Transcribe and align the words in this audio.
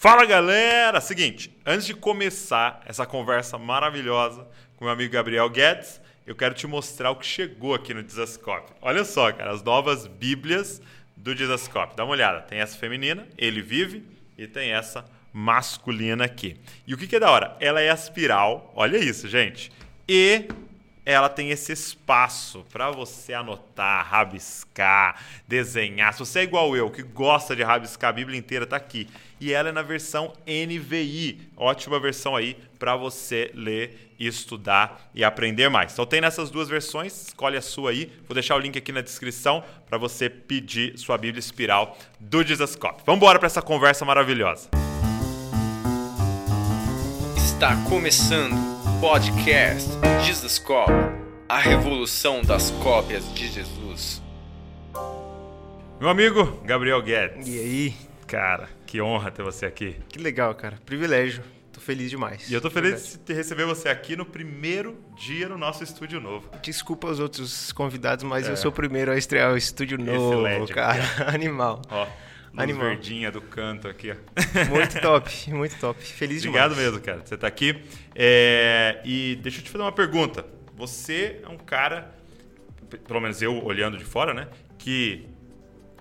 Fala 0.00 0.24
galera! 0.24 1.00
Seguinte, 1.00 1.50
antes 1.66 1.84
de 1.84 1.92
começar 1.92 2.80
essa 2.86 3.04
conversa 3.04 3.58
maravilhosa 3.58 4.46
com 4.76 4.84
meu 4.84 4.94
amigo 4.94 5.12
Gabriel 5.12 5.50
Guedes, 5.50 6.00
eu 6.24 6.36
quero 6.36 6.54
te 6.54 6.68
mostrar 6.68 7.10
o 7.10 7.16
que 7.16 7.26
chegou 7.26 7.74
aqui 7.74 7.92
no 7.92 8.00
Dizascope. 8.00 8.70
Olha 8.80 9.04
só, 9.04 9.32
cara, 9.32 9.50
as 9.50 9.60
novas 9.60 10.06
Bíblias 10.06 10.80
do 11.16 11.34
Dizascope. 11.34 11.96
Dá 11.96 12.04
uma 12.04 12.12
olhada. 12.12 12.42
Tem 12.42 12.60
essa 12.60 12.78
feminina, 12.78 13.26
ele 13.36 13.60
vive, 13.60 14.04
e 14.38 14.46
tem 14.46 14.70
essa 14.70 15.04
masculina 15.32 16.26
aqui. 16.26 16.56
E 16.86 16.94
o 16.94 16.96
que, 16.96 17.08
que 17.08 17.16
é 17.16 17.20
da 17.20 17.32
hora? 17.32 17.56
Ela 17.58 17.80
é 17.80 17.90
aspiral, 17.90 18.72
olha 18.76 18.98
isso, 18.98 19.26
gente. 19.26 19.72
E 20.08 20.48
ela 21.08 21.30
tem 21.30 21.48
esse 21.48 21.72
espaço 21.72 22.66
para 22.70 22.90
você 22.90 23.32
anotar, 23.32 24.06
rabiscar, 24.06 25.18
desenhar. 25.48 26.12
Se 26.12 26.18
você 26.18 26.40
é 26.40 26.42
igual 26.42 26.76
eu, 26.76 26.90
que 26.90 27.02
gosta 27.02 27.56
de 27.56 27.62
rabiscar 27.62 28.10
a 28.10 28.12
Bíblia 28.12 28.38
inteira, 28.38 28.66
tá 28.66 28.76
aqui. 28.76 29.08
E 29.40 29.50
ela 29.50 29.70
é 29.70 29.72
na 29.72 29.80
versão 29.80 30.34
NVI, 30.46 31.48
ótima 31.56 31.98
versão 31.98 32.36
aí 32.36 32.58
para 32.78 32.94
você 32.94 33.50
ler 33.54 34.12
estudar 34.20 35.08
e 35.14 35.24
aprender 35.24 35.70
mais. 35.70 35.94
Então 35.94 36.04
tem 36.04 36.20
nessas 36.20 36.50
duas 36.50 36.68
versões, 36.68 37.28
escolhe 37.28 37.56
a 37.56 37.62
sua 37.62 37.92
aí. 37.92 38.12
Vou 38.26 38.34
deixar 38.34 38.56
o 38.56 38.58
link 38.58 38.76
aqui 38.76 38.92
na 38.92 39.00
descrição 39.00 39.64
para 39.88 39.96
você 39.96 40.28
pedir 40.28 40.98
sua 40.98 41.16
Bíblia 41.16 41.40
Espiral 41.40 41.96
do 42.20 42.44
Dizascope. 42.44 43.02
Vamos 43.06 43.16
embora 43.16 43.38
para 43.38 43.46
essa 43.46 43.62
conversa 43.62 44.04
maravilhosa. 44.04 44.68
Está 47.34 47.74
começando 47.88 48.77
Podcast 49.00 49.88
Jesus 50.24 50.58
Cop 50.58 50.90
A 51.48 51.58
revolução 51.58 52.42
das 52.42 52.72
cópias 52.82 53.32
de 53.32 53.46
Jesus. 53.46 54.20
Meu 56.00 56.08
amigo 56.08 56.60
Gabriel 56.64 57.00
Guedes. 57.00 57.46
E 57.46 57.60
aí? 57.60 57.96
Cara, 58.26 58.68
que 58.84 59.00
honra 59.00 59.30
ter 59.30 59.44
você 59.44 59.66
aqui. 59.66 59.96
Que 60.08 60.18
legal, 60.18 60.52
cara. 60.56 60.78
Privilégio. 60.84 61.44
Tô 61.72 61.80
feliz 61.80 62.10
demais. 62.10 62.50
E 62.50 62.54
eu 62.54 62.60
tô 62.60 62.68
feliz 62.70 63.20
de 63.24 63.32
receber 63.32 63.66
você 63.66 63.88
aqui 63.88 64.16
no 64.16 64.26
primeiro 64.26 64.98
dia 65.16 65.48
no 65.48 65.56
nosso 65.56 65.84
estúdio 65.84 66.20
novo. 66.20 66.50
Desculpa 66.60 67.06
os 67.06 67.20
outros 67.20 67.70
convidados, 67.70 68.24
mas 68.24 68.48
é. 68.48 68.50
eu 68.50 68.56
sou 68.56 68.72
o 68.72 68.74
primeiro 68.74 69.12
a 69.12 69.16
estrear 69.16 69.52
o 69.52 69.56
estúdio 69.56 69.96
novo, 69.96 70.40
LED 70.40 70.72
cara. 70.72 71.04
Aqui, 71.04 71.22
Animal. 71.36 71.82
Ó. 71.88 72.06
Luz 72.52 72.62
Animal. 72.62 72.86
verdinha 72.88 73.30
do 73.30 73.40
canto 73.40 73.88
aqui, 73.88 74.10
ó. 74.10 74.74
Muito 74.74 74.98
top, 75.00 75.52
muito 75.52 75.78
top. 75.78 76.02
Feliz 76.02 76.42
Obrigado 76.44 76.70
demais. 76.70 76.90
mesmo, 76.90 77.04
cara. 77.04 77.20
Você 77.24 77.36
tá 77.36 77.46
aqui. 77.46 77.82
É... 78.14 79.00
E 79.04 79.38
deixa 79.42 79.60
eu 79.60 79.64
te 79.64 79.70
fazer 79.70 79.84
uma 79.84 79.92
pergunta. 79.92 80.44
Você 80.76 81.40
é 81.42 81.48
um 81.48 81.56
cara, 81.56 82.14
pelo 83.06 83.20
menos 83.20 83.42
eu 83.42 83.62
olhando 83.64 83.98
de 83.98 84.04
fora, 84.04 84.32
né? 84.32 84.48
Que 84.78 85.26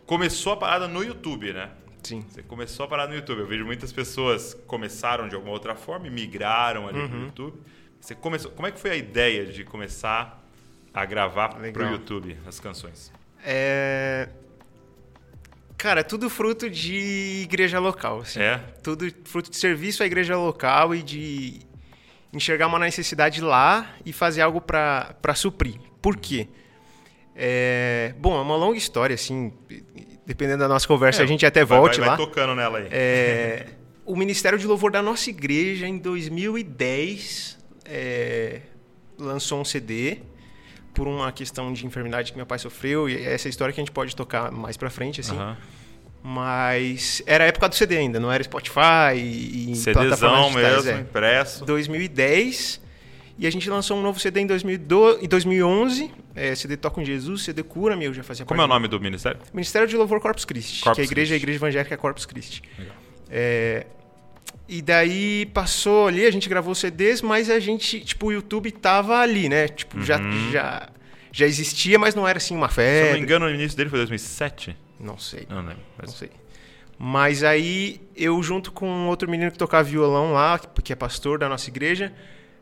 começou 0.05 0.53
a 0.53 0.57
parada 0.57 0.87
no 0.87 1.03
YouTube, 1.03 1.51
né? 1.51 1.71
Sim. 2.03 2.23
Você 2.29 2.41
começou 2.41 2.85
a 2.85 2.87
parada 2.87 3.09
no 3.09 3.15
YouTube. 3.15 3.39
Eu 3.39 3.47
vejo 3.47 3.65
muitas 3.65 3.91
pessoas 3.91 4.53
começaram 4.65 5.27
de 5.27 5.35
alguma 5.35 5.51
outra 5.51 5.75
forma 5.75 6.07
e 6.07 6.09
migraram 6.09 6.87
ali 6.87 6.99
uhum. 6.99 7.09
pro 7.09 7.19
YouTube. 7.19 7.61
Você 7.99 8.15
começou. 8.15 8.51
Como 8.51 8.67
é 8.67 8.71
que 8.71 8.79
foi 8.79 8.91
a 8.91 8.95
ideia 8.95 9.45
de 9.45 9.63
começar 9.63 10.43
a 10.93 11.05
gravar 11.05 11.49
para 11.49 11.71
pro 11.71 11.85
YouTube 11.85 12.37
as 12.45 12.59
canções? 12.59 13.11
É 13.43 14.29
Cara, 15.77 15.99
é 15.99 16.03
tudo 16.03 16.29
fruto 16.29 16.69
de 16.69 17.43
igreja 17.43 17.79
local. 17.79 18.21
Assim. 18.21 18.39
É? 18.39 18.57
Tudo 18.81 19.07
fruto 19.25 19.51
de 19.51 19.57
serviço 19.57 20.01
à 20.01 20.05
igreja 20.05 20.35
local 20.35 20.95
e 20.95 21.03
de 21.03 21.59
enxergar 22.33 22.67
uma 22.67 22.79
necessidade 22.79 23.41
lá 23.41 23.95
e 24.05 24.11
fazer 24.11 24.41
algo 24.41 24.59
para 24.59 25.35
suprir. 25.35 25.75
Por 26.01 26.17
quê? 26.17 26.47
É, 27.35 28.15
bom, 28.17 28.35
é 28.35 28.41
uma 28.41 28.55
longa 28.55 28.77
história, 28.77 29.13
assim. 29.13 29.53
Dependendo 30.25 30.59
da 30.59 30.67
nossa 30.67 30.87
conversa, 30.87 31.21
é, 31.21 31.23
a 31.23 31.27
gente 31.27 31.45
até 31.45 31.63
volte 31.63 31.99
vai, 31.99 32.09
lá. 32.09 32.15
Vai 32.15 32.25
tocando 32.25 32.55
nela 32.55 32.79
aí. 32.79 32.87
É, 32.91 33.67
o 34.03 34.15
Ministério 34.15 34.57
de 34.57 34.65
Louvor 34.65 34.91
da 34.91 35.01
nossa 35.01 35.29
igreja, 35.29 35.87
em 35.87 35.99
2010, 35.99 37.57
é, 37.85 38.61
lançou 39.17 39.61
um 39.61 39.65
CD 39.65 40.19
por 40.97 41.07
uma 41.07 41.31
questão 41.31 41.71
de 41.71 41.85
enfermidade 41.85 42.31
que 42.31 42.37
meu 42.37 42.45
pai 42.47 42.57
sofreu, 42.57 43.07
e 43.07 43.23
essa 43.23 43.47
história 43.47 43.71
que 43.71 43.79
a 43.79 43.83
gente 43.83 43.91
pode 43.91 44.15
tocar 44.15 44.51
mais 44.51 44.75
pra 44.77 44.89
frente, 44.89 45.21
assim. 45.21 45.37
Uhum. 45.37 45.55
Mas 46.23 47.21
era 47.27 47.43
a 47.43 47.47
época 47.47 47.69
do 47.69 47.75
CD 47.75 47.97
ainda, 47.97 48.19
não 48.19 48.31
era 48.31 48.43
Spotify 48.43 49.13
e 49.15 49.75
CDzão 49.75 50.49
mesmo, 50.49 50.89
é. 50.89 50.99
impresso. 51.01 51.63
2010, 51.65 52.81
e 53.37 53.45
a 53.45 53.51
gente 53.51 53.69
lançou 53.69 53.95
um 53.95 54.01
novo 54.01 54.19
CD 54.19 54.39
em 54.39 54.47
2012, 54.47 55.23
em 55.23 55.27
2011, 55.27 56.11
é, 56.33 56.55
CD 56.55 56.75
Toca 56.75 56.95
com 56.95 57.05
Jesus, 57.05 57.43
CD 57.43 57.61
Cura, 57.61 57.95
meu, 57.95 58.11
já 58.11 58.23
fazia 58.23 58.43
Como 58.43 58.59
é 58.59 58.65
o 58.65 58.67
nome 58.67 58.87
do 58.87 58.99
ministério? 58.99 59.39
Ministério 59.53 59.87
de 59.87 59.95
Louvor 59.95 60.19
Corpus 60.19 60.45
Christi, 60.45 60.81
Corpus 60.81 60.95
que 60.95 61.01
é 61.01 61.03
a 61.03 61.05
igreja, 61.05 61.35
a 61.35 61.37
igreja 61.37 61.59
evangélica 61.59 61.95
Corpus 61.95 62.25
Christi. 62.25 62.63
É, 63.29 63.85
e 64.67 64.81
daí 64.81 65.45
passou 65.47 66.07
ali, 66.07 66.25
a 66.25 66.31
gente 66.31 66.49
gravou 66.49 66.75
CDs, 66.75 67.21
mas 67.21 67.49
a 67.49 67.59
gente, 67.59 68.01
tipo, 68.01 68.27
o 68.27 68.31
YouTube 68.31 68.71
tava 68.71 69.17
ali, 69.19 69.47
né? 69.47 69.67
Tipo, 69.67 69.97
uhum. 69.97 70.03
já, 70.03 70.19
já, 70.51 70.89
já 71.31 71.45
existia, 71.45 71.97
mas 71.97 72.13
não 72.13 72.27
era 72.27 72.37
assim 72.37 72.55
uma 72.55 72.67
febre. 72.67 72.99
Se 72.99 73.05
eu 73.05 73.11
não 73.11 73.19
me 73.19 73.23
engano, 73.23 73.45
o 73.45 73.49
início 73.49 73.77
dele 73.77 73.89
foi 73.89 73.99
2007? 73.99 74.75
Não 74.99 75.17
sei. 75.17 75.47
Não 75.49 75.59
lembro. 75.59 75.83
Mas... 75.97 76.09
Não 76.09 76.17
sei. 76.17 76.29
Mas 76.99 77.43
aí 77.43 78.01
eu, 78.15 78.41
junto 78.41 78.71
com 78.71 79.07
outro 79.07 79.29
menino 79.29 79.51
que 79.51 79.57
tocava 79.57 79.83
violão 79.83 80.33
lá, 80.33 80.59
que 80.59 80.91
é 80.91 80.95
pastor 80.95 81.37
da 81.37 81.47
nossa 81.47 81.69
igreja, 81.69 82.11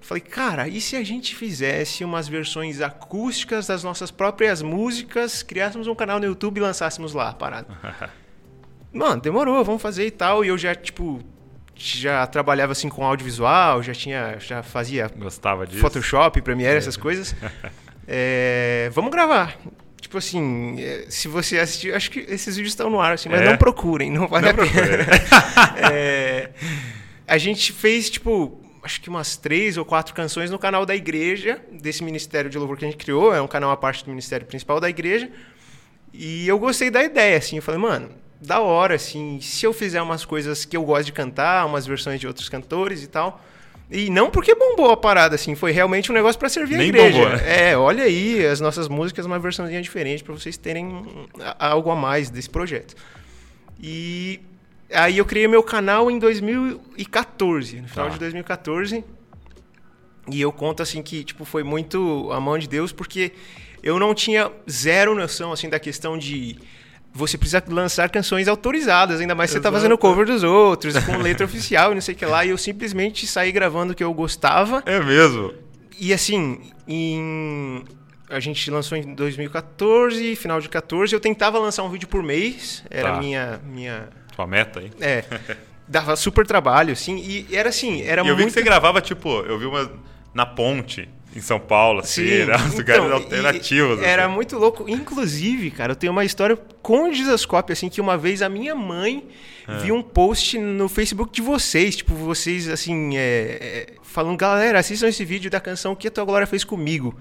falei, 0.02 0.22
cara, 0.22 0.68
e 0.68 0.82
se 0.82 0.96
a 0.96 1.04
gente 1.04 1.36
fizesse 1.36 2.04
umas 2.04 2.28
versões 2.28 2.82
acústicas 2.82 3.66
das 3.66 3.84
nossas 3.84 4.12
próprias 4.12 4.62
músicas, 4.62 5.42
criássemos 5.42 5.88
um 5.88 5.96
canal 5.96 6.20
no 6.20 6.26
YouTube 6.26 6.58
e 6.58 6.62
lançássemos 6.62 7.14
lá 7.14 7.30
a 7.30 7.34
parada? 7.34 7.68
Mano, 8.92 9.22
demorou, 9.22 9.64
vamos 9.64 9.82
fazer 9.82 10.06
e 10.06 10.12
tal. 10.12 10.44
E 10.44 10.50
eu 10.50 10.58
já, 10.58 10.76
tipo, 10.76 11.22
já 11.76 12.26
trabalhava 12.26 12.72
assim 12.72 12.90
com 12.90 13.06
audiovisual, 13.06 13.84
já 13.84 13.94
tinha, 13.94 14.38
já 14.40 14.64
fazia 14.64 15.10
Gostava 15.16 15.68
disso. 15.68 15.82
Photoshop, 15.82 16.42
Premiere, 16.42 16.76
é. 16.76 16.78
essas 16.78 16.98
coisas. 16.98 17.36
é, 18.08 18.90
vamos 18.94 19.12
gravar. 19.12 19.58
Tipo 20.00 20.18
assim, 20.18 20.80
é, 20.80 21.06
se 21.10 21.28
você 21.28 21.60
assistir, 21.60 21.94
acho 21.94 22.10
que 22.12 22.20
esses 22.20 22.56
vídeos 22.56 22.72
estão 22.72 22.90
no 22.90 23.02
ar, 23.02 23.14
assim, 23.14 23.28
mas 23.28 23.42
é. 23.42 23.50
não 23.50 23.58
procurem, 23.58 24.12
não 24.12 24.28
vale 24.28 24.52
não 24.52 24.64
a 24.64 24.68
pena. 24.68 25.06
é, 25.92 26.50
a 27.28 27.38
gente 27.38 27.74
fez, 27.74 28.10
tipo, 28.10 28.62
acho 28.84 29.02
que 29.02 29.10
umas 29.10 29.36
três 29.36 29.78
ou 29.78 29.84
quatro 29.84 30.14
canções 30.14 30.52
no 30.52 30.60
canal 30.60 30.86
da 30.86 30.96
igreja, 30.96 31.60
desse 31.72 32.04
Ministério 32.04 32.50
de 32.50 32.58
Louvor 32.58 32.78
que 32.78 32.86
a 32.86 32.88
gente 32.88 33.04
criou, 33.04 33.34
é 33.34 33.42
um 33.42 33.48
canal 33.48 33.72
à 33.72 33.78
parte 33.78 34.06
do 34.06 34.10
Ministério 34.10 34.46
Principal 34.46 34.80
da 34.80 34.90
igreja. 34.90 35.30
E 36.14 36.48
eu 36.48 36.58
gostei 36.58 36.90
da 36.90 37.04
ideia, 37.04 37.38
assim, 37.38 37.58
eu 37.58 37.62
falei, 37.62 37.82
mano, 37.82 38.10
da 38.42 38.60
hora, 38.60 38.96
assim. 38.96 39.40
Se 39.42 39.66
eu 39.66 39.74
fizer 39.74 40.02
umas 40.02 40.26
coisas 40.26 40.66
que 40.66 40.76
eu 40.76 40.84
gosto 40.84 41.06
de 41.06 41.14
cantar, 41.14 41.66
umas 41.66 41.86
versões 41.86 42.20
de 42.20 42.28
outros 42.28 42.50
cantores 42.50 43.04
e 43.04 43.08
tal. 43.08 43.42
E 43.90 44.10
não 44.10 44.32
porque 44.32 44.56
bombou 44.56 44.90
a 44.90 44.98
parada, 44.98 45.36
assim, 45.36 45.54
foi 45.54 45.72
realmente 45.72 46.12
um 46.12 46.16
negócio 46.16 46.40
para 46.40 46.50
servir 46.50 46.78
Nem 46.78 46.86
a 46.86 46.90
igreja. 46.90 47.20
Bombou, 47.20 47.38
né? 47.38 47.70
É, 47.70 47.78
olha 47.78 48.04
aí, 48.04 48.46
as 48.46 48.60
nossas 48.60 48.88
músicas, 48.88 49.26
uma 49.26 49.38
versãozinha 49.38 49.82
diferente 49.82 50.24
para 50.24 50.34
vocês 50.34 50.58
terem 50.58 51.28
algo 51.60 51.92
a 51.92 51.96
mais 51.96 52.30
desse 52.32 52.50
projeto. 52.50 52.96
E 53.80 54.40
aí 54.92 55.18
eu 55.18 55.26
criei 55.26 55.48
meu 55.48 55.62
canal 55.62 56.10
em 56.10 56.18
2014, 56.18 57.82
no 57.82 57.88
final 57.88 58.08
tá. 58.08 58.14
de 58.14 58.20
2014. 58.20 59.04
E 60.32 60.42
eu 60.42 60.52
conto 60.52 60.82
assim 60.82 61.04
que 61.04 61.24
tipo 61.24 61.46
foi 61.46 61.64
muito 61.64 62.30
a 62.32 62.40
mão 62.40 62.58
de 62.58 62.68
Deus 62.68 62.92
porque 62.92 63.32
eu 63.84 64.00
não 64.00 64.16
tinha 64.16 64.52
zero 64.68 65.14
noção 65.14 65.52
assim 65.52 65.70
da 65.70 65.80
questão 65.80 66.18
de 66.18 66.58
você 67.16 67.38
precisa 67.38 67.64
lançar 67.70 68.10
canções 68.10 68.50
autorizadas, 68.50 69.22
ainda 69.22 69.34
mais 69.34 69.50
se 69.50 69.56
você 69.56 69.62
tá 69.62 69.72
fazendo 69.72 69.98
cover 69.98 70.26
dos 70.26 70.44
outros, 70.44 70.98
com 71.00 71.16
letra 71.18 71.46
oficial 71.46 71.94
e 71.94 71.96
não 71.96 72.02
sei 72.02 72.14
o 72.14 72.18
que 72.18 72.26
lá. 72.26 72.44
E 72.44 72.50
eu 72.50 72.58
simplesmente 72.58 73.26
saí 73.26 73.54
gravando 73.54 73.94
o 73.94 73.96
que 73.96 74.04
eu 74.04 74.14
gostava. 74.14 74.84
É 74.86 75.00
mesmo? 75.00 75.54
E 75.98 76.14
assim, 76.14 76.60
em... 76.86 77.86
a 78.30 78.42
gente 78.42 78.70
lançou 78.70 78.98
em 78.98 79.16
2014, 79.16 80.36
final 80.36 80.60
de 80.60 80.68
14, 80.68 81.16
eu 81.16 81.20
tentava 81.22 81.58
lançar 81.58 81.84
um 81.84 81.90
vídeo 81.90 82.10
por 82.10 82.22
mês, 82.22 82.84
era 82.90 83.14
tá. 83.14 83.20
minha 83.20 83.62
minha 83.64 84.10
Tua 84.36 84.46
meta 84.46 84.82
aí? 84.82 84.92
É. 85.00 85.24
Dava 85.88 86.18
super 86.18 86.46
trabalho, 86.46 86.92
assim, 86.92 87.16
e 87.18 87.56
era 87.56 87.70
assim, 87.70 88.02
era 88.02 88.22
e 88.22 88.28
eu 88.28 88.36
muito... 88.36 88.40
vi 88.40 88.46
que 88.46 88.52
você 88.52 88.62
gravava, 88.62 89.00
tipo, 89.00 89.30
eu 89.30 89.58
vi 89.58 89.66
uma 89.66 89.90
na 90.34 90.46
ponte, 90.46 91.08
em 91.36 91.42
São 91.42 91.60
Paulo, 91.60 92.00
assim, 92.00 92.26
Sim? 92.26 92.44
Os 92.44 92.58
então, 92.60 92.78
lugares 92.78 93.12
alternativos. 93.12 94.00
Assim. 94.00 94.08
Era 94.08 94.30
muito 94.30 94.58
louco. 94.58 94.88
Inclusive, 94.88 95.70
cara, 95.72 95.92
eu 95.92 95.96
tenho 95.96 96.14
uma 96.14 96.24
história 96.24 96.58
com 96.82 97.10
o 97.10 97.12
Disascope, 97.12 97.74
assim, 97.74 97.90
que 97.90 98.00
uma 98.00 98.18
vez 98.18 98.42
a 98.42 98.48
minha 98.48 98.74
mãe 98.74 99.28
é. 99.68 99.78
viu 99.80 99.96
um 99.96 100.02
post 100.02 100.58
no 100.58 100.88
Facebook 100.88 101.34
de 101.34 101.42
vocês, 101.42 101.98
tipo, 101.98 102.14
vocês, 102.14 102.70
assim, 102.70 103.18
é, 103.18 103.20
é, 103.20 103.94
falando, 104.02 104.38
galera, 104.38 104.80
assistam 104.80 105.08
esse 105.08 105.26
vídeo 105.26 105.52
da 105.52 105.60
canção 105.60 105.94
que 105.94 106.08
a 106.08 106.12
tua 106.12 106.24
glória 106.24 106.48
fez 106.48 106.64
comigo. 106.64 107.14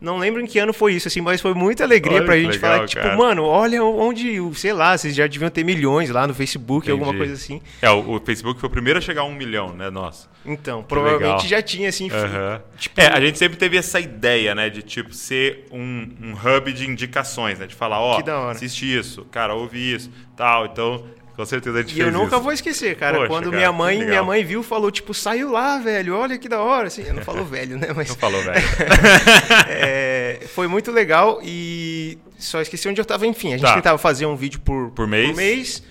Não 0.00 0.16
lembro 0.16 0.40
em 0.40 0.46
que 0.46 0.58
ano 0.58 0.72
foi 0.72 0.94
isso, 0.94 1.08
assim, 1.08 1.20
mas 1.20 1.40
foi 1.40 1.52
muita 1.52 1.84
alegria 1.84 2.16
olha 2.16 2.24
pra 2.24 2.36
gente 2.36 2.52
legal, 2.52 2.74
falar, 2.76 2.88
tipo, 2.88 3.02
cara. 3.02 3.16
mano, 3.16 3.44
olha 3.44 3.84
onde, 3.84 4.40
sei 4.54 4.72
lá, 4.72 4.96
vocês 4.96 5.14
já 5.14 5.26
deviam 5.26 5.50
ter 5.50 5.62
milhões 5.62 6.08
lá 6.08 6.26
no 6.26 6.32
Facebook, 6.32 6.86
Entendi. 6.86 6.92
alguma 6.92 7.16
coisa 7.16 7.34
assim. 7.34 7.60
É, 7.82 7.90
o, 7.90 8.16
o, 8.16 8.20
Facebook 8.20 8.58
foi 8.58 8.68
o 8.68 8.72
primeiro 8.72 8.98
a 8.98 9.02
chegar 9.02 9.22
a 9.22 9.24
um 9.24 9.34
milhão, 9.34 9.74
né, 9.74 9.90
nossa. 9.90 10.26
Então, 10.44 10.82
que 10.82 10.88
provavelmente 10.88 11.44
legal. 11.44 11.46
já 11.46 11.60
tinha, 11.60 11.90
assim. 11.90 12.04
Uhum. 12.04 12.60
Tipo... 12.78 12.98
É, 12.98 13.08
a 13.08 13.20
gente 13.20 13.38
sempre 13.38 13.58
teve 13.58 13.76
essa 13.76 14.00
ideia, 14.00 14.54
né, 14.54 14.70
de, 14.70 14.82
tipo, 14.82 15.12
ser 15.12 15.66
um, 15.70 16.08
um 16.22 16.32
hub 16.32 16.72
de 16.72 16.88
indicações, 16.88 17.58
né, 17.58 17.66
de 17.66 17.74
falar, 17.74 18.00
ó, 18.00 18.18
oh, 18.18 18.48
assiste 18.48 18.84
isso, 18.96 19.26
cara, 19.26 19.54
ouve 19.54 19.94
isso, 19.94 20.10
tal, 20.34 20.64
então 20.64 21.04
Com 21.40 21.46
certeza 21.46 21.78
a 21.78 21.80
gente 21.80 21.92
e 21.92 21.94
fez 21.94 22.06
eu 22.06 22.12
nunca 22.12 22.36
isso. 22.36 22.44
vou 22.44 22.52
esquecer, 22.52 22.96
cara. 22.96 23.16
Poxa, 23.16 23.28
quando 23.28 23.44
cara, 23.44 23.56
minha 23.56 23.72
mãe, 23.72 24.04
minha 24.04 24.22
mãe 24.22 24.44
viu, 24.44 24.62
falou 24.62 24.90
tipo, 24.90 25.14
saiu 25.14 25.50
lá, 25.50 25.78
velho. 25.78 26.14
Olha 26.14 26.36
que 26.36 26.50
da 26.50 26.60
hora, 26.60 26.88
assim. 26.88 27.02
Não 27.12 27.22
falou 27.22 27.46
velho, 27.46 27.78
né? 27.78 27.94
Mas 27.96 28.10
Não 28.10 28.16
falou, 28.16 28.42
velho. 28.42 28.60
é, 29.66 30.40
foi 30.54 30.66
muito 30.66 30.92
legal 30.92 31.40
e 31.42 32.18
só 32.38 32.60
esqueci 32.60 32.86
onde 32.90 33.00
eu 33.00 33.06
tava. 33.06 33.26
Enfim, 33.26 33.54
a 33.54 33.56
gente 33.56 33.62
Tá. 33.66 33.74
tentava 33.74 33.96
fazer 33.96 34.26
um 34.26 34.36
vídeo 34.36 34.60
por, 34.60 34.90
Por 34.90 35.06
mês? 35.08 35.82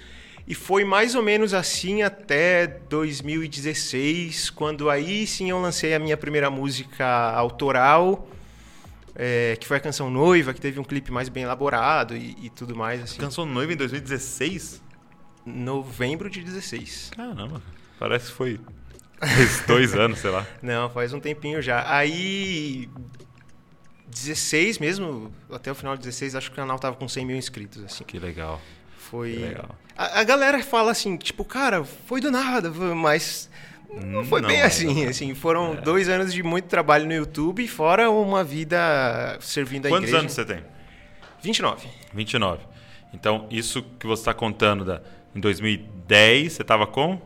E 0.48 0.54
foi 0.54 0.84
mais 0.84 1.16
ou 1.16 1.24
menos 1.24 1.52
assim 1.56 2.04
até 2.04 2.68
2016, 2.68 4.52
quando 4.52 4.88
aí 4.88 5.26
sim 5.26 5.50
eu 5.50 5.60
lancei 5.60 5.96
a 5.96 6.00
minha 6.00 6.16
primeira 6.18 6.52
música 6.52 7.08
autoral, 7.32 8.28
é, 9.16 9.58
que 9.60 9.68
foi 9.68 9.78
a 9.78 9.80
canção 9.80 10.12
Noiva, 10.12 10.54
que 10.54 10.62
teve 10.62 10.80
um 10.80 10.84
clipe 10.84 11.12
mais 11.12 11.28
bem 11.28 11.42
elaborado 11.44 12.16
e, 12.16 12.36
e 12.42 12.50
tudo 12.52 12.76
mais. 12.76 13.02
Assim, 13.02 13.18
Canção 13.20 13.48
noiva 13.48 13.74
em 13.74 13.76
2016? 13.76 14.82
Novembro 15.46 16.30
de 16.30 16.42
16. 16.44 17.12
Caramba, 17.16 17.62
parece 17.98 18.28
que 18.28 18.34
foi 18.34 18.60
dois 19.68 19.94
anos, 19.96 20.20
sei 20.20 20.32
lá. 20.32 20.46
Não, 20.62 20.90
faz 20.90 21.14
um 21.14 21.20
tempinho 21.20 21.62
já. 21.62 21.84
Aí. 21.92 22.90
16 24.08 24.80
mesmo, 24.80 25.32
até 25.52 25.72
o 25.72 25.76
final 25.76 25.96
de 25.96 26.00
16, 26.02 26.34
acho 26.36 26.48
que 26.50 26.54
o 26.54 26.56
canal 26.56 26.80
tava 26.80 26.96
com 26.96 27.08
100 27.08 27.26
mil 27.26 27.38
inscritos, 27.38 27.84
assim. 27.84 28.04
Que 28.04 28.18
legal. 28.18 28.60
Foi. 28.98 29.34
Que 29.34 29.40
legal. 29.40 29.76
A, 29.96 30.22
a 30.22 30.24
galera 30.24 30.64
fala 30.64 30.92
assim, 30.92 31.16
tipo, 31.16 31.46
cara, 31.46 31.84
foi 31.84 32.20
do 32.20 32.32
nada, 32.32 32.72
mas 32.72 33.50
não 34.04 34.24
foi 34.24 34.42
Não, 34.42 34.48
bem 34.50 34.60
não, 34.60 34.66
assim, 34.66 35.04
não. 35.04 35.10
assim. 35.10 35.36
Foram 35.36 35.76
dois 35.76 36.10
anos 36.10 36.34
de 36.34 36.42
muito 36.42 36.66
trabalho 36.66 37.06
no 37.06 37.14
YouTube, 37.14 37.68
fora 37.68 38.10
uma 38.10 38.44
vida 38.44 39.38
servindo 39.42 39.86
a 39.86 39.90
Quantos 39.90 40.10
igreja. 40.10 40.20
anos 40.24 40.34
você 40.34 40.46
tem? 40.46 40.64
29. 41.42 41.88
29. 42.14 42.64
Então, 43.14 43.48
isso 43.52 43.84
que 44.00 44.08
você 44.08 44.22
está 44.22 44.34
contando 44.34 44.86
da, 44.86 45.02
em 45.36 45.40
2010, 45.40 46.54
você 46.54 46.62
estava 46.62 46.86
com? 46.88 47.22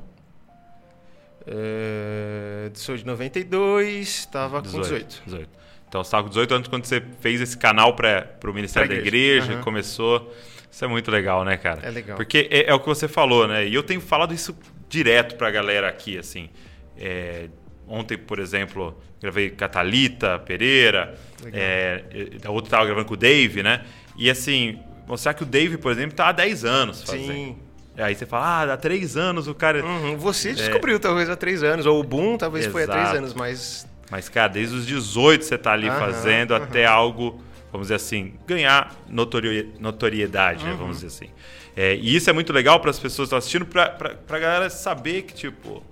É, 1.45 2.69
sou 2.73 2.95
de 2.95 3.05
92, 3.05 4.25
tava 4.27 4.61
com 4.61 4.79
18. 4.81 5.21
18. 5.25 5.49
Então, 5.87 6.03
você 6.03 6.07
estava 6.07 6.23
com 6.23 6.29
18 6.29 6.53
anos 6.55 6.67
quando 6.67 6.85
você 6.85 7.03
fez 7.19 7.39
esse 7.41 7.57
canal 7.57 7.95
para 7.95 8.27
o 8.45 8.53
Ministério 8.53 8.87
Pra 8.87 8.95
da 8.95 9.01
igreja. 9.01 9.35
Igreja, 9.37 9.53
Aham. 9.53 9.63
começou. 9.63 10.33
Isso 10.71 10.83
é 10.83 10.87
muito 10.87 11.11
legal, 11.11 11.43
né, 11.43 11.55
cara? 11.55 11.81
É 11.85 11.91
legal. 11.91 12.17
Porque 12.17 12.47
é, 12.49 12.69
é 12.69 12.73
o 12.73 12.79
que 12.79 12.87
você 12.87 13.07
falou, 13.07 13.47
né? 13.47 13.67
E 13.67 13.75
eu 13.75 13.83
tenho 13.83 14.01
falado 14.01 14.33
isso 14.33 14.57
direto 14.89 15.35
pra 15.35 15.51
galera 15.51 15.87
aqui, 15.87 16.17
assim. 16.17 16.49
É, 16.97 17.47
ontem, 17.87 18.17
por 18.17 18.39
exemplo, 18.39 18.99
gravei 19.21 19.51
Catalita 19.51 20.39
Pereira, 20.39 21.15
Legal. 21.43 21.61
é, 21.61 22.03
a 22.43 22.49
outra 22.49 22.71
tava 22.71 22.85
gravando 22.85 23.05
com 23.05 23.13
o 23.13 23.17
Dave, 23.17 23.61
né? 23.61 23.83
E 24.17 24.29
assim, 24.31 24.79
mostrar 25.05 25.35
que 25.35 25.43
o 25.43 25.45
Dave, 25.45 25.77
por 25.77 25.91
exemplo, 25.91 26.15
tá 26.15 26.29
há 26.29 26.31
10 26.31 26.65
anos 26.65 27.03
fazendo. 27.03 27.33
Sim. 27.33 27.57
Aí 27.97 28.15
você 28.15 28.25
fala, 28.25 28.45
ah, 28.45 28.73
há 28.73 28.77
3 28.77 29.15
anos 29.17 29.47
o 29.47 29.53
cara. 29.53 29.85
Uhum, 29.85 30.17
Você 30.17 30.53
descobriu 30.53 30.99
talvez 30.99 31.29
há 31.29 31.35
três 31.35 31.61
anos, 31.63 31.85
ou 31.85 31.99
o 31.99 32.03
Boom 32.03 32.37
talvez 32.37 32.65
foi 32.67 32.83
há 32.83 32.87
três 32.87 32.99
É. 32.99 33.03
Exato. 33.03 33.17
anos, 33.19 33.33
mas 33.33 33.87
Mas, 34.09 34.29
cara, 34.29 34.47
desde 34.47 34.75
os 34.75 34.85
18 34.85 35.45
você 35.45 35.57
tá 35.57 35.71
ali 35.73 35.87
Aham, 35.87 35.99
fazendo 35.99 36.53
aham. 36.55 36.63
até 36.63 36.85
algo, 36.85 37.41
vamos 37.71 37.85
dizer 37.87 37.95
assim, 37.95 38.33
ganhar 38.47 38.95
notori- 39.07 39.73
notoriedade, 39.79 40.63
né? 40.65 40.71
Uhum. 40.71 40.77
Vamos 40.77 41.01
dizer 41.01 41.07
assim. 41.07 41.33
É, 41.75 41.95
e 41.95 42.15
isso 42.15 42.29
é 42.29 42.33
muito 42.33 42.51
legal 42.53 42.79
para 42.79 42.89
as 42.91 42.99
pessoas 42.99 43.17
que 43.29 43.35
estão 43.35 43.37
assistindo, 43.39 43.65
pra, 43.65 43.89
pra 43.89 44.39
galera 44.39 44.69
saber 44.69 45.23
que, 45.23 45.33
tipo, 45.33 45.83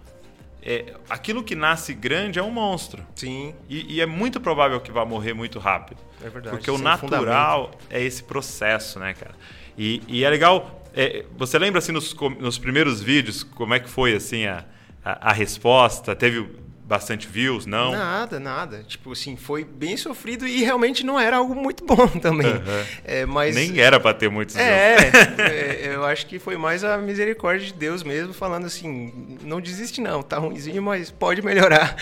é, 0.63 0.93
aquilo 1.09 1.43
que 1.43 1.55
nasce 1.55 1.93
grande 1.93 2.37
é 2.37 2.43
um 2.43 2.51
monstro. 2.51 3.03
sim, 3.15 3.55
E, 3.69 3.95
e 3.95 4.01
é 4.01 4.05
muito 4.05 4.39
provável 4.39 4.79
que 4.79 4.91
vá 4.91 5.03
morrer 5.05 5.33
muito 5.33 5.57
rápido. 5.57 5.99
é 6.23 6.29
verdade. 6.29 6.55
Porque 6.55 6.69
o 6.69 6.77
natural 6.77 7.71
é 7.89 7.99
esse 8.03 8.21
processo, 8.23 8.99
né, 8.99 9.13
cara? 9.13 9.33
E, 9.77 10.01
e 10.07 10.23
é 10.23 10.29
legal. 10.29 10.80
É, 10.93 11.25
você 11.37 11.57
lembra 11.57 11.79
assim 11.79 11.91
nos, 11.91 12.13
nos 12.39 12.57
primeiros 12.57 13.01
vídeos 13.01 13.43
como 13.43 13.73
é 13.73 13.79
que 13.79 13.89
foi 13.89 14.13
assim 14.13 14.45
a, 14.45 14.65
a, 15.03 15.29
a 15.29 15.33
resposta? 15.33 16.15
Teve 16.15 16.47
bastante 16.91 17.25
views? 17.25 17.65
Não? 17.65 17.93
Nada, 17.93 18.37
nada. 18.37 18.83
Tipo 18.85 19.13
assim, 19.13 19.37
foi 19.37 19.63
bem 19.63 19.95
sofrido 19.95 20.45
e 20.45 20.61
realmente 20.61 21.05
não 21.05 21.17
era 21.17 21.37
algo 21.37 21.55
muito 21.55 21.85
bom 21.85 22.05
também. 22.19 22.51
Aham. 22.51 22.85
É, 23.05 23.25
mas 23.25 23.55
Nem 23.55 23.79
era 23.79 23.97
pra 23.97 24.13
ter 24.13 24.29
muitos. 24.29 24.57
É, 24.57 24.97
é, 25.37 25.95
eu 25.95 26.03
acho 26.03 26.25
que 26.25 26.37
foi 26.37 26.57
mais 26.57 26.83
a 26.83 26.97
misericórdia 26.97 27.67
de 27.67 27.73
Deus 27.73 28.03
mesmo, 28.03 28.33
falando 28.33 28.65
assim, 28.65 29.37
não 29.41 29.61
desiste 29.61 30.01
não, 30.01 30.21
tá 30.21 30.37
ruimzinho, 30.37 30.83
mas 30.83 31.09
pode 31.09 31.41
melhorar. 31.41 31.95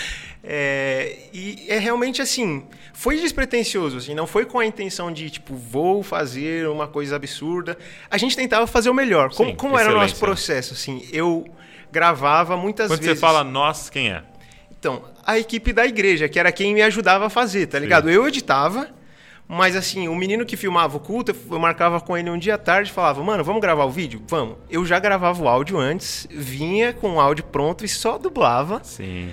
É, 0.44 1.18
e 1.32 1.66
é 1.68 1.78
realmente 1.78 2.20
assim, 2.20 2.66
foi 2.92 3.18
despretensioso, 3.20 3.98
assim, 3.98 4.16
não 4.16 4.26
foi 4.26 4.46
com 4.46 4.58
a 4.58 4.66
intenção 4.66 5.12
de, 5.12 5.30
tipo, 5.30 5.56
vou 5.56 6.02
fazer 6.02 6.68
uma 6.68 6.88
coisa 6.88 7.16
absurda. 7.16 7.78
A 8.10 8.18
gente 8.18 8.36
tentava 8.36 8.66
fazer 8.66 8.90
o 8.90 8.94
melhor. 8.94 9.30
Como, 9.36 9.52
Sim, 9.52 9.56
como 9.56 9.78
era 9.78 9.92
o 9.92 9.94
nosso 9.94 10.16
processo, 10.16 10.74
assim, 10.74 11.08
eu 11.14 11.48
gravava 11.92 12.58
muitas 12.58 12.88
Quando 12.88 13.02
vezes... 13.02 13.20
você 13.20 13.22
fala 13.22 13.44
nós, 13.44 13.90
quem 13.90 14.10
é? 14.10 14.24
Então, 14.80 15.04
a 15.26 15.38
equipe 15.38 15.74
da 15.74 15.86
igreja, 15.86 16.30
que 16.30 16.40
era 16.40 16.52
quem 16.52 16.74
me 16.74 16.82
ajudava 16.82 17.26
a 17.26 17.30
fazer, 17.30 17.68
tá 17.68 17.78
ligado? 17.78 18.10
Eu 18.10 18.28
editava, 18.28 18.88
mas 19.48 19.76
assim, 19.76 20.08
o 20.08 20.16
menino 20.16 20.46
que 20.46 20.56
filmava 20.56 20.96
o 20.96 21.00
culto, 21.00 21.36
eu 21.52 21.60
marcava 21.60 22.00
com 22.00 22.18
ele 22.18 22.30
um 22.30 22.38
dia 22.38 22.56
à 22.56 22.58
tarde 22.58 22.90
e 22.90 22.94
falava, 22.94 23.22
mano, 23.22 23.44
vamos 23.44 23.62
gravar 23.62 23.84
o 23.86 23.92
vídeo? 23.92 24.22
Vamos. 24.28 24.56
Eu 24.70 24.86
já 24.86 24.98
gravava 25.00 25.42
o 25.44 25.48
áudio 25.50 25.78
antes, 25.78 26.26
vinha 26.32 26.94
com 26.94 27.16
o 27.16 27.20
áudio 27.20 27.44
pronto 27.44 27.84
e 27.84 27.90
só 27.90 28.18
dublava. 28.18 28.80
Sim. 28.84 29.30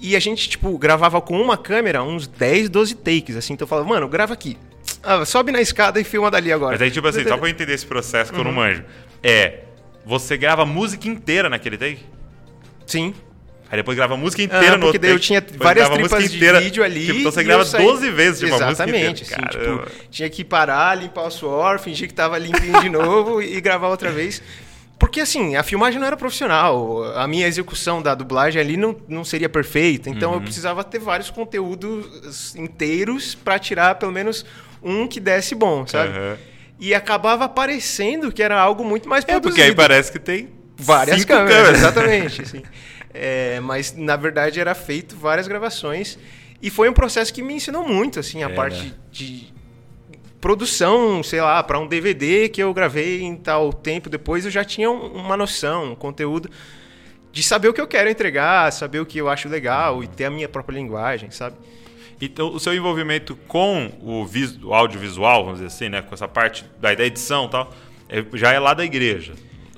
E 0.00 0.16
a 0.16 0.20
gente, 0.20 0.48
tipo, 0.48 0.76
gravava 0.78 1.20
com 1.20 1.40
uma 1.40 1.56
câmera 1.56 2.02
uns 2.02 2.26
10, 2.26 2.68
12 2.70 2.94
takes, 2.96 3.36
assim. 3.36 3.52
Então 3.52 3.64
eu 3.66 3.68
falava, 3.68 3.86
mano, 3.86 4.08
grava 4.08 4.32
aqui. 4.32 4.56
Ah, 5.02 5.24
sobe 5.24 5.52
na 5.52 5.60
escada 5.60 6.00
e 6.00 6.04
filma 6.04 6.30
dali 6.30 6.50
agora. 6.52 6.72
Mas 6.72 6.82
aí, 6.82 6.90
tipo 6.90 7.06
assim, 7.06 7.22
só 7.24 7.36
pra 7.36 7.46
eu 7.46 7.50
entender 7.50 7.72
esse 7.74 7.86
processo 7.86 8.32
que 8.32 8.38
eu 8.38 8.42
não 8.44 8.50
Uhum. 8.50 8.56
manjo. 8.56 8.84
É, 9.22 9.60
você 10.04 10.36
grava 10.36 10.62
a 10.62 10.66
música 10.66 11.06
inteira 11.08 11.48
naquele 11.50 11.76
take? 11.76 12.00
Sim. 12.86 13.14
Aí 13.72 13.78
depois 13.78 13.96
grava 13.96 14.12
a 14.12 14.16
música 14.18 14.42
inteira 14.42 14.74
Ah, 14.74 14.76
no 14.76 14.84
outro 14.84 15.00
daí 15.00 15.12
eu 15.12 15.18
tinha 15.18 15.40
depois 15.40 15.58
várias 15.62 15.88
tripas 15.88 16.28
de 16.30 16.36
inteira. 16.36 16.60
vídeo 16.60 16.84
ali. 16.84 17.06
Tipo, 17.06 17.18
então 17.20 17.32
você 17.32 17.42
grava 17.42 17.64
saí- 17.64 17.82
12 17.82 18.10
vezes 18.10 18.40
de 18.40 18.44
uma 18.44 18.56
Exatamente, 18.56 19.20
música 19.22 19.34
assim, 19.36 19.44
inteira. 19.46 19.64
Caramba. 19.64 19.86
tipo, 19.90 20.08
tinha 20.10 20.28
que 20.28 20.44
parar, 20.44 20.94
limpar 20.98 21.22
o 21.26 21.30
suor, 21.30 21.78
fingir 21.78 22.06
que 22.06 22.12
tava 22.12 22.36
limpinho 22.36 22.80
de 22.82 22.90
novo 22.90 23.40
e 23.40 23.58
gravar 23.62 23.88
outra 23.88 24.12
vez. 24.12 24.42
Porque 24.98 25.20
assim, 25.22 25.56
a 25.56 25.62
filmagem 25.62 25.98
não 25.98 26.06
era 26.06 26.18
profissional, 26.18 27.02
a 27.16 27.26
minha 27.26 27.46
execução 27.48 28.02
da 28.02 28.14
dublagem 28.14 28.60
ali 28.60 28.76
não, 28.76 28.94
não 29.08 29.24
seria 29.24 29.48
perfeita, 29.48 30.10
então 30.10 30.30
Uhum. 30.32 30.36
eu 30.36 30.42
precisava 30.42 30.84
ter 30.84 30.98
vários 31.00 31.30
conteúdos 31.30 32.54
inteiros 32.54 33.34
pra 33.34 33.58
tirar 33.58 33.94
pelo 33.94 34.12
menos 34.12 34.44
um 34.82 35.08
que 35.08 35.18
desse 35.18 35.54
bom, 35.54 35.86
sabe? 35.86 36.10
Aham. 36.10 36.36
E 36.78 36.94
acabava 36.94 37.48
parecendo 37.48 38.30
que 38.30 38.42
era 38.42 38.60
algo 38.60 38.84
muito 38.84 39.08
mais 39.08 39.24
É, 39.24 39.28
produzido 39.28 39.48
porque 39.48 39.62
aí 39.62 39.74
parece 39.74 40.12
que 40.12 40.18
tem 40.18 40.50
várias 40.76 41.16
cinco 41.20 41.28
câmeras, 41.32 41.78
exatamente. 41.78 42.42
assim. 42.42 42.62
É, 43.14 43.60
mas 43.60 43.94
na 43.96 44.16
verdade 44.16 44.58
era 44.58 44.74
feito 44.74 45.14
várias 45.16 45.46
gravações 45.46 46.18
e 46.62 46.70
foi 46.70 46.88
um 46.88 46.92
processo 46.94 47.32
que 47.32 47.42
me 47.42 47.54
ensinou 47.54 47.86
muito, 47.86 48.18
assim, 48.20 48.42
a 48.42 48.48
É, 48.48 48.54
parte 48.54 48.84
né? 48.86 48.92
de 49.10 49.52
produção, 50.40 51.22
sei 51.22 51.40
lá, 51.40 51.62
para 51.62 51.78
um 51.78 51.86
DVD 51.86 52.48
que 52.48 52.62
eu 52.62 52.72
gravei 52.74 53.22
em 53.22 53.36
tal 53.36 53.72
tempo 53.72 54.08
depois, 54.10 54.44
eu 54.44 54.50
já 54.50 54.64
tinha 54.64 54.90
um- 54.90 55.12
uma 55.14 55.36
noção, 55.36 55.92
um 55.92 55.94
conteúdo 55.94 56.50
de 57.30 57.42
saber 57.42 57.68
o 57.68 57.72
que 57.74 57.80
eu 57.80 57.86
quero 57.86 58.10
entregar, 58.10 58.72
saber 58.72 59.00
o 59.00 59.06
que 59.06 59.18
eu 59.18 59.28
acho 59.28 59.48
legal 59.48 60.02
e 60.02 60.06
ter 60.08 60.24
a 60.24 60.30
minha 60.30 60.48
própria 60.48 60.74
linguagem, 60.76 61.30
sabe? 61.30 61.56
Então, 62.20 62.52
o 62.54 62.60
seu 62.60 62.74
envolvimento 62.74 63.36
com 63.48 63.90
o, 64.00 64.24
o 64.66 64.74
audiovisual, 64.74 65.44
vamos 65.44 65.60
dizer 65.60 65.66
assim, 65.68 65.88
né? 65.88 66.02
Com 66.02 66.14
essa 66.14 66.28
parte 66.28 66.64
da, 66.80 66.94
da 66.94 67.04
edição 67.04 67.48
tal, 67.48 67.72
é- 68.08 68.24
já 68.34 68.52
é 68.52 68.58
lá 68.58 68.74
da 68.74 68.84
igreja. 68.84 69.32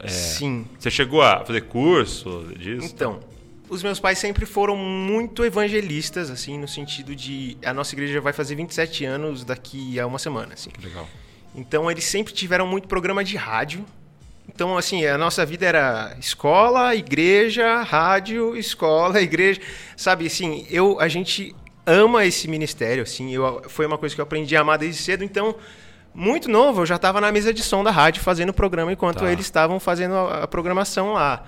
É, 0.05 0.09
Sim. 0.09 0.67
Você 0.79 0.91
chegou 0.91 1.23
a 1.23 1.45
fazer 1.45 1.63
curso 1.63 2.47
disso? 2.57 2.87
Então, 2.87 3.21
os 3.69 3.83
meus 3.83 3.99
pais 3.99 4.19
sempre 4.19 4.47
foram 4.47 4.77
muito 4.77 5.45
evangelistas, 5.45 6.31
assim, 6.31 6.59
no 6.59 6.69
sentido 6.69 7.15
de 7.15 7.57
a 7.65 7.73
nossa 7.73 7.95
igreja 7.95 8.21
vai 8.21 8.33
fazer 8.33 8.55
27 8.55 9.05
anos 9.05 9.45
daqui 9.45 9.99
a 9.99 10.07
uma 10.07 10.19
semana, 10.19 10.55
assim. 10.55 10.71
Que 10.71 10.87
legal. 10.87 11.09
Então 11.55 11.91
eles 11.91 12.05
sempre 12.05 12.33
tiveram 12.33 12.67
muito 12.67 12.89
programa 12.89 13.25
de 13.25 13.37
rádio. 13.37 13.85
Então, 14.49 14.77
assim, 14.77 15.05
a 15.07 15.17
nossa 15.17 15.45
vida 15.47 15.65
era 15.65 16.15
escola, 16.21 16.95
igreja, 16.95 17.83
rádio, 17.83 18.57
escola, 18.57 19.21
igreja. 19.23 19.61
Sabe, 19.97 20.27
assim, 20.27 20.67
eu, 20.71 21.01
a 21.01 21.09
gente 21.09 21.55
ama 21.87 22.25
esse 22.25 22.49
ministério, 22.49 23.03
assim, 23.03 23.33
eu, 23.33 23.63
foi 23.69 23.87
uma 23.87 23.99
coisa 23.99 24.15
que 24.15 24.21
eu 24.21 24.23
aprendi 24.23 24.57
a 24.57 24.61
amar 24.61 24.79
desde 24.79 25.01
cedo. 25.01 25.25
Então, 25.25 25.57
muito 26.15 26.49
novo, 26.51 26.83
eu 26.83 26.87
já 26.87 26.97
estava 26.97 27.21
na 27.21 27.33
mesa 27.33 27.53
de 27.53 27.63
som 27.63 27.83
da 27.83 27.91
rádio 27.91 28.23
fazendo 28.23 28.51
o 28.51 28.55
programa 28.55 28.93
enquanto 28.93 29.21
Tá. 29.21 29.33
eles 29.33 29.45
estavam 29.47 29.81
fazendo 29.81 30.15
a, 30.15 30.45
a 30.45 30.49
programação 30.49 31.13
lá. 31.13 31.45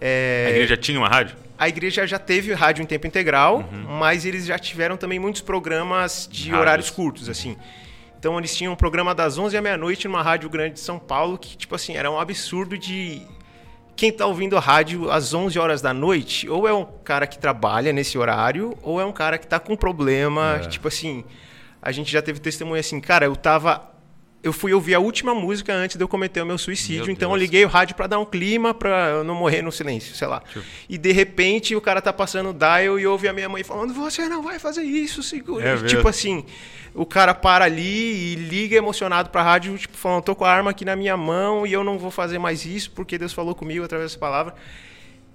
É, 0.00 0.44
A 0.46 0.50
igreja 0.50 0.76
tinha 0.76 0.98
uma 0.98 1.08
rádio? 1.08 1.36
a 1.58 1.68
igreja 1.68 2.06
já 2.06 2.18
teve 2.18 2.54
rádio 2.54 2.82
em 2.82 2.86
tempo 2.86 3.06
integral, 3.06 3.68
mas 3.98 4.24
eles 4.24 4.46
já 4.46 4.58
tiveram 4.58 4.96
também 4.96 5.18
muitos 5.18 5.42
programas 5.42 6.26
de 6.30 6.44
Rádios. 6.44 6.60
horários 6.60 6.90
curtos, 6.90 7.28
assim. 7.28 7.56
Então 8.18 8.38
eles 8.38 8.54
tinham 8.56 8.72
um 8.72 8.76
programa 8.76 9.14
das 9.14 9.36
11 9.38 9.56
à 9.56 9.62
meia-noite 9.62 10.06
numa 10.08 10.22
rádio 10.22 10.48
grande 10.48 10.74
de 10.74 10.80
São 10.80 10.98
Paulo 10.98 11.36
que, 11.38 11.56
tipo 11.56 11.74
assim, 11.74 11.96
era 11.96 12.10
um 12.10 12.18
absurdo 12.18 12.78
de 12.78 13.22
quem 13.96 14.10
tá 14.10 14.24
ouvindo 14.24 14.56
a 14.56 14.60
rádio 14.60 15.10
às 15.10 15.34
11 15.34 15.58
horas 15.58 15.82
da 15.82 15.92
noite, 15.92 16.48
ou 16.48 16.66
é 16.66 16.72
um 16.72 16.86
cara 17.04 17.26
que 17.26 17.38
trabalha 17.38 17.92
nesse 17.92 18.16
horário, 18.16 18.74
ou 18.82 18.98
é 18.98 19.04
um 19.04 19.12
cara 19.12 19.36
que 19.36 19.46
tá 19.46 19.58
com 19.60 19.76
problema, 19.76 20.60
É. 20.64 20.68
tipo 20.68 20.88
assim, 20.88 21.24
a 21.82 21.92
gente 21.92 22.10
já 22.10 22.22
teve 22.22 22.40
testemunho 22.40 22.80
assim, 22.80 23.00
cara, 23.00 23.26
eu 23.26 23.36
tava 23.36 23.89
eu 24.42 24.52
fui 24.52 24.72
ouvir 24.72 24.94
a 24.94 25.00
última 25.00 25.34
música 25.34 25.72
antes 25.74 25.96
de 25.96 26.02
eu 26.02 26.08
cometer 26.08 26.40
o 26.40 26.46
meu 26.46 26.56
suicídio, 26.56 27.04
meu 27.04 27.12
então 27.12 27.30
eu 27.30 27.36
liguei 27.36 27.64
o 27.64 27.68
rádio 27.68 27.94
para 27.94 28.06
dar 28.06 28.18
um 28.18 28.24
clima, 28.24 28.72
para 28.72 29.10
eu 29.10 29.24
não 29.24 29.34
morrer 29.34 29.60
no 29.60 29.70
silêncio, 29.70 30.14
sei 30.14 30.26
lá. 30.26 30.42
E 30.88 30.96
de 30.96 31.12
repente 31.12 31.76
o 31.76 31.80
cara 31.80 32.00
tá 32.00 32.12
passando 32.12 32.50
o 32.50 32.54
dial 32.54 32.98
e 32.98 33.06
ouve 33.06 33.28
a 33.28 33.32
minha 33.32 33.48
mãe 33.48 33.62
falando: 33.62 33.92
"Você 33.92 34.28
não 34.28 34.42
vai 34.42 34.58
fazer 34.58 34.82
isso, 34.82 35.22
segura". 35.22 35.68
É 35.68 35.76
tipo 35.84 36.08
assim, 36.08 36.44
o 36.94 37.04
cara 37.04 37.34
para 37.34 37.66
ali 37.66 38.32
e 38.32 38.34
liga 38.34 38.76
emocionado 38.76 39.28
pra 39.30 39.42
rádio, 39.42 39.76
tipo, 39.76 39.96
falando: 39.96 40.22
"Tô 40.22 40.34
com 40.34 40.44
a 40.44 40.50
arma 40.50 40.70
aqui 40.70 40.84
na 40.84 40.96
minha 40.96 41.16
mão 41.16 41.66
e 41.66 41.72
eu 41.72 41.84
não 41.84 41.98
vou 41.98 42.10
fazer 42.10 42.38
mais 42.38 42.64
isso 42.64 42.90
porque 42.92 43.18
Deus 43.18 43.32
falou 43.32 43.54
comigo 43.54 43.84
através 43.84 44.10
dessa 44.10 44.20
palavra". 44.20 44.54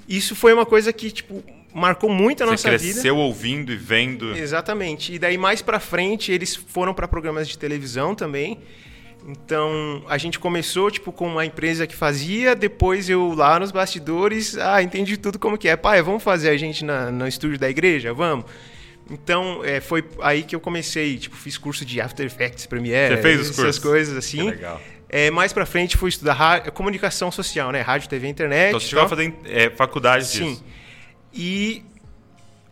Isso 0.08 0.36
foi 0.36 0.54
uma 0.54 0.66
coisa 0.66 0.94
que, 0.94 1.10
tipo, 1.10 1.44
marcou 1.74 2.10
muito 2.10 2.44
a 2.44 2.46
Você 2.46 2.52
nossa 2.52 2.70
vida. 2.72 2.80
Você 2.80 2.94
cresceu 2.94 3.18
ouvindo 3.18 3.72
e 3.72 3.76
vendo. 3.76 4.36
Exatamente. 4.36 5.14
E 5.14 5.20
daí 5.20 5.38
mais 5.38 5.62
para 5.62 5.80
frente 5.80 6.32
eles 6.32 6.56
foram 6.56 6.94
para 6.94 7.08
programas 7.08 7.48
de 7.48 7.58
televisão 7.58 8.16
também. 8.16 8.60
Então, 9.28 10.04
a 10.08 10.18
gente 10.20 10.38
começou, 10.38 10.92
tipo, 10.92 11.12
com 11.12 11.28
uma 11.28 11.46
empresa 11.46 11.88
que 11.88 11.96
fazia, 11.96 12.56
depois 12.56 13.10
eu 13.10 13.34
lá 13.34 13.60
nos 13.60 13.72
bastidores, 13.72 14.56
ah, 14.58 14.84
entendi 14.84 15.18
tudo 15.18 15.40
como 15.40 15.58
que 15.58 15.68
é. 15.68 15.76
Pai, 15.76 16.02
vamos 16.02 16.22
fazer 16.22 16.50
a 16.50 16.58
gente 16.58 16.86
na, 16.86 17.10
no 17.10 17.28
estúdio 17.28 17.58
da 17.58 17.68
igreja? 17.68 18.14
Vamos. 18.14 18.46
Então, 19.10 19.62
é, 19.64 19.80
foi 19.82 20.04
aí 20.22 20.44
que 20.44 20.56
eu 20.56 20.60
comecei, 20.60 21.18
tipo, 21.18 21.36
fiz 21.36 21.58
curso 21.58 21.84
de 21.84 22.00
After 22.00 22.26
Effects, 22.26 22.68
Premiere, 22.68 23.16
Você 23.16 23.22
fez 23.22 23.40
os 23.40 23.50
essas 23.50 23.56
cursos? 23.64 23.80
coisas 23.80 24.18
assim. 24.18 24.38
Que 24.38 24.52
legal. 24.52 24.82
É, 25.10 25.32
mais 25.32 25.54
pra 25.54 25.66
frente 25.66 25.98
fui 25.98 26.10
estudar 26.10 26.34
rádio, 26.34 26.72
comunicação 26.72 27.32
social, 27.32 27.72
né? 27.72 27.82
Rádio, 27.82 28.10
TV, 28.10 28.28
internet. 28.28 28.70
Então 28.70 28.80
você 28.80 28.88
chegou 28.88 29.06
a 29.06 29.10
fazer 29.10 29.34
é, 29.46 29.70
faculdade 29.70 30.26
Sim. 30.26 30.50
disso. 30.52 30.66
E 31.34 31.84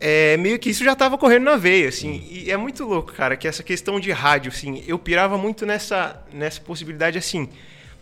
é, 0.06 0.36
meio 0.36 0.58
que 0.58 0.68
isso 0.68 0.84
já 0.84 0.92
estava 0.92 1.16
correndo 1.16 1.44
na 1.44 1.56
veia, 1.56 1.88
assim. 1.88 2.28
E 2.30 2.50
é 2.50 2.58
muito 2.58 2.84
louco, 2.84 3.10
cara, 3.14 3.38
que 3.38 3.48
essa 3.48 3.62
questão 3.62 3.98
de 3.98 4.12
rádio, 4.12 4.52
assim, 4.52 4.84
eu 4.86 4.98
pirava 4.98 5.38
muito 5.38 5.64
nessa, 5.64 6.22
nessa 6.30 6.60
possibilidade, 6.60 7.16
assim. 7.16 7.48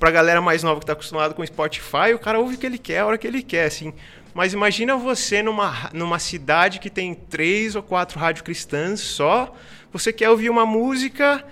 Pra 0.00 0.11
galera 0.11 0.40
mais 0.40 0.64
nova 0.64 0.80
que 0.80 0.87
tá 0.87 0.94
acostumado 0.94 1.32
com 1.32 1.47
Spotify, 1.47 2.12
o 2.12 2.18
cara 2.18 2.40
ouve 2.40 2.56
o 2.56 2.59
que 2.59 2.66
ele 2.66 2.76
quer, 2.76 2.99
a 2.99 3.06
hora 3.06 3.16
que 3.16 3.25
ele 3.25 3.40
quer, 3.40 3.66
assim. 3.66 3.94
Mas 4.35 4.52
imagina 4.52 4.97
você 4.97 5.44
numa, 5.44 5.90
numa 5.92 6.18
cidade 6.18 6.80
que 6.80 6.90
tem 6.90 7.14
três 7.14 7.76
ou 7.76 7.85
quatro 7.85 8.18
rádios 8.18 8.42
cristãs 8.42 8.99
só. 8.99 9.54
Você 9.92 10.12
quer 10.12 10.28
ouvir 10.28 10.50
uma 10.50 10.66
música 10.66 11.44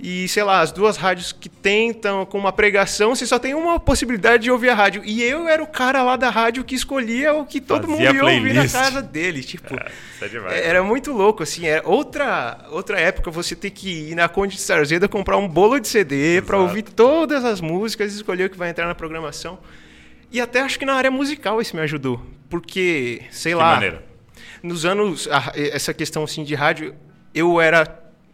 e, 0.00 0.28
sei 0.28 0.42
lá, 0.44 0.60
as 0.60 0.70
duas 0.70 0.96
rádios 0.96 1.32
que 1.32 1.48
tentam 1.48 2.24
com 2.24 2.38
uma 2.38 2.52
pregação, 2.52 3.14
você 3.14 3.26
só 3.26 3.38
tem 3.38 3.52
uma 3.54 3.80
possibilidade 3.80 4.44
de 4.44 4.50
ouvir 4.50 4.68
a 4.70 4.74
rádio. 4.74 5.02
E 5.04 5.22
eu 5.22 5.48
era 5.48 5.62
o 5.62 5.66
cara 5.66 6.02
lá 6.02 6.16
da 6.16 6.30
rádio 6.30 6.62
que 6.64 6.74
escolhia 6.74 7.34
o 7.34 7.44
que 7.44 7.60
todo 7.60 7.86
Fazia 7.88 8.12
mundo 8.12 8.16
ia 8.16 8.24
ouvir 8.24 8.52
na 8.54 8.60
playlist. 8.62 8.72
casa 8.74 9.02
dele. 9.02 9.42
Tipo, 9.42 9.74
É, 10.20 10.24
é 10.24 10.28
demais. 10.28 10.60
era 10.60 10.82
muito 10.82 11.12
louco, 11.12 11.42
assim. 11.42 11.66
Era 11.66 11.86
outra, 11.88 12.58
outra 12.70 12.98
época 13.00 13.30
você 13.30 13.54
ter 13.56 13.70
que 13.70 14.10
ir 14.10 14.14
na 14.14 14.28
Conde 14.28 14.54
de 14.56 14.60
Sarzeda 14.62 15.08
comprar 15.08 15.36
um 15.36 15.48
bolo 15.48 15.78
de 15.78 15.88
CD 15.88 16.42
para 16.42 16.58
ouvir 16.58 16.82
todas 16.82 17.44
as 17.44 17.60
músicas 17.60 18.12
e 18.12 18.16
escolher 18.16 18.44
o 18.46 18.50
que 18.50 18.58
vai 18.58 18.70
entrar 18.70 18.86
na 18.86 18.94
programação. 18.94 19.58
E 20.30 20.40
até 20.40 20.60
acho 20.60 20.78
que 20.78 20.84
na 20.84 20.94
área 20.94 21.10
musical 21.10 21.60
isso 21.60 21.74
me 21.74 21.82
ajudou. 21.82 22.20
Porque, 22.50 23.22
sei 23.30 23.52
Que 23.52 23.56
lá, 23.58 23.74
maneira. 23.74 24.04
nos 24.62 24.84
anos. 24.84 25.28
essa 25.54 25.92
questão 25.94 26.22
assim 26.24 26.44
de 26.44 26.54
rádio, 26.54 26.94
eu 27.34 27.60
era, 27.60 27.84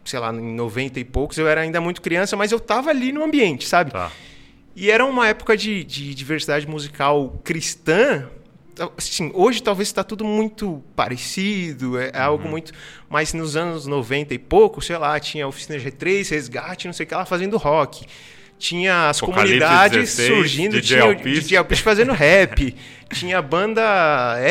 sei 0.05 0.19
lá, 0.19 0.31
em 0.33 0.53
90 0.55 0.99
e 0.99 1.03
poucos, 1.03 1.37
eu 1.37 1.47
era 1.47 1.61
ainda 1.61 1.81
muito 1.81 2.01
criança, 2.01 2.37
mas 2.37 2.51
eu 2.51 2.59
tava 2.59 2.89
ali 2.91 3.11
no 3.11 3.23
ambiente, 3.23 3.67
sabe? 3.67 3.91
Tá. 3.91 4.11
E 4.75 4.89
era 4.91 5.03
uma 5.05 5.27
época 5.27 5.57
de, 5.57 5.83
de 5.83 6.13
diversidade 6.13 6.67
musical 6.67 7.39
cristã. 7.43 8.27
Assim, 8.97 9.31
hoje 9.33 9.63
talvez 9.63 9.87
está 9.87 10.03
tudo 10.03 10.25
muito 10.25 10.83
parecido, 10.97 11.97
é, 11.97 12.11
é 12.13 12.19
Uhum. 12.19 12.23
algo 12.25 12.47
muito. 12.49 12.73
Mas 13.09 13.33
nos 13.33 13.55
anos 13.55 13.85
90 13.87 14.33
e 14.33 14.37
pouco, 14.37 14.81
sei 14.81 14.97
lá, 14.97 15.17
tinha 15.19 15.47
Oficina 15.47 15.79
G3, 15.79 16.29
Resgate, 16.29 16.85
não 16.87 16.93
sei 16.93 17.05
o 17.05 17.09
que 17.09 17.15
lá, 17.15 17.25
fazendo 17.25 17.57
rock. 17.57 18.05
Tinha 18.57 19.09
as 19.09 19.21
Apocalipse 19.21 19.59
comunidades 19.59 20.15
16, 20.17 20.27
surgindo, 20.37 20.71
DJ 20.81 20.81
tinha 20.97 21.05
o 21.05 21.09
Alpiste. 21.09 21.41
DJ 21.41 21.57
Alpiste 21.57 21.83
fazendo 21.83 22.13
rap, 22.13 22.75
tinha 23.13 23.37
a 23.37 23.41
banda 23.41 23.81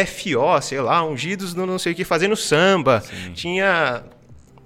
FO, 0.06 0.60
sei 0.62 0.80
lá, 0.80 1.02
ungidos 1.06 1.54
no 1.54 1.64
não 1.66 1.78
sei 1.78 1.92
o 1.92 1.94
que, 1.96 2.04
fazendo 2.04 2.36
samba, 2.36 3.02
tinha 3.34 4.02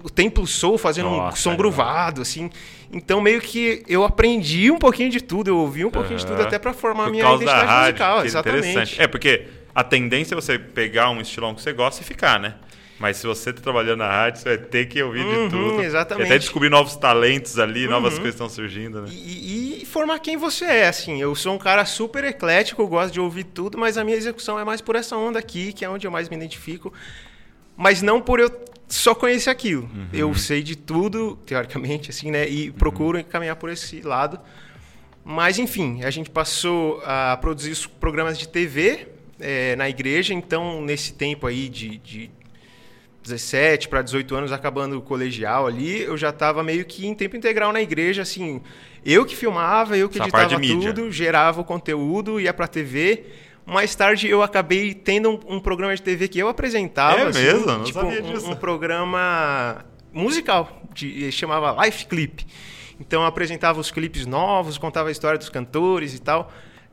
o 0.02 0.08
Templo 0.10 0.46
Soul 0.46 0.78
fazendo 0.78 1.08
um 1.08 1.16
Nossa, 1.16 1.36
som 1.36 1.52
é 1.52 1.56
gruvado, 1.56 2.22
assim. 2.22 2.50
Então, 2.92 3.20
meio 3.20 3.40
que 3.40 3.82
eu 3.88 4.04
aprendi 4.04 4.70
um 4.70 4.78
pouquinho 4.78 5.10
de 5.10 5.20
tudo, 5.20 5.48
eu 5.48 5.56
ouvi 5.58 5.84
um 5.84 5.90
pouquinho 5.90 6.18
de 6.18 6.26
tudo 6.26 6.42
até 6.42 6.58
para 6.58 6.72
formar 6.72 7.02
a 7.02 7.06
Por 7.06 7.12
minha 7.12 7.24
causa 7.24 7.44
da 7.44 7.50
identidade 7.50 7.72
rádio, 7.72 7.92
musical, 7.92 8.24
exatamente. 8.24 9.02
É, 9.02 9.06
porque 9.06 9.46
a 9.74 9.84
tendência 9.84 10.34
é 10.34 10.36
você 10.36 10.58
pegar 10.58 11.10
um 11.10 11.20
estilão 11.20 11.54
que 11.54 11.60
você 11.62 11.72
gosta 11.72 12.02
e 12.02 12.04
ficar, 12.04 12.38
né? 12.40 12.54
Mas 12.98 13.18
se 13.18 13.26
você 13.28 13.52
tá 13.52 13.60
trabalhando 13.60 13.98
na 13.98 14.08
rádio, 14.08 14.40
você 14.42 14.56
vai 14.56 14.58
ter 14.58 14.86
que 14.86 15.00
ouvir 15.00 15.24
Uhum, 15.24 15.44
de 15.44 15.50
tudo. 15.50 15.80
exatamente. 15.82 16.26
E 16.26 16.32
até 16.32 16.38
descobrir 16.38 16.68
novos 16.68 16.96
talentos 16.96 17.56
ali, 17.56 17.86
novas 17.86 18.14
Uhum. 18.14 18.18
coisas 18.20 18.34
estão 18.34 18.48
surgindo, 18.48 19.02
né? 19.02 19.08
E, 19.12 19.82
e 19.82 19.86
formar 19.86 20.18
quem 20.18 20.36
você 20.36 20.64
é, 20.64 20.88
assim. 20.88 21.20
Eu 21.22 21.32
sou 21.36 21.54
um 21.54 21.58
cara 21.58 21.84
super 21.84 22.24
eclético, 22.24 22.84
gosto 22.88 23.12
de 23.12 23.20
ouvir 23.20 23.44
tudo, 23.44 23.78
mas 23.78 23.96
a 23.96 24.02
minha 24.02 24.16
execução 24.16 24.58
é 24.58 24.64
mais 24.64 24.80
por 24.80 24.96
essa 24.96 25.16
onda 25.16 25.38
aqui, 25.38 25.72
que 25.72 25.84
é 25.84 25.88
onde 25.88 26.08
eu 26.08 26.10
mais 26.10 26.28
me 26.28 26.34
identifico. 26.36 26.92
Mas 27.76 28.02
não 28.02 28.20
por 28.20 28.40
eu 28.40 28.50
só 28.88 29.14
conhecer 29.14 29.50
aquilo. 29.50 29.82
Uhum. 29.82 30.08
Eu 30.12 30.34
sei 30.34 30.62
de 30.62 30.76
tudo, 30.76 31.36
teoricamente, 31.44 32.10
assim, 32.10 32.30
né? 32.30 32.48
E 32.48 32.70
procuro 32.70 33.22
caminhar 33.24 33.56
por 33.56 33.70
esse 33.70 34.00
lado. 34.00 34.40
Mas, 35.24 35.58
enfim, 35.58 36.02
a 36.04 36.10
gente 36.10 36.30
passou 36.30 37.02
a 37.04 37.36
produzir 37.36 37.70
os 37.70 37.86
programas 37.86 38.38
de 38.38 38.48
TV 38.48 39.08
eh, 39.38 39.76
na 39.76 39.88
igreja. 39.88 40.32
Então, 40.32 40.80
nesse 40.80 41.12
tempo 41.12 41.46
aí 41.46 41.68
de, 41.68 41.98
de 41.98 42.30
17 43.22 43.88
para 43.88 44.00
18 44.00 44.34
anos, 44.34 44.52
acabando 44.52 44.96
o 44.96 45.02
colegial 45.02 45.66
ali, 45.66 46.02
eu 46.02 46.16
já 46.16 46.30
estava 46.30 46.62
meio 46.62 46.84
que 46.84 47.06
em 47.06 47.14
tempo 47.14 47.36
integral 47.36 47.72
na 47.72 47.82
igreja, 47.82 48.22
assim. 48.22 48.62
Eu 49.04 49.26
que 49.26 49.36
filmava, 49.36 49.96
eu 49.96 50.08
que 50.08 50.18
Essa 50.18 50.28
editava 50.28 50.58
mídia. 50.58 50.94
tudo, 50.94 51.12
gerava 51.12 51.60
o 51.60 51.64
conteúdo, 51.64 52.40
ia 52.40 52.54
para 52.54 52.66
TV. 52.66 53.24
Mais 53.68 53.94
tarde 53.94 54.28
eu 54.28 54.42
acabei 54.42 54.94
tendo 54.94 55.30
um, 55.30 55.56
um 55.56 55.60
programa 55.60 55.94
de 55.94 56.00
TV 56.02 56.26
que 56.28 56.38
eu 56.38 56.48
apresentava. 56.48 57.18
É 57.20 57.26
assim, 57.26 57.42
mesmo? 57.42 57.66
Não 57.66 57.84
tipo, 57.84 58.00
sabia 58.00 58.22
um- 58.22 58.32
disso. 58.32 58.50
Um, 58.50 58.56
programa 58.56 59.84
musical, 60.12 60.82
de, 60.94 61.30
chamava 61.30 61.84
Life 61.84 62.06
Clip. 62.06 62.46
Então 63.00 63.20
eu 63.22 63.26
apresentava 63.26 63.78
os 63.78 63.90
clipes 63.90 64.26
novos, 64.26 64.78
contava 64.78 65.08
a 65.08 65.12
história 65.12 65.38
dos 65.38 65.48
cantores 65.48 66.14
e 66.14 66.20
tal. 66.20 66.50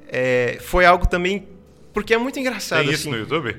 É, 0.08 0.58
foi 0.62 0.86
algo 0.86 1.08
também. 1.08 1.48
Porque 1.94 2.14
é 2.14 2.18
muito 2.18 2.38
engraçado. 2.40 2.84
Tem 2.84 2.92
isso 2.92 3.04
assim. 3.08 3.12
no 3.12 3.18
YouTube? 3.18 3.56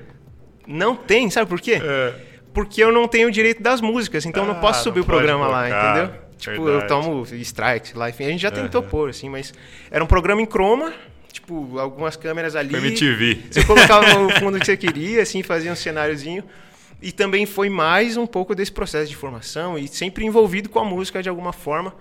Não 0.66 0.94
tem, 0.94 1.30
sabe 1.30 1.49
por 1.49 1.61
quê? 1.61 1.80
É. 1.82 2.14
Porque 2.52 2.82
eu 2.82 2.92
não 2.92 3.08
tenho 3.08 3.28
o 3.28 3.30
direito 3.30 3.62
das 3.62 3.80
músicas, 3.80 4.25
então 4.26 4.42
eu 4.42 4.49
não 4.49 4.56
Ah, 4.56 4.61
posso 4.61 4.82
subir 4.82 4.99
não 4.99 5.04
o 5.04 5.06
programa 5.06 5.46
pode 5.46 5.52
lá, 5.52 5.68
colocar, 5.68 5.99
entendeu? 6.00 6.20
Tipo, 6.38 6.64
verdade. 6.64 6.85
eu 6.85 6.88
tomo 7.02 7.23
strikes 7.37 7.94
lá, 7.94 8.11
enfim. 8.11 8.25
A 8.25 8.28
gente 8.28 8.40
já 8.42 8.50
tentou 8.50 8.80
Aham. 8.82 8.90
pôr, 8.90 9.11
assim, 9.11 9.28
mas 9.28 9.54
era 9.90 10.02
um 10.04 10.06
programa 10.06 10.40
em 10.42 10.46
croma, 10.46 10.92
tipo, 11.37 11.78
algumas 11.78 12.16
câmeras 12.16 12.57
ali. 12.57 12.75
MTV. 12.75 13.38
Você 13.50 13.64
colocava 13.64 14.19
o 14.21 14.31
fundo 14.38 14.59
que 14.59 14.66
você 14.66 14.76
queria, 14.76 15.23
assim, 15.23 15.43
fazia 15.43 15.73
um 15.73 15.76
cenáriozinho. 15.76 16.43
E 17.00 17.12
também 17.12 17.45
foi 17.45 17.69
mais 17.69 18.16
um 18.16 18.26
pouco 18.26 18.55
desse 18.55 18.73
processo 18.73 19.09
de 19.09 19.16
formação 19.16 19.78
e 19.78 19.87
sempre 19.87 20.25
envolvido 20.25 20.69
com 20.69 20.78
a 20.78 20.85
música 20.85 21.23
de 21.23 21.28
alguma 21.28 21.52
forma. 21.52 21.95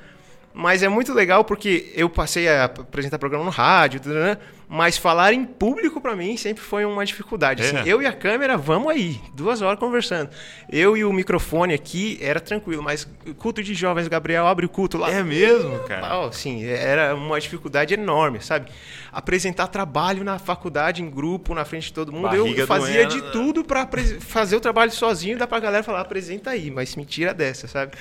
Mas 0.58 0.82
é 0.82 0.88
muito 0.88 1.14
legal 1.14 1.44
porque 1.44 1.92
eu 1.96 2.10
passei 2.10 2.48
a 2.48 2.64
apresentar 2.64 3.20
programa 3.20 3.44
no 3.44 3.52
rádio, 3.52 4.02
né? 4.06 4.38
mas 4.68 4.98
falar 4.98 5.34
em 5.34 5.46
público 5.46 6.02
para 6.02 6.16
mim 6.16 6.38
sempre 6.38 6.64
foi 6.64 6.86
uma 6.86 7.06
dificuldade. 7.06 7.62
Assim, 7.62 7.78
É. 7.78 7.84
eu 7.86 8.02
e 8.02 8.06
a 8.06 8.14
câmera, 8.14 8.58
vamos 8.58 8.92
aí, 8.92 9.20
duas 9.34 9.62
horas 9.62 9.80
conversando. 9.80 10.30
Eu 10.72 10.98
e 10.98 11.04
o 11.06 11.14
microfone 11.14 11.74
aqui 11.74 12.18
era 12.22 12.40
tranquilo, 12.40 12.82
mas 12.82 13.08
culto 13.38 13.62
de 13.62 13.74
jovens, 13.74 14.08
Gabriel 14.08 14.48
abre 14.48 14.66
o 14.66 14.70
culto 14.70 14.98
lá. 14.98 15.12
É 15.12 15.22
mesmo, 15.24 15.78
cara? 15.80 16.20
Oh, 16.20 16.32
sim, 16.32 16.66
era 16.66 17.16
uma 17.16 17.40
dificuldade 17.40 17.94
enorme, 17.94 18.42
sabe? 18.42 18.72
Apresentar 19.12 19.68
trabalho 19.68 20.24
na 20.24 20.40
faculdade, 20.40 21.02
em 21.02 21.10
grupo, 21.10 21.54
na 21.54 21.64
frente 21.64 21.86
de 21.88 21.94
todo 21.94 22.12
mundo. 22.12 22.24
Barriga 22.24 22.62
eu 22.62 22.68
fazia 22.68 23.06
doendo, 23.08 23.22
de 23.28 23.32
tudo 23.32 23.64
para 23.64 23.88
fazer 24.20 24.56
o 24.56 24.60
trabalho 24.60 24.92
sozinho, 24.92 25.38
dá 25.38 25.46
pra 25.46 25.60
galera 25.60 25.84
falar, 25.84 26.02
apresenta 26.02 26.50
aí, 26.50 26.72
mas 26.72 26.96
me 26.96 27.06
tira 27.06 27.34
dessa, 27.34 27.68
sabe? 27.68 27.92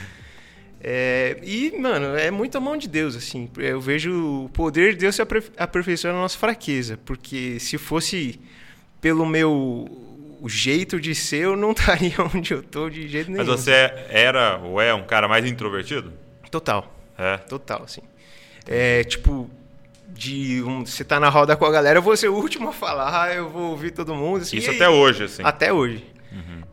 É, 0.87 1.38
e, 1.43 1.73
mano, 1.81 2.14
é 2.14 2.31
muito 2.31 2.59
a 2.59 2.61
mão 2.61 2.76
de 2.76 2.87
Deus, 2.87 3.17
assim. 3.17 3.49
Eu 3.57 3.81
vejo 3.81 4.45
o 4.45 4.49
poder 4.50 4.93
de 4.93 4.99
Deus 4.99 5.14
se 5.14 5.23
aperfei- 5.23 5.53
aperfeiçoando 5.57 6.17
na 6.17 6.23
nossa 6.23 6.37
fraqueza. 6.37 6.99
Porque 7.07 7.59
se 7.59 7.79
fosse 7.79 8.38
pelo 9.00 9.25
meu 9.25 9.88
jeito 10.47 11.00
de 11.00 11.14
ser, 11.14 11.45
eu 11.45 11.57
não 11.57 11.71
estaria 11.76 12.14
onde 12.35 12.53
eu 12.53 12.62
tô 12.62 12.91
de 12.91 13.09
jeito 13.09 13.31
nenhum. 13.31 13.47
Mas 13.47 13.49
você 13.62 13.73
era 14.11 14.59
ou 14.59 14.79
é 14.79 14.93
um 14.93 15.05
cara 15.05 15.26
mais 15.26 15.47
introvertido? 15.47 16.12
Total. 16.50 16.95
É. 17.17 17.38
Total, 17.38 17.83
assim. 17.83 18.03
É, 18.67 19.05
tipo, 19.05 19.49
de 20.09 20.62
um, 20.62 20.85
você 20.85 21.03
tá 21.03 21.19
na 21.19 21.31
roda 21.31 21.57
com 21.57 21.64
a 21.64 21.71
galera, 21.71 21.99
eu 21.99 22.03
vou 22.03 22.14
ser 22.14 22.29
o 22.29 22.35
último 22.35 22.69
a 22.69 22.73
falar, 22.73 23.35
eu 23.35 23.49
vou 23.49 23.71
ouvir 23.71 23.91
todo 23.91 24.14
mundo. 24.14 24.43
Assim, 24.43 24.59
Isso 24.59 24.71
até 24.71 24.88
hoje, 24.88 25.25
assim. 25.25 25.43
Até 25.43 25.73
hoje. 25.73 26.05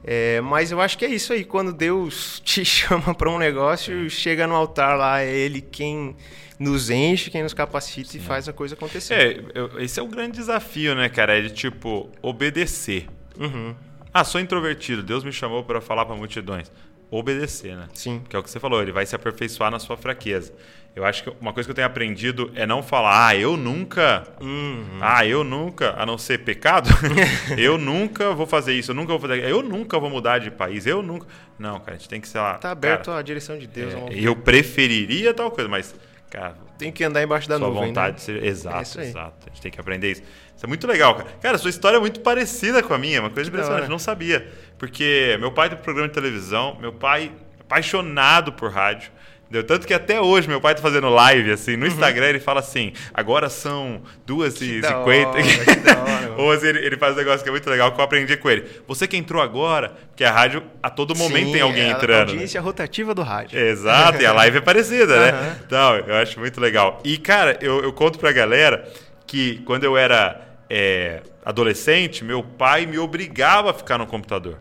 É, 0.03 0.41
mas 0.41 0.71
eu 0.71 0.81
acho 0.81 0.97
que 0.97 1.05
é 1.05 1.09
isso 1.09 1.33
aí. 1.33 1.43
Quando 1.43 1.71
Deus 1.73 2.41
te 2.45 2.63
chama 2.65 3.13
para 3.13 3.29
um 3.29 3.37
negócio, 3.37 4.09
chega 4.09 4.47
no 4.47 4.55
altar 4.55 4.97
lá, 4.97 5.21
é 5.21 5.29
Ele 5.29 5.61
quem 5.61 6.15
nos 6.59 6.89
enche, 6.89 7.31
quem 7.31 7.41
nos 7.41 7.53
capacita 7.53 8.15
e 8.15 8.19
faz 8.19 8.47
a 8.47 8.53
coisa 8.53 8.75
acontecer. 8.75 9.13
É, 9.13 9.83
esse 9.83 9.99
é 9.99 10.03
o 10.03 10.07
grande 10.07 10.37
desafio, 10.37 10.93
né, 10.93 11.09
cara? 11.09 11.37
É 11.37 11.41
de, 11.41 11.49
tipo, 11.49 12.09
obedecer. 12.21 13.07
Uhum. 13.39 13.73
Ah, 14.13 14.23
sou 14.23 14.39
introvertido, 14.39 15.01
Deus 15.01 15.23
me 15.23 15.31
chamou 15.31 15.63
para 15.63 15.81
falar 15.81 16.05
para 16.05 16.15
multidões. 16.15 16.71
Obedecer, 17.11 17.75
né? 17.75 17.87
Sim. 17.93 18.23
Que 18.27 18.35
é 18.35 18.39
o 18.39 18.43
que 18.43 18.49
você 18.49 18.59
falou, 18.59 18.81
ele 18.81 18.93
vai 18.93 19.05
se 19.05 19.15
aperfeiçoar 19.15 19.69
na 19.69 19.77
sua 19.79 19.97
fraqueza. 19.97 20.53
Eu 20.93 21.05
acho 21.05 21.23
que 21.23 21.33
uma 21.39 21.53
coisa 21.53 21.67
que 21.67 21.71
eu 21.71 21.75
tenho 21.75 21.87
aprendido 21.87 22.51
é 22.53 22.65
não 22.65 22.83
falar, 22.83 23.27
ah, 23.27 23.35
eu 23.35 23.55
nunca. 23.55 24.27
Uhum. 24.41 24.97
Ah, 24.99 25.25
eu 25.25 25.41
nunca, 25.41 25.95
a 25.97 26.05
não 26.05 26.17
ser 26.17 26.39
pecado, 26.39 26.89
eu 27.57 27.77
nunca 27.77 28.33
vou 28.33 28.45
fazer 28.45 28.73
isso, 28.73 28.91
eu 28.91 28.95
nunca 28.95 29.09
vou 29.17 29.19
fazer 29.19 29.43
Eu 29.43 29.63
nunca 29.63 29.97
vou 29.97 30.09
mudar 30.09 30.39
de 30.39 30.51
país, 30.51 30.85
eu 30.85 31.01
nunca. 31.01 31.27
Não, 31.57 31.79
cara, 31.79 31.93
a 31.93 31.97
gente 31.97 32.09
tem 32.09 32.19
que 32.19 32.27
ser 32.27 32.39
lá. 32.39 32.55
Tá 32.55 32.71
aberto 32.71 33.05
cara, 33.05 33.19
à 33.19 33.21
direção 33.21 33.57
de 33.57 33.67
Deus. 33.67 33.93
é, 33.93 34.07
eu 34.13 34.35
preferiria 34.35 35.33
tal 35.33 35.49
coisa, 35.51 35.69
mas, 35.69 35.95
cara. 36.29 36.55
Tem 36.77 36.91
que 36.91 37.03
andar 37.03 37.21
embaixo 37.21 37.47
da 37.47 37.57
sua 37.57 37.67
nuvem. 37.67 37.89
vontade 37.89 38.13
né? 38.13 38.15
de 38.15 38.21
ser. 38.23 38.43
Exato, 38.43 38.99
É 38.99 39.03
exato. 39.05 39.35
A 39.45 39.49
gente 39.49 39.61
tem 39.61 39.71
que 39.71 39.79
aprender 39.79 40.11
isso. 40.11 40.23
Isso 40.55 40.65
é 40.65 40.67
muito 40.67 40.85
legal, 40.87 41.15
cara. 41.15 41.29
Cara, 41.41 41.57
sua 41.57 41.69
história 41.69 41.97
é 41.97 41.99
muito 41.99 42.19
parecida 42.19 42.83
com 42.83 42.93
a 42.93 42.97
minha, 42.97 43.19
uma 43.21 43.29
coisa 43.29 43.49
Que 43.49 43.55
impressionante. 43.55 43.87
Não 43.87 43.99
sabia. 43.99 44.51
Porque 44.81 45.37
meu 45.39 45.51
pai 45.51 45.69
tem 45.69 45.77
programa 45.77 46.07
de 46.07 46.13
televisão, 46.15 46.75
meu 46.81 46.91
pai 46.91 47.31
apaixonado 47.59 48.51
por 48.51 48.71
rádio. 48.71 49.11
Deu 49.47 49.63
tanto 49.63 49.85
que 49.85 49.93
até 49.93 50.19
hoje 50.19 50.47
meu 50.47 50.59
pai 50.59 50.73
tá 50.73 50.81
fazendo 50.81 51.07
live, 51.07 51.51
assim, 51.51 51.77
no 51.77 51.85
Instagram 51.85 52.25
ele 52.25 52.39
fala 52.39 52.61
assim, 52.61 52.91
agora 53.13 53.47
são 53.47 54.01
duas 54.25 54.59
e 54.59 54.75
Uhum. 54.77 54.81
da 54.81 54.87
cinquenta. 54.87 55.29
hora, 55.29 55.43
que 55.43 55.75
da 55.75 55.91
hora, 56.01 56.11
mano. 56.21 56.35
Ou 56.41 56.51
assim, 56.51 56.65
ele, 56.65 56.79
ele 56.79 56.97
faz 56.97 57.13
um 57.13 57.17
negócio 57.17 57.43
que 57.43 57.49
é 57.49 57.51
muito 57.51 57.69
legal, 57.69 57.91
que 57.91 57.99
eu 58.01 58.03
aprendi 58.03 58.35
com 58.37 58.49
ele. 58.49 58.65
Você 58.87 59.05
que 59.07 59.15
entrou 59.15 59.39
agora, 59.39 59.89
porque 60.07 60.23
a 60.23 60.31
rádio, 60.31 60.63
a 60.81 60.89
todo 60.89 61.15
momento 61.15 61.45
Sim, 61.47 61.51
tem 61.51 61.61
alguém 61.61 61.83
é 61.83 61.89
entrando. 61.91 62.13
A 62.13 62.25
né? 62.25 62.31
audiência 62.31 62.59
rotativa 62.59 63.13
do 63.13 63.21
rádio. 63.21 63.59
Exato, 63.59 64.19
e 64.19 64.25
a 64.25 64.33
live 64.33 64.57
é 64.57 64.61
parecida, 64.61 65.19
né? 65.19 65.29
Aham. 65.29 65.55
Então, 65.63 65.95
eu 66.07 66.15
acho 66.15 66.39
muito 66.39 66.59
legal. 66.59 66.99
E, 67.03 67.19
cara, 67.19 67.55
eu, 67.61 67.83
eu 67.83 67.93
conto 67.93 68.17
pra 68.17 68.31
galera 68.31 68.91
que 69.27 69.59
quando 69.65 69.83
eu 69.83 69.95
era 69.95 70.41
é, 70.67 71.21
adolescente, 71.45 72.23
meu 72.23 72.41
pai 72.41 72.87
me 72.87 72.97
obrigava 72.97 73.69
a 73.69 73.73
ficar 73.75 73.99
no 73.99 74.07
computador. 74.07 74.57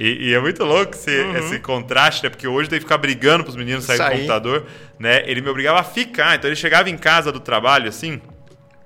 E, 0.00 0.28
e 0.28 0.34
é 0.34 0.38
muito 0.38 0.64
louco 0.64 0.94
esse, 0.94 1.10
esse 1.10 1.58
contraste, 1.58 2.22
né? 2.22 2.30
Porque 2.30 2.46
hoje 2.46 2.70
tem 2.70 2.78
que 2.78 2.84
ficar 2.84 2.98
brigando 2.98 3.42
pros 3.42 3.56
meninos 3.56 3.84
saírem 3.84 4.06
do 4.06 4.12
computador, 4.12 4.66
né? 4.96 5.28
Ele 5.28 5.40
me 5.40 5.48
obrigava 5.48 5.80
a 5.80 5.82
ficar. 5.82 6.36
Então 6.36 6.48
ele 6.48 6.54
chegava 6.54 6.88
em 6.88 6.96
casa 6.96 7.32
do 7.32 7.40
trabalho, 7.40 7.88
assim, 7.88 8.20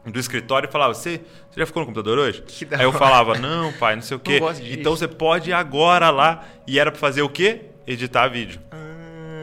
do 0.06 0.18
escritório 0.18 0.66
e 0.66 0.72
falava: 0.72 0.94
Você, 0.94 1.20
você 1.50 1.60
já 1.60 1.66
ficou 1.66 1.80
no 1.82 1.86
computador 1.86 2.18
hoje? 2.18 2.42
Que 2.48 2.64
da 2.64 2.78
Aí 2.78 2.84
eu 2.84 2.88
hora. 2.88 2.98
falava: 2.98 3.38
Não, 3.38 3.74
pai, 3.74 3.94
não 3.94 4.02
sei 4.02 4.16
o 4.16 4.20
quê. 4.20 4.40
Então 4.70 4.96
você 4.96 5.06
pode 5.06 5.50
ir 5.50 5.52
agora 5.52 6.08
lá. 6.08 6.46
E 6.66 6.78
era 6.78 6.90
pra 6.90 6.98
fazer 6.98 7.20
o 7.20 7.28
quê? 7.28 7.60
Editar 7.86 8.28
vídeo. 8.28 8.58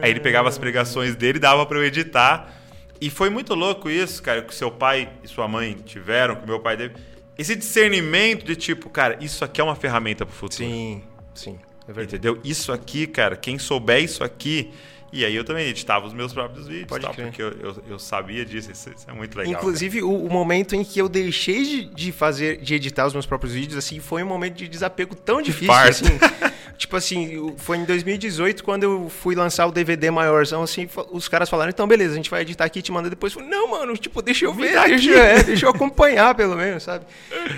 Aí 0.02 0.10
ele 0.10 0.18
pegava 0.18 0.48
as 0.48 0.58
pregações 0.58 1.14
dele 1.14 1.38
e 1.38 1.40
dava 1.40 1.64
pra 1.66 1.78
eu 1.78 1.84
editar. 1.84 2.52
E 3.00 3.08
foi 3.08 3.30
muito 3.30 3.54
louco 3.54 3.88
isso, 3.88 4.20
cara, 4.22 4.42
que 4.42 4.54
seu 4.54 4.72
pai 4.72 5.08
e 5.22 5.28
sua 5.28 5.46
mãe 5.46 5.74
tiveram, 5.86 6.34
que 6.34 6.46
meu 6.46 6.58
pai 6.58 6.76
teve. 6.76 6.94
Esse 7.38 7.56
discernimento 7.56 8.44
de 8.44 8.54
tipo, 8.54 8.90
cara, 8.90 9.16
isso 9.20 9.42
aqui 9.44 9.60
é 9.60 9.64
uma 9.64 9.74
ferramenta 9.76 10.26
pro 10.26 10.34
futuro. 10.34 10.68
Sim, 10.68 11.02
sim. 11.40 11.58
É 11.88 11.92
verdade. 11.92 12.16
Entendeu? 12.16 12.40
Isso 12.44 12.72
aqui, 12.72 13.06
cara, 13.06 13.36
quem 13.36 13.58
souber 13.58 14.02
isso 14.02 14.22
aqui. 14.22 14.72
E 15.12 15.24
aí 15.24 15.34
eu 15.34 15.44
também 15.44 15.66
editava 15.66 16.06
os 16.06 16.12
meus 16.12 16.32
próprios 16.32 16.68
vídeos, 16.68 16.86
Pode 16.86 17.04
tal, 17.04 17.12
crer. 17.12 17.26
porque 17.26 17.42
eu, 17.42 17.50
eu, 17.60 17.76
eu 17.90 17.98
sabia 17.98 18.44
disso. 18.44 18.70
Isso, 18.70 18.90
isso 18.90 19.10
é 19.10 19.12
muito 19.12 19.36
legal. 19.36 19.52
Inclusive, 19.52 20.02
o, 20.02 20.24
o 20.24 20.30
momento 20.30 20.74
em 20.76 20.84
que 20.84 21.00
eu 21.00 21.08
deixei 21.08 21.64
de, 21.64 21.84
de 21.86 22.12
fazer, 22.12 22.58
de 22.58 22.74
editar 22.74 23.06
os 23.06 23.12
meus 23.12 23.26
próprios 23.26 23.52
vídeos, 23.52 23.76
assim, 23.76 23.98
foi 23.98 24.22
um 24.22 24.26
momento 24.26 24.54
de 24.54 24.68
desapego 24.68 25.14
tão 25.14 25.42
difícil, 25.42 25.66
farto. 25.74 26.04
assim. 26.04 26.50
tipo 26.78 26.96
assim, 26.96 27.54
foi 27.58 27.78
em 27.78 27.84
2018, 27.84 28.62
quando 28.62 28.84
eu 28.84 29.08
fui 29.08 29.34
lançar 29.34 29.66
o 29.66 29.72
DVD 29.72 30.10
maiorzão, 30.10 30.62
assim, 30.62 30.88
os 31.10 31.28
caras 31.28 31.50
falaram, 31.50 31.70
então, 31.70 31.86
beleza, 31.86 32.12
a 32.12 32.16
gente 32.16 32.30
vai 32.30 32.42
editar 32.42 32.64
aqui 32.64 32.78
e 32.78 32.82
te 32.82 32.92
manda 32.92 33.10
depois. 33.10 33.32
Eu 33.34 33.40
falei, 33.40 33.50
não, 33.50 33.68
mano, 33.68 33.96
tipo, 33.96 34.22
deixa 34.22 34.44
eu 34.44 34.54
ver, 34.54 34.80
deixa, 34.86 35.10
é, 35.10 35.42
deixa 35.42 35.66
eu 35.66 35.70
acompanhar, 35.70 36.34
pelo 36.34 36.56
menos, 36.56 36.84
sabe? 36.84 37.04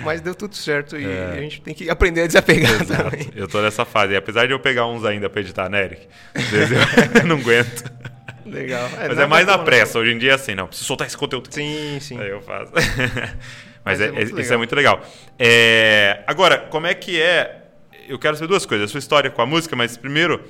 Mas 0.03 0.21
deu 0.21 0.33
tudo 0.33 0.55
certo 0.55 0.97
e 0.97 1.05
a 1.05 1.39
gente 1.39 1.61
tem 1.61 1.73
que 1.73 1.89
aprender 1.89 2.23
a 2.23 2.27
desapegar 2.27 2.85
também. 2.85 3.29
Eu 3.35 3.47
tô 3.47 3.61
nessa 3.61 3.85
fase. 3.85 4.13
E 4.13 4.15
apesar 4.15 4.47
de 4.47 4.53
eu 4.53 4.59
pegar 4.59 4.87
uns 4.87 5.05
ainda 5.05 5.29
pra 5.29 5.41
editar, 5.41 5.69
né, 5.69 5.85
Eric? 5.85 6.07
Às 6.33 6.47
vezes 6.47 6.71
eu 7.15 7.23
não 7.27 7.42
aguento. 7.43 7.91
Legal. 8.45 8.89
Mas 8.91 9.07
nada 9.09 9.23
é 9.23 9.25
mais 9.25 9.47
na 9.47 9.57
pressa. 9.57 9.99
Hoje 9.99 10.11
em 10.11 10.17
dia 10.17 10.31
é 10.31 10.35
assim, 10.35 10.53
não. 10.55 10.67
Preciso 10.67 10.87
soltar 10.87 11.07
esse 11.07 11.17
conteúdo. 11.17 11.47
Sim, 11.51 11.97
sim. 12.01 12.19
Aí 12.19 12.29
eu 12.29 12.41
faço. 12.41 12.71
Mas 12.73 13.33
Mas, 13.85 14.01
é 14.01 14.05
é- 14.07 14.23
isso 14.23 14.35
legal. 14.35 14.53
é 14.53 14.57
muito 14.57 14.75
legal. 14.75 15.01
É, 15.39 16.23
agora, 16.27 16.57
como 16.57 16.87
é 16.87 16.93
que 16.93 17.21
é? 17.21 17.61
Eu 18.07 18.19
quero 18.19 18.35
saber 18.35 18.47
duas 18.47 18.65
coisas. 18.65 18.89
A 18.89 18.91
sua 18.91 18.99
história 18.99 19.29
com 19.29 19.41
a 19.41 19.45
música, 19.45 19.75
mas 19.75 19.95
primeiro, 19.97 20.43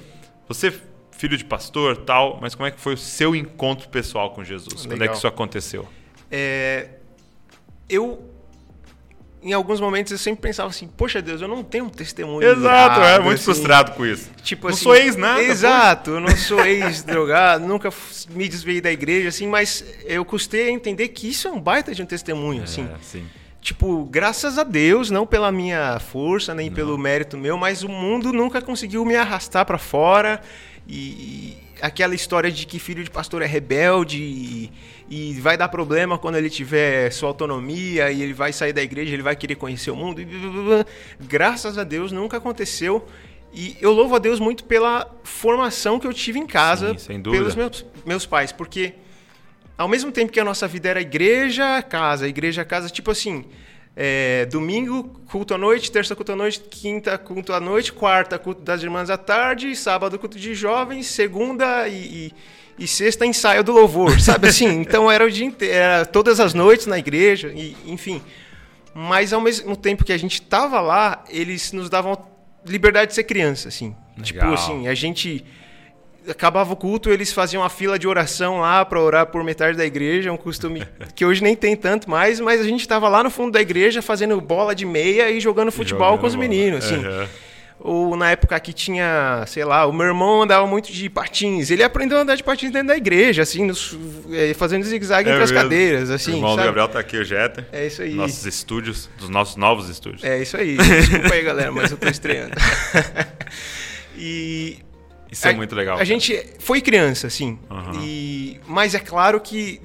você, 0.47 0.73
filho 1.11 1.37
de 1.37 1.45
pastor 1.45 1.97
tal, 1.97 2.39
mas 2.41 2.55
como 2.55 2.67
é 2.67 2.71
que 2.71 2.79
foi 2.79 2.95
o 2.95 2.97
seu 2.97 3.35
encontro 3.35 3.87
pessoal 3.89 4.31
com 4.31 4.43
Jesus? 4.43 4.81
Quando 4.85 4.91
é 4.93 4.95
Legal. 4.95 5.09
que 5.13 5.17
isso 5.17 5.27
aconteceu? 5.27 5.87
É, 6.31 6.89
eu, 7.87 8.32
em 9.43 9.53
alguns 9.53 9.79
momentos, 9.79 10.11
eu 10.11 10.17
sempre 10.17 10.41
pensava 10.41 10.69
assim, 10.69 10.87
poxa 10.87 11.21
Deus, 11.21 11.41
eu 11.41 11.47
não 11.47 11.63
tenho 11.63 11.85
um 11.85 11.89
testemunho. 11.89 12.47
Exato, 12.47 12.99
irado, 12.99 13.23
muito 13.23 13.35
assim. 13.35 13.43
frustrado 13.43 13.91
com 13.91 14.05
isso. 14.05 14.29
Tipo 14.41 14.67
não 14.67 14.73
assim, 14.73 14.83
sou 14.83 14.95
ex 14.95 15.15
nada. 15.15 15.41
Exato, 15.43 16.11
eu 16.11 16.19
não 16.19 16.35
sou 16.35 16.63
ex-drogado, 16.65 17.65
nunca 17.67 17.89
f- 17.89 18.27
me 18.31 18.47
desviei 18.47 18.79
da 18.81 18.91
igreja, 18.91 19.29
assim, 19.29 19.47
mas 19.47 19.83
eu 20.05 20.23
custei 20.23 20.67
a 20.67 20.71
entender 20.71 21.09
que 21.09 21.29
isso 21.29 21.47
é 21.47 21.51
um 21.51 21.59
baita 21.59 21.93
de 21.93 22.01
um 22.01 22.05
testemunho, 22.05 22.59
pô. 22.59 22.63
assim. 22.65 22.83
É, 22.83 22.95
sim. 23.01 23.25
Tipo, 23.61 24.03
graças 24.05 24.57
a 24.57 24.63
Deus, 24.63 25.09
não 25.09 25.25
pela 25.25 25.49
minha 25.51 25.97
força, 25.99 26.53
nem 26.53 26.69
pelo 26.69 26.97
mérito 26.97 27.37
meu, 27.37 27.57
mas 27.57 27.81
o 27.81 27.87
mundo 27.87 28.33
nunca 28.33 28.61
conseguiu 28.61 29.05
me 29.05 29.15
arrastar 29.15 29.65
pra 29.65 29.77
fora. 29.77 30.41
E 30.85 31.55
aquela 31.83 32.15
história 32.15 32.49
de 32.49 32.65
que 32.65 32.79
filho 32.79 33.03
de 33.03 33.11
pastor 33.11 33.41
é 33.41 33.45
rebelde 33.45 34.17
e, 34.17 34.71
e 35.09 35.33
vai 35.41 35.57
dar 35.57 35.67
problema 35.67 36.17
quando 36.17 36.37
ele 36.37 36.49
tiver 36.49 37.11
sua 37.11 37.27
autonomia 37.27 38.09
e 38.09 38.21
ele 38.21 38.31
vai 38.31 38.53
sair 38.53 38.71
da 38.71 38.81
igreja, 38.81 39.13
ele 39.13 39.21
vai 39.21 39.35
querer 39.35 39.55
conhecer 39.55 39.91
o 39.91 39.95
mundo. 39.95 40.21
e. 40.21 40.25
Graças 41.19 41.77
a 41.77 41.83
Deus 41.83 42.13
nunca 42.13 42.37
aconteceu. 42.37 43.05
E 43.53 43.75
eu 43.81 43.91
louvo 43.91 44.15
a 44.15 44.19
Deus 44.19 44.39
muito 44.39 44.63
pela 44.63 45.13
formação 45.23 45.99
que 45.99 46.07
eu 46.07 46.13
tive 46.13 46.39
em 46.39 46.47
casa 46.47 46.93
Sim, 46.93 46.97
sem 46.99 47.21
dúvida. 47.21 47.43
pelos 47.43 47.55
meus, 47.55 47.85
meus 48.05 48.25
pais, 48.25 48.53
porque 48.53 48.93
ao 49.77 49.89
mesmo 49.89 50.09
tempo 50.09 50.31
que 50.31 50.39
a 50.39 50.45
nossa 50.45 50.67
vida 50.69 50.87
era 50.87 51.01
igreja, 51.01 51.81
casa, 51.81 52.29
igreja, 52.29 52.63
casa, 52.63 52.89
tipo 52.89 53.11
assim, 53.11 53.43
é, 53.95 54.45
domingo, 54.45 55.03
culto 55.27 55.53
à 55.53 55.57
noite, 55.57 55.91
terça, 55.91 56.15
culto 56.15 56.31
à 56.31 56.35
noite, 56.35 56.61
quinta, 56.69 57.17
culto 57.17 57.53
à 57.53 57.59
noite, 57.59 57.93
quarta, 57.93 58.39
culto 58.39 58.61
das 58.61 58.81
irmãs 58.81 59.09
à 59.09 59.17
tarde, 59.17 59.75
sábado, 59.75 60.17
culto 60.17 60.39
de 60.39 60.55
jovens, 60.55 61.07
segunda 61.07 61.87
e, 61.87 61.93
e, 61.93 62.33
e 62.79 62.87
sexta, 62.87 63.25
ensaio 63.25 63.63
do 63.63 63.71
louvor, 63.71 64.19
sabe 64.19 64.47
assim? 64.47 64.81
Então 64.81 65.11
era 65.11 65.25
o 65.25 65.29
dia 65.29 65.45
inteiro, 65.45 65.73
era 65.73 66.05
todas 66.05 66.39
as 66.39 66.53
noites 66.53 66.87
na 66.87 66.97
igreja, 66.97 67.53
e, 67.55 67.75
enfim. 67.85 68.21
Mas 68.95 69.33
ao 69.33 69.41
mesmo 69.41 69.75
tempo 69.75 70.03
que 70.03 70.13
a 70.13 70.17
gente 70.17 70.41
tava 70.41 70.79
lá, 70.81 71.23
eles 71.29 71.71
nos 71.71 71.89
davam 71.89 72.17
liberdade 72.65 73.09
de 73.09 73.15
ser 73.15 73.23
criança, 73.23 73.67
assim. 73.67 73.95
Tipo 74.21 74.39
Legal. 74.39 74.53
assim, 74.53 74.87
a 74.87 74.93
gente 74.93 75.43
acabava 76.27 76.71
o 76.73 76.75
culto, 76.75 77.09
eles 77.09 77.31
faziam 77.33 77.61
uma 77.63 77.69
fila 77.69 77.97
de 77.99 78.07
oração 78.07 78.59
lá 78.61 78.83
para 78.85 78.99
orar 79.01 79.25
por 79.27 79.43
metade 79.43 79.77
da 79.77 79.85
igreja, 79.85 80.31
um 80.31 80.37
costume 80.37 80.83
que 81.15 81.25
hoje 81.25 81.43
nem 81.43 81.55
tem 81.55 81.75
tanto 81.75 82.09
mais, 82.09 82.39
mas 82.39 82.61
a 82.61 82.63
gente 82.63 82.81
estava 82.81 83.07
lá 83.09 83.23
no 83.23 83.29
fundo 83.29 83.51
da 83.51 83.61
igreja 83.61 84.01
fazendo 84.01 84.39
bola 84.41 84.73
de 84.75 84.85
meia 84.85 85.29
e 85.29 85.39
jogando 85.39 85.71
futebol 85.71 86.07
Jogando 86.11 86.21
com 86.21 86.27
os 86.27 86.35
bola. 86.35 86.47
meninos, 86.47 86.85
assim. 86.85 87.03
Aham. 87.05 87.27
Ou 87.85 88.15
na 88.15 88.31
época 88.31 88.57
que 88.61 88.71
tinha, 88.71 89.43
sei 89.45 89.65
lá, 89.65 89.85
o 89.85 89.91
meu 89.91 90.05
irmão 90.05 90.43
andava 90.43 90.65
muito 90.65 90.89
de 90.89 91.09
patins. 91.09 91.69
Ele 91.69 91.83
aprendeu 91.83 92.17
a 92.17 92.21
andar 92.21 92.35
de 92.35 92.43
patins 92.43 92.71
dentro 92.71 92.87
da 92.89 92.95
igreja, 92.95 93.41
assim, 93.41 93.65
nos- 93.65 93.97
eh, 94.31 94.53
fazendo 94.53 94.83
zigue-zague 94.85 95.27
É 95.27 95.33
entre 95.33 95.43
as 95.43 95.51
mesmo. 95.51 95.63
cadeiras, 95.63 96.09
o 96.09 96.13
assim, 96.13 96.35
irmão 96.35 96.51
do 96.51 96.55
sabe? 96.55 96.67
Gabriel 96.67 96.87
tá 96.87 96.99
aqui, 96.99 97.17
o 97.17 97.25
Jeter. 97.25 97.65
É 97.73 97.85
isso 97.87 98.01
aí. 98.01 98.13
Nossos 98.13 98.45
estúdios, 98.45 99.09
dos 99.19 99.27
nossos 99.27 99.57
novos 99.57 99.89
estúdios. 99.89 100.23
É 100.23 100.41
isso 100.41 100.55
aí. 100.55 100.77
Desculpa 100.77 101.33
aí, 101.33 101.41
galera, 101.41 101.73
mas 101.73 101.91
eu 101.91 101.97
tô 101.97 102.07
estreando. 102.07 102.53
e 104.17 104.77
Isso 105.33 105.47
é 105.47 105.51
a- 105.51 105.53
muito 105.55 105.75
legal. 105.75 105.97
A 105.97 106.03
gente 106.03 106.39
foi 106.59 106.81
criança, 106.81 107.27
assim. 107.27 107.59
Aham. 107.69 107.99
E, 108.01 108.59
mas 108.67 108.95
é 108.95 108.99
claro 108.99 109.39
que 109.39 109.79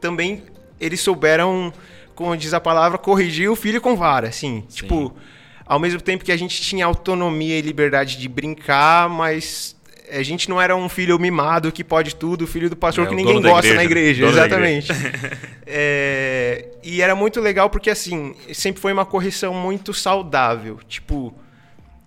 também 0.00 0.42
eles 0.80 1.00
souberam, 1.00 1.72
como 2.14 2.36
diz 2.36 2.52
a 2.54 2.60
palavra, 2.60 2.98
corrigir 2.98 3.50
o 3.50 3.56
filho 3.56 3.80
com 3.80 3.94
vara, 3.96 4.28
assim. 4.28 4.64
Tipo, 4.68 5.14
ao 5.66 5.78
mesmo 5.78 6.00
tempo 6.00 6.24
que 6.24 6.32
a 6.32 6.36
gente 6.36 6.60
tinha 6.60 6.84
autonomia 6.86 7.58
e 7.58 7.62
liberdade 7.62 8.16
de 8.18 8.28
brincar, 8.28 9.08
mas 9.08 9.76
a 10.10 10.22
gente 10.22 10.48
não 10.48 10.58
era 10.60 10.74
um 10.74 10.88
filho 10.88 11.18
mimado 11.18 11.70
que 11.70 11.84
pode 11.84 12.16
tudo, 12.16 12.46
filho 12.46 12.70
do 12.70 12.76
pastor 12.76 13.04
É, 13.04 13.08
que 13.10 13.14
ninguém 13.14 13.42
gosta 13.42 13.74
na 13.74 13.84
igreja, 13.84 14.24
igreja. 14.24 14.26
dono 14.26 14.36
da 14.36 14.46
Exatamente. 14.46 14.88
É, 15.70 16.64
e 16.82 17.02
era 17.02 17.14
muito 17.14 17.40
legal 17.40 17.68
porque, 17.68 17.90
assim, 17.90 18.34
sempre 18.54 18.80
foi 18.80 18.90
uma 18.90 19.04
correção 19.04 19.52
muito 19.52 19.92
saudável. 19.92 20.78
Tipo, 20.88 21.34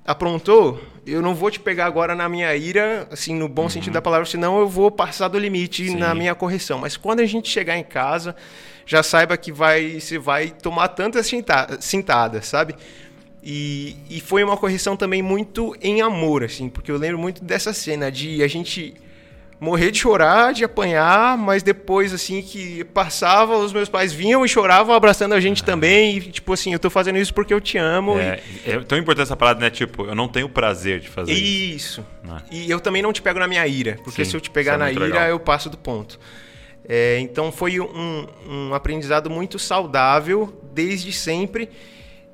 aprontou, 0.04 0.82
eu 1.06 1.22
não 1.22 1.34
vou 1.34 1.50
te 1.52 1.60
pegar 1.60 1.86
agora 1.86 2.14
na 2.16 2.28
minha 2.30 2.56
ira, 2.56 3.08
assim, 3.12 3.34
no 3.36 3.48
bom 3.50 3.68
sentido 3.70 3.94
da 3.94 4.02
palavra, 4.02 4.26
senão 4.26 4.60
eu 4.60 4.68
vou 4.68 4.92
passar 4.92 5.28
do 5.28 5.38
limite 5.40 5.84
Uhum. 5.84 5.90
Sim. 5.94 5.98
na 5.98 6.14
minha 6.16 6.36
correção. 6.36 6.80
Mas 6.80 6.96
quando 6.98 7.20
a 7.22 7.26
gente 7.26 7.50
chegar 7.50 7.78
em 7.78 7.84
casa, 7.84 8.36
já 8.86 9.02
saiba 9.02 9.36
que 9.38 9.52
vai, 9.52 10.00
você 10.00 10.18
vai 10.20 10.50
tomar 10.50 10.90
tantas 10.90 11.26
cinta- 11.28 11.78
cintadas, 11.82 12.46
sabe? 12.48 12.76
E, 13.44 13.96
e 14.10 14.20
foi 14.20 14.44
uma 14.44 14.56
correção 14.56 14.96
também 14.96 15.22
muito 15.22 15.76
em 15.82 16.02
amor, 16.02 16.44
assim, 16.44 16.70
porque 16.70 16.92
eu 16.92 16.98
lembro 16.98 17.18
muito 17.18 17.44
dessa 17.44 17.74
cena 17.74 18.12
de 18.12 18.44
a 18.44 18.48
gente 18.48 18.94
morrer 19.62 19.92
de 19.92 20.00
chorar, 20.00 20.56
de 20.56 20.64
apanhar, 20.64 21.38
mas 21.38 21.62
depois, 21.62 22.12
assim, 22.12 22.42
que 22.42 22.84
passava, 22.86 23.56
os 23.58 23.72
meus 23.72 23.88
pais 23.88 24.12
vinham 24.12 24.44
e 24.44 24.50
choravam 24.50 24.96
abraçando 24.96 25.34
a 25.34 25.40
gente 25.40 25.64
também. 25.64 26.18
E, 26.18 26.22
tipo 26.32 26.52
assim, 26.52 26.74
eu 26.74 26.80
tô 26.80 26.90
fazendo 26.90 27.20
isso 27.20 27.32
porque 27.32 27.54
eu 27.54 27.62
te 27.62 27.78
amo. 27.78 28.18
É, 28.18 28.42
e... 28.66 28.72
é 28.72 28.80
tão 28.80 28.98
importante 28.98 29.28
essa 29.28 29.38
palavra, 29.38 29.62
né? 29.62 29.70
Tipo, 29.70 30.06
eu 30.06 30.16
não 30.16 30.28
tenho 30.28 30.50
prazer 30.50 31.00
de 31.00 31.08
fazer 31.08 31.32
isso. 31.32 32.02
Isso. 32.02 32.06
É. 32.28 32.56
E 32.56 32.72
eu 32.72 32.80
também 32.80 33.04
não 33.04 33.14
te 33.14 33.22
pego 33.22 33.38
na 33.38 33.48
minha 33.48 33.66
ira, 33.68 34.00
porque 34.04 34.26
Sim, 34.26 34.32
se 34.32 34.38
eu 34.38 34.42
te 34.42 34.50
pegar 34.50 34.74
é 34.74 34.78
na 34.78 34.92
ira, 34.92 35.06
legal. 35.06 35.28
eu 35.28 35.40
passo 35.40 35.70
do 35.70 35.78
ponto. 35.78 36.20
É, 36.84 37.20
então 37.20 37.52
foi 37.52 37.80
um, 37.80 38.28
um 38.50 38.74
aprendizado 38.74 39.30
muito 39.30 39.60
saudável 39.60 40.60
desde 40.74 41.14
sempre. 41.14 41.70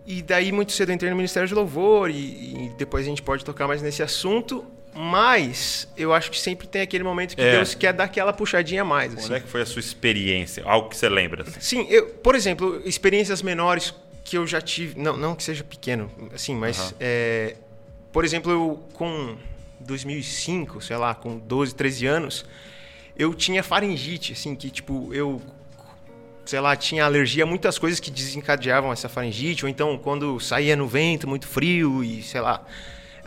E 0.06 0.22
daí, 0.22 0.54
muito 0.54 0.72
cedo, 0.72 0.90
eu 0.90 0.96
entrei 0.96 1.10
no 1.12 1.18
Ministério 1.18 1.46
de 1.46 1.54
Louvor 1.54 2.10
e, 2.10 2.13
e, 2.13 2.72
depois 2.78 3.06
a 3.06 3.10
gente 3.10 3.22
pode 3.22 3.44
tocar 3.44 3.68
mais 3.68 3.82
nesse 3.82 4.02
assunto. 4.02 4.66
Mas 4.98 5.88
eu 5.96 6.12
acho 6.12 6.32
que 6.32 6.40
sempre 6.40 6.66
tem 6.66 6.82
aquele 6.82 7.04
momento 7.04 7.36
que 7.36 7.42
é. 7.42 7.52
Deus 7.52 7.76
quer 7.76 7.94
dar 7.94 8.06
aquela 8.06 8.34
puxadinha 8.34 8.82
a 8.82 8.86
mais. 8.86 9.14
Assim. 9.14 9.28
Quando 9.28 9.36
é 9.36 9.40
que 9.40 9.48
foi 9.48 9.62
a 9.62 9.66
sua 9.66 9.80
experiência? 9.80 10.64
Algo 10.66 10.90
que 10.90 10.98
você 10.98 11.08
lembra? 11.08 11.44
Assim? 11.44 11.60
Sim, 11.60 11.88
eu, 11.88 12.08
por 12.08 12.34
exemplo, 12.34 12.82
experiências 12.84 13.44
menores 13.44 13.94
que 14.24 14.38
eu 14.38 14.48
já 14.48 14.60
tive, 14.60 15.00
não, 15.00 15.16
não 15.16 15.36
que 15.36 15.44
seja 15.44 15.64
pequeno, 15.64 16.12
assim, 16.34 16.56
mas, 16.56 16.90
uhum. 16.92 16.98
é, 17.00 17.56
por 18.12 18.26
exemplo, 18.26 18.52
eu 18.52 18.84
com 18.94 19.38
2005, 19.80 20.82
sei 20.82 20.98
lá, 20.98 21.14
com 21.14 21.38
12, 21.38 21.76
13 21.76 22.08
anos, 22.08 22.46
eu 23.16 23.34
tinha 23.36 23.62
faringite, 23.62 24.34
assim, 24.34 24.56
que 24.56 24.70
tipo, 24.70 25.14
eu 25.14 25.40
sei 26.44 26.60
lá, 26.60 26.76
tinha 26.76 27.06
alergia 27.06 27.44
a 27.44 27.46
muitas 27.48 27.78
coisas 27.78 28.00
que 28.00 28.10
desencadeavam 28.10 28.92
essa 28.92 29.08
faringite, 29.08 29.64
ou 29.64 29.70
então 29.70 29.98
quando 29.98 30.40
saía 30.40 30.76
no 30.76 30.88
vento, 30.88 31.28
muito 31.28 31.48
frio 31.48 32.04
e 32.04 32.24
sei 32.24 32.42
lá, 32.42 32.66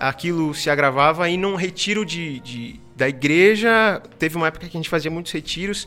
aquilo 0.01 0.55
se 0.55 0.71
agravava 0.71 1.29
e 1.29 1.37
num 1.37 1.55
retiro 1.55 2.07
de, 2.07 2.41
de 2.41 2.81
da 2.97 3.09
igreja, 3.09 4.03
teve 4.19 4.37
uma 4.37 4.47
época 4.47 4.67
que 4.67 4.77
a 4.77 4.79
gente 4.79 4.89
fazia 4.89 5.11
muitos 5.11 5.31
retiros, 5.33 5.87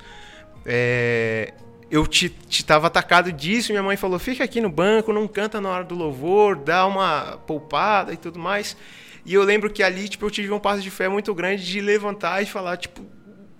é, 0.66 1.54
eu 1.90 2.08
te 2.08 2.34
estava 2.50 2.88
atacado 2.88 3.32
disso, 3.32 3.72
minha 3.72 3.84
mãe 3.84 3.98
falou, 3.98 4.18
fica 4.18 4.44
aqui 4.44 4.62
no 4.62 4.70
banco, 4.70 5.12
não 5.12 5.28
canta 5.28 5.60
na 5.60 5.70
hora 5.70 5.84
do 5.84 5.96
louvor, 5.96 6.56
dá 6.56 6.86
uma 6.86 7.38
poupada 7.46 8.14
e 8.14 8.18
tudo 8.18 8.40
mais. 8.40 8.78
E 9.26 9.34
eu 9.34 9.44
lembro 9.44 9.70
que 9.70 9.84
ali, 9.84 10.10
tipo, 10.10 10.26
eu 10.26 10.32
tive 10.32 10.52
um 10.52 10.60
passo 10.60 10.82
de 10.82 10.90
fé 10.90 11.08
muito 11.08 11.34
grande 11.34 11.64
de 11.64 11.80
levantar 11.80 12.42
e 12.42 12.46
falar, 12.46 12.78
tipo, 12.78 13.02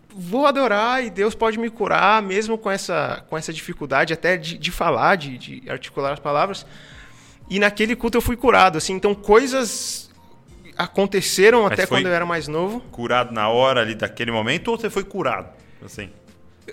vou 0.10 0.46
adorar 0.46 1.04
e 1.04 1.10
Deus 1.10 1.36
pode 1.36 1.60
me 1.60 1.70
curar, 1.70 2.22
mesmo 2.22 2.58
com 2.58 2.70
essa, 2.70 3.24
com 3.30 3.38
essa 3.38 3.54
dificuldade 3.54 4.14
até 4.14 4.36
de, 4.36 4.58
de 4.58 4.72
falar, 4.72 5.16
de, 5.16 5.38
de 5.38 5.70
articular 5.70 6.14
as 6.14 6.20
palavras. 6.20 6.66
E 7.50 7.60
naquele 7.60 7.96
culto 7.96 8.18
eu 8.18 8.22
fui 8.22 8.36
curado, 8.36 8.78
assim, 8.78 8.94
então 8.94 9.14
coisas 9.14 10.10
aconteceram 10.78 11.64
Mas 11.64 11.74
até 11.74 11.86
quando 11.86 12.08
eu 12.08 12.14
era 12.14 12.26
mais 12.26 12.48
novo. 12.48 12.82
Curado 12.92 13.34
na 13.34 13.50
hora 13.50 13.82
ali 13.82 13.96
daquele 13.96 14.32
momento 14.32 14.70
ou 14.70 14.78
você 14.78 14.90
foi 14.90 15.04
curado? 15.04 15.50
Assim. 15.84 16.10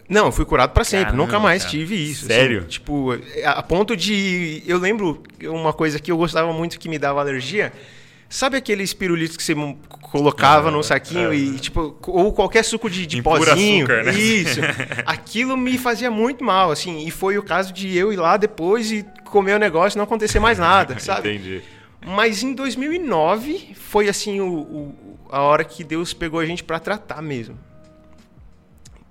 Não, 0.09 0.27
eu 0.27 0.33
fui 0.33 0.45
curado 0.45 0.71
para 0.71 0.85
sempre, 0.85 1.07
Caramba, 1.07 1.25
nunca 1.25 1.39
mais 1.39 1.63
cara. 1.63 1.71
tive 1.71 1.95
isso. 1.97 2.27
Assim. 2.27 2.35
Sério? 2.35 2.59
Assim, 2.61 2.69
tipo, 2.69 3.19
a 3.45 3.63
ponto 3.63 3.97
de. 3.97 4.63
Eu 4.67 4.79
lembro 4.79 5.23
uma 5.45 5.73
coisa 5.73 5.99
que 5.99 6.11
eu 6.11 6.17
gostava 6.17 6.53
muito 6.53 6.79
que 6.79 6.89
me 6.89 6.99
dava 6.99 7.21
alergia. 7.21 7.73
Sabe 8.29 8.57
aqueles 8.57 8.95
pirulitos 8.95 9.37
que 9.37 9.43
você 9.43 9.57
colocava 10.01 10.69
ah, 10.69 10.71
no 10.71 10.85
saquinho 10.85 11.33
é. 11.33 11.37
e, 11.37 11.59
tipo, 11.59 11.97
ou 12.07 12.33
qualquer 12.33 12.65
suco 12.65 12.89
de, 12.89 13.05
de 13.05 13.21
pozinho? 13.21 13.85
Açúcar, 13.85 14.05
né? 14.05 14.13
Isso. 14.13 14.61
Aquilo 15.05 15.57
me 15.57 15.77
fazia 15.77 16.13
muito 16.13 16.45
mal, 16.45 16.71
assim. 16.71 17.05
E 17.05 17.11
foi 17.11 17.37
o 17.39 17.43
caso 17.43 17.73
de 17.73 17.97
eu 17.97 18.13
ir 18.13 18.17
lá 18.17 18.37
depois 18.37 18.93
e 18.93 19.05
comer 19.25 19.55
o 19.55 19.59
negócio 19.59 19.97
e 19.97 19.99
não 19.99 20.05
acontecer 20.05 20.39
mais 20.39 20.61
nada, 20.61 20.97
sabe? 21.01 21.29
Entendi. 21.35 21.63
Mas 22.05 22.43
em 22.43 22.55
2009 22.55 23.75
foi, 23.75 24.09
assim, 24.09 24.41
o, 24.41 24.53
o 24.53 25.19
a 25.31 25.43
hora 25.43 25.65
que 25.65 25.85
Deus 25.85 26.13
pegou 26.13 26.41
a 26.41 26.47
gente 26.47 26.65
para 26.65 26.79
tratar 26.79 27.23
mesmo. 27.23 27.59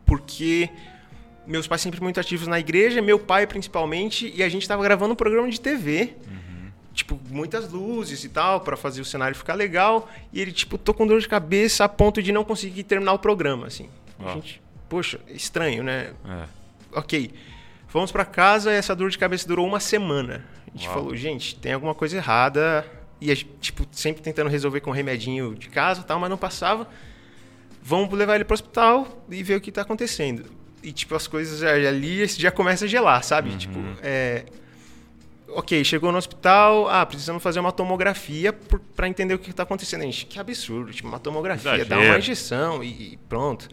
Porque 0.05 0.69
meus 1.47 1.67
pais 1.67 1.81
sempre 1.81 2.01
muito 2.01 2.19
ativos 2.19 2.47
na 2.47 2.59
igreja, 2.59 3.01
meu 3.01 3.17
pai 3.17 3.47
principalmente, 3.47 4.31
e 4.35 4.43
a 4.43 4.49
gente 4.49 4.63
estava 4.63 4.83
gravando 4.83 5.13
um 5.13 5.15
programa 5.15 5.49
de 5.49 5.61
TV. 5.61 6.15
Uhum 6.27 6.49
tipo, 6.99 7.19
muitas 7.29 7.71
luzes 7.71 8.23
e 8.23 8.29
tal, 8.29 8.61
para 8.61 8.75
fazer 8.75 9.01
o 9.01 9.05
cenário 9.05 9.35
ficar 9.35 9.53
legal. 9.53 10.09
E 10.31 10.41
ele, 10.41 10.51
tipo, 10.51 10.77
tô 10.77 10.93
com 10.93 11.07
dor 11.07 11.19
de 11.19 11.27
cabeça 11.27 11.85
a 11.85 11.89
ponto 11.89 12.21
de 12.21 12.31
não 12.31 12.43
conseguir 12.43 12.83
terminar 12.83 13.13
o 13.13 13.19
programa, 13.19 13.67
assim. 13.67 13.89
A 14.19 14.33
gente, 14.33 14.61
poxa, 14.89 15.19
estranho, 15.29 15.83
né? 15.83 16.13
É. 16.27 16.43
Ok. 16.91 17.31
Fomos 17.89 18.11
para 18.11 18.23
casa 18.23 18.71
e 18.71 18.75
essa 18.75 18.95
dor 18.95 19.09
de 19.09 19.17
cabeça 19.17 19.47
durou 19.47 19.67
uma 19.67 19.79
semana. 19.79 20.45
A 20.67 20.77
gente 20.77 20.87
Uau. 20.87 20.95
falou, 20.95 21.15
gente, 21.15 21.55
tem 21.55 21.73
alguma 21.73 21.93
coisa 21.93 22.15
errada. 22.17 22.85
E, 23.19 23.29
a 23.29 23.35
gente, 23.35 23.49
tipo, 23.59 23.85
sempre 23.91 24.21
tentando 24.21 24.49
resolver 24.49 24.79
com 24.79 24.91
um 24.91 24.93
remedinho 24.93 25.53
de 25.55 25.69
casa 25.69 26.01
e 26.01 26.03
tal, 26.03 26.19
mas 26.19 26.29
não 26.29 26.37
passava. 26.37 26.87
Vamos 27.83 28.11
levar 28.17 28.35
ele 28.35 28.45
pro 28.45 28.53
hospital 28.53 29.25
e 29.29 29.43
ver 29.43 29.55
o 29.55 29.61
que 29.61 29.71
tá 29.71 29.81
acontecendo. 29.81 30.45
E, 30.81 30.93
tipo, 30.93 31.13
as 31.15 31.27
coisas 31.27 31.61
ali 31.63 32.25
já 32.27 32.51
começa 32.51 32.85
a 32.85 32.87
gelar, 32.87 33.23
sabe? 33.23 33.49
Uhum. 33.49 33.57
Tipo, 33.57 33.79
é 34.01 34.45
ok, 35.51 35.83
chegou 35.83 36.11
no 36.11 36.17
hospital, 36.17 36.87
ah, 36.89 37.05
precisamos 37.05 37.41
fazer 37.41 37.59
uma 37.59 37.71
tomografia 37.71 38.53
para 38.95 39.07
entender 39.07 39.33
o 39.33 39.39
que 39.39 39.49
está 39.51 39.63
acontecendo. 39.63 40.01
Gente, 40.03 40.25
que 40.25 40.39
absurdo, 40.39 40.91
tipo, 40.91 41.07
uma 41.07 41.19
tomografia, 41.19 41.71
Exagero. 41.75 41.89
dá 41.89 41.99
uma 41.99 42.17
injeção 42.17 42.83
e, 42.83 43.13
e, 43.13 43.17
pronto. 43.27 43.67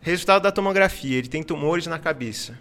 Resultado 0.00 0.42
da 0.42 0.52
tomografia, 0.52 1.16
ele 1.18 1.28
tem 1.28 1.42
tumores 1.42 1.86
na 1.86 1.98
cabeça. 1.98 2.58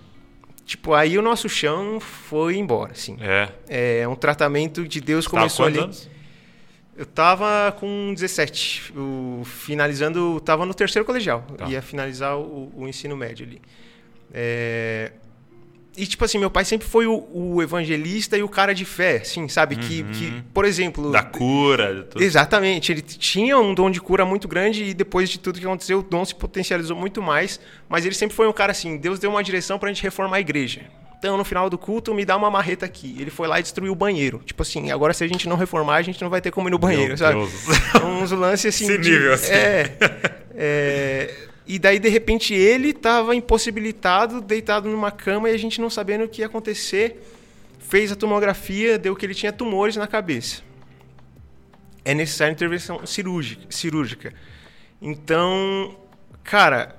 Tipo, 0.66 0.94
aí 0.94 1.18
o 1.18 1.22
nosso 1.22 1.48
chão 1.48 2.00
foi 2.00 2.58
embora, 2.58 2.94
assim. 2.94 3.18
É. 3.22 4.02
É 4.02 4.08
um 4.08 4.16
tratamento 4.16 4.88
de 4.88 5.00
Deus 5.00 5.26
Você 5.26 5.30
começou 5.30 5.66
ali. 5.66 5.80
Anos? 5.80 6.10
Eu 6.98 7.06
tava 7.06 7.74
com 7.78 8.14
17, 8.14 8.94
o, 8.96 9.44
finalizando, 9.44 10.40
tava 10.40 10.66
no 10.66 10.74
terceiro 10.74 11.06
colegial, 11.06 11.42
tá. 11.58 11.68
ia 11.68 11.82
finalizar 11.82 12.38
o, 12.38 12.72
o 12.74 12.88
ensino 12.88 13.18
médio 13.18 13.46
ali. 13.46 13.62
É, 14.34 15.12
e, 15.98 16.06
tipo 16.06 16.26
assim, 16.26 16.38
meu 16.38 16.50
pai 16.50 16.66
sempre 16.66 16.88
foi 16.88 17.08
o, 17.08 17.28
o, 17.32 17.62
evangelista 17.62 18.38
e 18.38 18.44
o 18.44 18.50
cara 18.50 18.74
de 18.74 18.84
fé, 18.84 19.18
assim, 19.18 19.48
sabe? 19.48 19.76
Uhum. 19.76 19.82
Que, 19.82 20.04
que, 20.04 20.44
por 20.54 20.66
exemplo. 20.66 21.12
Da 21.12 21.24
cura. 21.24 22.08
Tudo. 22.10 22.24
Exatamente. 22.24 22.92
Ele 22.92 23.02
tinha 23.02 23.58
um 23.58 23.74
dom 23.74 23.90
de 23.90 24.02
cura 24.02 24.26
muito 24.26 24.48
grande 24.48 24.84
e 24.84 24.94
depois 24.94 25.30
de 25.30 25.40
tudo 25.40 25.60
que 25.60 25.66
aconteceu, 25.66 26.00
o 26.00 26.04
dom 26.04 26.26
se 26.26 26.36
potencializou 26.36 26.98
muito 26.98 27.22
mais. 27.22 27.60
Mas 27.88 28.06
ele 28.06 28.16
sempre 28.16 28.36
foi 28.36 28.48
um 28.48 28.54
cara 28.54 28.72
assim: 28.72 28.98
Deus 28.98 29.20
deu 29.20 29.30
uma 29.30 29.44
direção 29.44 29.80
pra 29.80 29.90
gente 29.90 30.04
reformar 30.04 30.38
a 30.38 30.40
igreja. 30.40 30.82
Então, 31.18 31.38
no 31.38 31.46
final 31.46 31.70
do 31.70 31.78
culto, 31.78 32.14
me 32.14 32.26
dá 32.26 32.36
uma 32.36 32.52
marreta 32.52 32.86
aqui. 32.86 33.16
Ele 33.20 33.32
foi 33.32 33.48
lá 33.48 33.60
e 33.60 33.64
destruiu 33.64 33.92
o 33.94 33.96
banheiro. 33.96 34.42
Tipo 34.46 34.62
assim, 34.62 34.92
agora 34.92 35.14
se 35.14 35.24
a 35.24 35.28
gente 35.28 35.48
não 35.48 35.56
reformar, 35.56 35.96
a 35.96 36.02
gente 36.02 36.22
não 36.22 36.30
vai 36.30 36.42
ter 36.42 36.52
como 36.52 36.68
ir 36.68 36.72
no 36.72 36.78
banheiro, 36.78 37.10
meu 37.10 37.18
sabe? 37.18 37.36
Deus. 37.36 37.54
Uns 38.04 38.32
lances 38.32 38.76
assim. 38.76 38.86
Esse 38.86 38.98
de, 38.98 39.12
nível 39.12 39.34
assim. 39.34 39.52
É. 39.52 39.98
é 40.56 41.36
e 41.68 41.80
daí, 41.80 41.98
de 41.98 42.10
repente, 42.10 42.54
ele 42.54 42.90
estava 42.90 43.36
impossibilitado, 43.36 44.40
deitado 44.40 44.88
numa 44.88 45.12
cama 45.12 45.50
e 45.50 45.54
a 45.54 45.58
gente 45.58 45.82
não 45.82 45.90
sabendo 45.90 46.26
o 46.26 46.30
que 46.30 46.42
ia 46.42 46.46
acontecer. 46.46 47.24
Fez 47.80 48.12
a 48.12 48.16
tomografia, 48.16 49.00
deu 49.00 49.16
que 49.16 49.26
ele 49.26 49.34
tinha 49.34 49.52
tumores 49.52 49.96
na 49.96 50.06
cabeça. 50.06 50.62
É 52.04 52.14
necessária 52.14 52.52
intervenção 52.52 53.04
cirúrgica. 53.06 53.66
cirúrgica. 53.70 54.34
Então, 55.02 55.98
cara, 56.44 56.96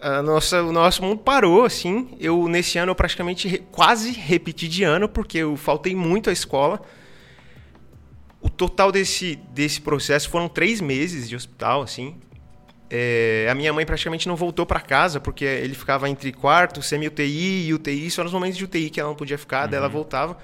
a 0.00 0.22
nossa, 0.22 0.62
o 0.62 0.70
nosso 0.70 1.02
mundo 1.02 1.18
parou, 1.18 1.64
assim. 1.64 2.16
Eu, 2.20 2.46
nesse 2.46 2.78
ano, 2.78 2.92
eu 2.92 2.94
praticamente 2.94 3.48
re, 3.48 3.58
quase 3.72 4.12
repeti 4.12 4.68
de 4.68 4.84
ano, 4.84 5.08
porque 5.08 5.38
eu 5.38 5.56
faltei 5.56 5.96
muito 5.96 6.30
à 6.30 6.32
escola. 6.32 6.80
O 8.40 8.48
total 8.48 8.92
desse, 8.92 9.34
desse 9.50 9.80
processo 9.80 10.30
foram 10.30 10.48
três 10.48 10.80
meses 10.80 11.28
de 11.28 11.34
hospital, 11.34 11.82
assim. 11.82 12.16
É, 12.90 13.46
a 13.50 13.54
minha 13.54 13.72
mãe 13.72 13.84
praticamente 13.84 14.26
não 14.26 14.34
voltou 14.34 14.64
para 14.64 14.80
casa 14.80 15.20
porque 15.20 15.44
ele 15.44 15.74
ficava 15.74 16.08
entre 16.08 16.32
quarto, 16.32 16.80
semi-UTI 16.80 17.68
e 17.68 17.74
UTI. 17.74 18.10
Só 18.10 18.24
nos 18.24 18.32
momentos 18.32 18.56
de 18.56 18.64
UTI 18.64 18.90
que 18.90 19.00
ela 19.00 19.10
não 19.10 19.16
podia 19.16 19.36
ficar, 19.36 19.64
uhum. 19.64 19.70
daí 19.70 19.78
ela 19.78 19.86
uhum. 19.86 19.92
voltava. 19.92 20.38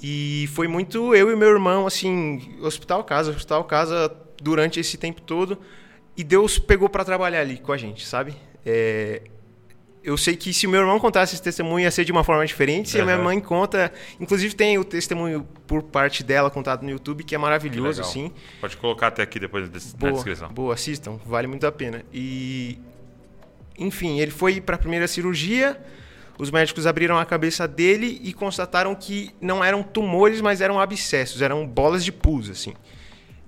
E 0.00 0.48
foi 0.52 0.66
muito 0.66 1.14
eu 1.14 1.30
e 1.30 1.36
meu 1.36 1.48
irmão, 1.48 1.86
assim, 1.86 2.56
hospital 2.60 3.04
casa, 3.04 3.30
hospital 3.30 3.64
casa 3.64 4.14
durante 4.40 4.80
esse 4.80 4.96
tempo 4.96 5.20
todo. 5.20 5.58
E 6.16 6.24
Deus 6.24 6.58
pegou 6.58 6.88
para 6.88 7.04
trabalhar 7.04 7.40
ali 7.40 7.58
com 7.58 7.72
a 7.72 7.76
gente, 7.76 8.06
sabe? 8.06 8.34
É, 8.66 9.22
eu 10.04 10.16
sei 10.16 10.36
que 10.36 10.52
se 10.52 10.66
o 10.66 10.70
meu 10.70 10.80
irmão 10.80 10.98
contasse 10.98 11.34
esse 11.34 11.42
testemunho 11.42 11.84
ia 11.84 11.90
ser 11.90 12.04
de 12.04 12.12
uma 12.12 12.24
forma 12.24 12.44
diferente. 12.44 12.90
Se 12.90 12.96
uhum. 12.96 13.02
a 13.02 13.06
minha 13.06 13.18
mãe 13.18 13.40
conta, 13.40 13.92
inclusive 14.20 14.54
tem 14.54 14.78
o 14.78 14.84
testemunho 14.84 15.46
por 15.66 15.82
parte 15.82 16.24
dela 16.24 16.50
contado 16.50 16.82
no 16.82 16.90
YouTube 16.90 17.24
que 17.24 17.34
é 17.34 17.38
maravilhoso, 17.38 18.00
assim. 18.00 18.32
Pode 18.60 18.76
colocar 18.76 19.08
até 19.08 19.22
aqui 19.22 19.38
depois 19.38 19.68
boa, 19.94 20.10
na 20.10 20.16
descrição. 20.16 20.48
Boa, 20.48 20.74
assistam, 20.74 21.18
vale 21.24 21.46
muito 21.46 21.66
a 21.66 21.72
pena. 21.72 22.04
E 22.12 22.78
enfim, 23.78 24.20
ele 24.20 24.30
foi 24.30 24.60
para 24.60 24.76
a 24.76 24.78
primeira 24.78 25.06
cirurgia. 25.06 25.80
Os 26.38 26.50
médicos 26.50 26.86
abriram 26.86 27.18
a 27.18 27.24
cabeça 27.24 27.68
dele 27.68 28.20
e 28.22 28.32
constataram 28.32 28.94
que 28.94 29.30
não 29.40 29.62
eram 29.62 29.82
tumores, 29.82 30.40
mas 30.40 30.60
eram 30.60 30.80
abscessos, 30.80 31.42
eram 31.42 31.66
bolas 31.66 32.04
de 32.04 32.10
pus, 32.10 32.50
assim. 32.50 32.74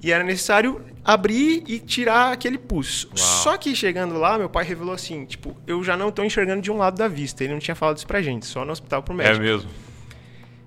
E 0.04 0.12
era 0.12 0.22
necessário 0.22 0.84
abrir 1.02 1.64
e 1.66 1.78
tirar 1.78 2.30
aquele 2.30 2.58
pus. 2.58 3.04
Uau. 3.04 3.16
Só 3.16 3.56
que 3.56 3.74
chegando 3.74 4.18
lá, 4.18 4.36
meu 4.36 4.50
pai 4.50 4.62
revelou 4.62 4.92
assim, 4.92 5.24
tipo, 5.24 5.56
eu 5.66 5.82
já 5.82 5.96
não 5.96 6.10
estou 6.10 6.22
enxergando 6.22 6.60
de 6.60 6.70
um 6.70 6.76
lado 6.76 6.98
da 6.98 7.08
vista. 7.08 7.42
Ele 7.42 7.54
não 7.54 7.58
tinha 7.58 7.74
falado 7.74 7.96
isso 7.96 8.06
pra 8.06 8.20
gente, 8.20 8.44
só 8.44 8.66
no 8.66 8.72
hospital 8.72 9.02
pro 9.02 9.14
médico. 9.14 9.36
É 9.36 9.48
mesmo. 9.48 9.70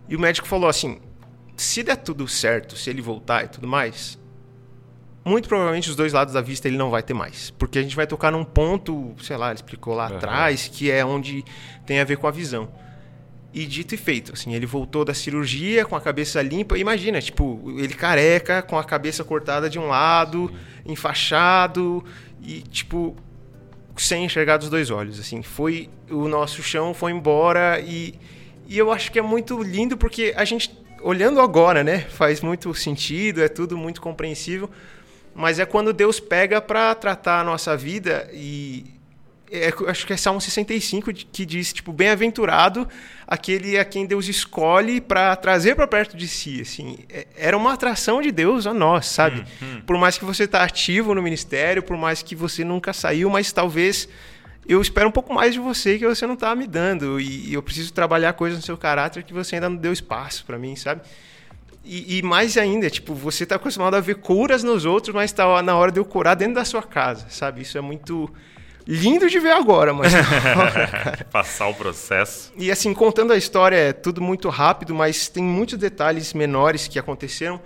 E 0.09 0.15
o 0.15 0.19
médico 0.19 0.47
falou 0.47 0.67
assim: 0.67 0.99
se 1.55 1.83
der 1.83 1.97
tudo 1.97 2.27
certo, 2.27 2.75
se 2.75 2.89
ele 2.89 2.99
voltar 2.99 3.45
e 3.45 3.47
tudo 3.47 3.67
mais, 3.67 4.17
muito 5.23 5.47
provavelmente 5.47 5.87
os 5.87 5.95
dois 5.95 6.13
lados 6.13 6.33
da 6.33 6.41
vista 6.41 6.67
ele 6.67 6.77
não 6.77 6.89
vai 6.89 7.03
ter 7.03 7.13
mais. 7.13 7.51
Porque 7.51 7.77
a 7.77 7.83
gente 7.83 7.95
vai 7.95 8.07
tocar 8.07 8.31
num 8.31 8.43
ponto, 8.43 9.13
sei 9.21 9.37
lá, 9.37 9.49
ele 9.49 9.57
explicou 9.57 9.93
lá 9.93 10.09
uhum. 10.09 10.17
atrás, 10.17 10.67
que 10.67 10.89
é 10.89 11.05
onde 11.05 11.45
tem 11.85 11.99
a 11.99 12.03
ver 12.03 12.17
com 12.17 12.25
a 12.25 12.31
visão. 12.31 12.67
E 13.57 13.65
dito 13.65 13.95
e 13.95 13.97
feito, 13.97 14.33
assim, 14.33 14.53
ele 14.53 14.67
voltou 14.67 15.03
da 15.03 15.15
cirurgia 15.15 15.83
com 15.83 15.95
a 15.95 15.99
cabeça 15.99 16.39
limpa. 16.43 16.77
Imagina, 16.77 17.19
tipo, 17.19 17.59
ele 17.79 17.95
careca, 17.95 18.61
com 18.61 18.77
a 18.77 18.83
cabeça 18.83 19.23
cortada 19.23 19.67
de 19.67 19.79
um 19.79 19.87
lado, 19.87 20.53
enfaixado 20.85 22.05
e, 22.39 22.61
tipo, 22.61 23.15
sem 23.95 24.25
enxergar 24.25 24.57
dos 24.57 24.69
dois 24.69 24.91
olhos, 24.91 25.19
assim. 25.19 25.41
Foi 25.41 25.89
o 26.07 26.27
nosso 26.27 26.61
chão 26.61 26.93
foi 26.93 27.11
embora 27.11 27.79
e, 27.79 28.13
e 28.67 28.77
eu 28.77 28.91
acho 28.91 29.11
que 29.11 29.17
é 29.17 29.23
muito 29.23 29.63
lindo 29.63 29.97
porque 29.97 30.35
a 30.37 30.45
gente 30.45 30.77
olhando 31.01 31.41
agora, 31.41 31.83
né, 31.83 32.01
faz 32.01 32.41
muito 32.41 32.71
sentido, 32.75 33.41
é 33.41 33.47
tudo 33.47 33.75
muito 33.75 33.99
compreensível, 33.99 34.69
mas 35.33 35.57
é 35.57 35.65
quando 35.65 35.91
Deus 35.91 36.19
pega 36.19 36.61
para 36.61 36.93
tratar 36.93 37.39
a 37.39 37.43
nossa 37.43 37.75
vida 37.75 38.29
e 38.31 38.85
é, 39.51 39.73
acho 39.87 40.05
que 40.05 40.13
é 40.13 40.17
Salmo 40.17 40.41
65 40.41 41.13
que 41.13 41.45
diz, 41.45 41.71
tipo, 41.71 41.93
bem-aventurado 41.93 42.87
aquele 43.27 43.77
a 43.77 43.83
quem 43.83 44.05
Deus 44.05 44.27
escolhe 44.27 45.01
para 45.01 45.35
trazer 45.35 45.75
para 45.75 45.85
perto 45.85 46.15
de 46.15 46.27
si, 46.27 46.61
assim. 46.61 46.99
É, 47.09 47.27
era 47.35 47.57
uma 47.57 47.73
atração 47.73 48.21
de 48.21 48.31
Deus 48.31 48.65
a 48.65 48.73
nós, 48.73 49.05
sabe? 49.07 49.41
Hum, 49.61 49.65
hum. 49.65 49.81
Por 49.85 49.97
mais 49.97 50.17
que 50.17 50.23
você 50.23 50.45
está 50.45 50.63
ativo 50.63 51.13
no 51.13 51.21
ministério, 51.21 51.83
por 51.83 51.97
mais 51.97 52.23
que 52.23 52.35
você 52.35 52.63
nunca 52.63 52.93
saiu, 52.93 53.29
mas 53.29 53.51
talvez 53.51 54.07
eu 54.67 54.81
espero 54.81 55.09
um 55.09 55.11
pouco 55.11 55.33
mais 55.33 55.53
de 55.53 55.59
você 55.59 55.97
que 55.97 56.07
você 56.07 56.25
não 56.25 56.35
está 56.35 56.55
me 56.55 56.65
dando 56.65 57.19
e, 57.19 57.53
eu 57.53 57.61
preciso 57.61 57.91
trabalhar 57.91 58.33
coisas 58.33 58.59
no 58.59 58.65
seu 58.65 58.77
caráter 58.77 59.23
que 59.23 59.33
você 59.33 59.55
ainda 59.55 59.69
não 59.69 59.77
deu 59.77 59.91
espaço 59.91 60.45
para 60.45 60.57
mim, 60.57 60.75
sabe? 60.75 61.01
E, 61.83 62.17
e, 62.17 62.21
mais 62.21 62.57
ainda, 62.57 62.89
tipo, 62.89 63.13
você 63.13 63.43
está 63.43 63.55
acostumado 63.55 63.95
a 63.95 64.01
ver 64.01 64.15
curas 64.15 64.63
nos 64.63 64.83
outros, 64.83 65.15
mas 65.15 65.31
está 65.31 65.61
na 65.61 65.75
hora 65.75 65.89
de 65.89 65.99
eu 65.99 66.05
curar 66.05 66.35
dentro 66.35 66.55
da 66.55 66.65
sua 66.65 66.83
casa, 66.83 67.27
sabe? 67.29 67.61
Isso 67.61 67.77
é 67.77 67.81
muito 67.81 68.29
lindo 68.87 69.29
de 69.29 69.39
ver 69.39 69.51
agora, 69.51 69.93
mas. 69.93 70.13
Passar 71.31 71.67
o 71.67 71.73
processo. 71.73 72.53
E 72.57 72.71
assim, 72.71 72.93
contando 72.93 73.33
a 73.33 73.37
história, 73.37 73.75
é 73.75 73.93
tudo 73.93 74.21
muito 74.21 74.47
rápido, 74.49 74.95
mas 74.95 75.27
tem 75.27 75.43
muitos 75.43 75.77
detalhes 75.77 76.33
menores 76.33 76.87
que 76.87 76.97
aconteceram. 76.97 77.59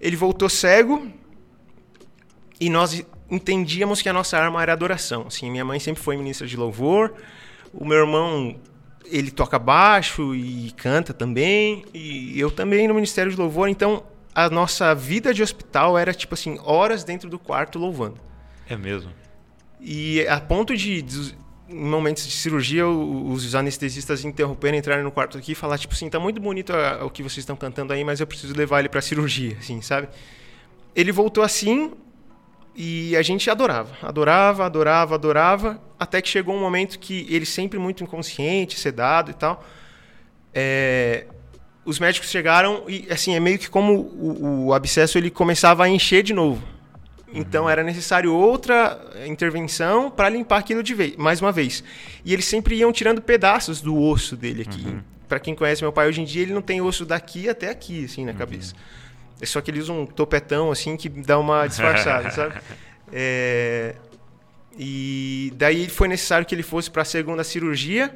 Ele 0.00 0.14
voltou 0.14 0.48
cego 0.48 1.08
e 2.60 2.70
nós 2.70 3.04
entendíamos 3.28 4.00
que 4.00 4.08
a 4.08 4.12
nossa 4.12 4.38
arma 4.38 4.62
era 4.62 4.72
adoração. 4.72 5.24
Assim, 5.26 5.50
minha 5.50 5.64
mãe 5.64 5.80
sempre 5.80 6.02
foi 6.02 6.16
ministra 6.16 6.46
de 6.46 6.56
louvor, 6.56 7.14
o 7.72 7.84
meu 7.84 7.98
irmão 7.98 8.56
ele 9.04 9.30
toca 9.30 9.58
baixo 9.58 10.34
e 10.34 10.70
canta 10.76 11.12
também, 11.12 11.84
e 11.92 12.38
eu 12.38 12.50
também 12.50 12.86
no 12.86 12.94
ministério 12.94 13.30
de 13.32 13.38
louvor. 13.38 13.68
Então, 13.68 14.04
a 14.34 14.48
nossa 14.48 14.94
vida 14.94 15.34
de 15.34 15.42
hospital 15.42 15.98
era 15.98 16.14
tipo 16.14 16.34
assim, 16.34 16.58
horas 16.62 17.04
dentro 17.04 17.28
do 17.28 17.38
quarto 17.38 17.78
louvando. 17.78 18.20
É 18.68 18.76
mesmo. 18.76 19.10
E 19.80 20.26
a 20.26 20.40
ponto 20.40 20.76
de, 20.76 21.04
em 21.68 21.84
momentos 21.84 22.26
de 22.26 22.32
cirurgia, 22.32 22.86
os 22.86 23.54
anestesistas 23.54 24.24
interromperem, 24.24 24.78
entrarem 24.78 25.04
no 25.04 25.10
quarto 25.10 25.38
aqui 25.38 25.52
e 25.52 25.54
falar, 25.54 25.78
tipo 25.78 25.94
assim, 25.94 26.08
tá 26.08 26.18
muito 26.18 26.40
bonito 26.40 26.72
o 27.02 27.10
que 27.10 27.22
vocês 27.22 27.38
estão 27.38 27.56
cantando 27.56 27.92
aí, 27.92 28.02
mas 28.02 28.20
eu 28.20 28.26
preciso 28.26 28.54
levar 28.54 28.80
ele 28.80 28.88
pra 28.88 29.00
cirurgia, 29.00 29.56
assim, 29.58 29.80
sabe? 29.80 30.08
Ele 30.96 31.12
voltou 31.12 31.44
assim 31.44 31.92
e 32.74 33.16
a 33.16 33.22
gente 33.22 33.50
adorava, 33.50 33.94
adorava, 34.02 34.64
adorava, 34.64 35.14
adorava, 35.14 35.82
até 35.98 36.22
que 36.22 36.28
chegou 36.28 36.54
um 36.54 36.60
momento 36.60 36.98
que 36.98 37.26
ele 37.28 37.44
sempre 37.44 37.78
muito 37.78 38.02
inconsciente, 38.02 38.78
sedado 38.78 39.30
e 39.30 39.34
tal. 39.34 39.64
É, 40.54 41.26
os 41.84 41.98
médicos 41.98 42.30
chegaram 42.30 42.84
e, 42.88 43.06
assim, 43.10 43.34
é 43.34 43.40
meio 43.40 43.58
que 43.58 43.68
como 43.68 43.94
o, 43.94 44.66
o 44.66 44.74
abscesso 44.74 45.18
ele 45.18 45.30
começava 45.30 45.84
a 45.84 45.88
encher 45.88 46.22
de 46.22 46.32
novo. 46.32 46.62
Então 47.32 47.68
era 47.68 47.82
necessário 47.82 48.32
outra 48.32 48.98
intervenção 49.26 50.10
para 50.10 50.28
limpar 50.28 50.58
aquilo 50.58 50.82
de 50.82 50.94
vez, 50.94 51.16
mais 51.16 51.40
uma 51.40 51.52
vez. 51.52 51.84
E 52.24 52.32
eles 52.32 52.44
sempre 52.44 52.76
iam 52.76 52.92
tirando 52.92 53.20
pedaços 53.20 53.80
do 53.80 53.96
osso 53.96 54.36
dele 54.36 54.62
aqui. 54.62 54.86
Uhum. 54.86 55.02
Para 55.28 55.38
quem 55.38 55.54
conhece 55.54 55.82
meu 55.82 55.92
pai 55.92 56.08
hoje 56.08 56.22
em 56.22 56.24
dia, 56.24 56.42
ele 56.42 56.54
não 56.54 56.62
tem 56.62 56.80
osso 56.80 57.04
daqui 57.04 57.48
até 57.48 57.68
aqui, 57.68 58.06
assim, 58.06 58.24
na 58.24 58.32
uhum. 58.32 58.38
cabeça. 58.38 58.74
É 59.40 59.46
só 59.46 59.60
que 59.60 59.70
ele 59.70 59.78
usa 59.78 59.92
um 59.92 60.06
topetão, 60.06 60.70
assim, 60.70 60.96
que 60.96 61.08
dá 61.08 61.38
uma 61.38 61.66
disfarçada, 61.66 62.30
sabe? 62.32 62.60
É... 63.12 63.94
E 64.76 65.52
daí 65.56 65.88
foi 65.88 66.08
necessário 66.08 66.46
que 66.46 66.54
ele 66.54 66.62
fosse 66.62 66.90
para 66.90 67.02
a 67.02 67.04
segunda 67.04 67.44
cirurgia. 67.44 68.14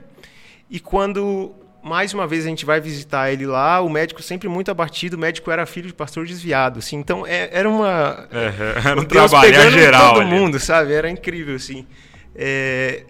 E 0.70 0.80
quando 0.80 1.54
mais 1.82 2.14
uma 2.14 2.26
vez 2.26 2.46
a 2.46 2.48
gente 2.48 2.64
vai 2.64 2.80
visitar 2.80 3.32
ele 3.32 3.46
lá, 3.46 3.80
o 3.80 3.88
médico 3.88 4.22
sempre 4.22 4.48
muito 4.48 4.70
abatido, 4.70 5.16
o 5.16 5.20
médico 5.20 5.50
era 5.50 5.66
filho 5.66 5.88
de 5.88 5.94
pastor 5.94 6.24
desviado, 6.24 6.78
assim, 6.78 6.96
então 6.96 7.26
é, 7.26 7.50
era 7.52 7.68
uma... 7.68 8.28
É, 8.30 8.88
era 8.88 9.00
um 9.00 9.04
trabalho 9.04 9.70
geral 9.70 10.14
todo 10.14 10.22
ali. 10.22 10.30
mundo, 10.30 10.60
sabe? 10.60 10.92
Era 10.92 11.10
incrível, 11.10 11.56
assim. 11.56 11.86
É, 12.34 13.04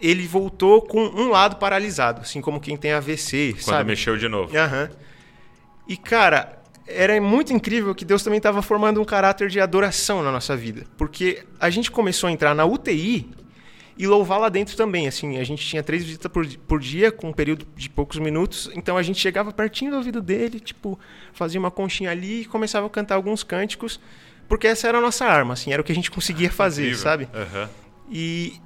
ele 0.00 0.26
voltou 0.26 0.82
com 0.82 1.00
um 1.00 1.30
lado 1.30 1.56
paralisado, 1.56 2.20
assim 2.20 2.40
como 2.40 2.60
quem 2.60 2.76
tem 2.76 2.92
AVC, 2.92 3.52
Quando 3.52 3.62
sabe? 3.62 3.88
mexeu 3.88 4.16
de 4.16 4.28
novo. 4.28 4.52
Uhum. 4.52 4.88
E, 5.88 5.96
cara, 5.96 6.58
era 6.86 7.20
muito 7.20 7.52
incrível 7.52 7.94
que 7.94 8.04
Deus 8.04 8.22
também 8.22 8.38
estava 8.38 8.62
formando 8.62 9.00
um 9.00 9.04
caráter 9.04 9.48
de 9.48 9.60
adoração 9.60 10.22
na 10.22 10.32
nossa 10.32 10.56
vida, 10.56 10.84
porque 10.96 11.42
a 11.60 11.70
gente 11.70 11.90
começou 11.90 12.28
a 12.28 12.32
entrar 12.32 12.54
na 12.54 12.64
UTI 12.64 13.30
e 13.98 14.06
louvar 14.06 14.38
lá 14.38 14.48
dentro 14.48 14.76
também. 14.76 15.08
Assim, 15.08 15.38
a 15.38 15.44
gente 15.44 15.66
tinha 15.66 15.82
três 15.82 16.04
visitas 16.04 16.30
por, 16.30 16.46
por 16.46 16.78
dia, 16.78 17.10
com 17.10 17.30
um 17.30 17.32
período 17.32 17.66
de 17.76 17.90
poucos 17.90 18.18
minutos. 18.18 18.70
Então 18.74 18.96
a 18.96 19.02
gente 19.02 19.18
chegava 19.18 19.52
pertinho 19.52 19.90
do 19.90 19.96
ouvido 19.96 20.22
dele, 20.22 20.60
tipo, 20.60 20.98
fazia 21.32 21.58
uma 21.58 21.70
conchinha 21.70 22.12
ali 22.12 22.42
e 22.42 22.44
começava 22.44 22.86
a 22.86 22.90
cantar 22.90 23.16
alguns 23.16 23.42
cânticos, 23.42 24.00
porque 24.48 24.68
essa 24.68 24.86
era 24.86 24.98
a 24.98 25.00
nossa 25.00 25.26
arma, 25.26 25.54
assim, 25.54 25.72
era 25.72 25.82
o 25.82 25.84
que 25.84 25.90
a 25.90 25.94
gente 25.94 26.10
conseguia 26.12 26.50
fazer, 26.50 26.82
Incrível. 26.82 27.02
sabe? 27.02 27.28
Uhum. 27.34 27.68
E 28.10 28.60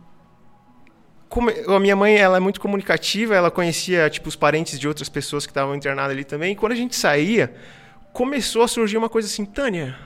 como, 1.31 1.51
a 1.51 1.81
minha 1.81 1.97
mãe 1.97 2.14
ela 2.14 2.37
é 2.37 2.40
muito 2.40 2.61
comunicativa, 2.61 3.35
ela 3.35 3.51
conhecia 3.51 4.11
tipo 4.11 4.29
os 4.29 4.37
parentes 4.37 4.79
de 4.79 4.87
outras 4.87 5.09
pessoas 5.09 5.47
que 5.47 5.51
estavam 5.51 5.75
internadas 5.75 6.12
ali 6.12 6.25
também. 6.25 6.53
E 6.53 6.57
quando 6.57 6.73
a 6.73 6.77
gente 6.77 6.95
saía, 6.95 7.55
começou 8.12 8.62
a 8.62 8.68
surgir 8.68 8.99
uma 8.99 9.09
coisa 9.09 9.27
assim, 9.27 9.47
Tânia, 9.47 9.97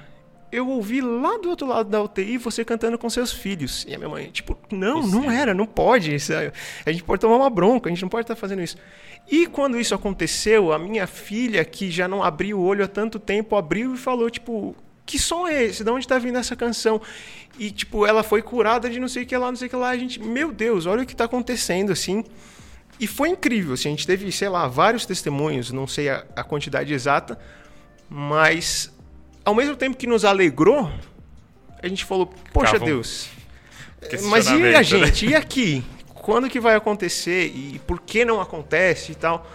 eu 0.57 0.69
ouvi 0.69 1.01
lá 1.01 1.37
do 1.39 1.51
outro 1.51 1.67
lado 1.67 1.91
da 1.91 2.03
UTI 2.03 2.39
você 2.39 2.65
cantando 2.65 2.97
com 2.97 3.11
seus 3.11 3.33
filhos. 3.33 3.85
E 3.87 3.95
a 3.95 3.99
minha 3.99 4.09
mãe, 4.09 4.31
tipo, 4.31 4.59
não, 4.71 5.07
não 5.07 5.31
era, 5.31 5.53
não 5.53 5.67
pode. 5.67 6.15
Isso, 6.15 6.33
a 6.33 6.91
gente 6.91 7.05
pode 7.05 7.21
tomar 7.21 7.37
uma 7.37 7.51
bronca, 7.51 7.89
a 7.89 7.93
gente 7.93 8.03
não 8.03 8.09
pode 8.09 8.25
estar 8.25 8.37
fazendo 8.37 8.63
isso. 8.63 8.77
E 9.31 9.47
quando 9.47 9.79
isso 9.79 9.95
aconteceu, 9.95 10.73
a 10.73 10.79
minha 10.79 11.07
filha, 11.07 11.65
que 11.65 11.91
já 11.91 12.09
não 12.09 12.23
abriu 12.23 12.59
o 12.59 12.65
olho 12.65 12.85
há 12.85 12.89
tanto 12.89 13.19
tempo, 13.19 13.57
abriu 13.57 13.95
e 13.95 13.99
falou, 13.99 14.31
tipo, 14.31 14.75
que 15.05 15.19
som 15.19 15.47
é 15.47 15.65
esse? 15.65 15.85
De 15.85 15.91
onde 15.91 16.05
está 16.05 16.19
vindo 16.19 16.39
essa 16.39 16.57
canção? 16.57 17.01
E, 17.59 17.71
tipo, 17.71 18.07
ela 18.07 18.23
foi 18.23 18.41
curada 18.41 18.89
de 18.89 18.99
não 18.99 19.09
sei 19.09 19.25
o 19.25 19.27
que 19.27 19.37
lá, 19.37 19.49
não 19.49 19.57
sei 19.57 19.67
o 19.67 19.71
que 19.71 19.77
lá. 19.77 19.91
A 19.91 19.99
gente, 19.99 20.21
meu 20.21 20.53
Deus, 20.53 20.87
olha 20.87 21.03
o 21.03 21.07
que 21.07 21.13
está 21.13 21.25
acontecendo, 21.25 21.93
assim. 21.93 22.25
E 22.99 23.07
foi 23.07 23.29
incrível, 23.29 23.75
assim, 23.75 23.89
a 23.89 23.91
gente 23.91 24.07
teve, 24.07 24.33
sei 24.33 24.49
lá, 24.49 24.67
vários 24.67 25.05
testemunhos, 25.05 25.71
não 25.71 25.87
sei 25.87 26.09
a, 26.09 26.25
a 26.35 26.43
quantidade 26.43 26.95
exata, 26.95 27.39
mas 28.09 28.91
ao 29.47 29.55
mesmo 29.55 29.77
tempo 29.77 29.97
que 29.97 30.09
nos 30.09 30.25
alegrou, 30.25 30.91
a 31.81 31.87
gente 31.87 32.05
falou, 32.05 32.27
poxa 32.53 32.81
Deus, 32.81 33.29
mas 34.25 34.49
e 34.49 34.55
a 34.55 34.59
né? 34.59 34.83
gente? 34.83 35.27
Né? 35.27 35.33
E 35.33 35.35
aqui? 35.37 35.85
Quando 36.13 36.51
que 36.51 36.59
vai 36.59 36.75
acontecer? 36.75 37.53
E 37.55 37.81
por 37.87 38.01
que 38.01 38.25
não 38.25 38.41
acontece 38.41 39.13
e 39.13 39.15
tal? 39.15 39.49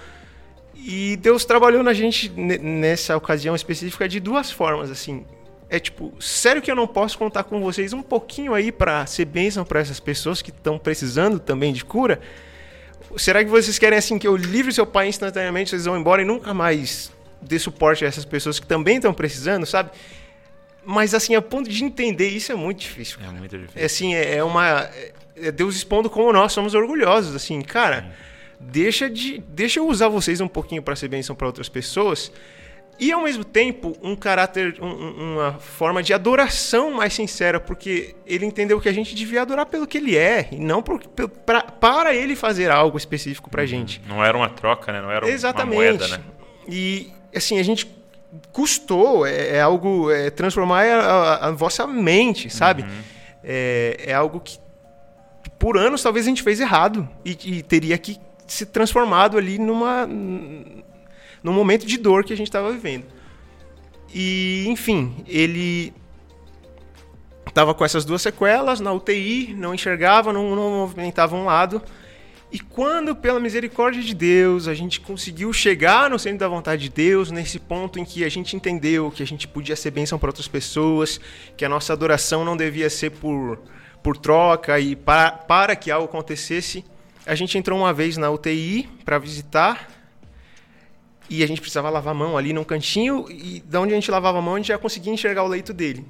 E 0.73 1.17
Deus 1.17 1.43
trabalhou 1.43 1.83
na 1.83 1.93
gente 1.93 2.29
nessa 2.29 3.17
ocasião 3.17 3.53
específica 3.53 4.07
de 4.07 4.21
duas 4.21 4.49
formas, 4.49 4.89
assim. 4.89 5.25
É 5.69 5.77
tipo, 5.77 6.13
sério 6.21 6.61
que 6.61 6.71
eu 6.71 6.75
não 6.75 6.87
posso 6.87 7.17
contar 7.17 7.43
com 7.43 7.61
vocês 7.61 7.91
um 7.91 8.01
pouquinho 8.01 8.53
aí 8.53 8.71
para 8.71 9.05
ser 9.05 9.25
bênção 9.25 9.65
para 9.65 9.81
essas 9.81 9.99
pessoas 9.99 10.41
que 10.41 10.51
estão 10.51 10.79
precisando 10.79 11.37
também 11.37 11.73
de 11.73 11.83
cura? 11.83 12.21
Será 13.17 13.43
que 13.43 13.49
vocês 13.49 13.77
querem 13.77 13.97
assim 13.99 14.17
que 14.17 14.27
eu 14.27 14.37
livre 14.37 14.71
seu 14.71 14.85
pai 14.85 15.09
instantaneamente, 15.09 15.69
vocês 15.69 15.83
vão 15.83 15.97
embora 15.97 16.21
e 16.21 16.25
nunca 16.25 16.53
mais 16.53 17.11
dê 17.41 17.57
suporte 17.59 18.05
a 18.05 18.07
essas 18.07 18.25
pessoas 18.25 18.59
que 18.59 18.67
também 18.67 18.97
estão 18.97 19.13
precisando, 19.13 19.65
sabe? 19.65 19.91
Mas, 20.83 21.13
assim, 21.13 21.35
a 21.35 21.41
ponto 21.41 21.69
de 21.69 21.83
entender 21.83 22.29
isso 22.29 22.51
é 22.51 22.55
muito 22.55 22.79
difícil. 22.79 23.19
Cara. 23.19 23.31
É 23.31 23.39
muito 23.39 23.57
difícil. 23.57 23.81
É, 23.81 23.85
assim, 23.85 24.15
é, 24.15 24.37
é 24.37 24.43
uma... 24.43 24.89
É 25.35 25.51
Deus 25.51 25.75
expondo 25.75 26.09
como 26.09 26.31
nós 26.31 26.51
somos 26.51 26.73
orgulhosos, 26.75 27.35
assim. 27.35 27.61
Cara, 27.61 28.13
deixa, 28.59 29.09
de, 29.09 29.39
deixa 29.47 29.79
eu 29.79 29.87
usar 29.87 30.07
vocês 30.07 30.41
um 30.41 30.47
pouquinho 30.47 30.83
para 30.83 30.95
ser 30.95 31.07
bênção 31.07 31.35
para 31.35 31.47
outras 31.47 31.69
pessoas 31.69 32.31
e 33.01 33.11
ao 33.11 33.23
mesmo 33.23 33.43
tempo 33.43 33.97
um 34.03 34.15
caráter, 34.15 34.77
um, 34.79 35.33
uma 35.33 35.53
forma 35.53 36.03
de 36.03 36.13
adoração 36.13 36.91
mais 36.91 37.11
sincera, 37.13 37.59
porque 37.59 38.15
ele 38.27 38.45
entendeu 38.45 38.79
que 38.79 38.87
a 38.87 38.93
gente 38.93 39.15
devia 39.15 39.41
adorar 39.41 39.65
pelo 39.65 39.87
que 39.87 39.97
ele 39.97 40.15
é 40.15 40.47
e 40.51 40.57
não 40.57 40.83
por, 40.83 41.01
pra, 41.43 41.63
para 41.63 42.13
ele 42.13 42.35
fazer 42.35 42.69
algo 42.69 42.99
específico 42.99 43.49
para 43.49 43.61
uhum. 43.61 43.67
gente. 43.67 43.99
Não 44.07 44.23
era 44.23 44.37
uma 44.37 44.49
troca, 44.49 44.91
né? 44.91 45.01
Não 45.01 45.09
era 45.09 45.27
Exatamente. 45.27 45.75
uma 45.75 45.83
moeda, 45.83 46.07
né? 46.09 46.19
E 46.67 47.11
assim, 47.35 47.59
a 47.59 47.63
gente 47.63 47.89
custou, 48.51 49.25
é, 49.25 49.57
é 49.57 49.61
algo, 49.61 50.09
é 50.11 50.29
transformar 50.29 50.85
a, 50.85 50.99
a, 50.99 51.47
a, 51.47 51.51
vossa 51.51 51.85
mente, 51.85 52.49
sabe? 52.49 52.83
Uhum. 52.83 53.01
É, 53.43 54.03
é, 54.07 54.13
algo 54.13 54.39
que 54.39 54.59
por 55.57 55.77
anos 55.77 56.01
talvez 56.01 56.25
a 56.25 56.29
gente 56.29 56.43
fez 56.43 56.59
errado 56.59 57.07
e, 57.25 57.37
e 57.43 57.63
teria 57.63 57.97
que 57.97 58.17
se 58.47 58.65
transformado 58.65 59.37
ali 59.37 59.57
numa 59.57 60.07
num 60.07 61.53
momento 61.53 61.85
de 61.85 61.97
dor 61.97 62.23
que 62.23 62.33
a 62.33 62.37
gente 62.37 62.47
estava 62.47 62.71
vivendo. 62.71 63.05
E, 64.13 64.65
enfim, 64.67 65.23
ele 65.27 65.93
Tava 67.53 67.73
com 67.73 67.83
essas 67.83 68.05
duas 68.05 68.21
sequelas 68.21 68.79
na 68.79 68.93
UTI, 68.93 69.53
não 69.57 69.73
enxergava, 69.73 70.31
não, 70.31 70.55
não 70.55 70.69
movimentava 70.71 71.35
um 71.35 71.43
lado. 71.43 71.81
E 72.51 72.59
quando, 72.59 73.15
pela 73.15 73.39
misericórdia 73.39 74.01
de 74.01 74.13
Deus, 74.13 74.67
a 74.67 74.73
gente 74.73 74.99
conseguiu 74.99 75.53
chegar 75.53 76.09
no 76.09 76.19
centro 76.19 76.39
da 76.39 76.49
vontade 76.49 76.83
de 76.83 76.89
Deus, 76.89 77.31
nesse 77.31 77.57
ponto 77.57 77.97
em 77.97 78.03
que 78.03 78.25
a 78.25 78.29
gente 78.29 78.57
entendeu 78.57 79.09
que 79.09 79.23
a 79.23 79.25
gente 79.25 79.47
podia 79.47 79.75
ser 79.75 79.91
bênção 79.91 80.19
para 80.19 80.29
outras 80.29 80.49
pessoas, 80.49 81.17
que 81.55 81.63
a 81.63 81.69
nossa 81.69 81.93
adoração 81.93 82.43
não 82.43 82.57
devia 82.57 82.89
ser 82.89 83.11
por, 83.11 83.57
por 84.03 84.17
troca 84.17 84.77
e 84.81 84.97
para, 84.97 85.31
para 85.31 85.77
que 85.77 85.89
algo 85.89 86.05
acontecesse, 86.05 86.83
a 87.25 87.35
gente 87.35 87.57
entrou 87.57 87.79
uma 87.79 87.93
vez 87.93 88.17
na 88.17 88.29
UTI 88.29 88.89
para 89.05 89.17
visitar 89.17 89.89
e 91.29 91.43
a 91.43 91.47
gente 91.47 91.61
precisava 91.61 91.89
lavar 91.89 92.11
a 92.11 92.17
mão 92.17 92.37
ali 92.37 92.51
num 92.51 92.65
cantinho 92.65 93.27
e 93.29 93.61
da 93.61 93.79
onde 93.79 93.93
a 93.93 93.95
gente 93.95 94.11
lavava 94.11 94.39
a 94.39 94.41
mão 94.41 94.55
a 94.55 94.57
gente 94.57 94.67
já 94.67 94.77
conseguia 94.77 95.13
enxergar 95.13 95.43
o 95.43 95.47
leito 95.47 95.71
dele. 95.71 96.05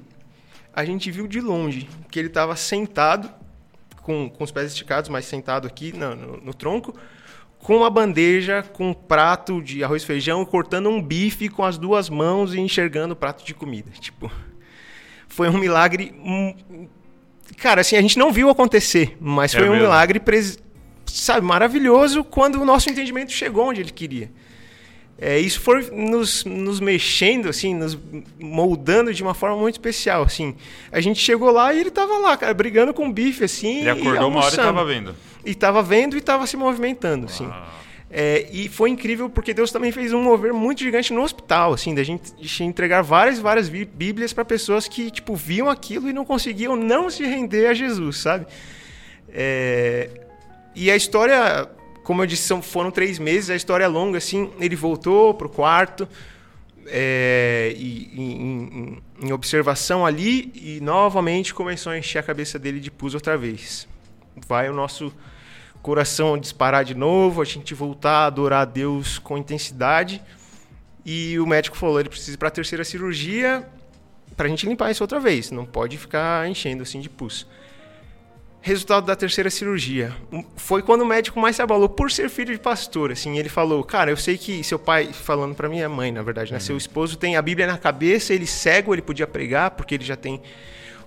A 0.74 0.84
gente 0.84 1.08
viu 1.08 1.28
de 1.28 1.40
longe 1.40 1.88
que 2.10 2.18
ele 2.18 2.26
estava 2.28 2.56
sentado 2.56 3.32
com, 4.02 4.28
com 4.28 4.44
os 4.44 4.50
pés 4.50 4.72
esticados, 4.72 5.08
mas 5.08 5.24
sentado 5.24 5.66
aqui 5.66 5.92
no, 5.96 6.14
no, 6.14 6.36
no 6.38 6.54
tronco, 6.54 6.94
com 7.58 7.76
uma 7.76 7.88
bandeja 7.88 8.62
com 8.62 8.90
um 8.90 8.94
prato 8.94 9.62
de 9.62 9.84
arroz 9.84 10.02
e 10.02 10.06
feijão, 10.06 10.44
cortando 10.44 10.88
um 10.88 11.00
bife 11.00 11.48
com 11.48 11.64
as 11.64 11.78
duas 11.78 12.10
mãos 12.10 12.54
e 12.54 12.60
enxergando 12.60 13.14
o 13.14 13.16
prato 13.16 13.44
de 13.44 13.54
comida. 13.54 13.90
Tipo, 13.98 14.30
foi 15.28 15.48
um 15.48 15.56
milagre. 15.56 16.14
Cara, 17.56 17.80
assim, 17.80 17.96
a 17.96 18.02
gente 18.02 18.18
não 18.18 18.32
viu 18.32 18.50
acontecer, 18.50 19.16
mas 19.20 19.54
é 19.54 19.58
foi 19.58 19.68
mesmo. 19.68 19.80
um 19.80 19.86
milagre, 19.86 20.20
sabe, 21.06 21.46
maravilhoso 21.46 22.24
quando 22.24 22.60
o 22.60 22.64
nosso 22.64 22.90
entendimento 22.90 23.32
chegou 23.32 23.68
onde 23.68 23.80
ele 23.80 23.90
queria. 23.90 24.30
É, 25.24 25.38
isso 25.38 25.60
foi 25.60 25.88
nos, 25.92 26.44
nos 26.44 26.80
mexendo, 26.80 27.48
assim, 27.48 27.76
nos 27.76 27.96
moldando 28.40 29.14
de 29.14 29.22
uma 29.22 29.34
forma 29.34 29.56
muito 29.56 29.76
especial, 29.76 30.24
assim. 30.24 30.56
A 30.90 31.00
gente 31.00 31.20
chegou 31.20 31.52
lá 31.52 31.72
e 31.72 31.78
ele 31.78 31.92
tava 31.92 32.18
lá, 32.18 32.36
cara, 32.36 32.52
brigando 32.52 32.92
com 32.92 33.06
o 33.06 33.12
bife, 33.12 33.44
assim. 33.44 33.82
Ele 33.82 33.90
acordou 33.90 34.28
uma 34.28 34.40
hora 34.40 34.52
e 34.52 34.56
tava 34.56 34.84
vendo. 34.84 35.14
E 35.44 35.54
tava 35.54 35.80
vendo 35.80 36.16
e 36.16 36.20
tava 36.20 36.44
se 36.44 36.56
movimentando, 36.56 37.26
assim. 37.26 37.48
É, 38.10 38.48
e 38.50 38.68
foi 38.68 38.90
incrível 38.90 39.30
porque 39.30 39.54
Deus 39.54 39.70
também 39.70 39.92
fez 39.92 40.12
um 40.12 40.20
mover 40.20 40.52
muito 40.52 40.80
gigante 40.80 41.12
no 41.12 41.22
hospital, 41.22 41.72
assim, 41.72 41.94
da 41.94 42.02
gente 42.02 42.64
entregar 42.64 43.02
várias 43.02 43.38
várias 43.38 43.68
bíblias 43.68 44.32
para 44.32 44.44
pessoas 44.44 44.88
que, 44.88 45.08
tipo, 45.08 45.36
viam 45.36 45.70
aquilo 45.70 46.10
e 46.10 46.12
não 46.12 46.24
conseguiam 46.24 46.74
não 46.74 47.08
se 47.08 47.22
render 47.22 47.68
a 47.68 47.74
Jesus, 47.74 48.16
sabe? 48.16 48.44
É, 49.32 50.10
e 50.74 50.90
a 50.90 50.96
história 50.96 51.70
como 52.02 52.22
eu 52.22 52.26
disse, 52.26 52.44
são, 52.44 52.60
foram 52.60 52.90
três 52.90 53.18
meses, 53.18 53.50
a 53.50 53.56
história 53.56 53.84
é 53.84 53.88
longa, 53.88 54.18
assim. 54.18 54.50
Ele 54.58 54.76
voltou 54.76 55.34
pro 55.34 55.48
quarto, 55.48 56.08
é, 56.86 57.72
e, 57.76 58.10
em, 58.14 58.32
em, 58.32 59.02
em, 59.26 59.32
observação 59.32 60.04
ali, 60.04 60.52
e 60.54 60.80
novamente 60.80 61.54
começou 61.54 61.92
a 61.92 61.98
encher 61.98 62.18
a 62.18 62.22
cabeça 62.22 62.58
dele 62.58 62.80
de 62.80 62.90
pus 62.90 63.14
outra 63.14 63.36
vez. 63.36 63.86
Vai 64.46 64.68
o 64.68 64.72
nosso 64.72 65.12
coração 65.80 66.38
disparar 66.38 66.84
de 66.84 66.94
novo, 66.94 67.40
a 67.40 67.44
gente 67.44 67.74
voltar 67.74 68.24
a 68.24 68.26
adorar 68.26 68.62
a 68.62 68.64
Deus 68.64 69.18
com 69.18 69.38
intensidade. 69.38 70.22
E 71.04 71.38
o 71.38 71.46
médico 71.46 71.76
falou: 71.76 72.00
ele 72.00 72.08
precisa 72.08 72.34
ir 72.34 72.38
para 72.38 72.48
a 72.48 72.52
terceira 72.52 72.84
cirurgia 72.84 73.66
para 74.36 74.46
a 74.46 74.48
gente 74.48 74.66
limpar 74.66 74.90
isso 74.90 75.02
outra 75.02 75.20
vez, 75.20 75.50
não 75.50 75.64
pode 75.64 75.96
ficar 75.98 76.48
enchendo 76.48 76.82
assim 76.82 77.00
de 77.00 77.08
pus. 77.08 77.46
Resultado 78.64 79.04
da 79.04 79.16
terceira 79.16 79.50
cirurgia. 79.50 80.14
Foi 80.54 80.82
quando 80.82 81.00
o 81.00 81.04
médico 81.04 81.40
mais 81.40 81.56
se 81.56 81.62
abalou 81.62 81.88
por 81.88 82.12
ser 82.12 82.30
filho 82.30 82.54
de 82.54 82.60
pastor. 82.60 83.10
Assim, 83.10 83.36
ele 83.36 83.48
falou: 83.48 83.82
Cara, 83.82 84.08
eu 84.12 84.16
sei 84.16 84.38
que 84.38 84.62
seu 84.62 84.78
pai, 84.78 85.12
falando 85.12 85.52
para 85.52 85.68
minha 85.68 85.88
mãe, 85.88 86.12
na 86.12 86.22
verdade, 86.22 86.52
né? 86.52 86.58
Uhum. 86.58 86.64
Seu 86.64 86.76
esposo 86.76 87.18
tem 87.18 87.36
a 87.36 87.42
Bíblia 87.42 87.66
na 87.66 87.76
cabeça, 87.76 88.32
ele 88.32 88.46
cego, 88.46 88.94
ele 88.94 89.02
podia 89.02 89.26
pregar, 89.26 89.72
porque 89.72 89.96
ele 89.96 90.04
já 90.04 90.14
tem 90.14 90.40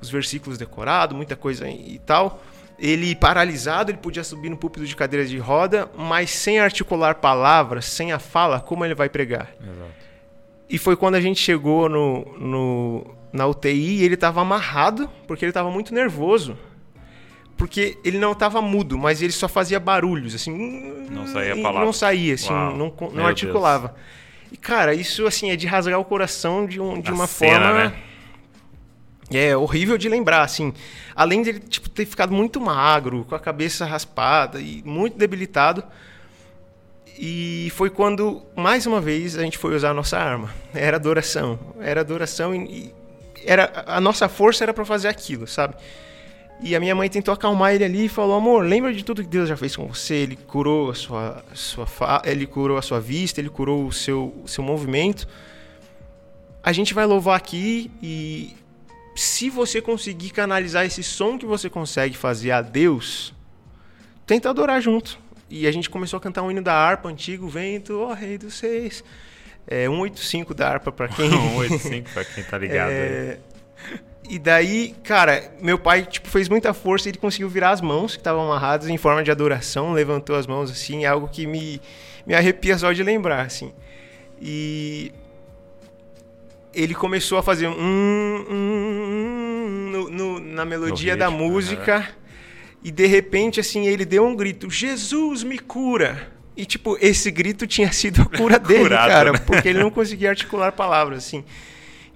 os 0.02 0.10
versículos 0.10 0.58
decorados, 0.58 1.15
muita 1.15 1.38
coisa 1.38 1.70
e 1.70 1.98
tal. 2.06 2.44
Ele 2.78 3.15
paralisado, 3.15 3.89
ele 3.89 4.00
podia 4.00 4.26
subir 4.26 4.50
no 4.50 4.58
púlpito 4.58 4.86
de 4.86 4.94
cadeira 4.94 5.26
de 5.26 5.38
roda, 5.38 5.89
mas 5.96 6.32
sem 6.32 6.60
articular 6.60 7.15
palavras, 7.15 7.86
sem 7.86 8.12
a 8.12 8.20
fala, 8.20 8.60
como 8.60 8.84
ele 8.84 8.94
vai 8.94 9.08
pregar? 9.08 9.56
Exato. 9.62 10.06
E 10.70 10.78
foi 10.78 10.98
quando 10.98 11.15
a 11.15 11.22
gente 11.22 11.39
chegou 11.39 11.88
no, 11.88 12.26
no 12.38 13.15
na 13.32 13.48
UTI 13.48 14.02
e 14.02 14.04
ele 14.04 14.15
estava 14.15 14.41
amarrado, 14.41 15.10
porque 15.26 15.46
ele 15.46 15.52
estava 15.52 15.72
muito 15.72 15.94
nervoso 15.94 16.58
porque 17.58 17.98
ele 18.04 18.18
não 18.18 18.34
estava 18.34 18.62
mudo, 18.62 18.98
mas 18.98 19.22
ele 19.22 19.32
só 19.32 19.48
fazia 19.48 19.80
barulhos, 19.80 20.36
assim. 20.36 21.08
Não 21.10 21.28
saía 21.28 21.54
a 21.54 21.58
palavra. 21.58 21.86
Não 21.86 21.94
saía, 21.94 22.34
assim, 22.34 22.54
Uau. 22.54 22.76
não, 22.76 22.94
não 23.13 23.26
articulava. 23.26 23.89
Deus. 23.89 24.00
E, 24.52 24.58
cara, 24.58 24.94
isso, 24.94 25.26
assim, 25.26 25.52
é 25.52 25.56
de 25.56 25.65
rasgar 25.65 26.00
o 26.00 26.06
coração 26.06 26.65
de, 26.65 26.80
um, 26.80 27.00
de 27.00 27.12
uma 27.12 27.28
cena, 27.28 27.60
forma... 27.60 27.84
Né? 27.86 27.94
É 29.32 29.58
horrível 29.58 29.98
de 29.98 30.08
lembrar, 30.08 30.44
assim. 30.44 30.72
Além 31.15 31.41
de 31.41 31.50
ele 31.50 31.60
tipo, 31.60 31.89
ter 31.89 32.06
ficado 32.06 32.32
muito 32.32 32.62
magro, 32.62 33.26
com 33.28 33.34
a 33.34 33.39
cabeça 33.39 33.84
raspada 33.84 34.60
e 34.60 34.84
muito 34.86 35.18
debilitado. 35.18 35.84
E 37.18 37.72
foi 37.74 37.89
quando, 37.89 38.44
mais 38.56 38.86
uma 38.86 39.02
vez, 39.02 39.38
a 39.38 39.41
gente 39.41 39.58
foi 39.58 39.76
usar 39.76 39.89
a 39.89 39.94
nossa 39.94 40.18
arma. 40.18 40.54
Era 40.74 40.98
adoração. 40.98 41.58
Era 41.80 42.02
adoração 42.02 42.54
e, 42.54 42.94
era, 43.46 43.86
a 43.88 44.02
nossa 44.02 44.28
força 44.28 44.63
era 44.63 44.74
para 44.74 44.86
fazer 44.86 45.08
aquilo, 45.08 45.48
sabe? 45.48 45.76
E 46.62 46.76
a 46.76 46.80
minha 46.80 46.96
mãe 46.96 47.10
tentou 47.10 47.34
acalmar 47.34 47.74
ele 47.74 47.84
ali 47.84 48.06
e 48.06 48.10
falou: 48.10 48.36
"Amor, 48.36 48.63
lembra 48.63 48.94
de 48.94 49.04
tudo 49.04 49.22
que 49.22 49.30
Deus 49.30 49.50
já 49.50 49.58
fez 49.58 49.76
com 49.76 49.88
você? 49.88 50.15
Ele 50.15 50.36
curou 50.36 50.89
a 50.89 50.96
sua 50.96 51.44
sua 51.54 51.86
fa... 51.86 52.22
ele 52.26 52.46
curou 52.46 52.78
a 52.78 52.82
sua 52.82 53.00
vista, 53.00 53.41
ele 53.41 53.50
curou 53.50 53.86
o 53.86 53.91
seu 53.91 54.34
o 54.44 54.48
seu 54.48 54.63
movimento. 54.63 55.28
A 56.63 56.72
gente 56.72 56.94
vai 56.94 57.06
louvar 57.06 57.38
aqui 57.38 57.91
e 58.02 58.56
se 59.15 59.50
você 59.50 59.82
conseguir 59.82 60.32
canalizar 60.32 60.86
esse 60.86 61.04
som 61.04 61.38
que 61.38 61.46
você 61.46 61.70
consegue 61.70 62.18
fazer 62.18 62.52
a 62.52 62.62
Deus, 62.62 63.34
tenta 64.26 64.50
adorar 64.50 64.82
junto. 64.82 65.20
E 65.50 65.68
a 65.68 65.72
gente 65.72 65.89
começou 65.89 66.18
a 66.18 66.20
cantar 66.20 66.41
um 66.41 66.50
hino 66.50 66.62
da 66.62 66.74
harpa 66.74 67.08
antigo, 67.08 67.48
vento, 67.48 68.00
ó 68.00 68.10
oh, 68.10 68.13
rei 68.13 68.38
dos 68.38 68.56
seis. 68.56 69.04
É 69.68 69.86
185 69.86 70.54
da 70.54 70.70
harpa 70.70 70.91
para 70.91 71.08
quem 71.08 71.30
185 71.30 72.10
para 72.12 72.26
quem 72.26 72.44
tá 72.44 72.58
ligado. 72.58 72.91
é... 72.91 73.39
E 74.28 74.40
daí, 74.40 74.96
cara, 75.04 75.52
meu 75.62 75.78
pai 75.78 76.04
tipo, 76.06 76.28
fez 76.28 76.50
muita 76.50 76.74
força 76.74 77.08
e 77.08 77.12
ele 77.12 77.18
conseguiu 77.18 77.48
virar 77.48 77.72
as 77.72 77.82
mãos 77.82 78.14
que 78.14 78.22
estavam 78.22 78.44
amarradas 78.44 78.88
em 78.90 78.98
forma 78.98 79.24
de 79.24 79.30
adoração, 79.30 79.94
levantou 79.94 80.36
as 80.36 80.48
mãos 80.48 80.72
assim, 80.72 81.06
algo 81.06 81.28
que 81.28 81.46
me, 81.46 81.80
me 82.26 82.34
arrepia 82.34 82.78
só 82.78 82.92
de 82.92 83.04
lembrar, 83.04 83.46
assim. 83.46 83.72
E 84.42 85.12
ele 86.74 86.94
começou 86.94 87.38
a 87.38 87.44
fazer 87.44 87.68
um, 87.68 87.80
um, 87.80 88.46
um 88.50 89.90
no, 89.92 90.10
no, 90.10 90.40
na 90.40 90.66
melodia 90.66 91.14
ritmo, 91.14 91.20
da 91.20 91.32
música 91.32 92.00
né? 92.00 92.08
e 92.84 92.92
de 92.92 93.06
repente 93.06 93.60
assim 93.60 93.88
ele 93.88 94.04
deu 94.04 94.26
um 94.26 94.36
grito: 94.36 94.70
Jesus 94.70 95.44
me 95.44 95.58
cura! 95.58 96.34
E 96.58 96.66
tipo 96.66 96.98
esse 97.00 97.32
grito 97.32 97.66
tinha 97.66 97.92
sido 97.92 98.22
a 98.22 98.26
cura 98.26 98.58
dele, 98.60 98.84
Curado, 98.84 99.10
cara, 99.10 99.32
né? 99.34 99.40
porque 99.46 99.70
ele 99.70 99.80
não 99.80 99.92
conseguia 99.92 100.30
articular 100.30 100.72
palavras 100.72 101.20
assim. 101.20 101.44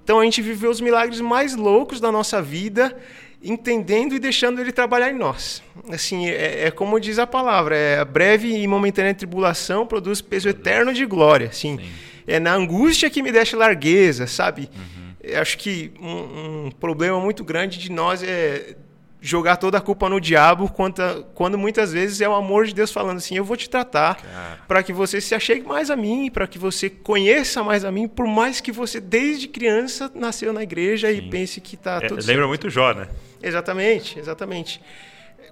Então 0.09 0.19
a 0.19 0.23
gente 0.23 0.41
viveu 0.41 0.71
os 0.71 0.81
milagres 0.81 1.21
mais 1.21 1.55
loucos 1.55 1.99
da 1.99 2.11
nossa 2.11 2.41
vida, 2.41 2.97
entendendo 3.43 4.15
e 4.15 4.19
deixando 4.19 4.59
ele 4.59 4.71
trabalhar 4.71 5.11
em 5.11 5.15
nós. 5.15 5.61
Assim, 5.87 6.27
é, 6.27 6.65
é 6.65 6.71
como 6.71 6.99
diz 6.99 7.19
a 7.19 7.27
palavra, 7.27 7.77
é 7.77 7.99
a 7.99 8.05
breve 8.05 8.51
e 8.51 8.65
momentânea 8.65 9.13
tribulação 9.13 9.85
produz 9.85 10.19
peso 10.19 10.49
eterno 10.49 10.95
de 10.95 11.05
glória. 11.05 11.49
Assim, 11.49 11.79
é 12.25 12.39
na 12.39 12.55
angústia 12.55 13.07
que 13.07 13.21
me 13.21 13.31
deixa 13.31 13.55
largueza, 13.55 14.25
sabe? 14.25 14.67
Uhum. 14.75 15.39
Acho 15.39 15.59
que 15.59 15.91
um, 16.01 16.65
um 16.65 16.71
problema 16.71 17.19
muito 17.19 17.43
grande 17.43 17.77
de 17.77 17.91
nós 17.91 18.23
é 18.23 18.77
jogar 19.21 19.57
toda 19.57 19.77
a 19.77 19.81
culpa 19.81 20.07
no 20.09 20.19
diabo 20.19 20.69
quando, 20.71 21.25
quando 21.33 21.57
muitas 21.57 21.91
vezes 21.91 22.21
é 22.21 22.29
o 22.29 22.33
amor 22.33 22.65
de 22.65 22.73
Deus 22.73 22.91
falando 22.91 23.17
assim: 23.17 23.35
eu 23.35 23.43
vou 23.43 23.57
te 23.57 23.69
tratar 23.69 24.63
para 24.67 24.81
que 24.81 24.93
você 24.93 25.19
se 25.19 25.35
achegue 25.35 25.65
mais 25.67 25.89
a 25.89 25.95
mim, 25.95 26.29
para 26.31 26.47
que 26.47 26.57
você 26.57 26.89
conheça 26.89 27.63
mais 27.63 27.83
a 27.83 27.91
mim, 27.91 28.07
por 28.07 28.27
mais 28.27 28.61
que 28.61 28.71
você 28.71 28.99
desde 28.99 29.47
criança 29.47 30.09
nasceu 30.15 30.53
na 30.53 30.63
igreja 30.63 31.11
Sim. 31.11 31.17
e 31.17 31.29
pense 31.29 31.59
que 31.59 31.75
está 31.75 31.99
é, 32.01 32.07
tudo. 32.07 32.25
Lembra 32.25 32.47
muito 32.47 32.69
Jó, 32.69 32.93
né? 32.93 33.07
Exatamente, 33.41 34.17
exatamente. 34.17 34.81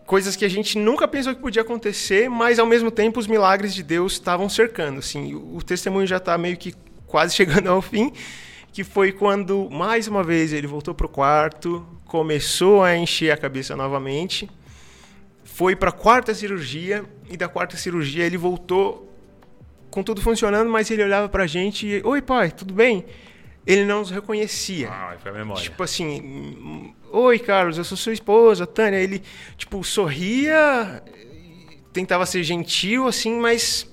Coisas 0.05 0.37
que 0.37 0.45
a 0.45 0.49
gente 0.49 0.77
nunca 0.77 1.05
pensou 1.05 1.35
que 1.35 1.41
podia 1.41 1.61
acontecer, 1.61 2.29
mas 2.29 2.59
ao 2.59 2.65
mesmo 2.65 2.89
tempo 2.89 3.19
os 3.19 3.27
milagres 3.27 3.73
de 3.73 3.83
Deus 3.83 4.13
estavam 4.13 4.47
cercando. 4.47 4.99
Assim, 4.99 5.35
o 5.35 5.61
testemunho 5.61 6.07
já 6.07 6.15
está 6.15 6.37
meio 6.37 6.55
que 6.55 6.73
quase 7.05 7.35
chegando 7.35 7.67
ao 7.67 7.81
fim, 7.81 8.13
que 8.71 8.85
foi 8.85 9.11
quando 9.11 9.69
mais 9.69 10.07
uma 10.07 10.23
vez 10.23 10.53
ele 10.53 10.67
voltou 10.67 10.93
para 10.93 11.05
o 11.05 11.09
quarto, 11.09 11.85
começou 12.07 12.83
a 12.83 12.95
encher 12.95 13.31
a 13.31 13.37
cabeça 13.37 13.75
novamente, 13.75 14.49
foi 15.43 15.75
para 15.75 15.89
a 15.89 15.93
quarta 15.93 16.33
cirurgia 16.33 17.03
e 17.29 17.35
da 17.35 17.47
quarta 17.47 17.75
cirurgia 17.77 18.25
ele 18.25 18.37
voltou 18.37 19.13
com 19.89 20.03
tudo 20.03 20.21
funcionando, 20.21 20.69
mas 20.69 20.89
ele 20.91 21.03
olhava 21.03 21.27
para 21.29 21.43
a 21.43 21.47
gente 21.47 21.87
e, 21.87 22.01
oi 22.03 22.21
pai, 22.21 22.51
tudo 22.51 22.73
bem? 22.73 23.05
Ele 23.65 23.83
não 23.83 23.99
nos 23.99 24.11
reconhecia. 24.11 24.89
Ah, 24.89 25.15
foi 25.19 25.31
a 25.31 25.33
memória. 25.33 25.61
Tipo 25.61 25.83
assim, 25.83 26.93
oi 27.11 27.37
Carlos, 27.39 27.77
eu 27.77 27.83
sou 27.83 27.97
sua 27.97 28.13
esposa, 28.13 28.65
Tânia. 28.65 28.97
Ele, 28.97 29.21
tipo, 29.57 29.83
sorria, 29.83 31.03
tentava 31.91 32.25
ser 32.25 32.43
gentil, 32.43 33.07
assim, 33.07 33.37
mas 33.37 33.91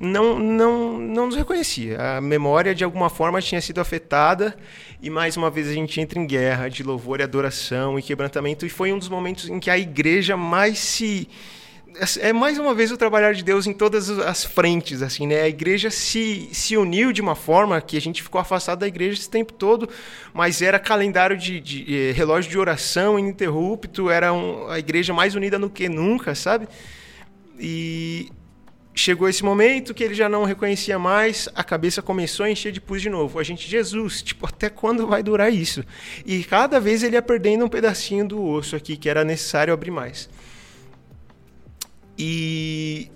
não, 0.00 0.38
não, 0.38 0.98
não 0.98 1.26
nos 1.26 1.36
reconhecia. 1.36 2.16
A 2.16 2.20
memória, 2.20 2.74
de 2.74 2.84
alguma 2.84 3.10
forma, 3.10 3.42
tinha 3.42 3.60
sido 3.60 3.80
afetada 3.80 4.56
e, 5.02 5.10
mais 5.10 5.36
uma 5.36 5.50
vez, 5.50 5.68
a 5.68 5.72
gente 5.72 6.00
entra 6.00 6.16
em 6.16 6.26
guerra 6.26 6.68
de 6.68 6.84
louvor 6.84 7.18
e 7.18 7.24
adoração 7.24 7.98
e 7.98 8.02
quebrantamento. 8.02 8.64
E 8.64 8.68
foi 8.68 8.92
um 8.92 8.98
dos 8.98 9.08
momentos 9.08 9.48
em 9.48 9.58
que 9.58 9.68
a 9.68 9.76
igreja 9.76 10.36
mais 10.36 10.78
se 10.78 11.28
é 12.20 12.32
mais 12.32 12.56
uma 12.56 12.74
vez 12.74 12.90
o 12.90 12.96
trabalhar 12.96 13.34
de 13.34 13.42
Deus 13.44 13.66
em 13.66 13.72
todas 13.72 14.08
as 14.08 14.44
frentes, 14.44 15.02
assim, 15.02 15.26
né? 15.26 15.42
A 15.42 15.48
igreja 15.48 15.90
se, 15.90 16.48
se 16.52 16.76
uniu 16.76 17.12
de 17.12 17.20
uma 17.20 17.34
forma 17.34 17.80
que 17.80 17.96
a 17.96 18.00
gente 18.00 18.22
ficou 18.22 18.40
afastado 18.40 18.78
da 18.78 18.86
igreja 18.86 19.18
esse 19.18 19.28
tempo 19.28 19.52
todo, 19.52 19.88
mas 20.32 20.62
era 20.62 20.78
calendário 20.78 21.36
de, 21.36 21.60
de, 21.60 21.84
de 21.84 21.94
eh, 21.94 22.12
relógio 22.12 22.50
de 22.50 22.58
oração 22.58 23.18
ininterrupto, 23.18 24.08
era 24.08 24.32
um, 24.32 24.68
a 24.68 24.78
igreja 24.78 25.12
mais 25.12 25.34
unida 25.34 25.58
no 25.58 25.68
que 25.68 25.88
nunca, 25.88 26.34
sabe? 26.34 26.66
E 27.58 28.30
chegou 28.94 29.28
esse 29.28 29.44
momento 29.44 29.94
que 29.94 30.04
ele 30.04 30.14
já 30.14 30.28
não 30.28 30.44
reconhecia 30.44 30.98
mais, 30.98 31.48
a 31.54 31.64
cabeça 31.64 32.02
começou 32.02 32.44
a 32.44 32.50
encher 32.50 32.72
de 32.72 32.80
pus 32.80 33.00
de 33.00 33.08
novo. 33.08 33.38
A 33.38 33.42
gente, 33.42 33.68
Jesus, 33.68 34.22
tipo, 34.22 34.46
até 34.46 34.68
quando 34.68 35.06
vai 35.06 35.22
durar 35.22 35.52
isso? 35.52 35.84
E 36.26 36.44
cada 36.44 36.78
vez 36.78 37.02
ele 37.02 37.16
ia 37.16 37.22
perdendo 37.22 37.64
um 37.64 37.68
pedacinho 37.68 38.26
do 38.26 38.42
osso 38.42 38.76
aqui, 38.76 38.96
que 38.96 39.08
era 39.08 39.24
necessário 39.24 39.72
abrir 39.72 39.90
mais. 39.90 40.28
E 42.18 43.10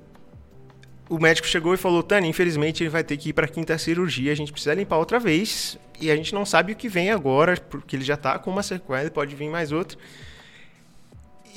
o 1.09 1.19
médico 1.19 1.47
chegou 1.47 1.75
e 1.75 1.77
falou: 1.77 2.03
Tânia, 2.03 2.29
infelizmente 2.29 2.83
ele 2.83 2.91
vai 2.91 3.05
ter 3.05 3.17
que 3.17 3.29
ir 3.29 3.33
para 3.33 3.47
a 3.47 3.49
quinta 3.49 3.77
cirurgia, 3.77 4.33
a 4.33 4.35
gente 4.35 4.53
precisa 4.53 4.75
limpar 4.75 4.97
outra 4.97 5.19
vez. 5.19 5.79
E 6.01 6.11
a 6.11 6.17
gente 6.17 6.35
não 6.35 6.45
sabe 6.45 6.73
o 6.73 6.77
que 6.77 6.89
vem 6.89 7.11
agora, 7.11 7.57
porque 7.57 7.97
ele 7.97 8.05
já 8.05 8.15
está 8.15 8.39
com 8.39 8.51
uma 8.51 8.63
sequela, 8.63 9.11
pode 9.11 9.35
vir 9.35 9.49
mais 9.49 9.73
outra. 9.73 9.97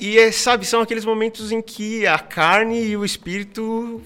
E, 0.00 0.18
é, 0.18 0.32
sabe, 0.32 0.64
são 0.64 0.80
aqueles 0.80 1.04
momentos 1.04 1.52
em 1.52 1.60
que 1.60 2.06
a 2.06 2.18
carne 2.18 2.82
e 2.82 2.96
o 2.96 3.04
espírito 3.04 4.00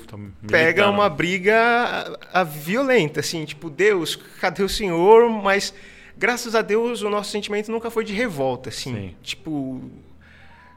pegam 0.49 0.91
uma 0.91 1.09
briga 1.09 2.19
a, 2.33 2.41
a 2.41 2.45
violenta, 2.45 3.21
assim, 3.21 3.45
tipo, 3.45 3.71
Deus, 3.71 4.17
cadê 4.41 4.65
o 4.65 4.69
Senhor? 4.69 5.31
Mas, 5.31 5.73
graças 6.19 6.57
a 6.57 6.63
Deus, 6.63 7.03
o 7.03 7.09
nosso 7.09 7.31
sentimento 7.31 7.71
nunca 7.71 7.93
foi 7.93 8.05
de 8.05 8.13
revolta, 8.13 8.71
assim. 8.71 8.93
Sim. 8.93 9.15
Tipo, 9.23 9.81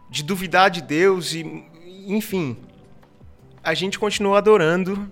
de 0.07 0.23
duvidar 0.23 0.69
de 0.69 0.83
Deus 0.83 1.33
e 1.33 1.65
enfim, 2.07 2.55
a 3.63 3.73
gente 3.73 3.99
continuou 3.99 4.35
adorando 4.35 5.11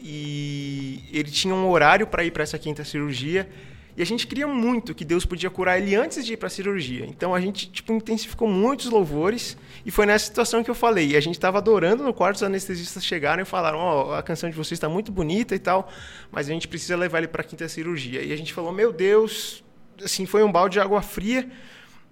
e 0.00 1.04
ele 1.10 1.30
tinha 1.30 1.54
um 1.54 1.68
horário 1.70 2.06
para 2.06 2.24
ir 2.24 2.30
para 2.30 2.42
essa 2.42 2.58
quinta 2.58 2.84
cirurgia 2.84 3.48
e 3.96 4.02
a 4.02 4.04
gente 4.04 4.26
queria 4.26 4.46
muito 4.46 4.94
que 4.94 5.04
Deus 5.04 5.24
podia 5.24 5.48
curar 5.48 5.78
ele 5.78 5.94
antes 5.94 6.24
de 6.24 6.34
ir 6.34 6.36
para 6.36 6.48
a 6.48 6.50
cirurgia. 6.50 7.06
Então 7.06 7.34
a 7.34 7.40
gente 7.40 7.70
tipo 7.70 7.92
intensificou 7.94 8.46
muitos 8.46 8.90
louvores 8.90 9.56
e 9.86 9.90
foi 9.90 10.04
nessa 10.04 10.26
situação 10.26 10.62
que 10.62 10.70
eu 10.70 10.74
falei. 10.74 11.12
E 11.12 11.16
a 11.16 11.20
gente 11.20 11.36
estava 11.36 11.58
adorando 11.58 12.04
no 12.04 12.12
quarto, 12.12 12.36
os 12.36 12.42
anestesistas 12.42 13.02
chegaram 13.04 13.42
e 13.42 13.46
falaram: 13.46 13.78
"Ó, 13.78 14.08
oh, 14.08 14.12
a 14.12 14.22
canção 14.22 14.50
de 14.50 14.56
vocês 14.56 14.72
está 14.72 14.88
muito 14.88 15.10
bonita 15.10 15.54
e 15.54 15.58
tal, 15.58 15.90
mas 16.30 16.48
a 16.48 16.52
gente 16.52 16.68
precisa 16.68 16.94
levar 16.94 17.18
ele 17.18 17.28
para 17.28 17.40
a 17.40 17.44
quinta 17.44 17.66
cirurgia". 17.68 18.22
E 18.22 18.32
a 18.32 18.36
gente 18.36 18.52
falou: 18.52 18.70
"Meu 18.70 18.92
Deus, 18.92 19.64
assim, 20.04 20.26
foi 20.26 20.42
um 20.42 20.52
balde 20.52 20.74
de 20.74 20.80
água 20.80 21.00
fria". 21.00 21.48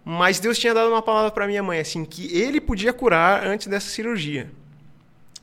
Mas 0.06 0.38
Deus 0.38 0.58
tinha 0.58 0.74
dado 0.74 0.90
uma 0.90 1.00
palavra 1.00 1.30
para 1.30 1.46
minha 1.46 1.62
mãe, 1.62 1.80
assim, 1.80 2.04
que 2.04 2.34
ele 2.36 2.60
podia 2.60 2.92
curar 2.92 3.46
antes 3.46 3.66
dessa 3.66 3.88
cirurgia. 3.88 4.50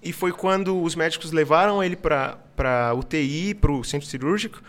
E 0.03 0.13
foi 0.13 0.31
quando 0.31 0.81
os 0.81 0.95
médicos 0.95 1.31
levaram 1.31 1.83
ele 1.83 1.95
para 1.95 2.93
UTI, 2.95 3.55
para 3.55 3.71
o 3.71 3.83
centro 3.83 4.07
cirúrgico. 4.07 4.61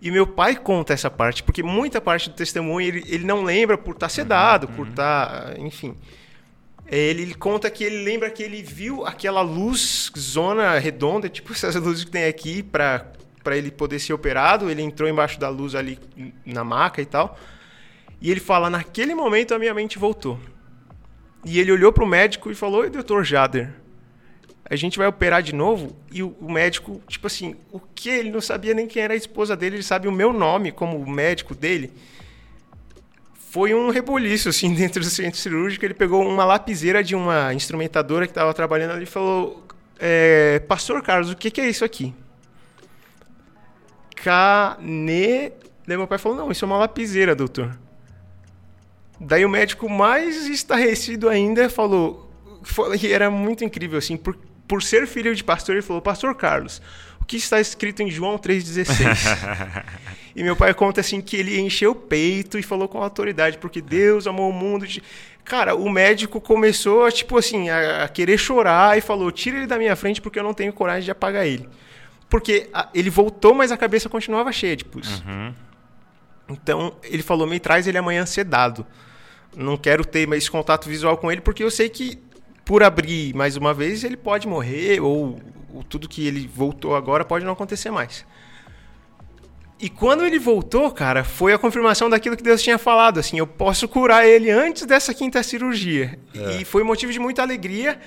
E 0.00 0.10
meu 0.10 0.26
pai 0.26 0.54
conta 0.54 0.92
essa 0.92 1.10
parte, 1.10 1.42
porque 1.42 1.62
muita 1.62 2.00
parte 2.00 2.30
do 2.30 2.36
testemunho 2.36 2.86
ele, 2.86 3.04
ele 3.08 3.24
não 3.24 3.42
lembra 3.42 3.76
por 3.76 3.92
estar 3.92 4.06
tá 4.06 4.10
sedado, 4.10 4.68
uhum, 4.68 4.74
por 4.74 4.88
estar. 4.88 5.26
Tá, 5.26 5.54
enfim. 5.58 5.96
Ele, 6.86 7.22
ele, 7.22 7.34
conta 7.34 7.68
que 7.68 7.84
ele 7.84 8.02
lembra 8.04 8.30
que 8.30 8.42
ele 8.42 8.62
viu 8.62 9.04
aquela 9.04 9.42
luz, 9.42 10.10
zona 10.16 10.78
redonda, 10.78 11.28
tipo 11.28 11.52
essas 11.54 11.74
luzes 11.74 12.04
que 12.04 12.10
tem 12.10 12.24
aqui, 12.24 12.62
para 12.62 13.12
ele 13.50 13.70
poder 13.70 13.98
ser 13.98 14.12
operado. 14.12 14.70
Ele 14.70 14.82
entrou 14.82 15.08
embaixo 15.08 15.38
da 15.38 15.48
luz 15.48 15.74
ali 15.74 15.98
na 16.46 16.62
maca 16.62 17.02
e 17.02 17.06
tal. 17.06 17.36
E 18.20 18.30
ele 18.30 18.40
fala: 18.40 18.70
naquele 18.70 19.14
momento 19.14 19.52
a 19.52 19.58
minha 19.58 19.74
mente 19.74 19.98
voltou. 19.98 20.38
E 21.44 21.58
ele 21.58 21.72
olhou 21.72 21.92
para 21.92 22.04
o 22.04 22.06
médico 22.06 22.50
e 22.50 22.54
falou: 22.54 22.82
Oi, 22.82 22.90
doutor 22.90 23.24
Jader, 23.24 23.72
a 24.70 24.76
gente 24.76 24.98
vai 24.98 25.06
operar 25.06 25.42
de 25.42 25.54
novo? 25.54 25.96
E 26.12 26.22
o, 26.22 26.36
o, 26.40 26.50
médico, 26.50 27.00
tipo 27.08 27.26
assim, 27.26 27.56
o 27.72 27.80
que? 27.80 28.10
Ele 28.10 28.30
não 28.30 28.40
sabia 28.40 28.74
nem 28.74 28.86
quem 28.86 29.02
era 29.02 29.14
a 29.14 29.16
esposa 29.16 29.56
dele, 29.56 29.76
ele 29.76 29.82
sabe 29.82 30.06
o 30.06 30.12
meu 30.12 30.32
nome 30.32 30.70
como 30.70 31.04
médico 31.06 31.54
dele. 31.54 31.92
Foi 33.50 33.72
um 33.74 33.88
rebuliço, 33.90 34.48
assim, 34.48 34.72
dentro 34.76 35.00
do 35.02 35.08
centro 35.08 35.38
cirúrgico. 35.38 35.84
Ele 35.84 35.94
pegou 35.94 36.22
uma 36.22 36.44
lapiseira 36.44 37.02
de 37.02 37.14
uma 37.14 37.54
instrumentadora 37.54 38.26
que 38.26 38.30
estava 38.30 38.52
trabalhando 38.52 38.92
ali 38.92 39.04
e 39.04 39.06
falou: 39.06 39.64
é, 39.98 40.58
Pastor 40.68 41.02
Carlos, 41.02 41.30
o 41.30 41.36
que, 41.36 41.50
que 41.50 41.60
é 41.60 41.68
isso 41.68 41.84
aqui? 41.84 42.14
Cane. 44.16 45.52
Daí 45.86 45.96
meu 45.96 46.06
pai 46.06 46.18
falou: 46.18 46.36
Não, 46.36 46.50
isso 46.50 46.64
é 46.64 46.66
uma 46.66 46.76
lapiseira, 46.76 47.34
doutor. 47.34 47.78
Daí 49.20 49.44
o 49.44 49.48
médico 49.48 49.88
mais 49.88 50.46
estarrecido 50.46 51.28
ainda 51.28 51.68
falou, 51.68 52.30
que 53.00 53.12
era 53.12 53.28
muito 53.28 53.64
incrível 53.64 53.98
assim, 53.98 54.16
por, 54.16 54.38
por 54.68 54.82
ser 54.82 55.06
filho 55.06 55.34
de 55.34 55.42
pastor, 55.42 55.74
ele 55.74 55.82
falou: 55.82 56.00
"Pastor 56.00 56.34
Carlos, 56.34 56.80
o 57.20 57.24
que 57.24 57.36
está 57.36 57.60
escrito 57.60 58.02
em 58.02 58.10
João 58.10 58.38
3:16?" 58.38 59.84
e 60.36 60.44
meu 60.44 60.54
pai 60.54 60.72
conta 60.74 61.00
assim 61.00 61.20
que 61.20 61.36
ele 61.36 61.58
encheu 61.58 61.92
o 61.92 61.94
peito 61.94 62.58
e 62.58 62.62
falou 62.62 62.86
com 62.86 63.02
autoridade, 63.02 63.58
porque 63.58 63.80
Deus 63.80 64.26
amou 64.26 64.50
o 64.50 64.52
mundo 64.52 64.86
de 64.86 65.02
Cara, 65.44 65.74
o 65.74 65.88
médico 65.88 66.42
começou, 66.42 67.10
tipo 67.10 67.38
assim, 67.38 67.70
a, 67.70 68.04
a 68.04 68.08
querer 68.08 68.36
chorar 68.36 68.98
e 68.98 69.00
falou: 69.00 69.32
"Tira 69.32 69.56
ele 69.56 69.66
da 69.66 69.78
minha 69.78 69.96
frente 69.96 70.20
porque 70.20 70.38
eu 70.38 70.42
não 70.42 70.52
tenho 70.52 70.74
coragem 70.74 71.04
de 71.04 71.10
apagar 71.10 71.46
ele." 71.46 71.66
Porque 72.28 72.68
a, 72.74 72.90
ele 72.92 73.08
voltou, 73.08 73.54
mas 73.54 73.72
a 73.72 73.76
cabeça 73.78 74.10
continuava 74.10 74.52
cheia 74.52 74.76
de 74.76 74.84
pus. 74.84 75.22
Uhum. 75.22 75.54
Então, 76.50 76.94
ele 77.02 77.22
falou: 77.22 77.46
"Me 77.46 77.58
traz 77.58 77.86
ele 77.86 77.96
amanhã 77.96 78.26
sedado." 78.26 78.86
não 79.56 79.76
quero 79.76 80.04
ter 80.04 80.26
mais 80.26 80.48
contato 80.48 80.88
visual 80.88 81.16
com 81.16 81.30
ele 81.30 81.40
porque 81.40 81.64
eu 81.64 81.70
sei 81.70 81.88
que 81.88 82.18
por 82.68 82.82
abrir 82.82 83.34
mais 83.34 83.56
uma 83.56 83.72
vez 83.72 84.04
ele 84.04 84.16
pode 84.16 84.46
morrer 84.46 85.00
ou, 85.00 85.40
ou 85.72 85.82
tudo 85.82 86.06
que 86.06 86.26
ele 86.26 86.46
voltou 86.46 86.94
agora 86.94 87.24
pode 87.24 87.42
não 87.42 87.54
acontecer 87.54 87.90
mais. 87.90 88.26
E 89.80 89.88
quando 89.88 90.26
ele 90.26 90.38
voltou, 90.38 90.90
cara, 90.90 91.24
foi 91.24 91.54
a 91.54 91.58
confirmação 91.58 92.10
daquilo 92.10 92.36
que 92.36 92.42
Deus 92.42 92.62
tinha 92.62 92.76
falado, 92.76 93.18
assim, 93.18 93.38
eu 93.38 93.46
posso 93.46 93.88
curar 93.88 94.26
ele 94.26 94.50
antes 94.50 94.84
dessa 94.84 95.14
quinta 95.14 95.42
cirurgia. 95.42 96.18
É. 96.34 96.56
E 96.56 96.64
foi 96.64 96.82
motivo 96.82 97.10
de 97.10 97.18
muita 97.18 97.40
alegria. 97.40 97.98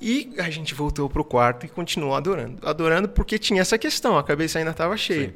E 0.00 0.32
a 0.38 0.48
gente 0.48 0.74
voltou 0.74 1.08
pro 1.08 1.22
quarto 1.22 1.66
e 1.66 1.68
continuou 1.68 2.16
adorando. 2.16 2.66
Adorando 2.66 3.08
porque 3.08 3.38
tinha 3.38 3.60
essa 3.60 3.76
questão, 3.76 4.18
a 4.18 4.24
cabeça 4.24 4.58
ainda 4.58 4.70
estava 4.72 4.96
cheia. 4.96 5.28
Sim. 5.28 5.34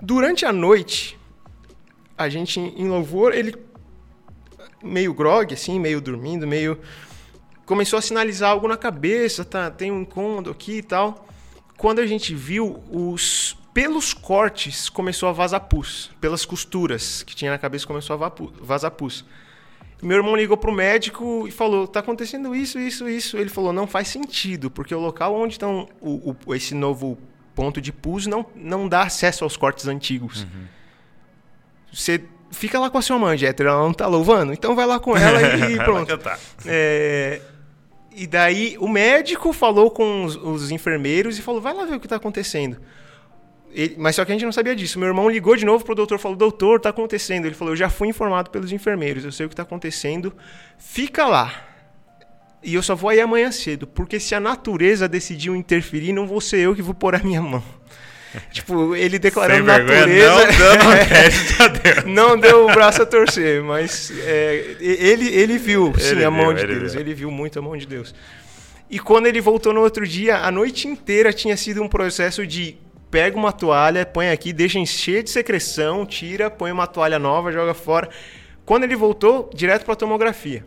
Durante 0.00 0.46
a 0.46 0.52
noite, 0.52 1.18
a 2.16 2.28
gente 2.28 2.60
em 2.60 2.88
louvor, 2.88 3.34
ele 3.34 3.52
meio 4.82 5.12
grog, 5.12 5.52
assim, 5.52 5.78
meio 5.78 6.00
dormindo, 6.00 6.46
meio. 6.46 6.78
Começou 7.70 8.00
a 8.00 8.02
sinalizar 8.02 8.50
algo 8.50 8.66
na 8.66 8.76
cabeça, 8.76 9.44
tá? 9.44 9.70
Tem 9.70 9.92
um 9.92 10.00
incômodo 10.00 10.50
aqui 10.50 10.78
e 10.78 10.82
tal. 10.82 11.24
Quando 11.76 12.00
a 12.00 12.06
gente 12.06 12.34
viu, 12.34 12.82
os 12.90 13.56
pelos 13.72 14.12
cortes 14.12 14.88
começou 14.88 15.28
a 15.28 15.32
vazar 15.32 15.60
pus. 15.60 16.10
Pelas 16.20 16.44
costuras 16.44 17.22
que 17.22 17.32
tinha 17.32 17.48
na 17.48 17.58
cabeça 17.58 17.86
começou 17.86 18.20
a 18.20 18.32
vazar 18.60 18.90
pus. 18.90 19.24
Meu 20.02 20.16
irmão 20.16 20.34
ligou 20.34 20.56
pro 20.56 20.72
médico 20.72 21.46
e 21.46 21.52
falou: 21.52 21.86
tá 21.86 22.00
acontecendo 22.00 22.56
isso, 22.56 22.76
isso, 22.76 23.08
isso. 23.08 23.36
Ele 23.36 23.48
falou: 23.48 23.72
não 23.72 23.86
faz 23.86 24.08
sentido, 24.08 24.68
porque 24.68 24.92
o 24.92 24.98
local 24.98 25.32
onde 25.36 25.54
estão 25.54 25.88
o, 26.00 26.34
o, 26.44 26.54
esse 26.56 26.74
novo 26.74 27.16
ponto 27.54 27.80
de 27.80 27.92
pus 27.92 28.26
não, 28.26 28.44
não 28.52 28.88
dá 28.88 29.02
acesso 29.02 29.44
aos 29.44 29.56
cortes 29.56 29.86
antigos. 29.86 30.42
Uhum. 30.42 30.66
Você 31.92 32.24
fica 32.50 32.80
lá 32.80 32.90
com 32.90 32.98
a 32.98 33.02
sua 33.02 33.16
mãe, 33.16 33.38
Jéter, 33.38 33.68
ela 33.68 33.80
não 33.80 33.92
tá 33.92 34.08
louvando, 34.08 34.52
então 34.52 34.74
vai 34.74 34.86
lá 34.86 34.98
com 34.98 35.16
ela 35.16 35.40
e, 35.70 35.76
pronto. 35.84 36.18
é, 36.66 37.40
e 38.14 38.26
daí 38.26 38.76
o 38.78 38.88
médico 38.88 39.52
falou 39.52 39.90
com 39.90 40.24
os, 40.24 40.36
os, 40.36 40.70
enfermeiros 40.70 41.38
e 41.38 41.42
falou, 41.42 41.60
vai 41.60 41.72
lá 41.72 41.84
ver 41.84 41.96
o 41.96 42.00
que 42.00 42.06
está 42.06 42.16
acontecendo. 42.16 42.78
Ele, 43.72 43.94
mas 43.98 44.16
só 44.16 44.24
que 44.24 44.32
a 44.32 44.34
gente 44.34 44.44
não 44.44 44.52
sabia 44.52 44.74
disso. 44.74 44.98
Meu 44.98 45.08
irmão 45.08 45.28
ligou 45.28 45.56
de 45.56 45.64
novo 45.64 45.84
pro 45.84 45.94
doutor, 45.94 46.18
falou, 46.18 46.36
doutor, 46.36 46.78
está 46.78 46.88
acontecendo. 46.88 47.46
Ele 47.46 47.54
falou, 47.54 47.72
eu 47.72 47.76
já 47.76 47.88
fui 47.88 48.08
informado 48.08 48.50
pelos 48.50 48.72
enfermeiros, 48.72 49.24
eu 49.24 49.30
sei 49.30 49.46
o 49.46 49.48
que 49.48 49.52
está 49.52 49.62
acontecendo, 49.62 50.34
fica 50.76 51.24
lá. 51.26 51.66
E 52.62 52.74
eu 52.74 52.82
só 52.82 52.94
vou 52.94 53.10
aí 53.10 53.20
amanhã 53.20 53.50
cedo, 53.50 53.86
porque 53.86 54.20
se 54.20 54.34
a 54.34 54.40
natureza 54.40 55.08
decidiu 55.08 55.56
interferir, 55.56 56.12
não 56.12 56.26
vou 56.26 56.40
ser 56.40 56.58
eu 56.58 56.74
que 56.74 56.82
vou 56.82 56.94
pôr 56.94 57.14
a 57.14 57.18
minha 57.20 57.40
mão. 57.40 57.62
tipo, 58.52 58.94
ele 58.94 59.18
declarando 59.18 59.64
natureza. 59.64 60.34
Não 60.34 60.58
dando 60.58 61.06
crédito 61.08 61.62
a 61.62 61.68
Deus. 61.68 62.04
não 62.06 62.38
deu 62.38 62.66
o 62.66 62.72
braço 62.72 63.02
a 63.02 63.06
torcer, 63.06 63.62
mas 63.62 64.12
é, 64.24 64.76
ele, 64.80 65.28
ele 65.28 65.58
viu, 65.58 65.92
sim, 65.98 66.10
ele 66.10 66.24
a 66.24 66.30
mão 66.30 66.48
viu, 66.48 66.54
de 66.54 66.66
Deus. 66.66 66.92
Viu. 66.92 67.00
Ele 67.00 67.14
viu 67.14 67.30
muito 67.30 67.58
a 67.58 67.62
mão 67.62 67.76
de 67.76 67.86
Deus. 67.86 68.14
E 68.88 68.98
quando 68.98 69.26
ele 69.26 69.40
voltou 69.40 69.72
no 69.72 69.80
outro 69.80 70.06
dia, 70.06 70.38
a 70.38 70.50
noite 70.50 70.88
inteira 70.88 71.32
tinha 71.32 71.56
sido 71.56 71.82
um 71.82 71.88
processo 71.88 72.46
de 72.46 72.76
pega 73.10 73.36
uma 73.36 73.52
toalha, 73.52 74.06
põe 74.06 74.30
aqui, 74.30 74.52
deixa 74.52 74.78
encher 74.78 75.22
de 75.22 75.30
secreção, 75.30 76.06
tira, 76.06 76.50
põe 76.50 76.70
uma 76.70 76.86
toalha 76.86 77.18
nova, 77.18 77.52
joga 77.52 77.74
fora. 77.74 78.08
Quando 78.64 78.84
ele 78.84 78.94
voltou, 78.94 79.50
direto 79.52 79.84
para 79.84 79.94
a 79.94 79.96
tomografia. 79.96 80.64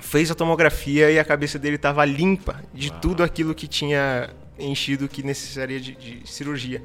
Fez 0.00 0.30
a 0.30 0.34
tomografia 0.34 1.10
e 1.10 1.18
a 1.18 1.24
cabeça 1.24 1.58
dele 1.58 1.76
estava 1.76 2.04
limpa 2.04 2.62
de 2.72 2.92
tudo 2.92 3.22
aquilo 3.22 3.54
que 3.54 3.66
tinha 3.66 4.30
enchido 4.58 5.08
que 5.08 5.22
necessitaria 5.22 5.80
de, 5.80 5.92
de 5.92 6.30
cirurgia. 6.30 6.82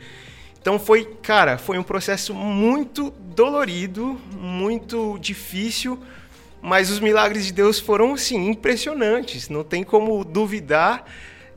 Então 0.61 0.79
foi, 0.79 1.03
cara, 1.21 1.57
foi 1.57 1.77
um 1.77 1.83
processo 1.83 2.33
muito 2.33 3.11
dolorido, 3.11 4.19
muito 4.31 5.17
difícil, 5.19 5.99
mas 6.61 6.89
os 6.89 7.01
milagres 7.01 7.45
de 7.45 7.51
Deus 7.51 7.79
foram, 7.79 8.13
assim, 8.13 8.47
impressionantes. 8.47 9.49
Não 9.49 9.63
tem 9.63 9.83
como 9.83 10.23
duvidar 10.23 11.05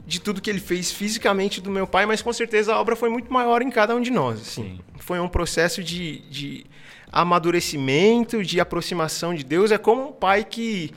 de 0.04 0.20
tudo 0.20 0.40
que 0.40 0.50
ele 0.50 0.60
fez 0.60 0.90
fisicamente 0.90 1.60
do 1.60 1.70
meu 1.70 1.86
pai, 1.86 2.06
mas 2.06 2.20
com 2.20 2.32
certeza 2.32 2.74
a 2.74 2.80
obra 2.80 2.96
foi 2.96 3.08
muito 3.08 3.32
maior 3.32 3.62
em 3.62 3.70
cada 3.70 3.94
um 3.94 4.00
de 4.00 4.10
nós. 4.10 4.40
Assim. 4.40 4.80
Foi 4.98 5.20
um 5.20 5.28
processo 5.28 5.84
de, 5.84 6.18
de 6.28 6.66
amadurecimento, 7.12 8.42
de 8.42 8.60
aproximação 8.60 9.34
de 9.34 9.44
Deus. 9.44 9.70
É 9.70 9.78
como 9.78 10.08
um 10.08 10.12
pai 10.12 10.44
que 10.44 10.92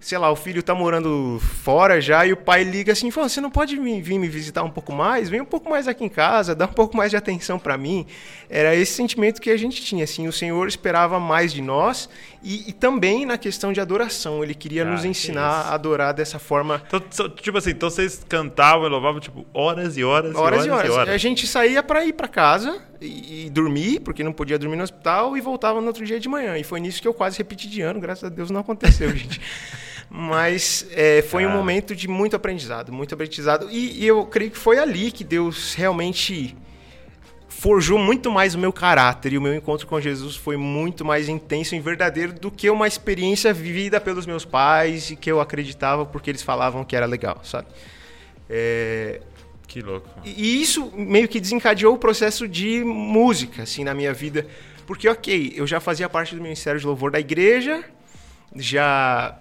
sei 0.00 0.16
lá, 0.16 0.30
o 0.30 0.36
filho 0.36 0.62
tá 0.62 0.74
morando 0.74 1.38
fora 1.62 2.00
já 2.00 2.24
e 2.24 2.32
o 2.32 2.36
pai 2.36 2.64
liga 2.64 2.92
assim, 2.92 3.10
fala, 3.10 3.28
você 3.28 3.38
não 3.38 3.50
pode 3.50 3.76
vir 3.76 4.18
me 4.18 4.28
visitar 4.28 4.62
um 4.62 4.70
pouco 4.70 4.94
mais? 4.94 5.28
Vem 5.28 5.42
um 5.42 5.44
pouco 5.44 5.68
mais 5.68 5.86
aqui 5.86 6.02
em 6.02 6.08
casa, 6.08 6.54
dá 6.54 6.64
um 6.64 6.72
pouco 6.72 6.96
mais 6.96 7.10
de 7.10 7.18
atenção 7.18 7.58
para 7.58 7.76
mim. 7.76 8.06
Era 8.48 8.74
esse 8.74 8.94
sentimento 8.94 9.42
que 9.42 9.50
a 9.50 9.58
gente 9.58 9.82
tinha, 9.82 10.04
assim, 10.04 10.26
o 10.26 10.32
Senhor 10.32 10.66
esperava 10.66 11.20
mais 11.20 11.52
de 11.52 11.60
nós 11.60 12.08
e, 12.42 12.70
e 12.70 12.72
também 12.72 13.26
na 13.26 13.36
questão 13.36 13.72
de 13.72 13.80
adoração, 13.80 14.42
ele 14.42 14.54
queria 14.54 14.82
ah, 14.82 14.86
nos 14.86 15.04
ensinar 15.04 15.42
a 15.42 15.74
adorar 15.74 16.14
dessa 16.14 16.38
forma. 16.38 16.82
Então, 16.86 17.00
tipo 17.28 17.58
assim, 17.58 17.70
então 17.70 17.90
vocês 17.90 18.24
cantavam 18.28 18.86
e 18.86 18.88
louvavam 18.88 19.20
tipo 19.20 19.46
horas 19.52 19.96
e 19.98 20.04
horas, 20.04 20.34
horas 20.34 20.64
e 20.64 20.70
horas, 20.70 20.88
e 20.88 20.90
horas. 20.90 21.14
A 21.14 21.18
gente 21.18 21.46
saía 21.46 21.82
para 21.82 22.04
ir 22.04 22.14
para 22.14 22.26
casa 22.26 22.80
e, 23.00 23.46
e, 23.46 23.50
dormir, 23.50 24.00
porque 24.00 24.24
não 24.24 24.32
podia 24.32 24.58
dormir 24.58 24.76
no 24.76 24.82
hospital 24.82 25.36
e 25.36 25.40
voltava 25.40 25.80
no 25.80 25.86
outro 25.86 26.04
dia 26.04 26.18
de 26.18 26.28
manhã. 26.28 26.56
E 26.56 26.64
foi 26.64 26.80
nisso 26.80 27.02
que 27.02 27.08
eu 27.08 27.12
quase 27.12 27.36
repeti 27.36 27.68
de 27.68 27.82
ano, 27.82 28.00
graças 28.00 28.24
a 28.24 28.28
Deus 28.28 28.50
não 28.50 28.60
aconteceu, 28.60 29.10
gente. 29.14 29.40
Mas 30.08 30.86
é, 30.92 31.22
foi 31.22 31.44
ah. 31.44 31.48
um 31.48 31.50
momento 31.50 31.94
de 31.94 32.08
muito 32.08 32.34
aprendizado, 32.34 32.90
muito 32.90 33.14
aprendizado. 33.14 33.68
E, 33.70 34.02
e, 34.02 34.06
eu 34.06 34.24
creio 34.24 34.50
que 34.50 34.58
foi 34.58 34.78
ali 34.78 35.12
que 35.12 35.22
Deus 35.22 35.74
realmente 35.74 36.56
forjou 37.60 37.98
muito 37.98 38.30
mais 38.30 38.54
o 38.54 38.58
meu 38.58 38.72
caráter. 38.72 39.34
E 39.34 39.38
o 39.38 39.42
meu 39.42 39.54
encontro 39.54 39.86
com 39.86 40.00
Jesus 40.00 40.34
foi 40.34 40.56
muito 40.56 41.04
mais 41.04 41.28
intenso 41.28 41.74
e 41.74 41.80
verdadeiro 41.80 42.32
do 42.32 42.50
que 42.50 42.70
uma 42.70 42.88
experiência 42.88 43.52
vivida 43.52 44.00
pelos 44.00 44.24
meus 44.24 44.46
pais 44.46 45.10
e 45.10 45.16
que 45.16 45.30
eu 45.30 45.42
acreditava 45.42 46.06
porque 46.06 46.30
eles 46.30 46.42
falavam 46.42 46.82
que 46.84 46.96
era 46.96 47.04
legal, 47.04 47.38
sabe? 47.44 47.68
É... 48.48 49.20
Que 49.68 49.82
louco. 49.82 50.08
E 50.24 50.62
isso 50.62 50.90
meio 50.96 51.28
que 51.28 51.38
desencadeou 51.38 51.94
o 51.94 51.98
processo 51.98 52.48
de 52.48 52.82
música, 52.82 53.64
assim, 53.64 53.84
na 53.84 53.92
minha 53.92 54.14
vida. 54.14 54.46
Porque, 54.86 55.06
ok, 55.06 55.52
eu 55.54 55.66
já 55.66 55.80
fazia 55.80 56.08
parte 56.08 56.34
do 56.34 56.42
Ministério 56.42 56.80
de 56.80 56.86
Louvor 56.86 57.10
da 57.10 57.20
igreja, 57.20 57.84
já 58.56 59.38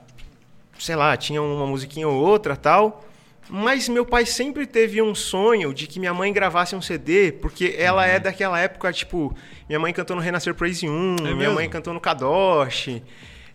sei 0.78 0.96
lá, 0.98 1.16
tinha 1.16 1.42
uma 1.42 1.66
musiquinha 1.66 2.08
ou 2.08 2.16
outra 2.16 2.58
tal. 2.58 3.09
Mas 3.50 3.90
meu 3.90 4.06
pai 4.06 4.28
sempre 4.28 4.68
teve 4.68 5.02
um 5.02 5.16
sonho 5.16 5.74
de 5.74 5.88
que 5.88 6.00
minha 6.00 6.14
mãe 6.14 6.32
gravasse 6.32 6.76
um 6.76 6.82
CD, 6.82 7.32
porque 7.32 7.76
ela 7.78 8.06
é 8.06 8.18
uhum. 8.18 8.24
daquela 8.24 8.60
época, 8.60 8.94
tipo, 8.94 9.36
minha 9.68 9.80
mãe 9.80 9.92
cantou 9.92 10.16
no 10.16 10.22
Renascer 10.22 10.54
Praise 10.54 10.88
1, 10.88 11.16
é 11.26 11.34
minha 11.34 11.50
mãe 11.50 11.68
cantou 11.68 11.92
no 11.92 12.00
Kadosh. 12.00 13.02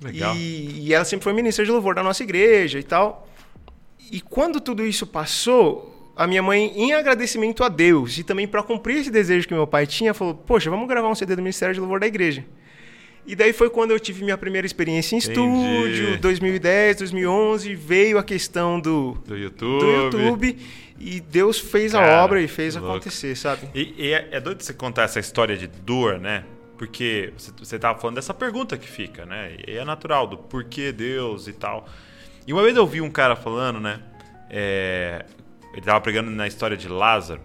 Legal. 0.02 0.34
E, 0.34 0.88
e 0.88 0.92
ela 0.94 1.04
sempre 1.04 1.22
foi 1.22 1.32
ministra 1.32 1.64
de 1.64 1.70
louvor 1.70 1.94
da 1.94 2.02
nossa 2.02 2.24
igreja 2.24 2.78
e 2.78 2.82
tal. 2.82 3.28
E 4.10 4.20
quando 4.20 4.60
tudo 4.60 4.84
isso 4.84 5.06
passou, 5.06 6.12
a 6.16 6.26
minha 6.26 6.42
mãe, 6.42 6.72
em 6.74 6.92
agradecimento 6.92 7.62
a 7.62 7.68
Deus 7.68 8.18
e 8.18 8.24
também 8.24 8.46
para 8.46 8.62
cumprir 8.62 8.98
esse 8.98 9.10
desejo 9.10 9.46
que 9.46 9.54
meu 9.54 9.66
pai 9.66 9.86
tinha, 9.86 10.12
falou: 10.12 10.34
Poxa, 10.34 10.70
vamos 10.70 10.88
gravar 10.88 11.08
um 11.08 11.14
CD 11.14 11.36
do 11.36 11.42
Ministério 11.42 11.72
de 11.72 11.80
Louvor 11.80 12.00
da 12.00 12.06
igreja. 12.06 12.44
E 13.26 13.34
daí 13.34 13.52
foi 13.52 13.70
quando 13.70 13.90
eu 13.90 13.98
tive 13.98 14.22
minha 14.22 14.36
primeira 14.36 14.66
experiência 14.66 15.16
em 15.16 15.18
Entendi. 15.18 15.30
estúdio, 15.40 16.18
2010, 16.18 16.96
2011, 16.98 17.74
veio 17.74 18.18
a 18.18 18.22
questão 18.22 18.78
do, 18.78 19.16
do, 19.26 19.36
YouTube. 19.36 20.10
do 20.10 20.20
YouTube 20.20 20.58
e 20.98 21.20
Deus 21.20 21.58
fez 21.58 21.92
Cara, 21.92 22.20
a 22.20 22.24
obra 22.24 22.40
e 22.40 22.48
fez 22.48 22.76
louco. 22.76 22.90
acontecer, 22.90 23.34
sabe? 23.36 23.68
E, 23.74 23.94
e 23.96 24.12
é, 24.12 24.28
é, 24.32 24.40
doido 24.40 24.62
você 24.62 24.74
contar 24.74 25.04
essa 25.04 25.18
história 25.18 25.56
de 25.56 25.66
dor, 25.66 26.18
né? 26.18 26.44
Porque 26.76 27.32
você, 27.36 27.52
você 27.56 27.78
tava 27.78 27.98
falando 27.98 28.16
dessa 28.16 28.34
pergunta 28.34 28.76
que 28.76 28.86
fica, 28.86 29.24
né? 29.24 29.56
E 29.66 29.76
é 29.76 29.84
natural, 29.84 30.26
do 30.26 30.36
porquê 30.36 30.92
Deus 30.92 31.48
e 31.48 31.52
tal. 31.52 31.88
E 32.46 32.52
uma 32.52 32.62
vez 32.62 32.76
eu 32.76 32.86
vi 32.86 33.00
um 33.00 33.10
cara 33.10 33.34
falando, 33.36 33.80
né? 33.80 34.00
É, 34.50 35.24
ele 35.72 35.82
tava 35.82 36.00
pregando 36.00 36.30
na 36.30 36.46
história 36.46 36.76
de 36.76 36.88
Lázaro, 36.88 37.40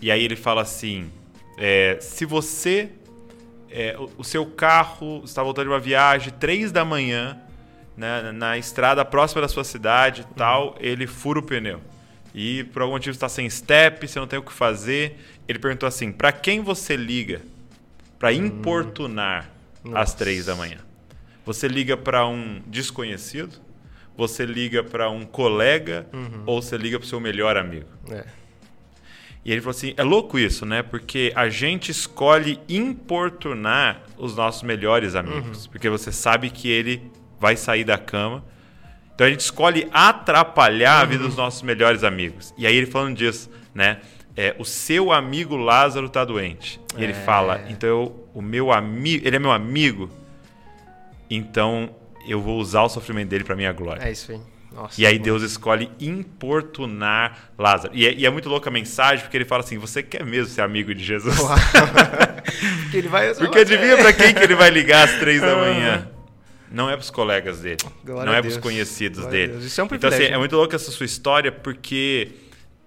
e 0.00 0.10
aí 0.10 0.24
ele 0.24 0.36
fala 0.36 0.62
assim: 0.62 1.10
é, 1.56 1.98
se 2.00 2.24
você 2.24 2.90
é, 3.72 3.96
o, 3.98 4.10
o, 4.18 4.24
seu 4.24 4.44
carro 4.46 5.22
está 5.24 5.42
voltando 5.42 5.66
de 5.66 5.72
uma 5.72 5.80
viagem, 5.80 6.32
três 6.38 6.70
da 6.70 6.84
manhã, 6.84 7.38
né, 7.96 8.32
na 8.32 8.58
estrada 8.58 9.04
próxima 9.04 9.40
da 9.40 9.48
sua 9.48 9.64
cidade 9.64 10.22
uhum. 10.22 10.34
tal, 10.34 10.76
ele 10.78 11.06
fura 11.06 11.38
o 11.38 11.42
pneu. 11.42 11.80
E 12.34 12.64
por 12.64 12.82
algum 12.82 12.94
motivo 12.94 13.12
está 13.12 13.28
sem 13.28 13.48
step, 13.48 14.06
você 14.06 14.18
não 14.18 14.26
tem 14.26 14.38
o 14.38 14.42
que 14.42 14.52
fazer. 14.52 15.18
Ele 15.46 15.58
perguntou 15.58 15.86
assim: 15.86 16.10
para 16.10 16.32
quem 16.32 16.62
você 16.62 16.96
liga 16.96 17.42
para 18.18 18.30
hum. 18.30 18.46
importunar 18.46 19.50
hum. 19.84 19.96
às 19.96 20.14
três 20.14 20.46
da 20.46 20.54
manhã? 20.54 20.78
Você 21.44 21.66
liga 21.68 21.96
para 21.96 22.26
um 22.26 22.62
desconhecido? 22.66 23.60
Você 24.16 24.46
liga 24.46 24.84
para 24.84 25.10
um 25.10 25.24
colega? 25.24 26.06
Uhum. 26.12 26.42
Ou 26.46 26.62
você 26.62 26.76
liga 26.76 26.98
para 26.98 27.06
o 27.06 27.08
seu 27.08 27.18
melhor 27.18 27.56
amigo? 27.56 27.88
É. 28.10 28.24
E 29.44 29.50
ele 29.50 29.60
falou 29.60 29.76
assim: 29.76 29.94
é 29.96 30.02
louco 30.02 30.38
isso, 30.38 30.64
né? 30.64 30.82
Porque 30.82 31.32
a 31.34 31.48
gente 31.48 31.90
escolhe 31.90 32.60
importunar 32.68 34.02
os 34.16 34.36
nossos 34.36 34.62
melhores 34.62 35.14
amigos. 35.14 35.64
Uhum. 35.64 35.72
Porque 35.72 35.88
você 35.88 36.12
sabe 36.12 36.50
que 36.50 36.68
ele 36.68 37.10
vai 37.40 37.56
sair 37.56 37.84
da 37.84 37.98
cama. 37.98 38.44
Então 39.14 39.26
a 39.26 39.30
gente 39.30 39.40
escolhe 39.40 39.88
atrapalhar 39.92 40.96
uhum. 40.96 41.02
a 41.02 41.04
vida 41.04 41.24
dos 41.24 41.36
nossos 41.36 41.62
melhores 41.62 42.04
amigos. 42.04 42.54
E 42.56 42.66
aí 42.66 42.76
ele 42.76 42.86
falando 42.86 43.16
disso, 43.16 43.50
né? 43.74 44.00
É, 44.34 44.54
o 44.58 44.64
seu 44.64 45.12
amigo 45.12 45.56
Lázaro 45.56 46.08
tá 46.08 46.24
doente. 46.24 46.80
E 46.96 47.00
é. 47.00 47.04
ele 47.04 47.14
fala: 47.14 47.64
então 47.68 47.88
eu, 47.88 48.28
o 48.32 48.40
meu 48.40 48.72
amigo, 48.72 49.26
ele 49.26 49.36
é 49.36 49.38
meu 49.38 49.52
amigo, 49.52 50.08
então 51.28 51.90
eu 52.26 52.40
vou 52.40 52.58
usar 52.58 52.82
o 52.82 52.88
sofrimento 52.88 53.28
dele 53.28 53.44
para 53.44 53.56
minha 53.56 53.72
glória. 53.72 54.02
É 54.02 54.12
isso 54.12 54.32
aí. 54.32 54.40
Nossa, 54.74 55.00
e 55.00 55.06
aí 55.06 55.18
Deus 55.18 55.42
escolhe 55.42 55.90
importunar 56.00 57.50
Lázaro. 57.58 57.94
E 57.94 58.06
é, 58.06 58.14
e 58.14 58.26
é, 58.26 58.30
muito 58.30 58.48
louca 58.48 58.70
a 58.70 58.72
mensagem, 58.72 59.24
porque 59.24 59.36
ele 59.36 59.44
fala 59.44 59.62
assim: 59.62 59.78
você 59.78 60.02
quer 60.02 60.24
mesmo 60.24 60.52
ser 60.52 60.62
amigo 60.62 60.94
de 60.94 61.04
Jesus? 61.04 61.36
porque 62.82 62.96
ele 62.96 63.08
vai 63.08 63.34
Porque 63.34 63.58
adivinha 63.58 63.96
para 63.96 64.12
quem 64.12 64.34
que 64.34 64.42
ele 64.42 64.54
vai 64.54 64.70
ligar 64.70 65.04
às 65.04 65.18
três 65.18 65.40
da 65.40 65.56
manhã? 65.56 66.08
Não 66.70 66.88
é 66.88 66.96
para 66.96 67.02
os 67.02 67.10
colegas 67.10 67.60
dele. 67.60 67.76
Glória 68.02 68.24
não 68.24 68.34
é 68.36 68.40
para 68.40 68.48
os 68.48 68.56
conhecidos 68.56 69.20
Glória 69.20 69.48
dele. 69.48 69.66
Isso 69.66 69.78
é 69.78 69.84
um 69.84 69.88
então, 69.92 70.08
assim, 70.08 70.24
é 70.24 70.38
muito 70.38 70.56
louca 70.56 70.74
essa 70.74 70.90
sua 70.90 71.04
história, 71.04 71.52
porque 71.52 72.32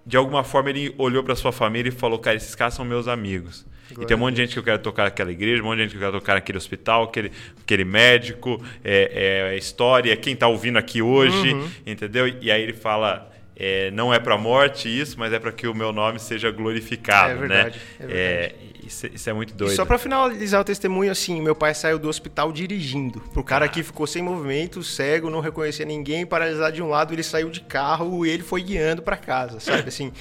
de 0.06 0.18
alguma 0.18 0.44
forma 0.44 0.72
ele 0.72 0.94
olhou 0.98 1.24
para 1.24 1.36
sua 1.36 1.52
família 1.52 1.90
e 1.90 1.92
falou: 1.92 2.18
cara, 2.18 2.36
esses 2.36 2.56
caras 2.56 2.74
são 2.74 2.84
meus 2.84 3.08
amigos. 3.08 3.66
Glória 3.96 4.06
e 4.06 4.08
tem 4.08 4.18
um 4.18 4.20
monte 4.20 4.36
de 4.36 4.42
gente 4.42 4.54
que 4.54 4.60
eu 4.60 4.64
quero 4.64 4.80
tocar 4.80 5.04
naquela 5.06 5.32
igreja, 5.32 5.64
um 5.64 5.66
monte 5.66 5.78
de 5.78 5.84
gente 5.84 5.92
que 5.92 5.98
eu 5.98 6.02
quero 6.02 6.20
tocar 6.20 6.34
naquele 6.36 6.58
hospital, 6.58 7.04
aquele, 7.04 7.32
aquele 7.62 7.86
médico, 7.86 8.62
é, 8.84 9.54
é 9.54 9.58
história, 9.58 10.16
quem 10.18 10.34
está 10.34 10.48
ouvindo 10.48 10.78
aqui 10.78 11.02
hoje, 11.02 11.54
uhum. 11.54 11.70
entendeu? 11.86 12.28
E 12.28 12.52
aí 12.52 12.62
ele 12.62 12.74
fala. 12.74 13.32
É, 13.58 13.90
não 13.92 14.14
é 14.14 14.20
para 14.20 14.36
a 14.36 14.38
morte 14.38 14.90
isso, 14.90 15.18
mas 15.18 15.32
é 15.32 15.40
para 15.40 15.50
que 15.50 15.66
o 15.66 15.74
meu 15.74 15.94
nome 15.94 16.20
seja 16.20 16.52
glorificado, 16.52 17.32
é 17.32 17.36
verdade, 17.36 17.78
né? 17.78 17.84
É 17.98 18.06
verdade. 18.06 18.14
É, 18.20 18.56
isso, 18.86 19.08
isso, 19.08 19.30
é 19.30 19.34
muito 19.34 19.54
doido. 19.54 19.72
E 19.72 19.76
só 19.78 19.86
para 19.86 19.98
finalizar 19.98 20.60
o 20.60 20.64
testemunho, 20.64 21.10
assim, 21.10 21.42
meu 21.42 21.56
pai 21.56 21.74
saiu 21.74 21.98
do 21.98 22.10
hospital 22.10 22.52
dirigindo. 22.52 23.20
Pro 23.34 23.44
cara 23.46 23.66
ah. 23.66 23.70
que 23.70 23.82
ficou 23.82 24.06
sem 24.06 24.22
movimento, 24.22 24.84
cego, 24.84 25.30
não 25.30 25.40
reconhecia 25.40 25.86
ninguém, 25.86 26.26
paralisado 26.26 26.76
de 26.76 26.84
um 26.84 26.90
lado, 26.90 27.14
ele 27.14 27.24
saiu 27.24 27.50
de 27.50 27.62
carro 27.62 28.26
e 28.26 28.30
ele 28.30 28.44
foi 28.44 28.62
guiando 28.62 29.02
para 29.02 29.16
casa, 29.18 29.62
sabe? 29.62 29.88
Assim, 29.90 30.12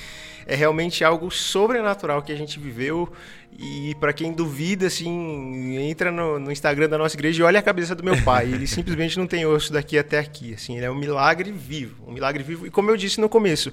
é 0.46 0.54
realmente 0.54 1.04
algo 1.04 1.30
sobrenatural 1.30 2.22
que 2.22 2.32
a 2.32 2.36
gente 2.36 2.58
viveu 2.58 3.12
e 3.58 3.94
para 4.00 4.12
quem 4.12 4.32
duvida, 4.32 4.86
assim, 4.86 5.76
entra 5.78 6.10
no, 6.10 6.38
no, 6.38 6.50
Instagram 6.50 6.88
da 6.88 6.98
nossa 6.98 7.14
igreja 7.14 7.40
e 7.40 7.44
olha 7.44 7.60
a 7.60 7.62
cabeça 7.62 7.94
do 7.94 8.02
meu 8.02 8.20
pai. 8.22 8.46
Ele 8.52 8.66
simplesmente 8.68 9.16
não 9.16 9.26
tem 9.26 9.46
osso 9.46 9.72
daqui 9.72 9.96
até 9.96 10.18
aqui. 10.18 10.54
Assim, 10.54 10.76
ele 10.76 10.86
é 10.86 10.90
um 10.90 10.94
milagre 10.94 11.52
vivo, 11.52 11.94
um 12.06 12.12
milagre 12.12 12.42
vivo. 12.42 12.66
E 12.66 12.70
como 12.70 12.90
eu 12.90 12.96
disse 12.96 13.20
no 13.20 13.28
começo, 13.28 13.72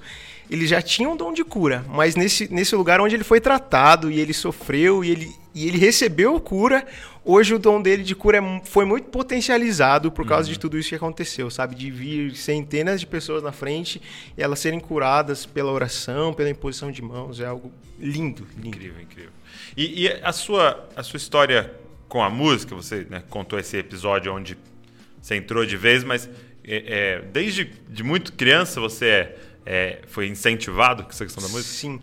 ele 0.49 0.67
já 0.67 0.81
tinha 0.81 1.09
um 1.09 1.15
dom 1.15 1.33
de 1.33 1.43
cura, 1.43 1.83
mas 1.89 2.15
nesse, 2.15 2.51
nesse 2.53 2.75
lugar 2.75 3.01
onde 3.01 3.15
ele 3.15 3.23
foi 3.23 3.41
tratado 3.41 4.11
e 4.11 4.19
ele 4.19 4.33
sofreu 4.33 5.03
e 5.03 5.09
ele, 5.09 5.35
e 5.53 5.67
ele 5.67 5.77
recebeu 5.77 6.39
cura, 6.39 6.85
hoje 7.25 7.53
o 7.53 7.59
dom 7.59 7.81
dele 7.81 8.03
de 8.03 8.15
cura 8.15 8.37
é 8.37 8.61
foi 8.63 8.85
muito 8.85 9.09
potencializado 9.09 10.11
por 10.11 10.25
causa 10.25 10.47
uhum. 10.47 10.53
de 10.53 10.59
tudo 10.59 10.77
isso 10.77 10.89
que 10.89 10.95
aconteceu, 10.95 11.49
sabe? 11.49 11.75
De 11.75 11.91
vir 11.91 12.35
centenas 12.35 12.99
de 12.99 13.07
pessoas 13.07 13.43
na 13.43 13.51
frente 13.51 14.01
e 14.37 14.41
elas 14.41 14.59
serem 14.59 14.79
curadas 14.79 15.45
pela 15.45 15.71
oração, 15.71 16.33
pela 16.33 16.49
imposição 16.49 16.91
de 16.91 17.01
mãos. 17.01 17.39
É 17.39 17.45
algo 17.45 17.71
lindo, 17.99 18.47
lindo. 18.55 18.69
Incrível, 18.69 19.01
incrível. 19.01 19.31
E, 19.75 20.05
e, 20.05 20.07
a, 20.23 20.31
sua, 20.31 20.89
a 20.95 21.03
sua 21.03 21.17
história 21.17 21.73
com 22.07 22.23
a 22.23 22.29
música, 22.29 22.75
você 22.75 23.05
né, 23.09 23.23
contou 23.29 23.59
esse 23.59 23.77
episódio 23.77 24.33
onde 24.33 24.57
você 25.21 25.35
entrou 25.35 25.65
de 25.65 25.77
vez, 25.77 26.03
mas 26.03 26.29
é, 26.63 27.19
é, 27.19 27.21
desde 27.21 27.65
de 27.89 28.03
muito 28.03 28.33
criança 28.33 28.79
você 28.79 29.05
é, 29.05 29.37
é, 29.65 30.01
foi 30.07 30.27
incentivado 30.27 31.03
com 31.03 31.09
essa 31.09 31.25
questão 31.25 31.43
da 31.43 31.49
música? 31.49 31.73
Sim. 31.73 31.99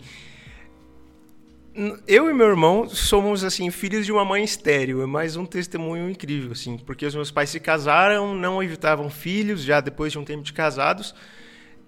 Eu 2.08 2.28
e 2.28 2.34
meu 2.34 2.48
irmão 2.48 2.88
somos 2.88 3.44
assim 3.44 3.70
filhos 3.70 4.04
de 4.04 4.10
uma 4.10 4.24
mãe 4.24 4.42
estéreo. 4.42 5.00
É 5.00 5.06
mais 5.06 5.36
um 5.36 5.46
testemunho 5.46 6.10
incrível, 6.10 6.50
assim, 6.50 6.76
porque 6.76 7.06
os 7.06 7.14
meus 7.14 7.30
pais 7.30 7.50
se 7.50 7.60
casaram, 7.60 8.34
não 8.34 8.60
evitavam 8.60 9.08
filhos 9.08 9.62
já 9.62 9.80
depois 9.80 10.10
de 10.10 10.18
um 10.18 10.24
tempo 10.24 10.42
de 10.42 10.52
casados. 10.52 11.14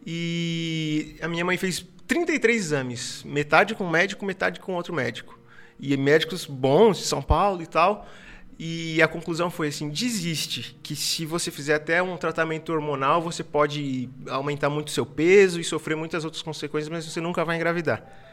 E 0.06 1.16
a 1.20 1.26
minha 1.26 1.44
mãe 1.44 1.56
fez 1.56 1.84
33 2.06 2.56
exames, 2.56 3.24
metade 3.24 3.74
com 3.74 3.90
médico, 3.90 4.24
metade 4.24 4.60
com 4.60 4.74
outro 4.74 4.94
médico. 4.94 5.36
E 5.80 5.96
médicos 5.96 6.46
bons 6.46 6.98
de 6.98 7.04
São 7.06 7.20
Paulo 7.20 7.60
e 7.60 7.66
tal. 7.66 8.06
E 8.56 9.02
a 9.02 9.08
conclusão 9.08 9.50
foi 9.50 9.68
assim: 9.68 9.88
desiste, 9.88 10.78
que 10.84 10.94
se 10.94 11.26
você 11.26 11.50
fizer 11.50 11.74
até 11.74 12.00
um 12.00 12.16
tratamento 12.16 12.72
hormonal, 12.72 13.20
você 13.20 13.42
pode 13.42 14.08
aumentar 14.28 14.70
muito 14.70 14.92
seu 14.92 15.04
peso 15.04 15.58
e 15.58 15.64
sofrer 15.64 15.96
muitas 15.96 16.24
outras 16.24 16.42
consequências, 16.44 16.88
mas 16.88 17.04
você 17.04 17.20
nunca 17.20 17.44
vai 17.44 17.56
engravidar. 17.56 18.29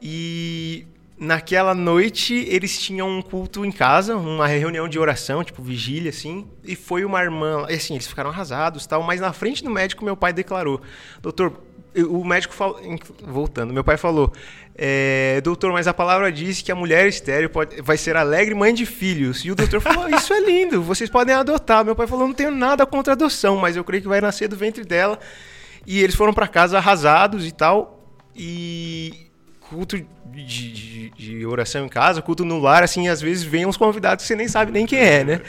E 0.00 0.86
naquela 1.18 1.74
noite 1.74 2.34
eles 2.48 2.80
tinham 2.80 3.08
um 3.08 3.20
culto 3.20 3.64
em 3.64 3.72
casa, 3.72 4.16
uma 4.16 4.46
reunião 4.46 4.88
de 4.88 4.98
oração, 4.98 5.42
tipo 5.42 5.62
vigília 5.62 6.10
assim, 6.10 6.46
e 6.62 6.76
foi 6.76 7.04
uma 7.04 7.22
irmã, 7.22 7.66
assim, 7.68 7.94
eles 7.94 8.06
ficaram 8.06 8.30
arrasados, 8.30 8.86
tal, 8.86 9.02
mas 9.02 9.20
na 9.20 9.32
frente 9.32 9.64
do 9.64 9.70
médico 9.70 10.04
meu 10.04 10.16
pai 10.16 10.32
declarou: 10.32 10.80
"Doutor, 11.20 11.60
o 12.08 12.24
médico 12.24 12.54
falou, 12.54 12.80
voltando, 13.26 13.72
meu 13.72 13.82
pai 13.82 13.96
falou: 13.96 14.32
é, 14.80 15.40
doutor, 15.40 15.72
mas 15.72 15.88
a 15.88 15.92
palavra 15.92 16.30
diz 16.30 16.62
que 16.62 16.70
a 16.70 16.74
mulher 16.76 17.08
estéreo 17.08 17.50
pode, 17.50 17.82
vai 17.82 17.96
ser 17.96 18.16
alegre 18.16 18.54
mãe 18.54 18.72
de 18.72 18.86
filhos. 18.86 19.44
E 19.44 19.50
o 19.50 19.54
doutor 19.56 19.80
falou: 19.80 20.08
Isso 20.08 20.32
é 20.32 20.38
lindo, 20.38 20.80
vocês 20.80 21.10
podem 21.10 21.34
adotar. 21.34 21.84
Meu 21.84 21.96
pai 21.96 22.06
falou: 22.06 22.28
Não 22.28 22.32
tenho 22.32 22.52
nada 22.52 22.86
contra 22.86 23.14
adoção, 23.14 23.56
mas 23.56 23.74
eu 23.74 23.82
creio 23.82 24.02
que 24.02 24.08
vai 24.08 24.20
nascer 24.20 24.46
do 24.46 24.54
ventre 24.54 24.84
dela. 24.84 25.18
E 25.84 26.00
eles 26.00 26.14
foram 26.14 26.32
para 26.32 26.46
casa 26.46 26.78
arrasados 26.78 27.44
e 27.44 27.50
tal. 27.50 28.14
E 28.36 29.27
culto 29.68 29.96
de, 29.96 30.44
de, 30.44 31.10
de, 31.10 31.46
oração 31.46 31.84
em 31.84 31.88
casa, 31.88 32.22
culto 32.22 32.44
no 32.44 32.58
lar, 32.58 32.82
assim, 32.82 33.08
às 33.08 33.20
vezes 33.20 33.44
vem 33.44 33.66
uns 33.66 33.76
convidados 33.76 34.24
que 34.24 34.28
você 34.28 34.36
nem 34.36 34.48
sabe 34.48 34.72
nem 34.72 34.86
quem 34.86 34.98
é, 34.98 35.24
né? 35.24 35.40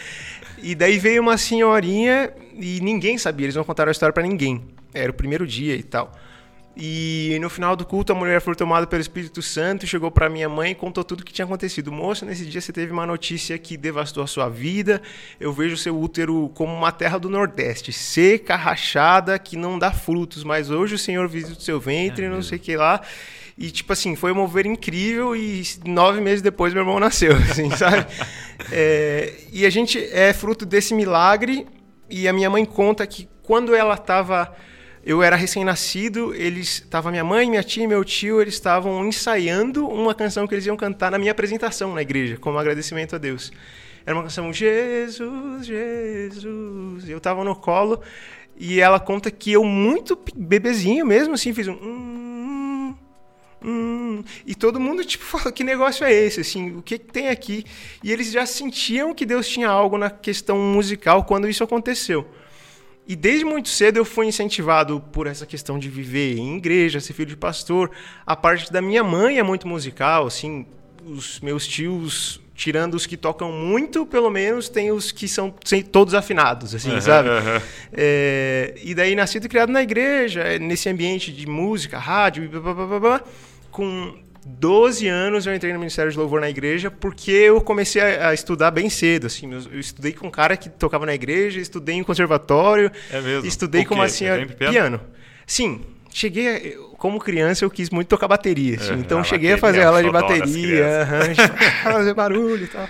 E 0.62 0.76
daí 0.76 1.00
veio 1.00 1.22
uma 1.22 1.38
senhorinha 1.38 2.32
e 2.54 2.82
ninguém 2.82 3.18
sabia, 3.18 3.46
eles 3.46 3.56
não 3.56 3.64
contaram 3.64 3.90
a 3.90 3.92
história 3.92 4.14
para 4.14 4.24
ninguém. 4.24 4.62
Era 4.94 5.12
o 5.12 5.14
primeiro 5.14 5.48
dia 5.48 5.76
e 5.76 5.84
tal. 5.84 6.12
E 6.82 7.38
no 7.42 7.50
final 7.50 7.76
do 7.76 7.86
culto, 7.86 8.14
a 8.14 8.16
mulher 8.16 8.40
foi 8.40 8.56
tomada 8.56 8.88
pelo 8.88 9.02
Espírito 9.02 9.42
Santo, 9.42 9.86
chegou 9.86 10.10
para 10.10 10.30
minha 10.30 10.48
mãe 10.48 10.72
e 10.72 10.76
contou 10.76 11.04
tudo 11.04 11.22
o 11.22 11.26
que 11.26 11.34
tinha 11.34 11.44
acontecido. 11.44 11.92
Moça, 11.92 12.26
nesse 12.26 12.46
dia 12.46 12.62
você 12.62 12.72
teve 12.72 12.94
uma 12.94 13.06
notícia 13.06 13.58
que 13.58 13.76
devastou 13.76 14.24
a 14.24 14.28
sua 14.28 14.48
vida. 14.48 15.02
Eu 15.40 15.52
vejo 15.52 15.76
seu 15.76 16.00
útero 16.00 16.50
como 16.56 16.74
uma 16.74 16.92
terra 16.92 17.18
do 17.18 17.30
Nordeste, 17.30 17.92
seca, 17.92 18.56
rachada, 18.56 19.38
que 19.38 19.58
não 19.58 19.78
dá 19.78 19.92
frutos. 19.92 20.44
Mas 20.44 20.70
hoje 20.70 20.96
o 20.96 20.98
Senhor 20.98 21.28
visita 21.28 21.60
o 21.60 21.62
seu 21.62 21.82
ventre, 21.82 22.26
é 22.26 22.30
não 22.30 22.42
sei 22.42 22.58
o 22.58 22.62
que 22.62 22.78
lá. 22.78 23.02
E, 23.60 23.70
tipo 23.70 23.92
assim, 23.92 24.16
foi 24.16 24.32
um 24.32 24.36
mover 24.36 24.66
incrível 24.66 25.36
e 25.36 25.62
nove 25.86 26.22
meses 26.22 26.42
depois 26.42 26.74
meu 26.74 26.82
irmão 26.82 26.98
nasceu, 27.02 27.36
assim, 27.36 27.70
sabe? 27.72 28.06
É, 28.72 29.34
e 29.52 29.66
a 29.66 29.70
gente 29.70 30.02
é 30.14 30.32
fruto 30.32 30.66
desse 30.66 30.94
milagre 30.94 31.68
e 32.10 32.26
a 32.26 32.32
minha 32.32 32.50
mãe 32.50 32.64
conta 32.64 33.06
que 33.06 33.28
quando 33.44 33.76
ela 33.76 33.96
estava 33.96 34.56
eu 35.04 35.22
era 35.22 35.36
recém-nascido, 35.36 36.34
eles 36.36 36.86
tava 36.90 37.12
minha 37.12 37.24
mãe, 37.24 37.50
minha 37.50 37.64
tia 37.64 37.84
e 37.84 37.88
meu 37.88 38.04
tio, 38.06 38.42
eles 38.42 38.54
estavam 38.54 39.06
ensaiando 39.06 39.88
uma 39.88 40.14
canção 40.14 40.48
que 40.48 40.54
eles 40.54 40.66
iam 40.66 40.78
cantar 40.78 41.12
na 41.12 41.18
minha 41.18 41.32
apresentação 41.32 41.94
na 41.94 42.02
igreja, 42.02 42.38
como 42.38 42.58
agradecimento 42.58 43.16
a 43.16 43.20
Deus. 43.20 43.52
Era 44.06 44.16
uma 44.16 44.24
canção 44.24 44.54
Jesus, 44.54 45.66
Jesus. 45.66 47.10
Eu 47.10 47.18
estava 47.18 47.44
no 47.44 47.56
colo 47.56 48.02
e 48.58 48.80
ela 48.80 49.00
conta 49.00 49.30
que 49.30 49.52
eu 49.52 49.64
muito 49.66 50.18
bebezinho 50.36 51.06
mesmo 51.06 51.34
assim 51.34 51.54
fiz 51.54 51.68
um 51.68 51.74
hum, 51.74 52.29
hum, 53.64 54.24
e 54.46 54.56
todo 54.56 54.80
mundo 54.80 55.04
tipo 55.04 55.24
falou 55.26 55.52
que 55.52 55.64
negócio 55.64 56.06
é 56.06 56.14
esse 56.14 56.42
assim 56.42 56.76
o 56.76 56.82
que, 56.82 56.98
que 56.98 57.12
tem 57.12 57.30
aqui 57.30 57.66
e 58.04 58.12
eles 58.12 58.32
já 58.32 58.46
sentiam 58.46 59.14
que 59.14 59.26
Deus 59.26 59.48
tinha 59.48 59.70
algo 59.70 59.98
na 59.98 60.10
questão 60.10 60.58
musical 60.58 61.24
quando 61.24 61.48
isso 61.48 61.64
aconteceu 61.64 62.28
e 63.10 63.16
desde 63.16 63.44
muito 63.44 63.70
cedo 63.70 63.98
eu 63.98 64.06
fui 64.06 64.28
incentivado 64.28 65.00
por 65.12 65.26
essa 65.26 65.44
questão 65.44 65.80
de 65.80 65.90
viver 65.90 66.38
em 66.38 66.58
igreja, 66.58 67.00
ser 67.00 67.14
filho 67.14 67.30
de 67.30 67.36
pastor. 67.36 67.90
A 68.24 68.36
parte 68.36 68.72
da 68.72 68.84
minha 68.84 69.04
mãe 69.04 69.40
é 69.40 69.42
muito 69.42 69.68
musical, 69.68 70.28
assim, 70.28 70.68
os 71.04 71.40
meus 71.40 71.68
tios, 71.68 72.40
tirando 72.54 72.94
os 72.94 73.08
que 73.08 73.18
tocam 73.18 73.52
muito, 73.52 74.06
pelo 74.06 74.30
menos 74.30 74.70
tem 74.70 74.92
os 74.92 75.12
que 75.12 75.28
são 75.28 75.52
todos 75.92 76.14
afinados, 76.14 76.76
assim, 76.76 76.92
uhum, 76.92 77.02
sabe? 77.02 77.30
Uhum. 77.30 77.62
É, 77.94 78.76
e 78.84 78.94
daí 78.94 79.16
nascido 79.16 79.46
e 79.46 79.50
criado 79.50 79.72
na 79.72 79.82
igreja, 79.82 80.60
nesse 80.60 80.88
ambiente 80.88 81.32
de 81.32 81.48
música, 81.48 81.98
rádio, 81.98 82.48
blá, 82.48 82.60
blá, 82.60 82.86
blá, 82.86 83.00
blá 83.00 83.24
com 83.72 84.14
12 84.46 85.08
anos 85.08 85.46
eu 85.46 85.54
entrei 85.54 85.72
no 85.74 85.80
Ministério 85.80 86.12
de 86.12 86.18
Louvor 86.18 86.42
na 86.42 86.50
igreja 86.50 86.90
porque 86.90 87.32
eu 87.32 87.62
comecei 87.62 88.02
a, 88.02 88.30
a 88.30 88.34
estudar 88.34 88.72
bem 88.72 88.90
cedo. 88.90 89.28
Assim, 89.28 89.52
eu, 89.52 89.62
eu, 89.72 89.80
estudei 89.80 90.14
com 90.14 90.28
um 90.28 90.32
cara 90.32 90.58
que 90.58 90.70
tocava 90.70 91.06
na 91.06 91.14
igreja, 91.14 91.60
estudei 91.60 91.96
em 91.96 92.04
conservatório, 92.04 92.92
é 93.12 93.22
mesmo? 93.22 93.48
estudei 93.48 93.86
com 93.86 93.96
uma 93.96 94.10
senhora 94.10 94.46
piano? 94.46 94.72
piano. 94.72 95.02
Sim, 95.46 95.82
cheguei 96.12 96.76
a, 96.76 96.98
como 96.98 97.20
criança 97.20 97.64
eu 97.64 97.70
quis 97.70 97.90
muito 97.90 98.08
tocar 98.08 98.28
bateria, 98.28 98.78
assim, 98.78 98.94
é, 98.94 98.96
então 98.96 99.24
cheguei 99.24 99.54
a 99.54 99.58
fazer 99.58 99.84
aula 99.84 100.04
de 100.04 100.10
bateria, 100.10 101.08
fazer 101.84 102.14
barulho 102.14 102.64
e 102.64 102.68
tal. 102.68 102.88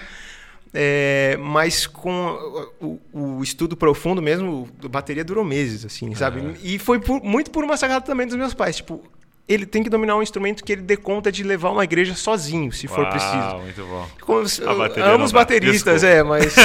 É, 0.72 1.36
mas 1.40 1.88
com 1.88 2.70
o, 2.80 3.00
o, 3.12 3.44
estudo 3.44 3.76
profundo 3.76 4.22
mesmo, 4.22 4.70
a 4.84 4.88
bateria 4.88 5.24
durou 5.24 5.44
meses, 5.44 5.84
assim, 5.84 6.14
sabe? 6.14 6.42
Uhum. 6.42 6.54
E 6.62 6.78
foi 6.78 7.00
por, 7.00 7.24
muito 7.24 7.50
por 7.50 7.64
uma 7.64 7.76
sacada 7.76 8.06
também 8.06 8.28
dos 8.28 8.36
meus 8.36 8.54
pais. 8.54 8.76
Tipo, 8.76 9.04
ele 9.50 9.66
tem 9.66 9.82
que 9.82 9.90
dominar 9.90 10.16
um 10.16 10.22
instrumento 10.22 10.64
que 10.64 10.72
ele 10.72 10.84
dê 10.84 10.96
conta 10.96 11.32
de 11.32 11.42
levar 11.42 11.72
uma 11.72 11.84
igreja 11.84 12.14
sozinho, 12.14 12.72
se 12.72 12.88
for 12.88 13.02
Uau, 13.02 13.10
preciso. 13.10 13.58
muito 13.64 13.84
bom. 13.84 14.08
Como, 14.22 14.46
amo 15.04 15.26
os 15.26 15.32
bateristas, 15.32 16.04
é, 16.04 16.22
mas. 16.22 16.56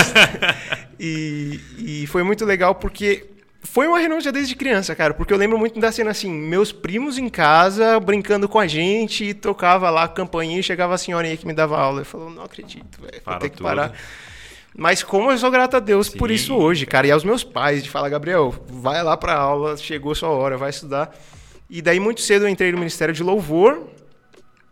e, 1.00 1.58
e 1.78 2.06
foi 2.08 2.22
muito 2.22 2.44
legal 2.44 2.74
porque 2.74 3.24
foi 3.62 3.88
uma 3.88 3.98
renúncia 3.98 4.30
desde 4.30 4.54
criança, 4.54 4.94
cara, 4.94 5.14
porque 5.14 5.32
eu 5.32 5.38
lembro 5.38 5.58
muito 5.58 5.80
da 5.80 5.90
cena 5.90 6.10
assim, 6.10 6.30
meus 6.30 6.72
primos 6.72 7.16
em 7.16 7.30
casa 7.30 7.98
brincando 7.98 8.46
com 8.46 8.58
a 8.58 8.66
gente, 8.66 9.24
e 9.24 9.32
tocava 9.34 9.88
lá 9.88 10.04
a 10.04 10.08
campainha 10.08 10.60
e 10.60 10.62
chegava 10.62 10.94
a 10.94 10.98
senhorinha 10.98 11.38
que 11.38 11.46
me 11.46 11.54
dava 11.54 11.78
aula. 11.78 12.02
Eu 12.02 12.04
falou, 12.04 12.28
não 12.28 12.42
acredito, 12.42 13.00
velho, 13.00 13.22
vou 13.24 13.38
ter 13.38 13.48
que 13.48 13.56
tudo. 13.56 13.66
parar. 13.66 13.94
Mas 14.76 15.02
como 15.02 15.30
eu 15.30 15.38
sou 15.38 15.50
grato 15.50 15.76
a 15.76 15.80
Deus 15.80 16.08
Sim. 16.08 16.18
por 16.18 16.30
isso 16.30 16.54
hoje, 16.54 16.84
cara, 16.84 17.06
e 17.06 17.10
aos 17.10 17.24
meus 17.24 17.42
pais 17.42 17.82
de 17.82 17.88
falar, 17.88 18.10
Gabriel, 18.10 18.54
vai 18.68 19.02
lá 19.02 19.16
pra 19.16 19.34
aula, 19.34 19.74
chegou 19.78 20.14
sua 20.14 20.28
hora, 20.28 20.58
vai 20.58 20.68
estudar. 20.68 21.16
E 21.68 21.80
daí, 21.80 21.98
muito 21.98 22.20
cedo, 22.20 22.44
eu 22.44 22.48
entrei 22.48 22.70
no 22.72 22.78
Ministério 22.78 23.14
de 23.14 23.22
Louvor. 23.22 23.82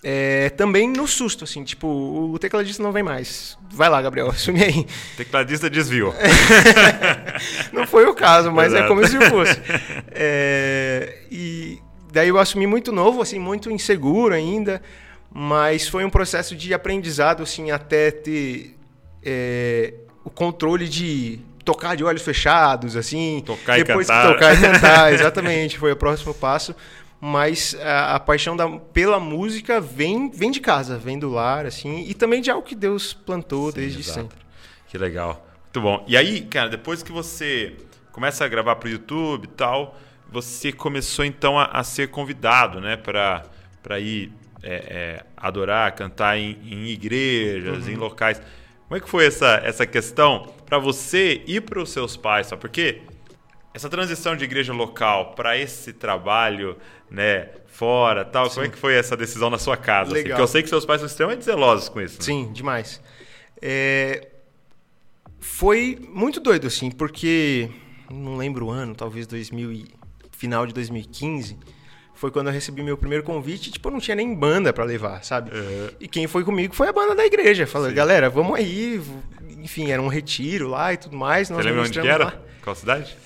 É, 0.05 0.51
também 0.51 0.89
no 0.89 1.07
susto, 1.07 1.45
assim, 1.45 1.63
tipo, 1.63 1.87
o 1.87 2.37
tecladista 2.39 2.83
não 2.83 2.91
vem 2.91 3.05
mais. 3.05 3.57
Vai 3.71 3.89
lá, 3.89 4.03
Gabriel, 4.03 4.29
assume 4.31 4.63
aí. 4.63 4.87
Tecladista 5.17 5.71
desviou. 5.71 6.13
não 7.73 7.87
foi 7.87 8.05
o 8.07 8.15
caso, 8.15 8.51
mas 8.51 8.73
é 8.73 8.79
Exato. 8.79 8.85
é 8.85 8.89
como 8.89 9.07
se 9.07 9.31
fosse. 9.31 9.61
É, 10.11 11.19
e 11.31 11.79
daí 12.13 12.29
eu 12.29 12.39
assumi 12.39 12.67
muito 12.67 12.91
novo, 12.91 13.23
assim, 13.23 13.39
muito 13.39 13.71
inseguro 13.71 14.35
ainda, 14.35 14.83
mas 15.33 15.87
foi 15.87 16.05
um 16.05 16.11
processo 16.11 16.57
de 16.57 16.75
aprendizado, 16.75 17.43
assim, 17.45 17.71
até 17.71 18.11
ter 18.11 18.77
é, 19.23 19.95
o 20.25 20.31
controle 20.31 20.89
de 20.89 21.39
tocar 21.65 21.97
de 21.97 22.05
olhos 22.05 22.23
fechados, 22.23 22.97
assim. 22.97 23.43
Tocar 23.45 23.77
depois 23.79 24.07
e 24.07 24.11
cantar. 24.11 24.33
tocar 24.33 24.55
e 24.55 24.61
cantar, 24.61 25.13
exatamente, 25.15 25.79
foi 25.79 25.93
o 25.93 25.97
próximo 25.97 26.35
passo. 26.35 26.75
Mas 27.21 27.77
a, 27.81 28.17
a 28.17 28.21
paixão 28.21 28.57
da, 28.57 28.69
pela 28.69 29.21
música 29.21 29.81
vem, 29.81 30.29
vem 30.29 30.51
de 30.51 30.61
casa, 30.61 30.99
vem 30.99 31.19
do 31.19 31.31
lar, 31.31 31.67
assim, 31.67 32.05
e 32.09 32.15
também 32.15 32.41
de 32.41 32.51
algo 32.51 32.67
que 32.67 32.75
Deus 32.75 33.13
plantou 33.13 33.71
Sim, 33.71 33.77
desde 33.79 34.01
exato. 34.01 34.21
sempre. 34.21 34.39
Que 34.89 34.99
legal. 34.99 35.47
Muito 35.65 35.81
bom. 35.81 36.05
E 36.09 36.17
aí, 36.17 36.43
cara, 36.43 36.69
depois 36.69 37.03
que 37.03 37.13
você 37.13 37.77
começa 38.11 38.45
a 38.45 38.49
gravar 38.49 38.77
para 38.77 38.89
o 38.89 38.91
YouTube 38.91 39.45
e 39.45 39.49
tal, 39.49 39.97
você 40.31 40.73
começou 40.73 41.25
então 41.25 41.59
a, 41.59 41.67
a 41.67 41.85
ser 41.85 42.09
convidado, 42.09 42.81
né, 42.81 42.97
para 42.97 44.01
ir 44.01 44.33
é, 44.63 44.75
é, 44.75 45.25
adorar, 45.37 45.93
cantar 45.95 46.39
em, 46.39 46.59
em 46.65 46.87
igrejas, 46.89 47.87
uhum. 47.87 47.93
em 47.93 47.97
locais. 47.97 48.41
Como 48.89 48.97
é 48.97 49.01
que 49.01 49.09
foi 49.09 49.27
essa, 49.27 49.61
essa 49.65 49.87
questão 49.87 50.53
para 50.73 50.79
você 50.79 51.43
e 51.47 51.61
para 51.61 51.83
os 51.83 51.91
seus 51.91 52.17
pais? 52.17 52.47
Sabe? 52.47 52.63
Porque 52.63 53.03
essa 53.75 53.91
transição 53.91 54.35
de 54.35 54.45
igreja 54.45 54.73
local 54.73 55.35
para 55.35 55.55
esse 55.59 55.93
trabalho, 55.93 56.79
né, 57.11 57.51
fora, 57.67 58.25
tal, 58.25 58.49
Sim. 58.49 58.55
como 58.55 58.67
é 58.67 58.69
que 58.71 58.79
foi 58.79 58.95
essa 58.95 59.15
decisão 59.15 59.51
na 59.51 59.59
sua 59.59 59.77
casa? 59.77 60.15
Assim? 60.15 60.23
Porque 60.27 60.41
eu 60.41 60.47
sei 60.47 60.63
que 60.63 60.71
seus 60.71 60.87
pais 60.87 61.03
são 61.03 61.07
extremamente 61.07 61.45
zelosos 61.45 61.91
com 61.91 62.01
isso. 62.01 62.17
Né? 62.21 62.25
Sim, 62.25 62.51
demais. 62.55 63.03
É... 63.61 64.29
Foi 65.39 65.99
muito 66.09 66.41
doido, 66.41 66.69
assim, 66.69 66.91
porque 66.91 67.69
não 68.11 68.39
lembro 68.39 68.69
o 68.69 68.71
ano, 68.71 68.95
talvez 68.95 69.27
2000 69.27 69.73
e... 69.73 69.89
final 70.31 70.67
de 70.67 70.73
2015 70.73 71.59
foi 72.23 72.31
quando 72.31 72.47
eu 72.47 72.53
recebi 72.53 72.85
meu 72.85 72.97
primeiro 72.97 73.25
convite, 73.25 73.73
tipo, 73.73 73.89
eu 73.89 73.93
não 73.93 73.99
tinha 73.99 74.15
nem 74.15 74.33
banda 74.33 74.73
para 74.73 74.85
levar, 74.85 75.25
sabe? 75.25 75.51
Uhum. 75.51 75.89
E 75.99 76.07
quem 76.07 76.29
foi 76.29 76.45
comigo 76.45 76.73
foi 76.73 76.87
a 76.87 76.93
banda 76.93 77.17
da 77.17 77.27
igreja. 77.27 77.67
Falou, 77.67 77.89
Sim. 77.89 77.97
galera, 77.97 78.31
vamos 78.31 78.57
aí. 78.57 79.03
Enfim, 79.59 79.91
era 79.91 80.01
um 80.01 80.07
retiro 80.07 80.69
lá 80.69 80.93
e 80.93 80.97
tudo 80.97 81.17
mais. 81.17 81.49
Você 81.49 81.61
lembra 81.61 81.83
onde 81.83 82.01
que 82.01 82.07
era? 82.07 82.27
Lá. 82.27 82.35
Qual 82.63 82.77
cidade? 82.77 83.17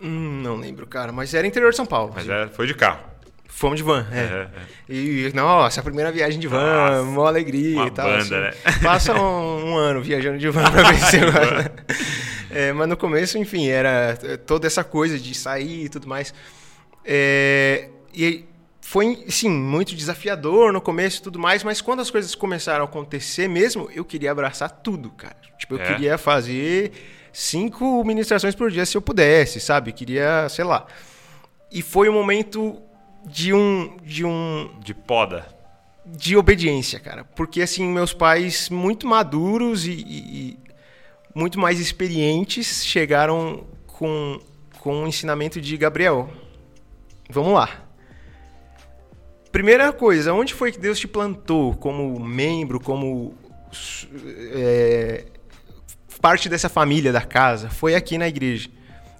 Hum, 0.00 0.42
não 0.44 0.54
lembro, 0.54 0.86
cara, 0.86 1.10
mas 1.10 1.34
era 1.34 1.44
interior 1.44 1.70
de 1.70 1.76
São 1.76 1.84
Paulo. 1.84 2.12
Mas 2.14 2.28
era, 2.28 2.48
foi 2.50 2.68
de 2.68 2.74
carro. 2.74 3.00
Fomos 3.48 3.78
de 3.78 3.82
van, 3.82 4.06
é. 4.12 4.20
é, 4.20 4.22
é. 4.22 4.48
E, 4.88 5.32
nossa, 5.34 5.80
a 5.80 5.82
primeira 5.82 6.12
viagem 6.12 6.38
de 6.38 6.46
van, 6.46 6.62
nossa, 6.62 7.02
uma 7.02 7.26
alegria 7.26 7.84
e 7.84 7.90
tal. 7.90 8.06
Banda, 8.06 8.20
assim. 8.20 8.30
né? 8.30 8.52
Passa 8.80 9.12
um, 9.12 9.72
um, 9.72 9.76
ano 9.76 10.00
viajando 10.00 10.38
de 10.38 10.48
van 10.50 10.70
pra 10.70 10.84
vencer 10.84 11.24
agora. 11.24 11.74
é, 12.48 12.72
mas 12.72 12.88
no 12.88 12.96
começo, 12.96 13.36
enfim, 13.38 13.66
era 13.66 14.16
toda 14.46 14.68
essa 14.68 14.84
coisa 14.84 15.18
de 15.18 15.34
sair 15.34 15.86
e 15.86 15.88
tudo 15.88 16.06
mais. 16.06 16.32
É, 17.04 17.88
e 18.14 18.44
foi, 18.80 19.24
sim, 19.28 19.50
muito 19.50 19.94
desafiador 19.94 20.72
no 20.72 20.80
começo 20.80 21.20
e 21.20 21.22
tudo 21.22 21.38
mais, 21.38 21.62
mas 21.62 21.80
quando 21.80 22.00
as 22.00 22.10
coisas 22.10 22.34
começaram 22.34 22.84
a 22.84 22.88
acontecer 22.88 23.48
mesmo, 23.48 23.88
eu 23.94 24.04
queria 24.04 24.32
abraçar 24.32 24.70
tudo, 24.70 25.10
cara. 25.10 25.36
Tipo, 25.58 25.74
eu 25.74 25.80
é. 25.80 25.86
queria 25.86 26.18
fazer 26.18 26.92
cinco 27.32 28.02
ministrações 28.04 28.54
por 28.54 28.70
dia 28.70 28.84
se 28.84 28.96
eu 28.96 29.02
pudesse, 29.02 29.60
sabe? 29.60 29.92
Queria, 29.92 30.48
sei 30.48 30.64
lá. 30.64 30.86
E 31.70 31.82
foi 31.82 32.08
um 32.08 32.12
momento 32.12 32.82
de 33.24 33.52
um. 33.52 33.96
De 34.02 34.24
um. 34.24 34.70
De 34.80 34.94
poda. 34.94 35.46
De 36.04 36.36
obediência, 36.36 36.98
cara. 36.98 37.24
Porque, 37.24 37.62
assim, 37.62 37.86
meus 37.86 38.12
pais, 38.12 38.68
muito 38.70 39.06
maduros 39.06 39.86
e, 39.86 39.92
e, 39.92 40.18
e 40.18 40.58
muito 41.32 41.60
mais 41.60 41.78
experientes, 41.78 42.84
chegaram 42.84 43.66
com, 43.86 44.40
com 44.80 45.04
o 45.04 45.06
ensinamento 45.06 45.60
de 45.60 45.76
Gabriel. 45.76 46.28
Vamos 47.28 47.52
lá. 47.52 47.89
Primeira 49.52 49.92
coisa, 49.92 50.32
onde 50.32 50.54
foi 50.54 50.70
que 50.70 50.78
Deus 50.78 50.98
te 50.98 51.08
plantou 51.08 51.74
como 51.74 52.18
membro, 52.20 52.78
como 52.78 53.34
é, 54.52 55.24
parte 56.20 56.48
dessa 56.48 56.68
família 56.68 57.12
da 57.12 57.22
casa? 57.22 57.68
Foi 57.68 57.94
aqui 57.94 58.16
na 58.16 58.28
igreja. 58.28 58.68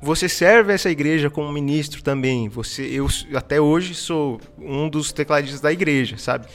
Você 0.02 0.28
serve 0.28 0.72
essa 0.72 0.88
igreja 0.88 1.28
como 1.28 1.52
ministro 1.52 2.02
também. 2.02 2.48
Você, 2.48 2.82
eu 2.84 3.06
até 3.34 3.60
hoje 3.60 3.94
sou 3.94 4.40
um 4.58 4.88
dos 4.88 5.12
tecladistas 5.12 5.60
da 5.60 5.72
igreja, 5.72 6.16
sabe? 6.16 6.46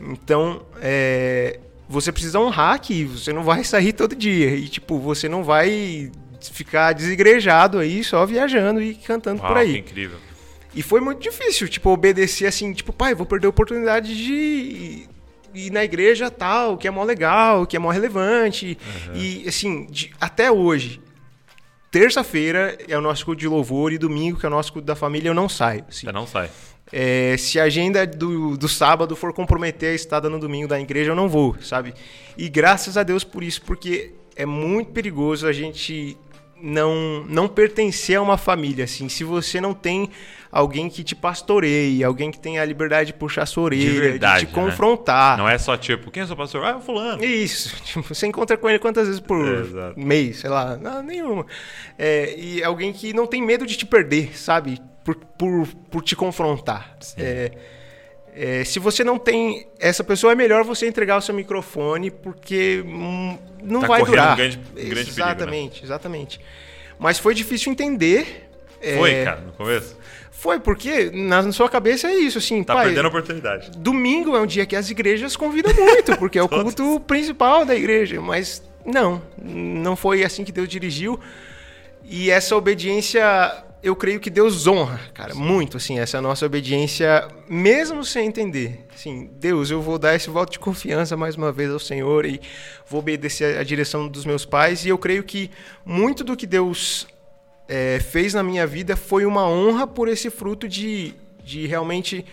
Então, 0.00 0.66
é, 0.80 1.60
você 1.88 2.10
precisa 2.10 2.40
honrar 2.40 2.80
que 2.80 3.04
você 3.04 3.32
não 3.32 3.44
vai 3.44 3.62
sair 3.62 3.92
todo 3.92 4.16
dia 4.16 4.54
e 4.54 4.68
tipo 4.68 4.98
você 4.98 5.28
não 5.28 5.44
vai 5.44 6.10
ficar 6.40 6.92
desigrejado 6.92 7.78
aí 7.78 8.02
só 8.02 8.26
viajando 8.26 8.82
e 8.82 8.94
cantando 8.94 9.40
Uau, 9.40 9.48
por 9.48 9.58
aí. 9.58 9.74
Que 9.74 9.90
incrível. 9.90 10.18
E 10.74 10.82
foi 10.82 11.00
muito 11.00 11.20
difícil, 11.20 11.68
tipo, 11.68 11.90
obedecer 11.90 12.46
assim, 12.46 12.72
tipo, 12.72 12.92
pai, 12.92 13.14
vou 13.14 13.26
perder 13.26 13.46
a 13.46 13.50
oportunidade 13.50 14.16
de 14.16 15.06
ir 15.54 15.70
na 15.70 15.84
igreja 15.84 16.30
tal, 16.30 16.78
que 16.78 16.88
é 16.88 16.90
mó 16.90 17.04
legal, 17.04 17.66
que 17.66 17.76
é 17.76 17.78
mó 17.78 17.90
relevante. 17.90 18.78
Uhum. 19.08 19.16
E, 19.16 19.44
assim, 19.46 19.86
de, 19.86 20.10
até 20.20 20.50
hoje, 20.50 21.00
terça-feira 21.90 22.78
é 22.88 22.96
o 22.96 23.00
nosso 23.00 23.24
culto 23.24 23.40
de 23.40 23.48
louvor 23.48 23.92
e 23.92 23.98
domingo, 23.98 24.38
que 24.38 24.46
é 24.46 24.48
o 24.48 24.52
nosso 24.52 24.72
culto 24.72 24.86
da 24.86 24.96
família, 24.96 25.28
eu 25.28 25.34
não 25.34 25.48
saio. 25.48 25.84
Assim. 25.88 26.06
Você 26.06 26.12
não 26.12 26.26
sai. 26.26 26.50
É, 26.90 27.36
se 27.38 27.58
a 27.60 27.64
agenda 27.64 28.06
do, 28.06 28.56
do 28.56 28.68
sábado 28.68 29.16
for 29.16 29.32
comprometer 29.32 29.92
a 29.92 29.94
estada 29.94 30.28
no 30.28 30.38
domingo 30.38 30.68
da 30.68 30.80
igreja, 30.80 31.10
eu 31.10 31.16
não 31.16 31.28
vou, 31.28 31.56
sabe? 31.62 31.94
E 32.36 32.48
graças 32.48 32.96
a 32.96 33.02
Deus 33.02 33.24
por 33.24 33.42
isso, 33.42 33.62
porque 33.62 34.12
é 34.36 34.44
muito 34.44 34.90
perigoso 34.90 35.46
a 35.46 35.52
gente 35.52 36.16
não, 36.60 37.24
não 37.28 37.48
pertencer 37.48 38.16
a 38.16 38.22
uma 38.22 38.36
família, 38.36 38.84
assim. 38.84 39.08
Se 39.08 39.24
você 39.24 39.60
não 39.60 39.74
tem 39.74 40.10
alguém 40.52 40.90
que 40.90 41.02
te 41.02 41.16
pastoreie, 41.16 42.04
alguém 42.04 42.30
que 42.30 42.38
tenha 42.38 42.60
a 42.60 42.64
liberdade 42.64 43.06
de 43.06 43.14
puxar 43.14 43.46
sua 43.46 43.64
orelha, 43.64 43.90
de, 43.90 44.00
verdade, 44.00 44.44
de 44.44 44.52
te 44.52 44.54
né? 44.54 44.62
confrontar. 44.62 45.38
Não 45.38 45.48
é 45.48 45.56
só 45.56 45.78
tipo, 45.78 46.10
quem 46.10 46.22
é 46.22 46.26
seu 46.26 46.36
pastor? 46.36 46.62
Ah, 46.62 46.76
é 46.78 46.80
fulano. 46.80 47.24
Isso. 47.24 47.74
Tipo, 47.82 48.02
você 48.14 48.26
encontra 48.26 48.56
com 48.58 48.68
ele 48.68 48.78
quantas 48.78 49.06
vezes 49.06 49.20
por 49.20 49.42
é, 49.46 49.92
mês, 49.98 50.40
sei 50.40 50.50
lá. 50.50 50.76
Não, 50.76 51.02
nenhuma. 51.02 51.46
É, 51.98 52.34
e 52.36 52.62
alguém 52.62 52.92
que 52.92 53.14
não 53.14 53.26
tem 53.26 53.40
medo 53.40 53.66
de 53.66 53.76
te 53.76 53.86
perder, 53.86 54.36
sabe? 54.36 54.78
Por, 55.02 55.16
por, 55.16 55.66
por 55.90 56.02
te 56.02 56.14
confrontar. 56.14 56.96
É, 57.16 57.52
é, 58.34 58.64
se 58.64 58.78
você 58.78 59.02
não 59.02 59.18
tem 59.18 59.66
essa 59.78 60.04
pessoa, 60.04 60.32
é 60.32 60.36
melhor 60.36 60.64
você 60.64 60.86
entregar 60.86 61.16
o 61.16 61.22
seu 61.22 61.34
microfone, 61.34 62.10
porque 62.10 62.82
hum, 62.86 63.38
não 63.62 63.80
tá 63.80 63.86
vai 63.86 64.04
durar. 64.04 64.34
Um 64.34 64.36
grande, 64.36 64.58
um 64.58 64.88
grande 64.88 65.10
exatamente, 65.10 65.46
perigo, 65.46 65.76
né? 65.76 65.80
exatamente. 65.82 66.40
Mas 66.98 67.18
foi 67.18 67.34
difícil 67.34 67.72
entender. 67.72 68.50
Foi, 68.98 69.10
é... 69.12 69.24
cara, 69.24 69.40
no 69.40 69.52
começo? 69.52 70.01
Foi, 70.42 70.58
porque 70.58 71.08
na 71.14 71.52
sua 71.52 71.68
cabeça 71.68 72.08
é 72.08 72.14
isso, 72.16 72.38
assim. 72.38 72.64
Tá 72.64 72.74
pai, 72.74 72.86
perdendo 72.86 73.04
a 73.04 73.08
oportunidade. 73.10 73.70
Domingo 73.78 74.34
é 74.34 74.40
um 74.40 74.46
dia 74.46 74.66
que 74.66 74.74
as 74.74 74.90
igrejas 74.90 75.36
convidam 75.36 75.72
muito, 75.72 76.18
porque 76.18 76.36
é 76.36 76.42
o 76.42 76.48
culto 76.50 76.98
principal 77.06 77.64
da 77.64 77.76
igreja. 77.76 78.20
Mas 78.20 78.60
não, 78.84 79.22
não 79.40 79.94
foi 79.94 80.24
assim 80.24 80.42
que 80.42 80.50
Deus 80.50 80.68
dirigiu. 80.68 81.16
E 82.02 82.28
essa 82.28 82.56
obediência 82.56 83.22
eu 83.84 83.94
creio 83.94 84.18
que 84.18 84.30
Deus 84.30 84.66
honra, 84.66 84.98
cara, 85.14 85.32
muito, 85.32 85.76
assim, 85.76 86.00
essa 86.00 86.20
nossa 86.20 86.44
obediência, 86.44 87.28
mesmo 87.48 88.04
sem 88.04 88.26
entender. 88.26 88.84
Assim, 88.92 89.30
Deus, 89.38 89.70
eu 89.70 89.80
vou 89.80 89.96
dar 89.96 90.16
esse 90.16 90.28
voto 90.28 90.50
de 90.50 90.58
confiança 90.58 91.16
mais 91.16 91.36
uma 91.36 91.52
vez 91.52 91.70
ao 91.70 91.78
Senhor 91.78 92.26
e 92.26 92.40
vou 92.88 92.98
obedecer 92.98 93.58
a 93.58 93.62
direção 93.62 94.08
dos 94.08 94.24
meus 94.24 94.44
pais. 94.44 94.84
E 94.84 94.88
eu 94.88 94.98
creio 94.98 95.22
que 95.22 95.52
muito 95.84 96.24
do 96.24 96.36
que 96.36 96.48
Deus 96.48 97.06
é, 97.68 98.00
fez 98.00 98.34
na 98.34 98.42
minha 98.42 98.66
vida 98.66 98.96
foi 98.96 99.24
uma 99.24 99.46
honra 99.48 99.86
por 99.86 100.08
esse 100.08 100.30
fruto 100.30 100.68
de, 100.68 101.14
de 101.44 101.66
realmente, 101.66 102.24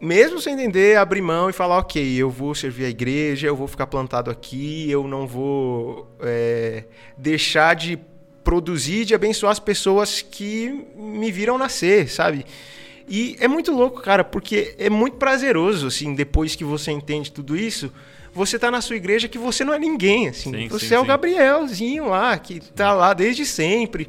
mesmo 0.00 0.40
sem 0.40 0.54
entender, 0.54 0.96
abrir 0.96 1.22
mão 1.22 1.48
e 1.50 1.52
falar: 1.52 1.78
ok, 1.78 2.16
eu 2.16 2.30
vou 2.30 2.54
servir 2.54 2.86
a 2.86 2.88
igreja, 2.88 3.46
eu 3.46 3.56
vou 3.56 3.68
ficar 3.68 3.86
plantado 3.86 4.30
aqui, 4.30 4.90
eu 4.90 5.06
não 5.06 5.26
vou 5.26 6.08
é, 6.20 6.84
deixar 7.16 7.74
de 7.74 7.98
produzir, 8.42 9.04
de 9.04 9.14
abençoar 9.14 9.52
as 9.52 9.58
pessoas 9.58 10.22
que 10.22 10.86
me 10.96 11.32
viram 11.32 11.58
nascer, 11.58 12.08
sabe? 12.08 12.46
E 13.08 13.36
é 13.38 13.46
muito 13.46 13.72
louco, 13.72 14.00
cara, 14.02 14.24
porque 14.24 14.74
é 14.78 14.90
muito 14.90 15.16
prazeroso, 15.16 15.86
assim, 15.86 16.14
depois 16.14 16.56
que 16.56 16.64
você 16.64 16.90
entende 16.90 17.30
tudo 17.30 17.56
isso, 17.56 17.92
você 18.36 18.58
tá 18.58 18.70
na 18.70 18.82
sua 18.82 18.96
igreja 18.96 19.28
que 19.28 19.38
você 19.38 19.64
não 19.64 19.72
é 19.72 19.78
ninguém, 19.78 20.28
assim. 20.28 20.52
Sim, 20.52 20.68
você 20.68 20.88
sim, 20.88 20.94
é 20.94 21.00
o 21.00 21.04
Gabrielzinho 21.04 22.08
lá, 22.08 22.36
que 22.36 22.60
tá 22.60 22.92
lá 22.92 23.14
desde 23.14 23.46
sempre. 23.46 24.06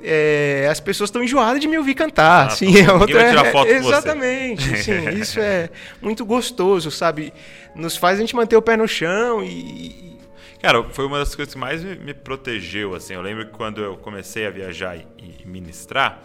É, 0.00 0.68
as 0.70 0.78
pessoas 0.78 1.08
estão 1.08 1.22
enjoadas 1.22 1.60
de 1.60 1.66
me 1.66 1.76
ouvir 1.76 1.94
cantar. 1.94 2.44
Ah, 2.44 2.46
assim, 2.46 2.78
é 2.78 2.92
outra, 2.92 3.18
vai 3.18 3.28
tirar 3.30 3.44
foto 3.50 3.68
é, 3.68 3.76
Exatamente. 3.76 4.76
Sim, 4.84 5.08
isso 5.18 5.40
é 5.40 5.68
muito 6.00 6.24
gostoso, 6.24 6.92
sabe? 6.92 7.32
Nos 7.74 7.96
faz 7.96 8.18
a 8.18 8.20
gente 8.20 8.36
manter 8.36 8.56
o 8.56 8.62
pé 8.62 8.76
no 8.76 8.86
chão 8.86 9.42
e, 9.42 10.16
Cara, 10.62 10.84
foi 10.84 11.06
uma 11.06 11.18
das 11.18 11.34
coisas 11.34 11.52
que 11.52 11.60
mais 11.60 11.82
me, 11.82 12.14
protegeu, 12.14 12.94
assim. 12.94 13.14
Eu 13.14 13.22
lembro 13.22 13.46
que 13.46 13.52
quando 13.52 13.82
eu 13.82 13.96
comecei 13.96 14.46
a 14.46 14.50
viajar 14.50 14.96
e, 14.96 15.06
e 15.18 15.46
ministrar, 15.46 16.22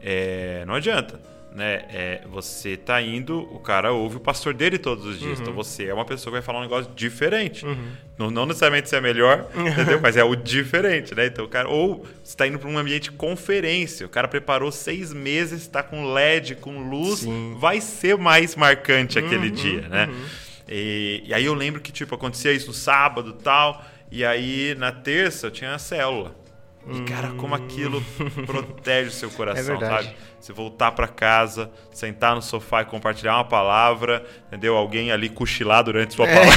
é, 0.00 0.64
não 0.66 0.74
adianta, 0.74 1.20
né? 1.56 1.86
É, 1.88 2.20
você 2.30 2.76
tá 2.76 3.00
indo, 3.00 3.38
o 3.50 3.58
cara 3.58 3.90
ouve 3.90 4.18
o 4.18 4.20
pastor 4.20 4.52
dele 4.52 4.76
todos 4.76 5.06
os 5.06 5.18
dias. 5.18 5.40
Então 5.40 5.46
uhum. 5.46 5.52
Então 5.52 5.54
você 5.54 5.86
é 5.86 5.94
uma 5.94 6.04
pessoa 6.04 6.30
que 6.30 6.32
vai 6.32 6.42
falar 6.42 6.58
um 6.58 6.62
negócio 6.62 6.92
diferente. 6.94 7.64
Uhum. 7.64 7.92
Não, 8.18 8.30
não, 8.30 8.44
necessariamente 8.44 8.90
ser 8.90 8.96
é 8.96 9.00
melhor, 9.00 9.48
entendeu? 9.56 9.98
Mas 10.02 10.18
é 10.18 10.22
o 10.22 10.36
diferente, 10.36 11.14
né? 11.14 11.26
Então 11.26 11.46
o 11.46 11.48
cara, 11.48 11.66
ou 11.66 12.04
você 12.04 12.32
está 12.32 12.46
indo 12.46 12.58
para 12.58 12.68
um 12.68 12.76
ambiente 12.76 13.04
de 13.04 13.12
conferência, 13.12 14.04
o 14.04 14.08
cara 14.10 14.28
preparou 14.28 14.70
seis 14.70 15.14
meses, 15.14 15.62
está 15.62 15.82
com 15.82 16.12
LED, 16.12 16.56
com 16.56 16.90
luz, 16.90 17.20
Sim. 17.20 17.56
vai 17.58 17.80
ser 17.80 18.18
mais 18.18 18.54
marcante 18.54 19.18
aquele 19.18 19.48
uhum, 19.48 19.54
dia, 19.54 19.88
né? 19.88 20.06
Uhum. 20.06 20.24
E, 20.68 21.22
e, 21.24 21.32
aí 21.32 21.44
eu 21.44 21.54
lembro 21.54 21.80
que, 21.80 21.90
tipo, 21.90 22.14
acontecia 22.14 22.52
isso 22.52 22.66
no 22.66 22.74
sábado 22.74 23.32
tal. 23.32 23.82
E 24.10 24.24
aí 24.24 24.74
na 24.76 24.92
terça 24.92 25.46
eu 25.46 25.50
tinha 25.50 25.74
a 25.74 25.78
célula. 25.78 26.34
E, 26.88 27.00
cara, 27.02 27.30
como 27.30 27.54
aquilo 27.54 28.02
protege 28.46 29.08
o 29.08 29.12
seu 29.12 29.30
coração, 29.30 29.76
é 29.76 29.80
sabe? 29.80 30.14
Você 30.40 30.52
voltar 30.52 30.92
para 30.92 31.08
casa, 31.08 31.70
sentar 31.90 32.34
no 32.34 32.42
sofá 32.42 32.82
e 32.82 32.84
compartilhar 32.84 33.34
uma 33.34 33.44
palavra, 33.44 34.24
entendeu? 34.46 34.76
Alguém 34.76 35.10
ali 35.10 35.28
cochilar 35.28 35.82
durante 35.82 36.14
sua 36.14 36.26
palavra. 36.26 36.52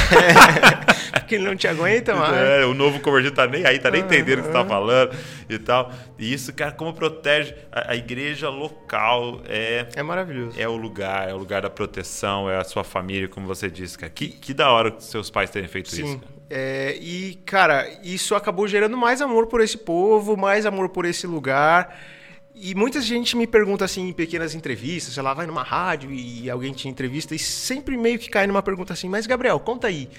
É, 1.16 1.20
porque 1.30 1.38
não 1.38 1.54
te 1.54 1.68
aguenta 1.68 2.14
mais. 2.14 2.36
É, 2.36 2.64
o 2.64 2.74
novo 2.74 3.00
convertido 3.00 3.36
tá 3.36 3.46
nem 3.46 3.64
aí, 3.64 3.78
tá 3.78 3.90
nem 3.90 4.02
entendendo 4.02 4.40
o 4.40 4.42
que 4.42 4.48
você 4.48 4.52
tá 4.52 4.64
falando 4.64 5.16
e 5.48 5.58
tal. 5.58 5.92
E 6.18 6.32
isso, 6.32 6.52
cara, 6.52 6.72
como 6.72 6.92
protege 6.92 7.54
a, 7.70 7.92
a, 7.92 7.96
igreja 7.96 8.48
local 8.48 9.40
é 9.48 9.86
É 9.94 10.02
maravilhoso. 10.02 10.60
É 10.60 10.68
o 10.68 10.76
lugar, 10.76 11.28
é 11.28 11.34
o 11.34 11.36
lugar 11.36 11.62
da 11.62 11.70
proteção, 11.70 12.50
é 12.50 12.56
a 12.56 12.64
sua 12.64 12.82
família, 12.82 13.28
como 13.28 13.46
você 13.46 13.70
disse, 13.70 13.96
cara. 13.96 14.10
Que, 14.10 14.28
que 14.28 14.52
da 14.52 14.70
hora 14.70 14.90
que 14.90 15.04
seus 15.04 15.30
pais 15.30 15.50
terem 15.50 15.68
feito 15.68 15.90
Sim. 15.90 16.04
isso. 16.04 16.20
É, 16.52 16.96
e, 17.00 17.36
cara, 17.46 17.88
isso 18.02 18.34
acabou 18.34 18.66
gerando 18.66 18.96
mais 18.96 19.22
amor 19.22 19.46
por 19.46 19.60
esse 19.60 19.78
povo, 19.78 20.36
mais 20.36 20.66
amor 20.66 20.88
por 20.88 21.04
esse 21.04 21.24
lugar. 21.24 21.96
E 22.62 22.74
muita 22.74 23.00
gente 23.00 23.38
me 23.38 23.46
pergunta 23.46 23.86
assim 23.86 24.08
em 24.08 24.12
pequenas 24.12 24.54
entrevistas, 24.54 25.14
sei 25.14 25.22
lá, 25.22 25.32
vai 25.32 25.46
numa 25.46 25.62
rádio 25.62 26.12
e 26.12 26.50
alguém 26.50 26.74
te 26.74 26.88
entrevista 26.88 27.34
e 27.34 27.38
sempre 27.38 27.96
meio 27.96 28.18
que 28.18 28.28
cai 28.28 28.46
numa 28.46 28.62
pergunta 28.62 28.92
assim, 28.92 29.08
mas 29.08 29.26
Gabriel, 29.26 29.58
conta 29.58 29.86
aí, 29.86 30.10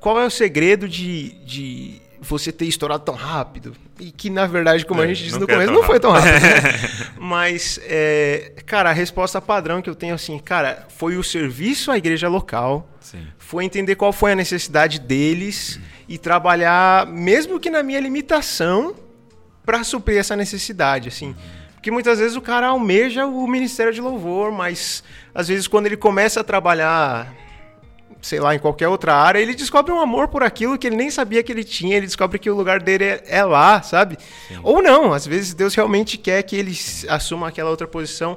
qual 0.00 0.18
é 0.18 0.24
o 0.24 0.30
segredo 0.30 0.88
de, 0.88 1.32
de 1.44 2.00
você 2.18 2.50
ter 2.50 2.64
estourado 2.64 3.04
tão 3.04 3.14
rápido? 3.14 3.76
E 3.98 4.10
que, 4.10 4.30
na 4.30 4.46
verdade, 4.46 4.86
como 4.86 5.02
é, 5.02 5.04
a 5.04 5.08
gente 5.08 5.24
disse 5.24 5.38
no 5.38 5.46
começo, 5.46 5.70
não 5.70 5.82
foi 5.82 6.00
tão 6.00 6.10
rápido. 6.10 6.32
Né? 6.32 6.80
mas, 7.20 7.78
é, 7.84 8.54
cara, 8.64 8.88
a 8.88 8.94
resposta 8.94 9.38
padrão 9.38 9.82
que 9.82 9.90
eu 9.90 9.94
tenho 9.94 10.14
assim, 10.14 10.38
cara, 10.38 10.86
foi 10.88 11.18
o 11.18 11.22
serviço 11.22 11.90
à 11.90 11.98
igreja 11.98 12.28
local, 12.28 12.88
Sim. 12.98 13.26
foi 13.36 13.66
entender 13.66 13.94
qual 13.94 14.10
foi 14.10 14.32
a 14.32 14.34
necessidade 14.34 14.98
deles 14.98 15.78
hum. 15.78 15.84
e 16.08 16.16
trabalhar, 16.16 17.06
mesmo 17.06 17.60
que 17.60 17.68
na 17.68 17.82
minha 17.82 18.00
limitação, 18.00 18.94
para 19.66 19.84
suprir 19.84 20.16
essa 20.16 20.34
necessidade, 20.34 21.08
assim. 21.08 21.28
Hum. 21.28 21.59
Porque 21.80 21.90
muitas 21.90 22.18
vezes 22.18 22.36
o 22.36 22.42
cara 22.42 22.66
almeja 22.66 23.24
o 23.24 23.46
ministério 23.46 23.90
de 23.90 24.02
louvor, 24.02 24.52
mas 24.52 25.02
às 25.34 25.48
vezes 25.48 25.66
quando 25.66 25.86
ele 25.86 25.96
começa 25.96 26.42
a 26.42 26.44
trabalhar, 26.44 27.34
sei 28.20 28.38
lá, 28.38 28.54
em 28.54 28.58
qualquer 28.58 28.86
outra 28.88 29.14
área, 29.14 29.38
ele 29.38 29.54
descobre 29.54 29.90
um 29.90 29.98
amor 29.98 30.28
por 30.28 30.42
aquilo 30.42 30.76
que 30.76 30.86
ele 30.86 30.96
nem 30.96 31.10
sabia 31.10 31.42
que 31.42 31.50
ele 31.50 31.64
tinha, 31.64 31.96
ele 31.96 32.04
descobre 32.04 32.38
que 32.38 32.50
o 32.50 32.54
lugar 32.54 32.82
dele 32.82 33.04
é, 33.04 33.24
é 33.26 33.42
lá, 33.42 33.80
sabe? 33.80 34.18
Sim. 34.46 34.60
Ou 34.62 34.82
não, 34.82 35.14
às 35.14 35.26
vezes 35.26 35.54
Deus 35.54 35.74
realmente 35.74 36.18
quer 36.18 36.42
que 36.42 36.54
ele 36.54 36.78
assuma 37.08 37.48
aquela 37.48 37.70
outra 37.70 37.88
posição. 37.88 38.36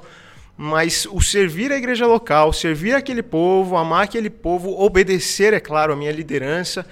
mas 0.55 1.05
o 1.11 1.19
servir 1.19 1.69
a 1.73 1.77
igreja 1.77 2.07
local, 2.07 2.53
servir 2.53 2.95
aquele 2.95 3.21
povo, 3.21 3.75
amar 3.75 4.05
aquele 4.05 4.29
povo, 4.29 4.79
obedecer, 4.79 5.51
é 5.51 5.59
claro, 5.59 5.91
a 5.91 5.97
minha 5.97 6.13
liderança, 6.13 6.85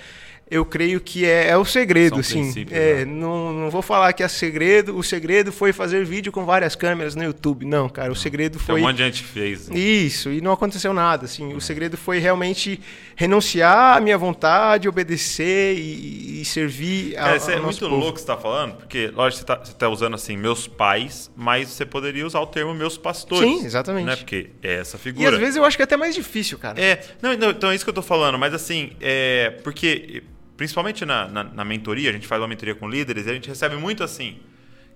eu 0.52 0.66
creio 0.66 0.99
que 0.99 1.26
é, 1.26 1.47
é 1.47 1.58
o 1.58 1.64
segredo, 1.64 2.20
assim. 2.20 2.66
É, 2.70 3.06
né? 3.06 3.06
não, 3.06 3.54
não 3.54 3.70
vou 3.70 3.82
falar 3.82 4.12
que 4.12 4.22
é 4.22 4.28
segredo. 4.28 4.97
O 4.97 5.02
segredo 5.02 5.49
foi 5.49 5.72
fazer 5.72 6.04
vídeo 6.04 6.30
com 6.30 6.43
várias 6.43 6.76
câmeras 6.76 7.16
no 7.16 7.24
YouTube. 7.24 7.66
Não, 7.66 7.88
cara, 7.88 8.12
o 8.12 8.16
segredo 8.16 8.60
foi. 8.60 8.76
Tem 8.76 8.84
um 8.84 8.88
monte 8.88 8.97
de 8.97 9.04
gente 9.06 9.24
fez. 9.24 9.70
Né? 9.70 9.80
Isso, 9.80 10.30
e 10.30 10.41
não 10.41 10.52
aconteceu 10.52 10.93
nada. 10.93 11.24
Assim, 11.24 11.54
o 11.54 11.62
segredo 11.62 11.95
foi 11.95 12.20
realmente 12.20 12.82
renunciar 13.16 13.95
à 13.95 14.02
minha 14.02 14.18
vontade, 14.18 14.89
obedecer 14.89 15.78
e, 15.78 16.41
e 16.41 16.45
servir 16.45 17.18
a, 17.18 17.32
é, 17.32 17.38
isso 17.38 17.49
é 17.49 17.58
muito 17.58 17.80
povo. 17.80 17.95
louco 17.95 18.14
que 18.14 18.20
você 18.20 18.24
está 18.24 18.36
falando, 18.36 18.76
porque, 18.76 19.08
lógico, 19.08 19.38
você 19.38 19.54
está 19.54 19.56
tá 19.56 19.88
usando 19.88 20.16
assim, 20.16 20.36
meus 20.36 20.68
pais, 20.68 21.32
mas 21.34 21.70
você 21.70 21.86
poderia 21.86 22.28
usar 22.28 22.41
o 22.41 22.47
termo 22.47 22.74
meus 22.74 22.97
pastores. 22.97 23.49
Sim, 23.49 23.66
exatamente. 23.66 24.06
Né? 24.06 24.18
Porque 24.18 24.49
é 24.62 24.80
essa 24.80 24.97
figura. 24.97 25.32
E 25.32 25.34
às 25.34 25.39
vezes 25.39 25.56
eu 25.56 25.64
acho 25.64 25.78
que 25.78 25.84
é 25.84 25.86
até 25.86 25.95
mais 25.95 26.14
difícil, 26.14 26.58
cara. 26.58 26.78
É, 26.78 27.02
não, 27.22 27.38
não 27.38 27.52
então 27.52 27.72
é 27.72 27.76
isso 27.76 27.86
que 27.86 27.89
eu 27.89 27.93
estou 27.93 28.04
falando, 28.04 28.38
mas 28.38 28.54
assim, 28.54 28.91
é, 28.99 29.52
porque 29.64 30.24
principalmente 30.62 31.03
na, 31.05 31.28
na, 31.28 31.43
na, 31.43 31.66
mentoria, 31.66 32.12
a 32.12 32.14
gente 32.14 32.28
faz 32.28 32.39
uma 32.39 32.47
mentoria 32.47 32.76
com 32.76 32.88
líderes 32.88 33.26
e 33.26 33.32
a 33.32 33.34
gente 33.34 33.49
recebe 33.49 33.76
muito 33.78 34.03
assim, 34.03 34.38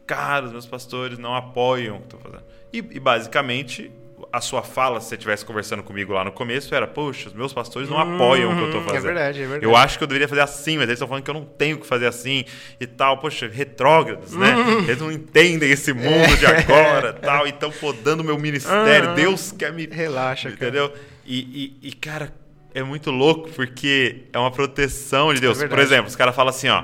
cara, 0.06 0.46
os 0.46 0.52
meus 0.52 0.68
pastores 0.68 1.18
não 1.18 1.34
apoiam 1.34 1.98
o 1.98 2.02
que 2.02 2.14
eu 2.14 2.20
estou 2.20 2.20
fazendo. 2.20 2.44
E, 2.72 2.78
e, 2.78 3.00
basicamente, 3.00 3.92
a 4.32 4.40
sua 4.42 4.62
fala, 4.62 5.02
se 5.02 5.08
você 5.08 5.16
estivesse 5.16 5.44
conversando 5.44 5.82
comigo 5.82 6.14
lá 6.14 6.24
no 6.24 6.32
começo, 6.32 6.76
era, 6.76 6.86
poxa, 6.86 7.30
os 7.30 7.34
meus 7.34 7.52
pastores 7.52 7.90
não 7.90 7.98
uhum, 7.98 8.14
apoiam 8.14 8.52
o 8.52 8.56
que 8.56 8.62
eu 8.62 8.66
estou 8.68 8.82
é 8.82 8.84
fazendo. 8.84 9.00
É 9.00 9.08
verdade, 9.08 9.38
é 9.40 9.48
verdade. 9.48 9.66
Eu 9.66 9.76
acho 9.76 9.98
que 9.98 10.04
eu 10.04 10.08
deveria 10.08 10.28
fazer 10.28 10.42
assim, 10.42 10.78
mas 10.78 10.84
eles 10.84 10.98
estão 10.98 11.08
falando 11.08 11.24
que 11.24 11.32
eu 11.32 11.34
não 11.34 11.46
tenho 11.46 11.80
que 11.80 11.88
fazer 11.88 12.06
assim 12.06 12.46
e 12.80 12.86
tal. 12.86 13.18
Poxa, 13.18 13.50
retrógrados, 13.52 14.34
né? 14.34 14.56
Uhum. 14.56 14.84
Eles 14.84 15.00
não 15.00 15.12
entendem 15.12 15.72
esse 15.72 15.94
mundo 15.94 16.06
é. 16.32 16.36
de 16.36 16.46
agora 16.46 17.12
tal, 17.12 17.48
e 17.48 17.50
estão 17.50 17.72
podando 17.72 18.22
o 18.22 18.26
meu 18.26 18.38
ministério. 18.38 19.16
Deus 19.16 19.52
quer 19.52 19.74
me... 19.74 19.88
Relaxa, 19.88 20.48
Entendeu? 20.50 20.90
Cara. 20.90 21.02
E, 21.26 21.40
e, 21.82 21.90
e, 21.90 21.92
cara 21.92 22.32
é 22.76 22.84
muito 22.84 23.10
louco 23.10 23.50
porque 23.52 24.26
é 24.32 24.38
uma 24.38 24.52
proteção 24.52 25.34
de 25.34 25.42
Deus. 25.42 25.60
É 25.60 25.68
Por 25.68 25.80
exemplo, 25.80 26.08
os 26.08 26.16
caras 26.16 26.36
falam 26.36 26.52
assim, 26.52 26.68
ó. 26.70 26.84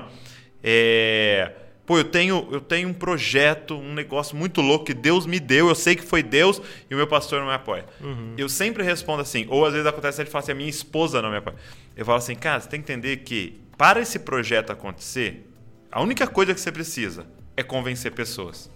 É, 0.64 1.52
Pô, 1.84 1.98
eu 1.98 2.04
tenho, 2.04 2.48
eu 2.52 2.60
tenho 2.60 2.88
um 2.88 2.94
projeto, 2.94 3.74
um 3.74 3.92
negócio 3.92 4.36
muito 4.36 4.60
louco 4.60 4.84
que 4.84 4.94
Deus 4.94 5.26
me 5.26 5.40
deu, 5.40 5.68
eu 5.68 5.74
sei 5.74 5.96
que 5.96 6.02
foi 6.02 6.22
Deus 6.22 6.62
e 6.88 6.94
o 6.94 6.96
meu 6.96 7.08
pastor 7.08 7.40
não 7.40 7.48
me 7.48 7.54
apoia. 7.54 7.84
Uhum. 8.00 8.34
Eu 8.38 8.48
sempre 8.48 8.84
respondo 8.84 9.20
assim, 9.20 9.46
ou 9.50 9.66
às 9.66 9.72
vezes 9.72 9.86
acontece 9.86 10.22
ele 10.22 10.30
fala 10.30 10.44
assim, 10.44 10.52
a 10.52 10.54
minha 10.54 10.70
esposa 10.70 11.20
não 11.20 11.30
me 11.30 11.38
apoia. 11.38 11.56
Eu 11.96 12.06
falo 12.06 12.18
assim, 12.18 12.36
cara, 12.36 12.60
você 12.60 12.68
tem 12.68 12.80
que 12.80 12.90
entender 12.90 13.18
que 13.18 13.60
para 13.76 14.00
esse 14.00 14.20
projeto 14.20 14.70
acontecer, 14.70 15.50
a 15.90 16.00
única 16.00 16.26
coisa 16.26 16.54
que 16.54 16.60
você 16.60 16.70
precisa 16.70 17.26
é 17.56 17.64
convencer 17.64 18.12
pessoas. 18.12 18.70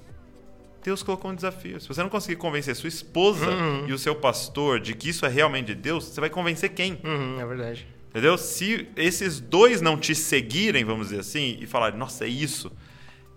Deus 0.87 1.03
colocou 1.03 1.33
um 1.33 1.35
desafio. 1.35 1.81
Se 1.81 1.89
você 1.89 2.01
não 2.01 2.09
conseguir 2.09 2.37
convencer 2.37 2.77
sua 2.77 2.89
esposa 2.89 3.51
uhum. 3.51 3.89
e 3.89 3.93
o 3.93 3.99
seu 3.99 4.15
pastor 4.15 4.79
de 4.79 4.95
que 4.95 5.09
isso 5.09 5.27
é 5.27 5.29
realmente 5.29 5.67
de 5.67 5.75
Deus, 5.75 6.05
você 6.05 6.21
vai 6.21 6.31
convencer 6.31 6.71
quem? 6.71 7.01
Uhum, 7.03 7.41
é 7.41 7.45
verdade. 7.45 7.87
Entendeu? 8.11 8.39
Se 8.39 8.89
esses 8.95 9.41
dois 9.41 9.81
não 9.81 9.99
te 9.99 10.15
seguirem, 10.15 10.85
vamos 10.85 11.09
dizer 11.09 11.21
assim, 11.21 11.59
e 11.61 11.67
falarem, 11.67 11.99
nossa, 11.99 12.25
é 12.25 12.29
isso. 12.29 12.71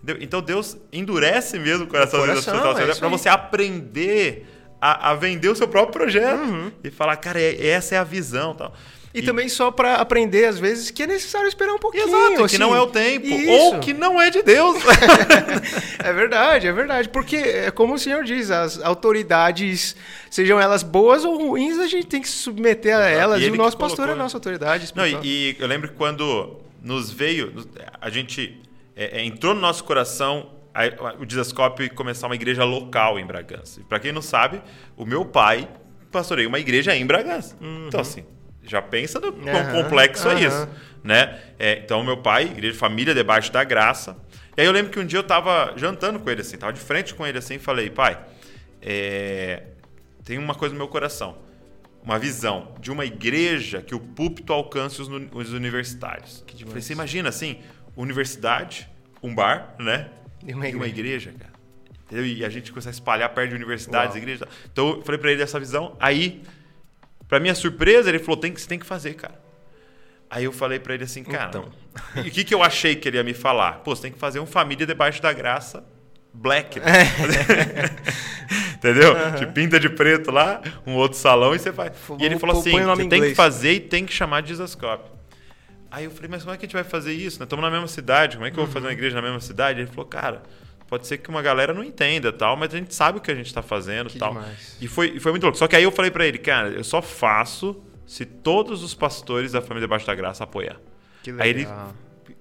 Entendeu? 0.03 0.23
Então 0.23 0.43
Deus 0.43 0.77
endurece 0.93 1.57
mesmo 1.57 1.85
o 1.85 1.87
coração, 1.87 2.19
coração 2.19 2.53
das 2.53 2.75
pessoas 2.75 2.97
é 2.97 2.99
para 2.99 3.09
você 3.09 3.27
aprender 3.27 4.45
a, 4.79 5.09
a, 5.09 5.15
vender 5.15 5.49
o 5.49 5.55
seu 5.55 5.67
próprio 5.67 5.93
projeto 5.93 6.39
uhum. 6.39 6.71
e 6.83 6.91
falar, 6.91 7.17
cara, 7.17 7.41
é, 7.41 7.67
essa 7.67 7.95
é 7.95 7.97
a 7.97 8.03
visão 8.03 8.53
tal. 8.53 8.75
E, 9.13 9.19
e, 9.19 9.21
também 9.23 9.49
só 9.49 9.71
para 9.71 9.95
aprender, 9.95 10.45
às 10.45 10.59
vezes, 10.59 10.91
que 10.91 11.01
é 11.01 11.07
necessário 11.07 11.47
esperar 11.47 11.73
um 11.73 11.79
pouquinho. 11.79 12.07
Exato, 12.07 12.43
assim. 12.43 12.55
que 12.55 12.59
não 12.59 12.75
é 12.75 12.81
o 12.81 12.87
tempo. 12.87 13.25
Isso. 13.25 13.49
Ou 13.49 13.79
que 13.79 13.91
não 13.91 14.21
é 14.21 14.29
de 14.29 14.43
Deus. 14.43 14.77
é 15.97 16.13
verdade, 16.13 16.67
é 16.67 16.71
verdade. 16.71 17.09
Porque, 17.09 17.37
é 17.37 17.71
como 17.71 17.95
o 17.95 17.99
senhor 17.99 18.23
diz, 18.23 18.51
as 18.51 18.79
autoridades, 18.79 19.95
sejam 20.29 20.61
elas 20.61 20.83
boas 20.83 21.25
ou 21.25 21.37
ruins, 21.37 21.79
a 21.79 21.87
gente 21.87 22.05
tem 22.05 22.21
que 22.21 22.29
se 22.29 22.37
submeter 22.37 22.95
a 22.95 23.07
elas. 23.07 23.41
E, 23.41 23.45
e 23.45 23.49
o 23.49 23.55
nosso 23.55 23.77
pastor 23.77 23.97
colocou, 23.97 24.15
é 24.15 24.19
a 24.19 24.23
nossa 24.23 24.37
autoridade. 24.37 24.91
Não, 24.95 25.07
e, 25.07 25.55
eu 25.59 25.67
lembro 25.67 25.89
que 25.89 25.95
quando 25.95 26.59
nos 26.79 27.09
veio, 27.09 27.51
a 27.99 28.11
gente 28.11 28.61
é, 28.95 29.21
é, 29.21 29.25
entrou 29.25 29.55
no 29.55 29.61
nosso 29.61 29.83
coração 29.83 30.51
a, 30.71 30.83
o 31.19 31.25
Desascope 31.25 31.89
começar 31.89 32.27
uma 32.27 32.35
igreja 32.35 32.63
local 32.63 33.17
em 33.17 33.25
Bragança. 33.25 33.81
Para 33.89 33.99
quem 33.99 34.11
não 34.11 34.21
sabe, 34.21 34.61
o 34.95 35.03
meu 35.03 35.25
pai 35.25 35.67
pastoreia 36.11 36.47
uma 36.47 36.59
igreja 36.59 36.95
em 36.95 37.07
Bragança. 37.07 37.57
Uhum. 37.59 37.87
Então, 37.87 38.01
assim 38.01 38.23
já 38.69 38.81
pensa 38.81 39.19
no 39.19 39.33
quão 39.33 39.55
uhum, 39.55 39.83
complexo 39.83 40.27
uhum. 40.27 40.37
é 40.37 40.41
isso. 40.41 40.69
Né? 41.03 41.39
É, 41.57 41.79
então, 41.79 42.03
meu 42.03 42.17
pai, 42.17 42.43
igreja 42.43 42.73
de 42.73 42.79
família 42.79 43.13
debaixo 43.13 43.51
da 43.51 43.63
graça. 43.63 44.17
E 44.57 44.61
aí 44.61 44.67
eu 44.67 44.71
lembro 44.71 44.91
que 44.91 44.99
um 44.99 45.05
dia 45.05 45.19
eu 45.19 45.21
estava 45.21 45.73
jantando 45.77 46.19
com 46.19 46.29
ele, 46.29 46.41
assim, 46.41 46.57
tava 46.57 46.73
de 46.73 46.79
frente 46.79 47.15
com 47.15 47.25
ele 47.25 47.37
assim 47.37 47.55
e 47.55 47.59
falei, 47.59 47.89
pai, 47.89 48.19
é, 48.81 49.63
tem 50.23 50.37
uma 50.37 50.53
coisa 50.53 50.73
no 50.73 50.77
meu 50.77 50.87
coração. 50.87 51.37
Uma 52.03 52.17
visão 52.17 52.75
de 52.79 52.91
uma 52.91 53.05
igreja 53.05 53.81
que 53.81 53.93
o 53.93 53.99
púlpito 53.99 54.53
alcance 54.53 55.01
os, 55.01 55.09
os 55.33 55.53
universitários. 55.53 56.43
Que 56.45 56.65
falei, 56.65 56.81
você 56.81 56.93
imagina 56.93 57.29
assim, 57.29 57.59
universidade, 57.95 58.89
um 59.21 59.33
bar, 59.33 59.75
né? 59.79 60.09
E 60.45 60.53
uma 60.53 60.67
igreja, 60.67 60.77
uma 60.77 60.87
igreja 60.87 61.33
cara. 61.37 61.59
E 62.11 62.43
a 62.43 62.49
gente 62.49 62.71
começa 62.71 62.89
a 62.89 62.91
espalhar 62.91 63.29
perto 63.29 63.49
de 63.49 63.55
universidades, 63.55 64.15
Uau. 64.15 64.17
igrejas. 64.17 64.47
Então 64.71 64.89
eu 64.89 65.01
falei 65.03 65.19
para 65.19 65.31
ele 65.31 65.43
essa 65.43 65.59
visão. 65.59 65.95
Aí 65.99 66.41
Pra 67.29 67.39
minha 67.39 67.55
surpresa, 67.55 68.09
ele 68.09 68.19
falou: 68.19 68.35
tem 68.35 68.51
que, 68.51 68.59
você 68.59 68.67
tem 68.67 68.77
que 68.77 68.85
fazer, 68.85 69.13
cara. 69.13 69.39
Aí 70.29 70.43
eu 70.43 70.51
falei 70.51 70.79
para 70.79 70.93
ele 70.93 71.05
assim, 71.05 71.23
cara. 71.23 71.47
Então. 71.47 71.71
E 72.23 72.27
o 72.27 72.31
que, 72.31 72.43
que 72.43 72.53
eu 72.53 72.61
achei 72.61 72.95
que 72.95 73.07
ele 73.07 73.17
ia 73.17 73.23
me 73.23 73.33
falar? 73.33 73.79
Pô, 73.79 73.95
você 73.95 74.03
tem 74.03 74.11
que 74.11 74.19
fazer 74.19 74.39
um 74.39 74.45
Família 74.45 74.85
Debaixo 74.85 75.21
da 75.21 75.31
Graça 75.31 75.83
black. 76.33 76.79
Né? 76.79 76.85
Entendeu? 78.75 79.13
Uhum. 79.13 79.35
Te 79.35 79.45
pinta 79.47 79.79
de 79.79 79.89
preto 79.89 80.31
lá, 80.31 80.61
um 80.85 80.95
outro 80.95 81.17
salão 81.17 81.53
e 81.53 81.59
você 81.59 81.71
vai. 81.71 81.91
E 82.19 82.25
ele 82.25 82.39
falou 82.39 82.59
assim: 82.59 82.71
você 82.71 83.07
tem 83.07 83.21
que 83.21 83.35
fazer 83.35 83.73
e 83.73 83.79
tem 83.79 84.05
que 84.05 84.13
chamar 84.13 84.41
de 84.41 84.49
Jesuscope. 84.49 85.09
Aí 85.91 86.05
eu 86.05 86.11
falei, 86.11 86.29
mas 86.29 86.43
como 86.43 86.53
é 86.53 86.57
que 86.57 86.65
a 86.65 86.67
gente 86.67 86.75
vai 86.75 86.83
fazer 86.83 87.13
isso? 87.13 87.39
Nós 87.39 87.47
estamos 87.47 87.65
na 87.65 87.71
mesma 87.71 87.87
cidade, 87.87 88.37
como 88.37 88.45
é 88.45 88.51
que 88.51 88.59
eu 88.59 88.63
vou 88.63 88.71
fazer 88.71 88.85
uma 88.85 88.91
uhum. 88.91 88.97
igreja 88.97 89.15
na 89.15 89.23
mesma 89.23 89.39
cidade? 89.39 89.79
Ele 89.79 89.87
falou, 89.87 90.05
cara, 90.05 90.43
pode 90.89 91.05
ser 91.05 91.19
que 91.19 91.29
uma 91.29 91.41
galera 91.41 91.73
não 91.73 91.83
entenda 91.83 92.33
tal, 92.33 92.57
mas 92.57 92.73
a 92.73 92.77
gente 92.77 92.95
sabe 92.95 93.19
o 93.19 93.21
que 93.21 93.29
a 93.29 93.35
gente 93.35 93.45
está 93.45 93.61
fazendo 93.61 94.09
que 94.09 94.17
tal. 94.17 94.33
Demais. 94.33 94.77
E 94.81 94.87
foi, 94.87 95.19
foi 95.19 95.31
muito 95.31 95.43
louco. 95.43 95.57
Só 95.57 95.67
que 95.67 95.75
aí 95.75 95.83
eu 95.83 95.91
falei 95.91 96.09
para 96.09 96.25
ele, 96.25 96.39
cara, 96.39 96.69
eu 96.69 96.83
só 96.83 97.01
faço 97.01 97.81
se 98.07 98.25
todos 98.25 98.81
os 98.83 98.95
pastores 98.95 99.51
da 99.51 99.61
família 99.61 99.81
Debaixo 99.81 100.07
da 100.07 100.15
Graça 100.15 100.43
apoiar. 100.43 100.77
Que 101.21 101.31
legal. 101.31 101.45
Aí 101.45 101.49
ele 101.51 101.67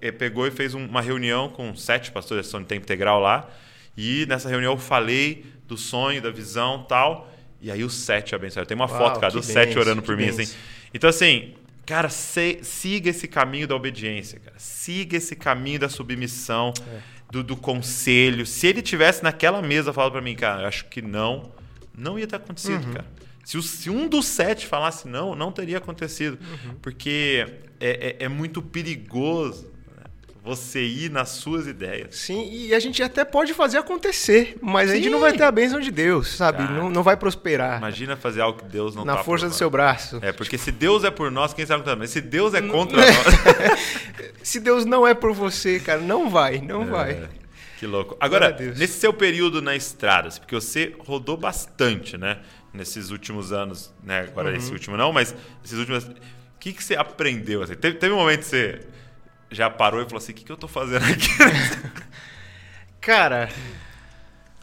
eh, 0.00 0.10
pegou 0.10 0.46
e 0.46 0.50
fez 0.50 0.72
uma 0.72 1.02
reunião 1.02 1.50
com 1.50 1.76
sete 1.76 2.10
pastores 2.10 2.46
são 2.46 2.60
de 2.60 2.66
tempo 2.66 2.84
integral 2.84 3.20
lá. 3.20 3.48
E 3.94 4.24
nessa 4.26 4.48
reunião 4.48 4.72
eu 4.72 4.78
falei 4.78 5.44
do 5.66 5.76
sonho, 5.76 6.22
da 6.22 6.30
visão 6.30 6.84
tal. 6.88 7.30
E 7.60 7.70
aí 7.70 7.84
os 7.84 7.92
sete 7.92 8.34
abençoaram. 8.34 8.66
Tem 8.66 8.74
uma 8.74 8.88
Uau, 8.88 8.98
foto, 8.98 9.20
cara, 9.20 9.32
dos 9.32 9.44
sete 9.44 9.78
orando 9.78 10.00
por 10.00 10.16
mim, 10.16 10.26
benção. 10.26 10.44
assim. 10.44 10.56
Então, 10.94 11.10
assim, 11.10 11.54
cara, 11.84 12.08
se, 12.08 12.60
siga 12.62 13.10
esse 13.10 13.28
caminho 13.28 13.68
da 13.68 13.74
obediência, 13.74 14.40
cara. 14.40 14.56
Siga 14.58 15.18
esse 15.18 15.36
caminho 15.36 15.80
da 15.80 15.88
submissão. 15.90 16.72
É 16.94 17.17
do, 17.30 17.42
do 17.42 17.56
conselho. 17.56 18.46
Se 18.46 18.66
ele 18.66 18.82
tivesse 18.82 19.22
naquela 19.22 19.60
mesa 19.62 19.92
falado 19.92 20.12
para 20.12 20.20
mim, 20.20 20.34
cara, 20.34 20.66
acho 20.66 20.86
que 20.86 21.02
não, 21.02 21.52
não 21.96 22.18
ia 22.18 22.26
ter 22.26 22.36
acontecido, 22.36 22.86
uhum. 22.86 22.92
cara. 22.94 23.06
Se, 23.44 23.56
o, 23.56 23.62
se, 23.62 23.88
um 23.88 24.06
dos 24.06 24.26
sete 24.26 24.66
falasse 24.66 25.08
não, 25.08 25.34
não 25.34 25.50
teria 25.50 25.78
acontecido. 25.78 26.38
Uhum. 26.40 26.74
Porque 26.82 27.46
é, 27.80 28.16
é, 28.20 28.24
é 28.24 28.28
muito 28.28 28.60
perigoso 28.60 29.70
você 30.48 30.82
ir 30.82 31.10
nas 31.10 31.28
suas 31.28 31.66
ideias. 31.66 32.16
Sim, 32.16 32.48
e 32.50 32.74
a 32.74 32.80
gente 32.80 33.02
até 33.02 33.22
pode 33.24 33.52
fazer 33.52 33.76
acontecer, 33.76 34.56
mas 34.62 34.88
Sim. 34.88 34.92
a 34.92 34.96
gente 34.96 35.10
não 35.10 35.20
vai 35.20 35.32
ter 35.34 35.42
a 35.42 35.52
bênção 35.52 35.78
de 35.78 35.90
Deus, 35.90 36.36
sabe? 36.36 36.62
não, 36.72 36.88
não 36.88 37.02
vai 37.02 37.16
prosperar. 37.16 37.76
Imagina 37.76 38.16
fazer 38.16 38.40
algo 38.40 38.60
que 38.60 38.64
Deus 38.64 38.94
não 38.94 39.04
Na 39.04 39.16
tá 39.16 39.24
força 39.24 39.46
do 39.46 39.54
seu 39.54 39.68
braço. 39.68 40.18
É, 40.22 40.32
porque 40.32 40.56
se 40.56 40.72
Deus 40.72 41.04
é 41.04 41.10
por 41.10 41.30
nós, 41.30 41.52
quem 41.52 41.66
sabe 41.66 41.84
Mas 41.98 42.10
se 42.10 42.22
Deus 42.22 42.54
é 42.54 42.62
contra 42.62 42.96
nós. 43.04 44.26
se 44.42 44.58
Deus 44.58 44.86
não 44.86 45.06
é 45.06 45.12
por 45.12 45.34
você, 45.34 45.78
cara, 45.78 46.00
não 46.00 46.30
vai, 46.30 46.58
não 46.58 46.82
é, 46.82 46.86
vai. 46.86 47.28
Que 47.78 47.86
louco. 47.86 48.16
Agora, 48.18 48.56
nesse 48.76 48.98
seu 48.98 49.12
período 49.12 49.60
na 49.60 49.76
estrada, 49.76 50.30
porque 50.40 50.54
você 50.54 50.94
rodou 50.98 51.36
bastante, 51.36 52.16
né? 52.16 52.38
Nesses 52.72 53.10
últimos 53.10 53.52
anos, 53.52 53.94
né? 54.02 54.20
Agora 54.20 54.50
uhum. 54.50 54.56
esse 54.56 54.72
último 54.72 54.96
não, 54.96 55.12
mas 55.12 55.34
esses 55.64 55.78
últimos. 55.78 56.04
O 56.04 56.14
que, 56.58 56.72
que 56.72 56.82
você 56.82 56.96
aprendeu? 56.96 57.62
Assim? 57.62 57.74
Teve, 57.74 57.98
teve 57.98 58.12
um 58.12 58.16
momento 58.16 58.40
que 58.40 58.46
você 58.46 58.80
já 59.50 59.70
parou 59.70 60.00
e 60.00 60.04
falou 60.04 60.18
assim: 60.18 60.32
o 60.32 60.34
que, 60.34 60.44
que 60.44 60.52
eu 60.52 60.56
tô 60.56 60.68
fazendo 60.68 61.04
aqui? 61.04 61.28
Cara, 63.00 63.48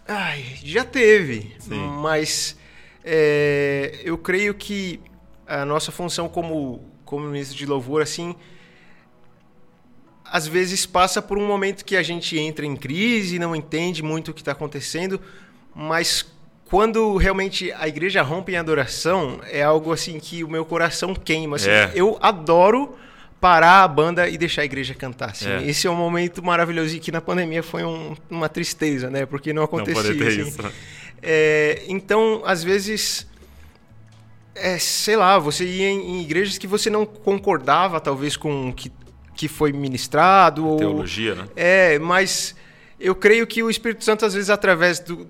ai, 0.07 0.43
já 0.63 0.83
teve, 0.83 1.55
Sim. 1.59 1.87
mas 2.01 2.57
é, 3.03 4.01
eu 4.03 4.17
creio 4.17 4.53
que 4.53 4.99
a 5.47 5.65
nossa 5.65 5.91
função 5.91 6.27
como, 6.27 6.83
como 7.03 7.27
ministro 7.27 7.57
de 7.57 7.65
louvor, 7.65 8.01
assim, 8.01 8.35
às 10.23 10.47
vezes 10.47 10.85
passa 10.85 11.21
por 11.21 11.37
um 11.37 11.45
momento 11.45 11.85
que 11.85 11.95
a 11.95 12.03
gente 12.03 12.37
entra 12.37 12.65
em 12.65 12.75
crise, 12.75 13.39
não 13.39 13.55
entende 13.55 14.03
muito 14.03 14.31
o 14.31 14.33
que 14.33 14.41
está 14.41 14.51
acontecendo, 14.51 15.19
mas 15.73 16.25
quando 16.65 17.15
realmente 17.15 17.71
a 17.73 17.87
igreja 17.87 18.21
rompe 18.21 18.53
em 18.53 18.57
adoração, 18.57 19.39
é 19.49 19.61
algo 19.61 19.93
assim 19.93 20.19
que 20.19 20.43
o 20.43 20.49
meu 20.49 20.65
coração 20.65 21.13
queima. 21.13 21.57
Assim, 21.57 21.69
é. 21.69 21.91
Eu 21.93 22.17
adoro 22.21 22.97
parar 23.39 23.83
a 23.83 23.87
banda 23.87 24.27
e 24.27 24.37
deixar 24.37 24.61
a 24.61 24.65
igreja 24.65 24.93
cantar. 24.93 25.31
Assim. 25.31 25.49
É. 25.49 25.63
Esse 25.67 25.87
é 25.87 25.89
um 25.89 25.95
momento 25.95 26.43
maravilhoso 26.43 26.95
e 26.95 26.99
que 26.99 27.11
na 27.11 27.21
pandemia 27.21 27.61
foi 27.61 27.83
um, 27.83 28.15
uma 28.29 28.49
tristeza, 28.49 29.09
né? 29.09 29.25
Porque 29.25 29.53
não 29.53 29.63
acontecia. 29.63 30.13
Não 30.13 30.27
assim. 30.27 30.41
isso, 30.41 30.61
né? 30.61 30.71
É, 31.21 31.83
então, 31.87 32.43
às 32.45 32.63
vezes, 32.63 33.27
é, 34.53 34.77
sei 34.77 35.15
lá, 35.15 35.37
você 35.39 35.65
ia 35.65 35.89
em, 35.89 36.17
em, 36.17 36.21
igrejas 36.21 36.57
que 36.57 36.67
você 36.67 36.89
não 36.89 37.05
concordava, 37.05 37.99
talvez, 37.99 38.37
com 38.37 38.69
o 38.69 38.73
que, 38.73 38.91
que 39.35 39.47
foi 39.47 39.71
ministrado. 39.73 40.67
Ou, 40.67 40.77
Teologia, 40.77 41.35
né? 41.35 41.47
É, 41.55 41.99
mas 41.99 42.55
eu 42.99 43.15
creio 43.15 43.45
que 43.45 43.61
o 43.61 43.69
Espírito 43.69 44.03
Santo, 44.03 44.25
às 44.25 44.33
vezes, 44.33 44.49
através 44.49 44.99
do. 44.99 45.27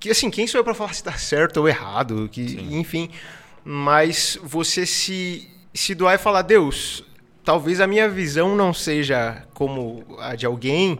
Que, 0.00 0.10
assim, 0.10 0.30
quem 0.30 0.46
sou 0.46 0.60
eu 0.60 0.64
para 0.64 0.74
falar 0.74 0.92
se 0.92 1.00
está 1.00 1.12
certo 1.12 1.58
ou 1.58 1.68
errado? 1.68 2.28
Que, 2.30 2.58
enfim. 2.70 3.10
Mas 3.62 4.38
você 4.42 4.84
se, 4.84 5.48
se 5.74 5.94
doar 5.94 6.14
e 6.14 6.18
falar, 6.18 6.42
Deus, 6.42 7.04
talvez 7.44 7.80
a 7.80 7.86
minha 7.86 8.08
visão 8.08 8.56
não 8.56 8.72
seja 8.72 9.44
como 9.52 10.04
a 10.20 10.36
de 10.36 10.46
alguém, 10.46 10.98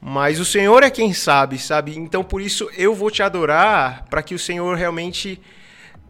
mas 0.00 0.40
o 0.40 0.44
Senhor 0.44 0.82
é 0.82 0.90
quem 0.90 1.14
sabe, 1.14 1.58
sabe? 1.58 1.96
Então 1.96 2.22
por 2.24 2.40
isso 2.40 2.68
eu 2.76 2.94
vou 2.94 3.10
te 3.10 3.22
adorar 3.22 4.04
para 4.10 4.22
que 4.22 4.34
o 4.34 4.38
Senhor 4.38 4.76
realmente 4.76 5.40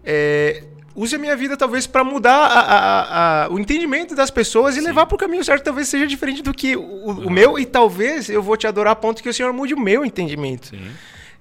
é, 0.04 0.64
use 0.94 1.14
a 1.14 1.18
minha 1.18 1.36
vida 1.36 1.56
talvez 1.56 1.86
para 1.86 2.02
mudar 2.02 2.46
a, 2.46 2.60
a, 2.60 3.44
a, 3.44 3.48
o 3.50 3.58
entendimento 3.58 4.14
das 4.14 4.30
pessoas 4.30 4.76
e 4.76 4.80
Sim. 4.80 4.86
levar 4.86 5.06
para 5.06 5.14
o 5.14 5.18
caminho 5.18 5.44
certo, 5.44 5.64
talvez 5.64 5.88
seja 5.88 6.06
diferente 6.06 6.42
do 6.42 6.52
que 6.52 6.76
o, 6.76 6.80
uhum. 6.80 7.26
o, 7.26 7.30
meu, 7.30 7.58
e 7.58 7.64
talvez 7.64 8.28
eu 8.28 8.42
vou 8.42 8.56
te 8.56 8.66
adorar 8.66 8.92
a 8.92 8.96
ponto 8.96 9.22
que 9.22 9.28
o 9.28 9.34
Senhor 9.34 9.52
mude 9.52 9.74
o 9.74 9.80
meu 9.80 10.04
entendimento. 10.04 10.72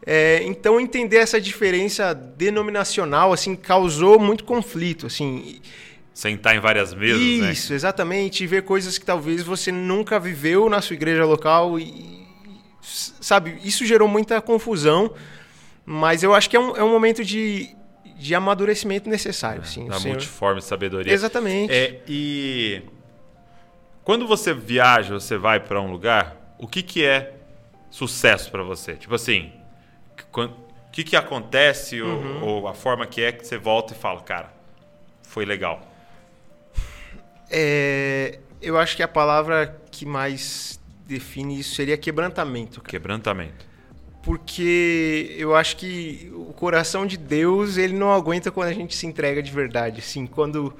É, 0.06 0.42
então 0.44 0.80
entender 0.80 1.18
essa 1.18 1.42
diferença 1.42 2.14
denominacional 2.14 3.34
assim 3.34 3.56
causou 3.56 4.20
muito 4.20 4.44
conflito, 4.44 5.08
assim. 5.08 5.60
Sentar 6.18 6.56
em 6.56 6.60
várias 6.60 6.96
mesas, 6.96 7.22
Isso, 7.22 7.44
né? 7.44 7.52
Isso, 7.52 7.74
exatamente, 7.76 8.44
e 8.44 8.48
ver 8.48 8.64
coisas 8.64 8.98
que 8.98 9.06
talvez 9.06 9.44
você 9.44 9.72
nunca 9.72 10.20
viveu 10.20 10.68
na 10.68 10.82
sua 10.82 10.96
igreja 10.96 11.24
local 11.24 11.80
e 11.80 12.26
sabe, 12.82 13.60
isso 13.64 13.86
gerou 13.86 14.08
muita 14.08 14.42
confusão, 14.42 15.14
mas 15.86 16.24
eu 16.24 16.34
acho 16.34 16.50
que 16.50 16.58
é 16.58 16.60
um, 16.60 16.76
é 16.76 16.84
um 16.84 16.90
momento 16.90 17.24
de 17.24 17.70
de 18.18 18.34
amadurecimento 18.34 19.08
necessário. 19.08 19.62
É, 19.62 19.66
sim, 19.66 19.88
da 19.88 20.00
multiforme 20.00 20.60
sabedoria. 20.60 21.14
Exatamente. 21.14 21.72
É, 21.72 22.02
e 22.08 22.82
quando 24.04 24.26
você 24.26 24.56
viaja, 24.56 25.14
você 25.14 25.38
vai 25.38 25.60
para 25.60 25.80
um 25.80 25.92
lugar, 25.92 26.36
o 26.58 26.68
que, 26.68 26.82
que 26.82 27.06
é 27.06 27.36
sucesso 27.92 28.50
para 28.50 28.64
você? 28.64 28.96
Tipo 28.96 29.14
assim, 29.14 29.52
o 30.36 30.50
que, 30.92 31.04
que 31.04 31.16
acontece 31.16 32.02
uhum. 32.02 32.42
ou, 32.42 32.50
ou, 32.62 32.68
a 32.68 32.74
forma 32.74 33.06
que 33.06 33.22
é 33.22 33.32
que 33.32 33.46
você 33.46 33.60
volta 33.60 33.94
e 33.94 33.96
fala, 33.96 34.20
cara, 34.22 34.52
foi 35.22 35.46
legal? 35.46 35.88
É, 37.50 38.40
eu 38.62 38.78
acho 38.78 38.96
que 38.96 39.04
a 39.04 39.08
palavra 39.08 39.80
que 39.92 40.06
mais 40.06 40.80
define 41.06 41.60
isso 41.60 41.76
seria 41.76 41.98
quebrantamento. 41.98 42.82
Cara. 42.82 42.90
Quebrantamento 42.90 43.68
porque 44.28 45.34
eu 45.38 45.56
acho 45.56 45.78
que 45.78 46.30
o 46.36 46.52
coração 46.52 47.06
de 47.06 47.16
Deus 47.16 47.78
ele 47.78 47.94
não 47.94 48.12
aguenta 48.12 48.52
quando 48.52 48.68
a 48.68 48.74
gente 48.74 48.94
se 48.94 49.08
entrega 49.08 49.42
de 49.42 49.50
verdade, 49.50 50.02
assim, 50.02 50.28
quando 50.28 50.76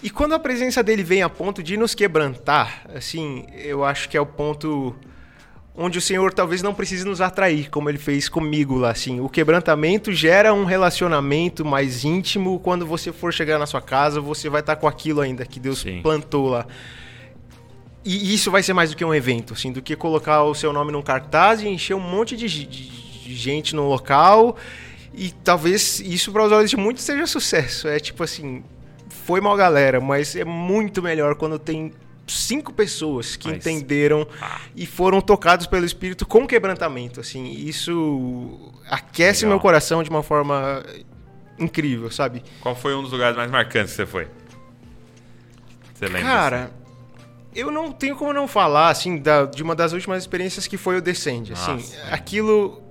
e 0.00 0.10
quando 0.10 0.32
a 0.34 0.38
presença 0.38 0.80
dele 0.80 1.02
vem 1.02 1.20
a 1.20 1.28
ponto 1.28 1.60
de 1.60 1.76
nos 1.76 1.92
quebrantar, 1.92 2.86
assim, 2.94 3.46
eu 3.52 3.84
acho 3.84 4.08
que 4.08 4.16
é 4.16 4.20
o 4.20 4.26
ponto 4.26 4.94
onde 5.76 5.98
o 5.98 6.00
Senhor 6.00 6.32
talvez 6.32 6.62
não 6.62 6.72
precise 6.72 7.04
nos 7.04 7.20
atrair, 7.20 7.68
como 7.68 7.88
ele 7.88 7.98
fez 7.98 8.28
comigo 8.28 8.76
lá, 8.76 8.90
assim. 8.90 9.20
O 9.20 9.28
quebrantamento 9.28 10.12
gera 10.12 10.54
um 10.54 10.64
relacionamento 10.64 11.64
mais 11.64 12.04
íntimo. 12.04 12.60
Quando 12.60 12.86
você 12.86 13.12
for 13.12 13.32
chegar 13.32 13.58
na 13.58 13.66
sua 13.66 13.82
casa, 13.82 14.20
você 14.20 14.48
vai 14.48 14.60
estar 14.60 14.76
com 14.76 14.86
aquilo 14.86 15.20
ainda 15.20 15.44
que 15.44 15.58
Deus 15.58 15.80
Sim. 15.80 16.00
plantou 16.00 16.48
lá. 16.48 16.66
E 18.04 18.34
isso 18.34 18.50
vai 18.50 18.62
ser 18.62 18.74
mais 18.74 18.90
do 18.90 18.96
que 18.96 19.04
um 19.04 19.14
evento, 19.14 19.54
assim, 19.54 19.72
do 19.72 19.80
que 19.80 19.96
colocar 19.96 20.42
o 20.42 20.54
seu 20.54 20.72
nome 20.72 20.92
num 20.92 21.00
cartaz 21.02 21.62
e 21.62 21.68
encher 21.68 21.94
um 21.94 22.00
monte 22.00 22.36
de, 22.36 22.46
gente 22.48 23.74
no 23.74 23.88
local. 23.88 24.56
E 25.14 25.30
talvez 25.42 26.00
isso 26.00 26.30
para 26.30 26.44
os 26.44 26.52
olhos 26.52 26.70
de 26.70 26.76
muitos 26.76 27.02
seja 27.02 27.26
sucesso. 27.26 27.88
É 27.88 27.98
tipo 27.98 28.22
assim, 28.22 28.62
foi 29.08 29.40
mal 29.40 29.56
galera, 29.56 30.00
mas 30.00 30.36
é 30.36 30.44
muito 30.44 31.02
melhor 31.02 31.34
quando 31.34 31.58
tem 31.58 31.92
cinco 32.26 32.72
pessoas 32.72 33.36
que 33.36 33.48
mas... 33.48 33.58
entenderam 33.58 34.26
ah. 34.40 34.60
e 34.74 34.86
foram 34.86 35.20
tocados 35.20 35.66
pelo 35.66 35.84
Espírito 35.84 36.26
com 36.26 36.46
quebrantamento. 36.46 37.20
Assim, 37.20 37.50
isso 37.52 38.72
aquece 38.88 39.44
Legal. 39.44 39.56
meu 39.56 39.60
coração 39.60 40.02
de 40.02 40.10
uma 40.10 40.22
forma 40.22 40.82
incrível, 41.58 42.10
sabe? 42.10 42.42
Qual 42.60 42.74
foi 42.74 42.94
um 42.94 43.02
dos 43.02 43.12
lugares 43.12 43.36
mais 43.36 43.50
marcantes 43.50 43.92
que 43.92 43.96
você 43.96 44.06
foi? 44.06 44.28
Você 45.94 46.06
lembra? 46.06 46.22
Cara, 46.22 46.64
assim? 46.64 46.72
eu 47.54 47.70
não 47.70 47.92
tenho 47.92 48.16
como 48.16 48.32
não 48.32 48.48
falar, 48.48 48.90
assim, 48.90 49.18
da, 49.18 49.44
de 49.46 49.62
uma 49.62 49.74
das 49.74 49.92
últimas 49.92 50.22
experiências 50.22 50.66
que 50.66 50.76
foi 50.76 50.96
o 50.96 51.02
Descend. 51.02 51.52
Assim, 51.52 51.78
aquilo 52.10 52.82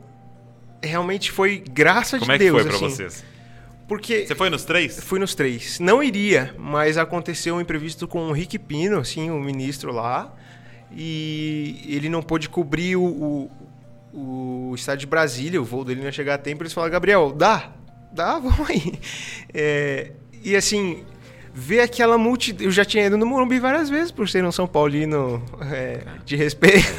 realmente 0.81 1.31
foi 1.31 1.59
graça 1.59 2.19
como 2.19 2.31
de 2.31 2.37
Deus. 2.37 2.51
Como 2.51 2.61
é 2.61 2.71
que 2.71 2.77
foi 2.77 2.87
assim, 2.87 2.95
pra 2.95 3.07
vocês? 3.09 3.32
Porque 3.87 4.25
Você 4.25 4.35
foi 4.35 4.49
nos 4.49 4.63
três? 4.63 5.03
Fui 5.03 5.19
nos 5.19 5.35
três. 5.35 5.79
Não 5.79 6.01
iria, 6.01 6.55
mas 6.57 6.97
aconteceu 6.97 7.55
um 7.55 7.61
imprevisto 7.61 8.07
com 8.07 8.29
o 8.29 8.31
Rick 8.31 8.57
Pino, 8.57 8.99
assim, 8.99 9.29
o 9.29 9.39
ministro 9.39 9.91
lá. 9.91 10.33
E 10.91 11.85
ele 11.87 12.07
não 12.07 12.21
pôde 12.21 12.47
cobrir 12.47 12.95
o, 12.95 13.49
o, 14.13 14.71
o 14.71 14.75
estádio 14.75 15.01
de 15.01 15.07
Brasília, 15.07 15.61
o 15.61 15.65
voo 15.65 15.83
dele 15.83 15.99
não 15.99 16.05
ia 16.05 16.11
chegar 16.11 16.35
a 16.35 16.37
tempo. 16.37 16.63
Eles 16.63 16.71
falaram, 16.71 16.93
Gabriel, 16.93 17.31
dá, 17.31 17.71
dá, 18.11 18.37
vamos 18.39 18.69
aí. 18.69 18.99
É, 19.53 20.11
e 20.43 20.55
assim, 20.55 21.03
ver 21.53 21.81
aquela 21.81 22.17
multidão. 22.17 22.65
Eu 22.65 22.71
já 22.71 22.85
tinha 22.85 23.05
ido 23.05 23.17
no 23.17 23.25
Morumbi 23.25 23.59
várias 23.59 23.89
vezes 23.89 24.11
por 24.11 24.29
ser 24.29 24.45
um 24.45 24.51
São 24.51 24.67
Paulino 24.67 25.43
é, 25.71 26.01
de 26.25 26.35
respeito. 26.35 26.93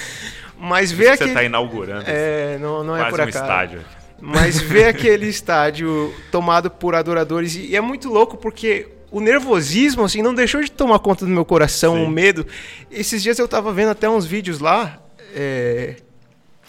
Mas 0.58 0.92
ver 0.92 1.08
aquele. 1.08 1.30
Você 1.30 1.34
está 1.34 1.42
inaugurando. 1.42 2.04
É, 2.06 2.56
não, 2.58 2.84
não 2.84 2.96
é 2.96 3.10
por 3.10 3.18
um 3.18 3.22
acaso. 3.24 3.44
estádio. 3.44 3.80
Mas 4.24 4.60
ver 4.60 4.84
aquele 4.84 5.26
estádio 5.26 6.14
tomado 6.30 6.70
por 6.70 6.94
adoradores. 6.94 7.56
E 7.56 7.74
é 7.74 7.80
muito 7.80 8.08
louco 8.08 8.36
porque 8.36 8.86
o 9.10 9.20
nervosismo, 9.20 10.04
assim, 10.04 10.22
não 10.22 10.32
deixou 10.32 10.62
de 10.62 10.70
tomar 10.70 11.00
conta 11.00 11.24
do 11.26 11.30
meu 11.30 11.44
coração, 11.44 11.96
Sim. 11.96 12.04
o 12.04 12.08
medo. 12.08 12.46
Esses 12.88 13.20
dias 13.20 13.36
eu 13.40 13.46
estava 13.46 13.72
vendo 13.72 13.90
até 13.90 14.08
uns 14.08 14.24
vídeos 14.24 14.60
lá. 14.60 15.02
É, 15.34 15.96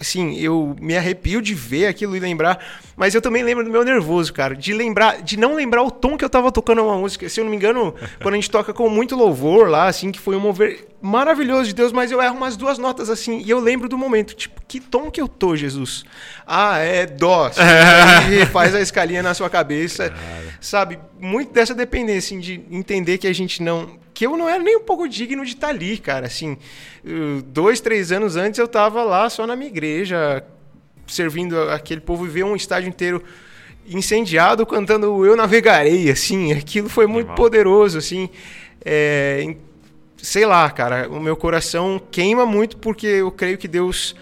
assim, 0.00 0.36
eu 0.38 0.76
me 0.80 0.96
arrepio 0.96 1.40
de 1.40 1.54
ver 1.54 1.86
aquilo 1.86 2.16
e 2.16 2.20
lembrar, 2.20 2.58
mas 2.96 3.14
eu 3.14 3.22
também 3.22 3.42
lembro 3.42 3.64
do 3.64 3.70
meu 3.70 3.84
nervoso, 3.84 4.32
cara, 4.32 4.54
de 4.54 4.72
lembrar, 4.72 5.22
de 5.22 5.36
não 5.36 5.54
lembrar 5.54 5.82
o 5.82 5.90
tom 5.90 6.16
que 6.16 6.24
eu 6.24 6.30
tava 6.30 6.50
tocando 6.50 6.82
uma 6.82 6.98
música. 6.98 7.28
Se 7.28 7.40
eu 7.40 7.44
não 7.44 7.50
me 7.50 7.56
engano, 7.56 7.94
quando 8.20 8.34
a 8.34 8.36
gente 8.36 8.50
toca 8.50 8.72
com 8.72 8.88
muito 8.88 9.14
louvor 9.14 9.68
lá, 9.68 9.86
assim, 9.86 10.10
que 10.10 10.18
foi 10.18 10.36
um 10.36 10.40
mover 10.40 10.88
maravilhoso 11.00 11.68
de 11.68 11.74
Deus, 11.74 11.92
mas 11.92 12.10
eu 12.10 12.20
erro 12.20 12.36
umas 12.36 12.56
duas 12.56 12.78
notas 12.78 13.10
assim, 13.10 13.42
e 13.44 13.50
eu 13.50 13.60
lembro 13.60 13.88
do 13.88 13.96
momento, 13.96 14.34
tipo, 14.34 14.60
que 14.66 14.80
tom 14.80 15.10
que 15.10 15.20
eu 15.20 15.28
tô, 15.28 15.54
Jesus? 15.54 16.04
Ah, 16.46 16.78
é 16.78 17.06
dó. 17.06 17.50
e 18.32 18.46
faz 18.46 18.74
a 18.74 18.80
escalinha 18.80 19.22
na 19.22 19.34
sua 19.34 19.48
cabeça. 19.48 20.10
Cara. 20.10 20.44
Sabe? 20.60 20.98
Muito 21.20 21.52
dessa 21.52 21.74
dependência, 21.74 22.36
assim, 22.36 22.40
de 22.40 22.64
entender 22.70 23.18
que 23.18 23.26
a 23.26 23.32
gente 23.32 23.62
não 23.62 24.03
que 24.14 24.24
eu 24.24 24.36
não 24.36 24.48
era 24.48 24.62
nem 24.62 24.76
um 24.76 24.84
pouco 24.84 25.08
digno 25.08 25.44
de 25.44 25.52
estar 25.52 25.66
tá 25.66 25.72
ali, 25.72 25.98
cara. 25.98 26.26
Assim, 26.26 26.56
dois, 27.48 27.80
três 27.80 28.12
anos 28.12 28.36
antes 28.36 28.58
eu 28.58 28.66
estava 28.66 29.02
lá 29.02 29.28
só 29.28 29.44
na 29.46 29.56
minha 29.56 29.68
igreja, 29.68 30.44
servindo 31.06 31.60
aquele 31.70 32.00
povo 32.00 32.24
e 32.24 32.28
ver 32.28 32.44
um 32.44 32.54
estádio 32.54 32.88
inteiro 32.88 33.22
incendiado 33.86 34.64
cantando 34.64 35.26
Eu 35.26 35.36
Navegarei, 35.36 36.08
assim. 36.10 36.52
Aquilo 36.52 36.88
foi 36.88 37.06
muito 37.06 37.26
Animal. 37.26 37.36
poderoso, 37.36 37.98
assim. 37.98 38.30
É, 38.84 39.56
sei 40.16 40.46
lá, 40.46 40.70
cara, 40.70 41.08
o 41.10 41.20
meu 41.20 41.36
coração 41.36 42.00
queima 42.10 42.46
muito 42.46 42.76
porque 42.76 43.06
eu 43.06 43.32
creio 43.32 43.58
que 43.58 43.66
Deus 43.66 44.14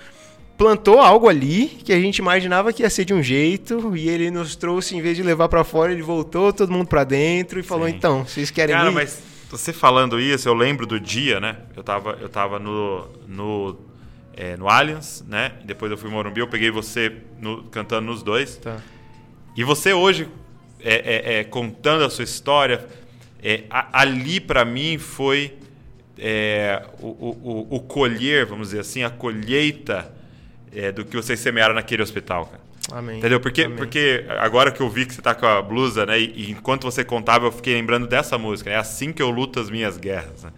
plantou 0.57 1.01
algo 1.01 1.28
ali 1.28 1.66
que 1.66 1.93
a 1.93 2.01
gente 2.01 2.18
imaginava 2.18 2.72
que 2.72 2.82
ia 2.82 2.90
ser 2.90 3.05
de 3.05 3.12
um 3.12 3.22
jeito 3.22 3.95
e 3.97 4.09
ele 4.09 4.30
nos 4.30 4.57
trouxe, 4.57 4.97
em 4.97 5.03
vez 5.03 5.16
de 5.16 5.22
levar 5.22 5.49
para 5.49 5.64
fora, 5.64 5.93
ele 5.93 6.03
voltou 6.03 6.53
todo 6.53 6.72
mundo 6.72 6.86
para 6.86 7.05
dentro 7.05 7.61
e 7.61 7.62
falou: 7.62 7.88
Sim. 7.88 7.95
então, 7.95 8.24
vocês 8.24 8.51
querem 8.51 8.74
Cara, 8.74 8.90
ir? 8.90 8.95
mas 8.95 9.31
você 9.53 9.72
falando 9.72 10.18
isso, 10.18 10.48
eu 10.48 10.55
lembro 10.55 10.86
do 10.86 10.98
dia, 10.98 11.38
né? 11.38 11.59
Eu 11.76 11.84
tava, 11.84 12.16
eu 12.20 12.28
tava 12.28 12.59
no, 12.59 13.07
no, 13.28 13.78
é, 14.34 14.57
no 14.57 14.66
Allianz, 14.66 15.22
né? 15.28 15.53
Depois 15.62 15.92
eu 15.92 15.98
fui 15.98 16.09
em 16.09 16.12
Morumbi, 16.12 16.40
eu 16.40 16.48
peguei 16.48 16.70
você 16.70 17.18
no, 17.38 17.64
cantando 17.64 18.07
nos 18.07 18.22
dois. 18.22 18.57
Tá. 18.57 18.80
E 19.55 19.62
você 19.62 19.92
hoje, 19.92 20.26
é, 20.80 21.34
é, 21.34 21.40
é 21.40 21.44
contando 21.44 22.03
a 22.03 22.09
sua 22.09 22.24
história, 22.24 22.86
é, 23.42 23.64
a, 23.68 24.00
ali 24.00 24.40
para 24.40 24.64
mim 24.64 24.96
foi 24.96 25.59
é, 26.18 26.86
o, 26.98 27.09
o, 27.09 27.66
o, 27.76 27.80
colher, 27.80 28.46
vamos 28.46 28.68
dizer 28.68 28.80
assim, 28.80 29.03
a 29.03 29.11
colheita 29.11 30.14
do 30.94 31.05
que 31.05 31.14
vocês 31.14 31.38
semearam 31.38 31.74
naquele 31.74 32.03
hospital, 32.03 32.46
cara. 32.46 32.62
Amém. 32.90 33.18
Entendeu? 33.18 33.38
Porque, 33.38 33.62
Amém. 33.62 33.76
porque 33.76 34.24
agora 34.28 34.72
que 34.72 34.80
eu 34.80 34.88
vi 34.88 35.06
que 35.06 35.14
você 35.14 35.22
tá 35.22 35.34
com 35.34 35.46
a 35.46 35.62
blusa, 35.62 36.04
né? 36.04 36.18
E, 36.18 36.32
e, 36.34 36.50
enquanto 36.50 36.84
você 36.84 37.04
contava, 37.04 37.46
eu 37.46 37.52
fiquei 37.52 37.74
lembrando 37.74 38.06
dessa 38.06 38.36
música. 38.36 38.70
É 38.70 38.76
assim 38.76 39.12
que 39.12 39.22
eu 39.22 39.30
luto 39.30 39.60
as 39.60 39.70
minhas 39.70 39.96
guerras. 39.96 40.42
Né? 40.42 40.50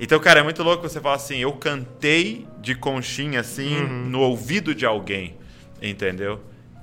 Então, 0.00 0.18
cara, 0.20 0.40
é 0.40 0.42
muito 0.42 0.62
louco 0.62 0.88
você 0.88 1.00
falar 1.00 1.16
assim, 1.16 1.38
eu 1.38 1.52
cantei 1.52 2.46
de 2.60 2.74
conchinha, 2.74 3.40
assim, 3.40 3.76
uhum. 3.76 4.08
no 4.08 4.20
ouvido 4.20 4.74
de 4.74 4.84
alguém. 4.84 5.36
Entendeu? 5.80 6.40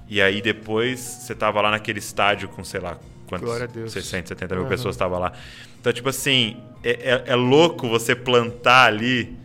E 0.07 0.21
aí 0.21 0.41
depois 0.41 0.99
você 0.99 1.35
tava 1.35 1.61
lá 1.61 1.71
naquele 1.71 1.99
estádio 1.99 2.47
com, 2.49 2.63
sei 2.63 2.79
lá, 2.79 2.97
quantos? 3.27 3.45
Glória 3.45 3.65
a 3.65 3.67
Deus. 3.67 3.91
600, 3.91 4.29
70 4.29 4.55
mil 4.55 4.63
uhum. 4.63 4.69
pessoas 4.69 4.95
estavam 4.95 5.19
lá. 5.19 5.33
Então, 5.79 5.91
tipo 5.93 6.09
assim, 6.09 6.57
é, 6.83 6.91
é, 6.91 7.23
é, 7.27 7.35
louco 7.35 7.87
você 7.87 8.15
plantar 8.15 8.87
ali 8.87 9.37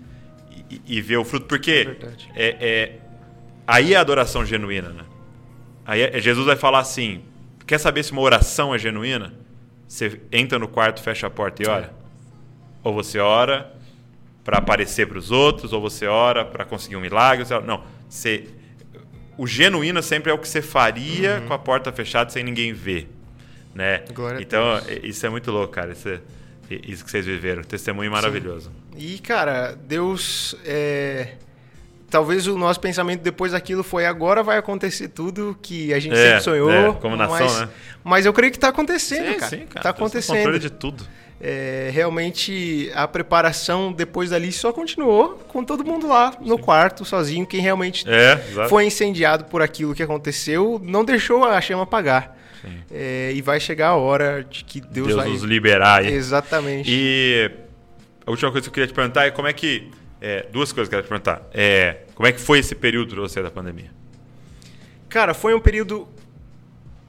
e, 0.70 0.80
e 0.86 1.00
ver 1.00 1.16
o 1.16 1.24
fruto, 1.24 1.46
porque 1.46 1.96
é, 2.34 2.44
é, 2.44 2.56
é 2.60 2.98
aí 3.66 3.94
é 3.94 3.96
adoração 3.96 4.44
genuína, 4.44 4.90
né? 4.90 5.04
Aí 5.84 6.02
é, 6.02 6.20
Jesus 6.20 6.46
vai 6.46 6.56
falar 6.56 6.80
assim: 6.80 7.22
quer 7.66 7.78
saber 7.78 8.02
se 8.02 8.12
uma 8.12 8.20
oração 8.20 8.74
é 8.74 8.78
genuína? 8.78 9.32
Você 9.86 10.20
entra 10.30 10.58
no 10.58 10.68
quarto, 10.68 11.02
fecha 11.02 11.26
a 11.26 11.30
porta 11.30 11.62
e 11.62 11.66
ora. 11.66 11.92
Ou 12.82 12.94
você 12.94 13.18
ora 13.18 13.72
para 14.44 14.58
aparecer 14.58 15.06
para 15.06 15.18
os 15.18 15.30
outros, 15.30 15.72
ou 15.72 15.80
você 15.80 16.06
ora 16.06 16.44
para 16.44 16.64
conseguir 16.64 16.96
um 16.96 17.00
milagre. 17.00 17.44
Você. 17.44 17.58
Não, 17.60 17.82
você... 18.08 18.48
o 19.36 19.46
genuíno 19.46 20.02
sempre 20.02 20.30
é 20.30 20.34
o 20.34 20.38
que 20.38 20.48
você 20.48 20.62
faria 20.62 21.40
uhum. 21.40 21.48
com 21.48 21.54
a 21.54 21.58
porta 21.58 21.90
fechada 21.92 22.30
sem 22.30 22.44
ninguém 22.44 22.72
ver. 22.72 23.08
Né? 23.74 24.02
então, 24.40 24.80
isso 25.02 25.24
é 25.24 25.28
muito 25.28 25.50
louco, 25.50 25.72
cara. 25.72 25.92
Isso, 25.92 26.08
é... 26.08 26.20
isso 26.70 27.04
que 27.04 27.10
vocês 27.10 27.26
viveram. 27.26 27.62
Testemunho 27.62 28.10
maravilhoso. 28.10 28.70
Sim. 28.92 28.98
E, 28.98 29.18
cara, 29.18 29.74
Deus. 29.74 30.54
É 30.64 31.34
talvez 32.10 32.46
o 32.46 32.58
nosso 32.58 32.80
pensamento 32.80 33.22
depois 33.22 33.52
daquilo 33.52 33.82
foi 33.82 34.04
agora 34.04 34.42
vai 34.42 34.58
acontecer 34.58 35.08
tudo 35.08 35.56
que 35.62 35.94
a 35.94 36.00
gente 36.00 36.14
é, 36.14 36.26
sempre 36.26 36.40
sonhou. 36.40 36.70
É, 36.70 36.92
como 36.94 37.16
nação, 37.16 37.38
mas, 37.38 37.60
né? 37.60 37.68
Mas 38.02 38.26
eu 38.26 38.32
creio 38.32 38.50
que 38.50 38.58
está 38.58 38.68
acontecendo, 38.68 39.32
sim, 39.32 39.38
cara. 39.38 39.50
Sim, 39.50 39.66
cara. 39.66 39.82
Tá 39.82 39.90
acontecendo. 39.90 40.36
controle 40.36 40.58
de 40.58 40.70
tudo. 40.70 41.06
É, 41.42 41.88
realmente 41.90 42.90
a 42.94 43.08
preparação 43.08 43.90
depois 43.92 44.28
dali 44.28 44.52
só 44.52 44.74
continuou 44.74 45.40
com 45.48 45.64
todo 45.64 45.82
mundo 45.82 46.06
lá 46.06 46.34
no 46.40 46.56
sim. 46.56 46.62
quarto, 46.62 47.04
sozinho. 47.04 47.46
Quem 47.46 47.60
realmente 47.60 48.04
é, 48.06 48.36
foi 48.68 48.84
incendiado 48.84 49.44
por 49.44 49.62
aquilo 49.62 49.94
que 49.94 50.02
aconteceu 50.02 50.78
não 50.84 51.02
deixou 51.04 51.44
a 51.44 51.58
chama 51.60 51.84
apagar. 51.84 52.36
É, 52.90 53.32
e 53.34 53.40
vai 53.40 53.58
chegar 53.58 53.88
a 53.88 53.96
hora 53.96 54.44
de 54.44 54.64
que 54.64 54.82
Deus, 54.82 55.08
Deus 55.08 55.14
vai 55.14 55.28
nos 55.30 55.42
liberar. 55.42 56.02
Aí. 56.02 56.12
Exatamente. 56.12 56.90
E 56.92 57.50
a 58.26 58.30
última 58.30 58.50
coisa 58.50 58.64
que 58.64 58.68
eu 58.68 58.74
queria 58.74 58.86
te 58.86 58.92
perguntar 58.92 59.24
é 59.24 59.30
como 59.30 59.48
é 59.48 59.52
que 59.54 59.90
é, 60.20 60.46
duas 60.52 60.72
coisas 60.72 60.88
que 60.88 60.94
eu 60.94 60.98
quero 60.98 61.06
te 61.06 61.08
perguntar. 61.08 61.48
É, 61.52 62.02
como 62.14 62.26
é 62.26 62.32
que 62.32 62.40
foi 62.40 62.58
esse 62.58 62.74
período 62.74 63.14
para 63.14 63.22
você 63.22 63.42
da 63.42 63.50
pandemia? 63.50 63.90
Cara, 65.08 65.34
foi 65.34 65.54
um 65.54 65.60
período. 65.60 66.06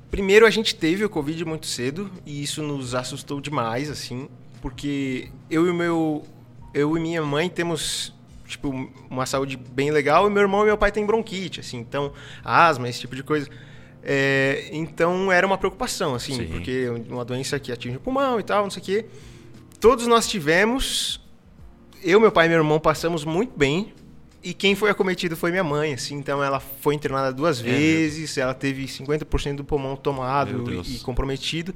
Primeiro, 0.09 0.45
a 0.45 0.49
gente 0.49 0.75
teve 0.75 1.05
o 1.05 1.09
Covid 1.09 1.45
muito 1.45 1.67
cedo 1.67 2.11
e 2.25 2.41
isso 2.41 2.61
nos 2.61 2.95
assustou 2.95 3.39
demais, 3.39 3.89
assim, 3.89 4.27
porque 4.61 5.29
eu 5.49 5.67
e 5.67 5.73
meu, 5.73 6.25
eu 6.73 6.97
e 6.97 6.99
minha 6.99 7.21
mãe 7.21 7.49
temos 7.49 8.13
tipo 8.45 8.91
uma 9.09 9.25
saúde 9.25 9.55
bem 9.55 9.91
legal 9.91 10.27
e 10.27 10.29
meu 10.29 10.41
irmão 10.41 10.63
e 10.63 10.65
meu 10.65 10.77
pai 10.77 10.91
têm 10.91 11.05
bronquite, 11.05 11.61
assim, 11.61 11.77
então 11.77 12.11
asma, 12.43 12.89
esse 12.89 12.99
tipo 12.99 13.15
de 13.15 13.23
coisa. 13.23 13.49
É, 14.03 14.69
então 14.71 15.31
era 15.31 15.45
uma 15.45 15.57
preocupação, 15.57 16.15
assim, 16.15 16.35
Sim. 16.35 16.47
porque 16.47 16.89
uma 17.09 17.23
doença 17.23 17.59
que 17.59 17.71
atinge 17.71 17.97
o 17.97 17.99
pulmão 17.99 18.39
e 18.39 18.43
tal, 18.43 18.63
não 18.63 18.71
sei 18.71 18.81
o 18.81 18.85
quê. 18.85 19.05
Todos 19.79 20.07
nós 20.07 20.27
tivemos, 20.27 21.20
eu, 22.03 22.19
meu 22.19 22.31
pai 22.31 22.47
e 22.47 22.49
meu 22.49 22.59
irmão 22.59 22.79
passamos 22.79 23.23
muito 23.23 23.57
bem. 23.57 23.93
E 24.43 24.53
quem 24.53 24.73
foi 24.73 24.89
acometido 24.89 25.37
foi 25.37 25.51
minha 25.51 25.63
mãe, 25.63 25.93
assim. 25.93 26.15
Então 26.15 26.43
ela 26.43 26.59
foi 26.59 26.95
internada 26.95 27.31
duas 27.31 27.59
é 27.59 27.63
vezes, 27.63 28.35
mesmo? 28.35 28.43
ela 28.43 28.53
teve 28.53 28.85
50% 28.85 29.57
do 29.57 29.63
pulmão 29.63 29.95
tomado 29.95 30.83
e 30.83 30.97
comprometido. 30.99 31.75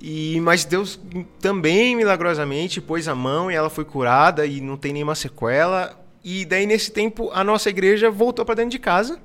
E, 0.00 0.40
mas 0.40 0.64
Deus 0.64 0.98
também, 1.40 1.94
milagrosamente, 1.94 2.80
pôs 2.80 3.06
a 3.06 3.14
mão 3.14 3.48
e 3.48 3.54
ela 3.54 3.70
foi 3.70 3.84
curada 3.84 4.44
e 4.44 4.60
não 4.60 4.76
tem 4.76 4.92
nenhuma 4.92 5.14
sequela. 5.14 5.96
E 6.24 6.44
daí, 6.44 6.66
nesse 6.66 6.90
tempo, 6.90 7.30
a 7.32 7.44
nossa 7.44 7.70
igreja 7.70 8.10
voltou 8.10 8.44
para 8.44 8.56
dentro 8.56 8.72
de 8.72 8.80
casa. 8.80 9.20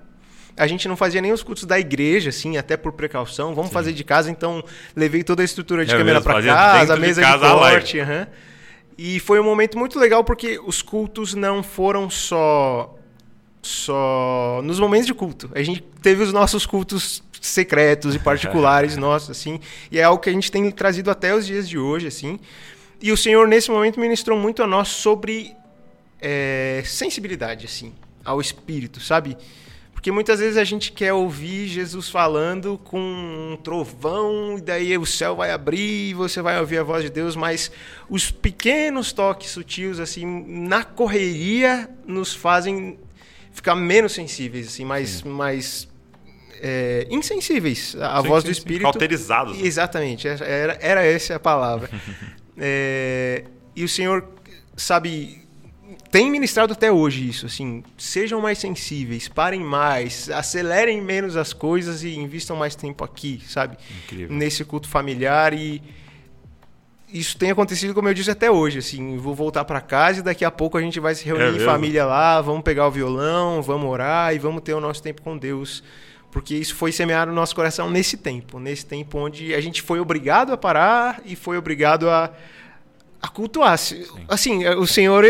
A 0.56 0.68
gente 0.68 0.88
não 0.88 0.96
fazia 0.96 1.22
nem 1.22 1.32
os 1.32 1.42
cultos 1.42 1.66
da 1.66 1.80
igreja, 1.80 2.30
assim, 2.30 2.58
até 2.58 2.78
por 2.78 2.92
precaução. 2.92 3.56
Vamos 3.56 3.70
Sim. 3.70 3.74
fazer 3.74 3.94
de 3.94 4.04
casa, 4.04 4.30
então 4.30 4.64
levei 4.96 5.24
toda 5.24 5.42
a 5.42 5.46
estrutura 5.46 5.84
de 5.84 5.94
é 5.94 5.98
câmera 5.98 6.22
para 6.22 6.42
casa, 6.44 6.94
a 6.94 6.98
mesa 6.98 7.22
de, 7.24 7.32
de 7.32 7.40
corte. 7.40 8.00
Uhum. 8.00 8.28
E 8.98 9.20
foi 9.20 9.40
um 9.40 9.44
momento 9.44 9.78
muito 9.78 10.00
legal 10.00 10.24
porque 10.24 10.60
os 10.66 10.82
cultos 10.82 11.34
não 11.34 11.62
foram 11.62 12.10
só 12.10 12.94
só 13.62 14.62
nos 14.64 14.80
momentos 14.80 15.06
de 15.06 15.14
culto. 15.14 15.50
A 15.54 15.62
gente 15.62 15.82
teve 16.02 16.24
os 16.24 16.32
nossos 16.34 16.66
cultos 16.66 17.22
secretos 17.40 18.16
e 18.16 18.20
particulares 18.20 18.96
nossos 18.98 19.30
assim, 19.30 19.60
e 19.92 20.00
é 20.00 20.04
algo 20.04 20.22
que 20.22 20.30
a 20.30 20.34
gente 20.34 20.52
tem 20.52 20.70
trazido 20.72 21.12
até 21.12 21.36
os 21.36 21.46
dias 21.46 21.68
de 21.68 21.78
hoje 21.78 22.08
assim. 22.08 22.40
E 23.02 23.12
o 23.12 23.18
Senhor 23.18 23.48
nesse 23.48 23.70
momento 23.70 24.00
ministrou 24.00 24.38
muito 24.40 24.64
a 24.64 24.68
nós 24.68 24.88
sobre 24.88 25.56
é, 26.20 26.82
sensibilidade 26.86 27.66
assim, 27.66 27.94
ao 28.24 28.42
espírito, 28.42 29.00
sabe? 29.00 29.38
Porque 30.08 30.14
muitas 30.14 30.40
vezes 30.40 30.56
a 30.56 30.64
gente 30.64 30.94
quer 30.94 31.12
ouvir 31.12 31.68
Jesus 31.68 32.10
falando 32.10 32.80
com 32.82 32.98
um 32.98 33.58
trovão, 33.62 34.58
e 34.58 34.62
daí 34.62 34.98
o 34.98 35.06
céu 35.06 35.36
vai 35.36 35.52
abrir 35.52 36.12
e 36.12 36.14
você 36.14 36.42
vai 36.42 36.58
ouvir 36.62 36.78
a 36.78 36.84
voz 36.84 37.04
de 37.04 37.10
Deus, 37.10 37.36
mas 37.36 37.70
os 38.10 38.32
pequenos 38.32 39.12
toques 39.12 39.52
sutis, 39.52 40.00
assim, 40.00 40.26
na 40.26 40.82
correria, 40.86 41.90
nos 42.06 42.34
fazem 42.34 42.98
ficar 43.52 43.76
menos 43.76 44.14
sensíveis, 44.14 44.68
assim, 44.68 44.86
mais, 44.86 45.24
mais 45.24 45.90
é, 46.62 47.06
insensíveis 47.12 47.94
à 48.00 48.22
sim, 48.22 48.28
voz 48.30 48.44
sim, 48.44 48.48
do 48.48 48.52
Espírito. 48.54 48.84
Cauterizados. 48.84 49.58
Né? 49.58 49.68
Exatamente, 49.68 50.26
era, 50.26 50.78
era 50.80 51.04
essa 51.04 51.36
a 51.36 51.40
palavra. 51.40 51.90
é, 52.58 53.44
e 53.76 53.84
o 53.84 53.90
Senhor, 53.90 54.26
sabe, 54.78 55.46
tem 56.12 56.30
ministrado 56.32 56.74
até 56.74 56.92
hoje 56.92 57.28
isso, 57.28 57.46
assim, 57.46 57.84
sejam 57.98 58.42
mais 58.42 58.58
sensíveis, 58.58 59.28
parem 59.28 59.62
mais, 59.62 60.30
acelerem 60.30 61.02
menos 61.02 61.36
as 61.36 61.54
coisas 61.54 62.04
e 62.04 62.16
invistam 62.16 62.56
mais 62.56 62.76
tempo 62.76 63.04
aqui, 63.04 63.42
sabe? 63.48 63.78
Incrível. 64.04 64.36
Nesse 64.36 64.64
culto 64.64 64.88
familiar 64.88 65.54
e 65.54 65.82
isso 67.12 67.38
tem 67.38 67.52
acontecido, 67.52 67.94
como 67.94 68.10
eu 68.10 68.14
disse, 68.14 68.30
até 68.30 68.52
hoje, 68.52 68.80
assim, 68.80 69.18
vou 69.18 69.34
voltar 69.34 69.64
para 69.64 69.80
casa 69.80 70.20
e 70.20 70.24
daqui 70.24 70.44
a 70.44 70.52
pouco 70.52 70.78
a 70.78 70.82
gente 70.82 71.00
vai 71.00 71.16
se 71.16 71.24
reunir 71.24 71.44
é 71.44 71.52
em 71.52 71.60
família 71.60 72.06
lá, 72.06 72.42
vamos 72.42 72.64
pegar 72.64 72.86
o 72.86 72.92
violão, 72.92 73.62
vamos 73.62 73.90
orar 73.90 74.36
e 74.36 74.40
vamos 74.40 74.62
ter 74.62 74.74
o 74.74 74.82
nosso 74.82 75.02
tempo 75.02 75.22
com 75.22 75.38
Deus. 75.38 75.84
Porque 76.30 76.54
isso 76.54 76.76
foi 76.76 76.92
semeado 76.92 77.32
no 77.32 77.36
nosso 77.36 77.56
coração 77.56 77.90
nesse 77.90 78.18
tempo, 78.18 78.60
nesse 78.60 78.86
tempo 78.86 79.18
onde 79.18 79.56
a 79.56 79.62
gente 79.62 79.82
foi 79.82 80.00
obrigado 80.02 80.52
a 80.52 80.58
parar 80.58 81.22
e 81.26 81.36
foi 81.36 81.58
obrigado 81.58 82.10
a, 82.10 82.30
a 83.22 83.28
cultuar. 83.30 83.78
Sim. 83.78 84.06
Assim, 84.28 84.68
o 84.68 84.86
Senhor 84.86 85.24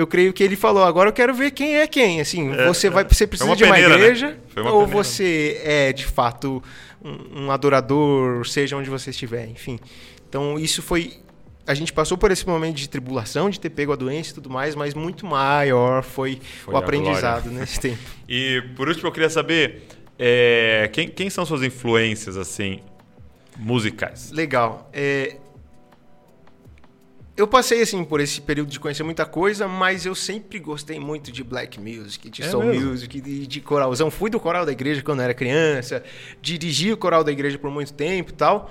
eu 0.00 0.06
creio 0.06 0.32
que 0.32 0.42
ele 0.42 0.56
falou, 0.56 0.82
agora 0.82 1.08
eu 1.08 1.12
quero 1.12 1.34
ver 1.34 1.50
quem 1.50 1.76
é 1.76 1.86
quem. 1.86 2.20
Assim, 2.20 2.52
é, 2.52 2.66
você 2.66 2.88
vai, 2.88 3.04
você 3.04 3.26
precisa 3.26 3.54
de 3.54 3.64
uma 3.64 3.74
peneira, 3.74 3.96
né? 3.96 4.02
igreja 4.02 4.28
né? 4.28 4.62
uma 4.62 4.72
ou 4.72 4.80
peneira. 4.80 5.04
você 5.04 5.60
é 5.62 5.92
de 5.92 6.06
fato 6.06 6.62
um, 7.02 7.44
um, 7.44 7.50
adorador, 7.50 8.46
seja 8.46 8.76
onde 8.76 8.88
você 8.88 9.10
estiver, 9.10 9.46
enfim. 9.46 9.78
Então 10.28 10.58
isso 10.58 10.82
foi, 10.82 11.14
a 11.66 11.74
gente 11.74 11.92
passou 11.92 12.16
por 12.16 12.30
esse 12.30 12.46
momento 12.46 12.76
de 12.76 12.88
tribulação, 12.88 13.50
de 13.50 13.60
ter 13.60 13.70
pego 13.70 13.92
a 13.92 13.96
doença 13.96 14.30
e 14.30 14.34
tudo 14.34 14.48
mais, 14.48 14.74
mas 14.74 14.94
muito 14.94 15.26
maior 15.26 16.02
foi, 16.02 16.40
foi 16.64 16.74
o 16.74 16.76
aprendizado 16.76 17.44
glória. 17.44 17.60
nesse 17.60 17.80
tempo. 17.80 17.98
E 18.32 18.62
por 18.76 18.88
último 18.88 19.08
eu 19.08 19.12
queria 19.12 19.28
saber 19.28 19.82
é, 20.16 20.88
quem, 20.92 21.08
quem 21.08 21.28
são 21.28 21.44
suas 21.44 21.62
influências 21.62 22.36
assim 22.36 22.80
musicais? 23.56 24.30
Legal. 24.30 24.88
É, 24.92 25.36
eu 27.40 27.46
passei 27.48 27.80
assim 27.80 28.04
por 28.04 28.20
esse 28.20 28.38
período 28.40 28.70
de 28.70 28.78
conhecer 28.78 29.02
muita 29.02 29.24
coisa, 29.24 29.66
mas 29.66 30.04
eu 30.04 30.14
sempre 30.14 30.58
gostei 30.58 31.00
muito 31.00 31.32
de 31.32 31.42
black 31.42 31.80
music, 31.80 32.28
de 32.28 32.42
é 32.42 32.48
soul 32.48 32.64
mesmo? 32.64 32.90
music, 32.90 33.18
de, 33.18 33.46
de 33.46 33.60
coralzão. 33.62 34.10
Fui 34.10 34.28
do 34.28 34.38
coral 34.38 34.66
da 34.66 34.72
igreja 34.72 35.02
quando 35.02 35.22
era 35.22 35.32
criança, 35.32 36.04
dirigi 36.42 36.92
o 36.92 36.98
coral 36.98 37.24
da 37.24 37.32
igreja 37.32 37.58
por 37.58 37.70
muito 37.70 37.94
tempo 37.94 38.30
e 38.30 38.34
tal. 38.34 38.70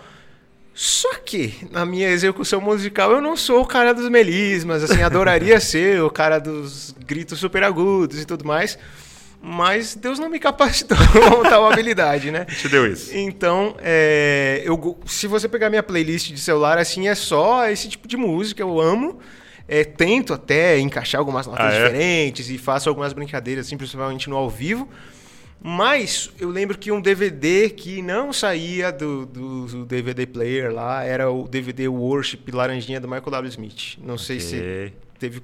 Só 0.72 1.16
que, 1.16 1.68
na 1.72 1.84
minha 1.84 2.10
execução 2.10 2.62
musical, 2.62 3.12
eu 3.12 3.20
não 3.20 3.36
sou 3.36 3.62
o 3.62 3.66
cara 3.66 3.92
dos 3.92 4.08
melismas, 4.08 4.84
assim, 4.84 5.02
adoraria 5.02 5.60
ser 5.60 6.04
o 6.04 6.10
cara 6.12 6.38
dos 6.38 6.96
gritos 7.06 7.40
super 7.40 7.64
agudos 7.64 8.22
e 8.22 8.26
tudo 8.26 8.46
mais. 8.46 8.78
Mas 9.42 9.96
Deus 9.96 10.20
não 10.20 10.30
me 10.30 10.38
capacitou 10.38 10.98
com 11.32 11.44
tal 11.44 11.72
habilidade, 11.72 12.30
né? 12.30 12.46
Te 12.46 12.68
deu 12.68 12.86
isso. 12.92 13.16
Então, 13.16 13.76
é, 13.80 14.62
eu, 14.66 15.00
se 15.06 15.28
você 15.28 15.48
pegar 15.48 15.70
minha 15.70 15.82
playlist 15.82 16.32
de 16.32 16.40
celular, 16.40 16.78
assim, 16.78 17.08
é 17.08 17.16
só 17.16 17.68
esse 17.70 17.88
tipo 17.88 18.08
de 18.08 18.18
música, 18.18 18.62
eu 18.62 18.80
amo. 18.80 19.20
É, 19.68 19.84
tento 19.84 20.34
até 20.34 20.80
encaixar 20.80 21.20
algumas 21.20 21.46
notas 21.46 21.64
ah, 21.64 21.72
é? 21.72 21.86
diferentes 21.86 22.50
e 22.50 22.58
faço 22.58 22.90
algumas 22.90 23.14
brincadeiras, 23.14 23.68
assim, 23.68 23.78
principalmente 23.78 24.30
no 24.30 24.36
ao 24.36 24.50
vivo. 24.50 24.90
Mas 25.62 26.32
eu 26.40 26.50
lembro 26.50 26.78
que 26.78 26.92
um 26.92 27.02
DVD 27.02 27.70
que 27.70 28.02
não 28.02 28.32
saía 28.32 28.92
do, 28.92 29.26
do, 29.26 29.66
do, 29.66 29.86
DVD 29.86 30.26
player 30.26 30.74
lá 30.74 31.04
era 31.04 31.30
o 31.30 31.48
DVD 31.48 31.88
Worship 31.88 32.40
Laranjinha 32.52 33.00
do 33.00 33.08
Michael 33.08 33.30
W. 33.30 33.50
Smith. 33.50 33.98
Não 34.00 34.16
okay. 34.16 34.26
sei 34.26 34.40
se 34.40 34.94
teve 35.20 35.42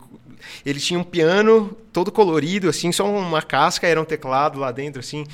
ele 0.65 0.79
tinha 0.79 0.99
um 0.99 1.03
piano 1.03 1.75
todo 1.91 2.11
colorido, 2.11 2.69
assim, 2.69 2.91
só 2.91 3.09
uma 3.09 3.41
casca, 3.41 3.87
era 3.87 3.99
um 4.01 4.05
teclado 4.05 4.59
lá 4.59 4.71
dentro, 4.71 4.99
assim. 4.99 5.25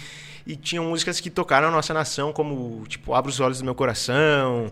E 0.45 0.55
tinham 0.55 0.85
músicas 0.85 1.19
que 1.19 1.29
tocaram 1.29 1.67
a 1.67 1.71
nossa 1.71 1.93
nação, 1.93 2.33
como, 2.33 2.83
tipo, 2.87 3.13
Abra 3.13 3.29
os 3.29 3.39
Olhos 3.39 3.59
do 3.59 3.65
Meu 3.65 3.75
Coração, 3.75 4.71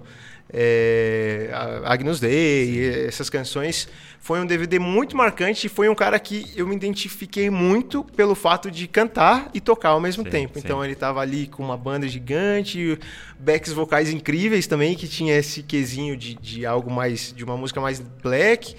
é, 0.51 1.49
Agnus 1.85 2.19
Dei, 2.19 3.06
essas 3.07 3.30
canções. 3.30 3.88
Foi 4.19 4.39
um 4.39 4.45
DVD 4.45 4.80
muito 4.80 5.15
marcante 5.15 5.68
e 5.68 5.69
foi 5.69 5.88
um 5.88 5.95
cara 5.95 6.19
que 6.19 6.51
eu 6.56 6.68
me 6.68 6.76
identifiquei 6.76 7.49
muito 7.49 8.03
pelo 8.03 8.35
fato 8.35 8.69
de 8.69 8.88
cantar 8.88 9.49
e 9.53 9.61
tocar 9.61 9.89
ao 9.89 10.01
mesmo 10.01 10.23
sim, 10.23 10.30
tempo. 10.30 10.56
Sim. 10.56 10.65
Então 10.65 10.84
ele 10.84 10.93
estava 10.93 11.22
ali 11.22 11.47
com 11.47 11.64
uma 11.64 11.77
banda 11.77 12.07
gigante, 12.07 12.99
backs 13.39 13.72
vocais 13.72 14.11
incríveis 14.11 14.68
também, 14.68 14.95
que 14.95 15.07
tinha 15.07 15.38
esse 15.38 15.64
quesinho 15.64 16.18
de, 16.18 16.35
de 16.35 16.65
algo 16.65 16.91
mais, 16.91 17.34
de 17.34 17.43
uma 17.43 17.56
música 17.56 17.80
mais 17.80 17.99
black 17.99 18.76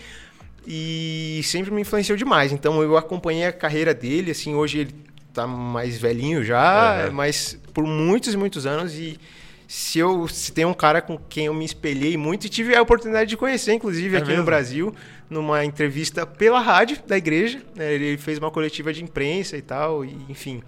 e 0.67 1.41
sempre 1.45 1.71
me 1.71 1.83
influenciou 1.83 2.17
demais. 2.17 2.53
Então 2.53 2.83
eu 2.83 2.97
acompanhei 2.97 3.47
a 3.47 3.53
carreira 3.53 3.95
dele, 3.95 4.31
assim, 4.31 4.55
hoje 4.55 4.79
ele 4.81 4.95
tá 5.33 5.47
mais 5.47 5.99
velhinho 5.99 6.45
já, 6.45 7.07
uhum. 7.07 7.13
mas 7.13 7.59
por 7.73 7.85
muitos 7.87 8.35
e 8.35 8.37
muitos 8.37 8.67
anos 8.67 8.95
e 8.95 9.19
se 9.67 10.01
eu 10.01 10.27
se 10.27 10.51
tem 10.51 10.65
um 10.65 10.75
cara 10.75 11.01
com 11.01 11.17
quem 11.17 11.47
eu 11.47 11.55
me 11.55 11.65
espelhei 11.65 12.17
muito 12.17 12.45
e 12.47 12.49
tive 12.49 12.75
a 12.75 12.83
oportunidade 12.83 13.31
de 13.31 13.37
conhecer, 13.37 13.73
inclusive, 13.73 14.17
é 14.17 14.19
aqui 14.19 14.29
mesmo? 14.29 14.43
no 14.43 14.47
Brasil, 14.47 14.95
numa 15.29 15.65
entrevista 15.65 16.27
pela 16.27 16.59
rádio 16.59 16.99
da 17.07 17.17
igreja. 17.17 17.63
Né? 17.77 17.95
Ele 17.95 18.19
fez 18.19 18.39
uma 18.39 18.51
coletiva 18.51 18.93
de 18.93 19.05
imprensa 19.05 19.57
e 19.57 19.63
tal, 19.63 20.05
e, 20.05 20.17
enfim. 20.29 20.61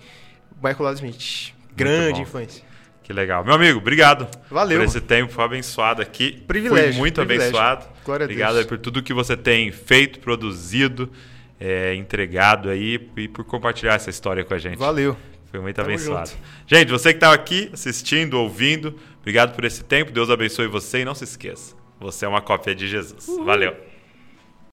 Michael 0.63 0.93
Smith. 0.95 1.53
Grande 1.75 2.21
influência. 2.21 2.63
Que 3.03 3.13
legal. 3.13 3.45
Meu 3.45 3.55
amigo, 3.55 3.79
obrigado. 3.79 4.29
Valeu. 4.51 4.79
Por 4.79 4.85
esse 4.85 5.01
tempo, 5.01 5.33
foi 5.33 5.45
abençoado 5.45 6.01
aqui. 6.01 6.43
Privilégio. 6.47 6.93
Fui 6.93 7.01
muito 7.01 7.17
privilégio. 7.17 7.57
abençoado. 7.59 7.87
Glória 8.05 8.25
obrigado 8.25 8.51
a 8.51 8.55
Deus. 8.55 8.67
por 8.67 8.79
tudo 8.79 9.03
que 9.03 9.13
você 9.13 9.37
tem 9.37 9.73
feito, 9.73 10.21
produzido, 10.21 11.11
é, 11.59 11.95
entregado 11.95 12.69
aí 12.69 13.01
e 13.17 13.29
por 13.29 13.45
compartilhar 13.45 13.95
essa 13.95 14.11
história 14.11 14.45
com 14.45 14.55
a 14.55 14.59
gente. 14.59 14.79
Valeu. 14.79 15.17
Foi 15.51 15.61
muito 15.61 15.77
Tamo 15.77 15.89
abençoado. 15.89 16.31
Junto. 16.31 16.43
Gente, 16.67 16.91
você 16.91 17.11
que 17.11 17.17
estava 17.19 17.35
aqui 17.35 17.69
assistindo, 17.73 18.35
ouvindo, 18.35 18.99
obrigado 19.21 19.55
por 19.55 19.65
esse 19.65 19.85
tempo. 19.85 20.11
Deus 20.11 20.31
abençoe 20.31 20.67
você 20.67 21.01
e 21.01 21.05
não 21.05 21.15
se 21.15 21.25
esqueça. 21.25 21.75
Você 22.01 22.25
é 22.25 22.29
uma 22.29 22.41
cópia 22.41 22.75
de 22.75 22.89
Jesus. 22.89 23.29
Uhul. 23.29 23.45
Valeu. 23.45 23.92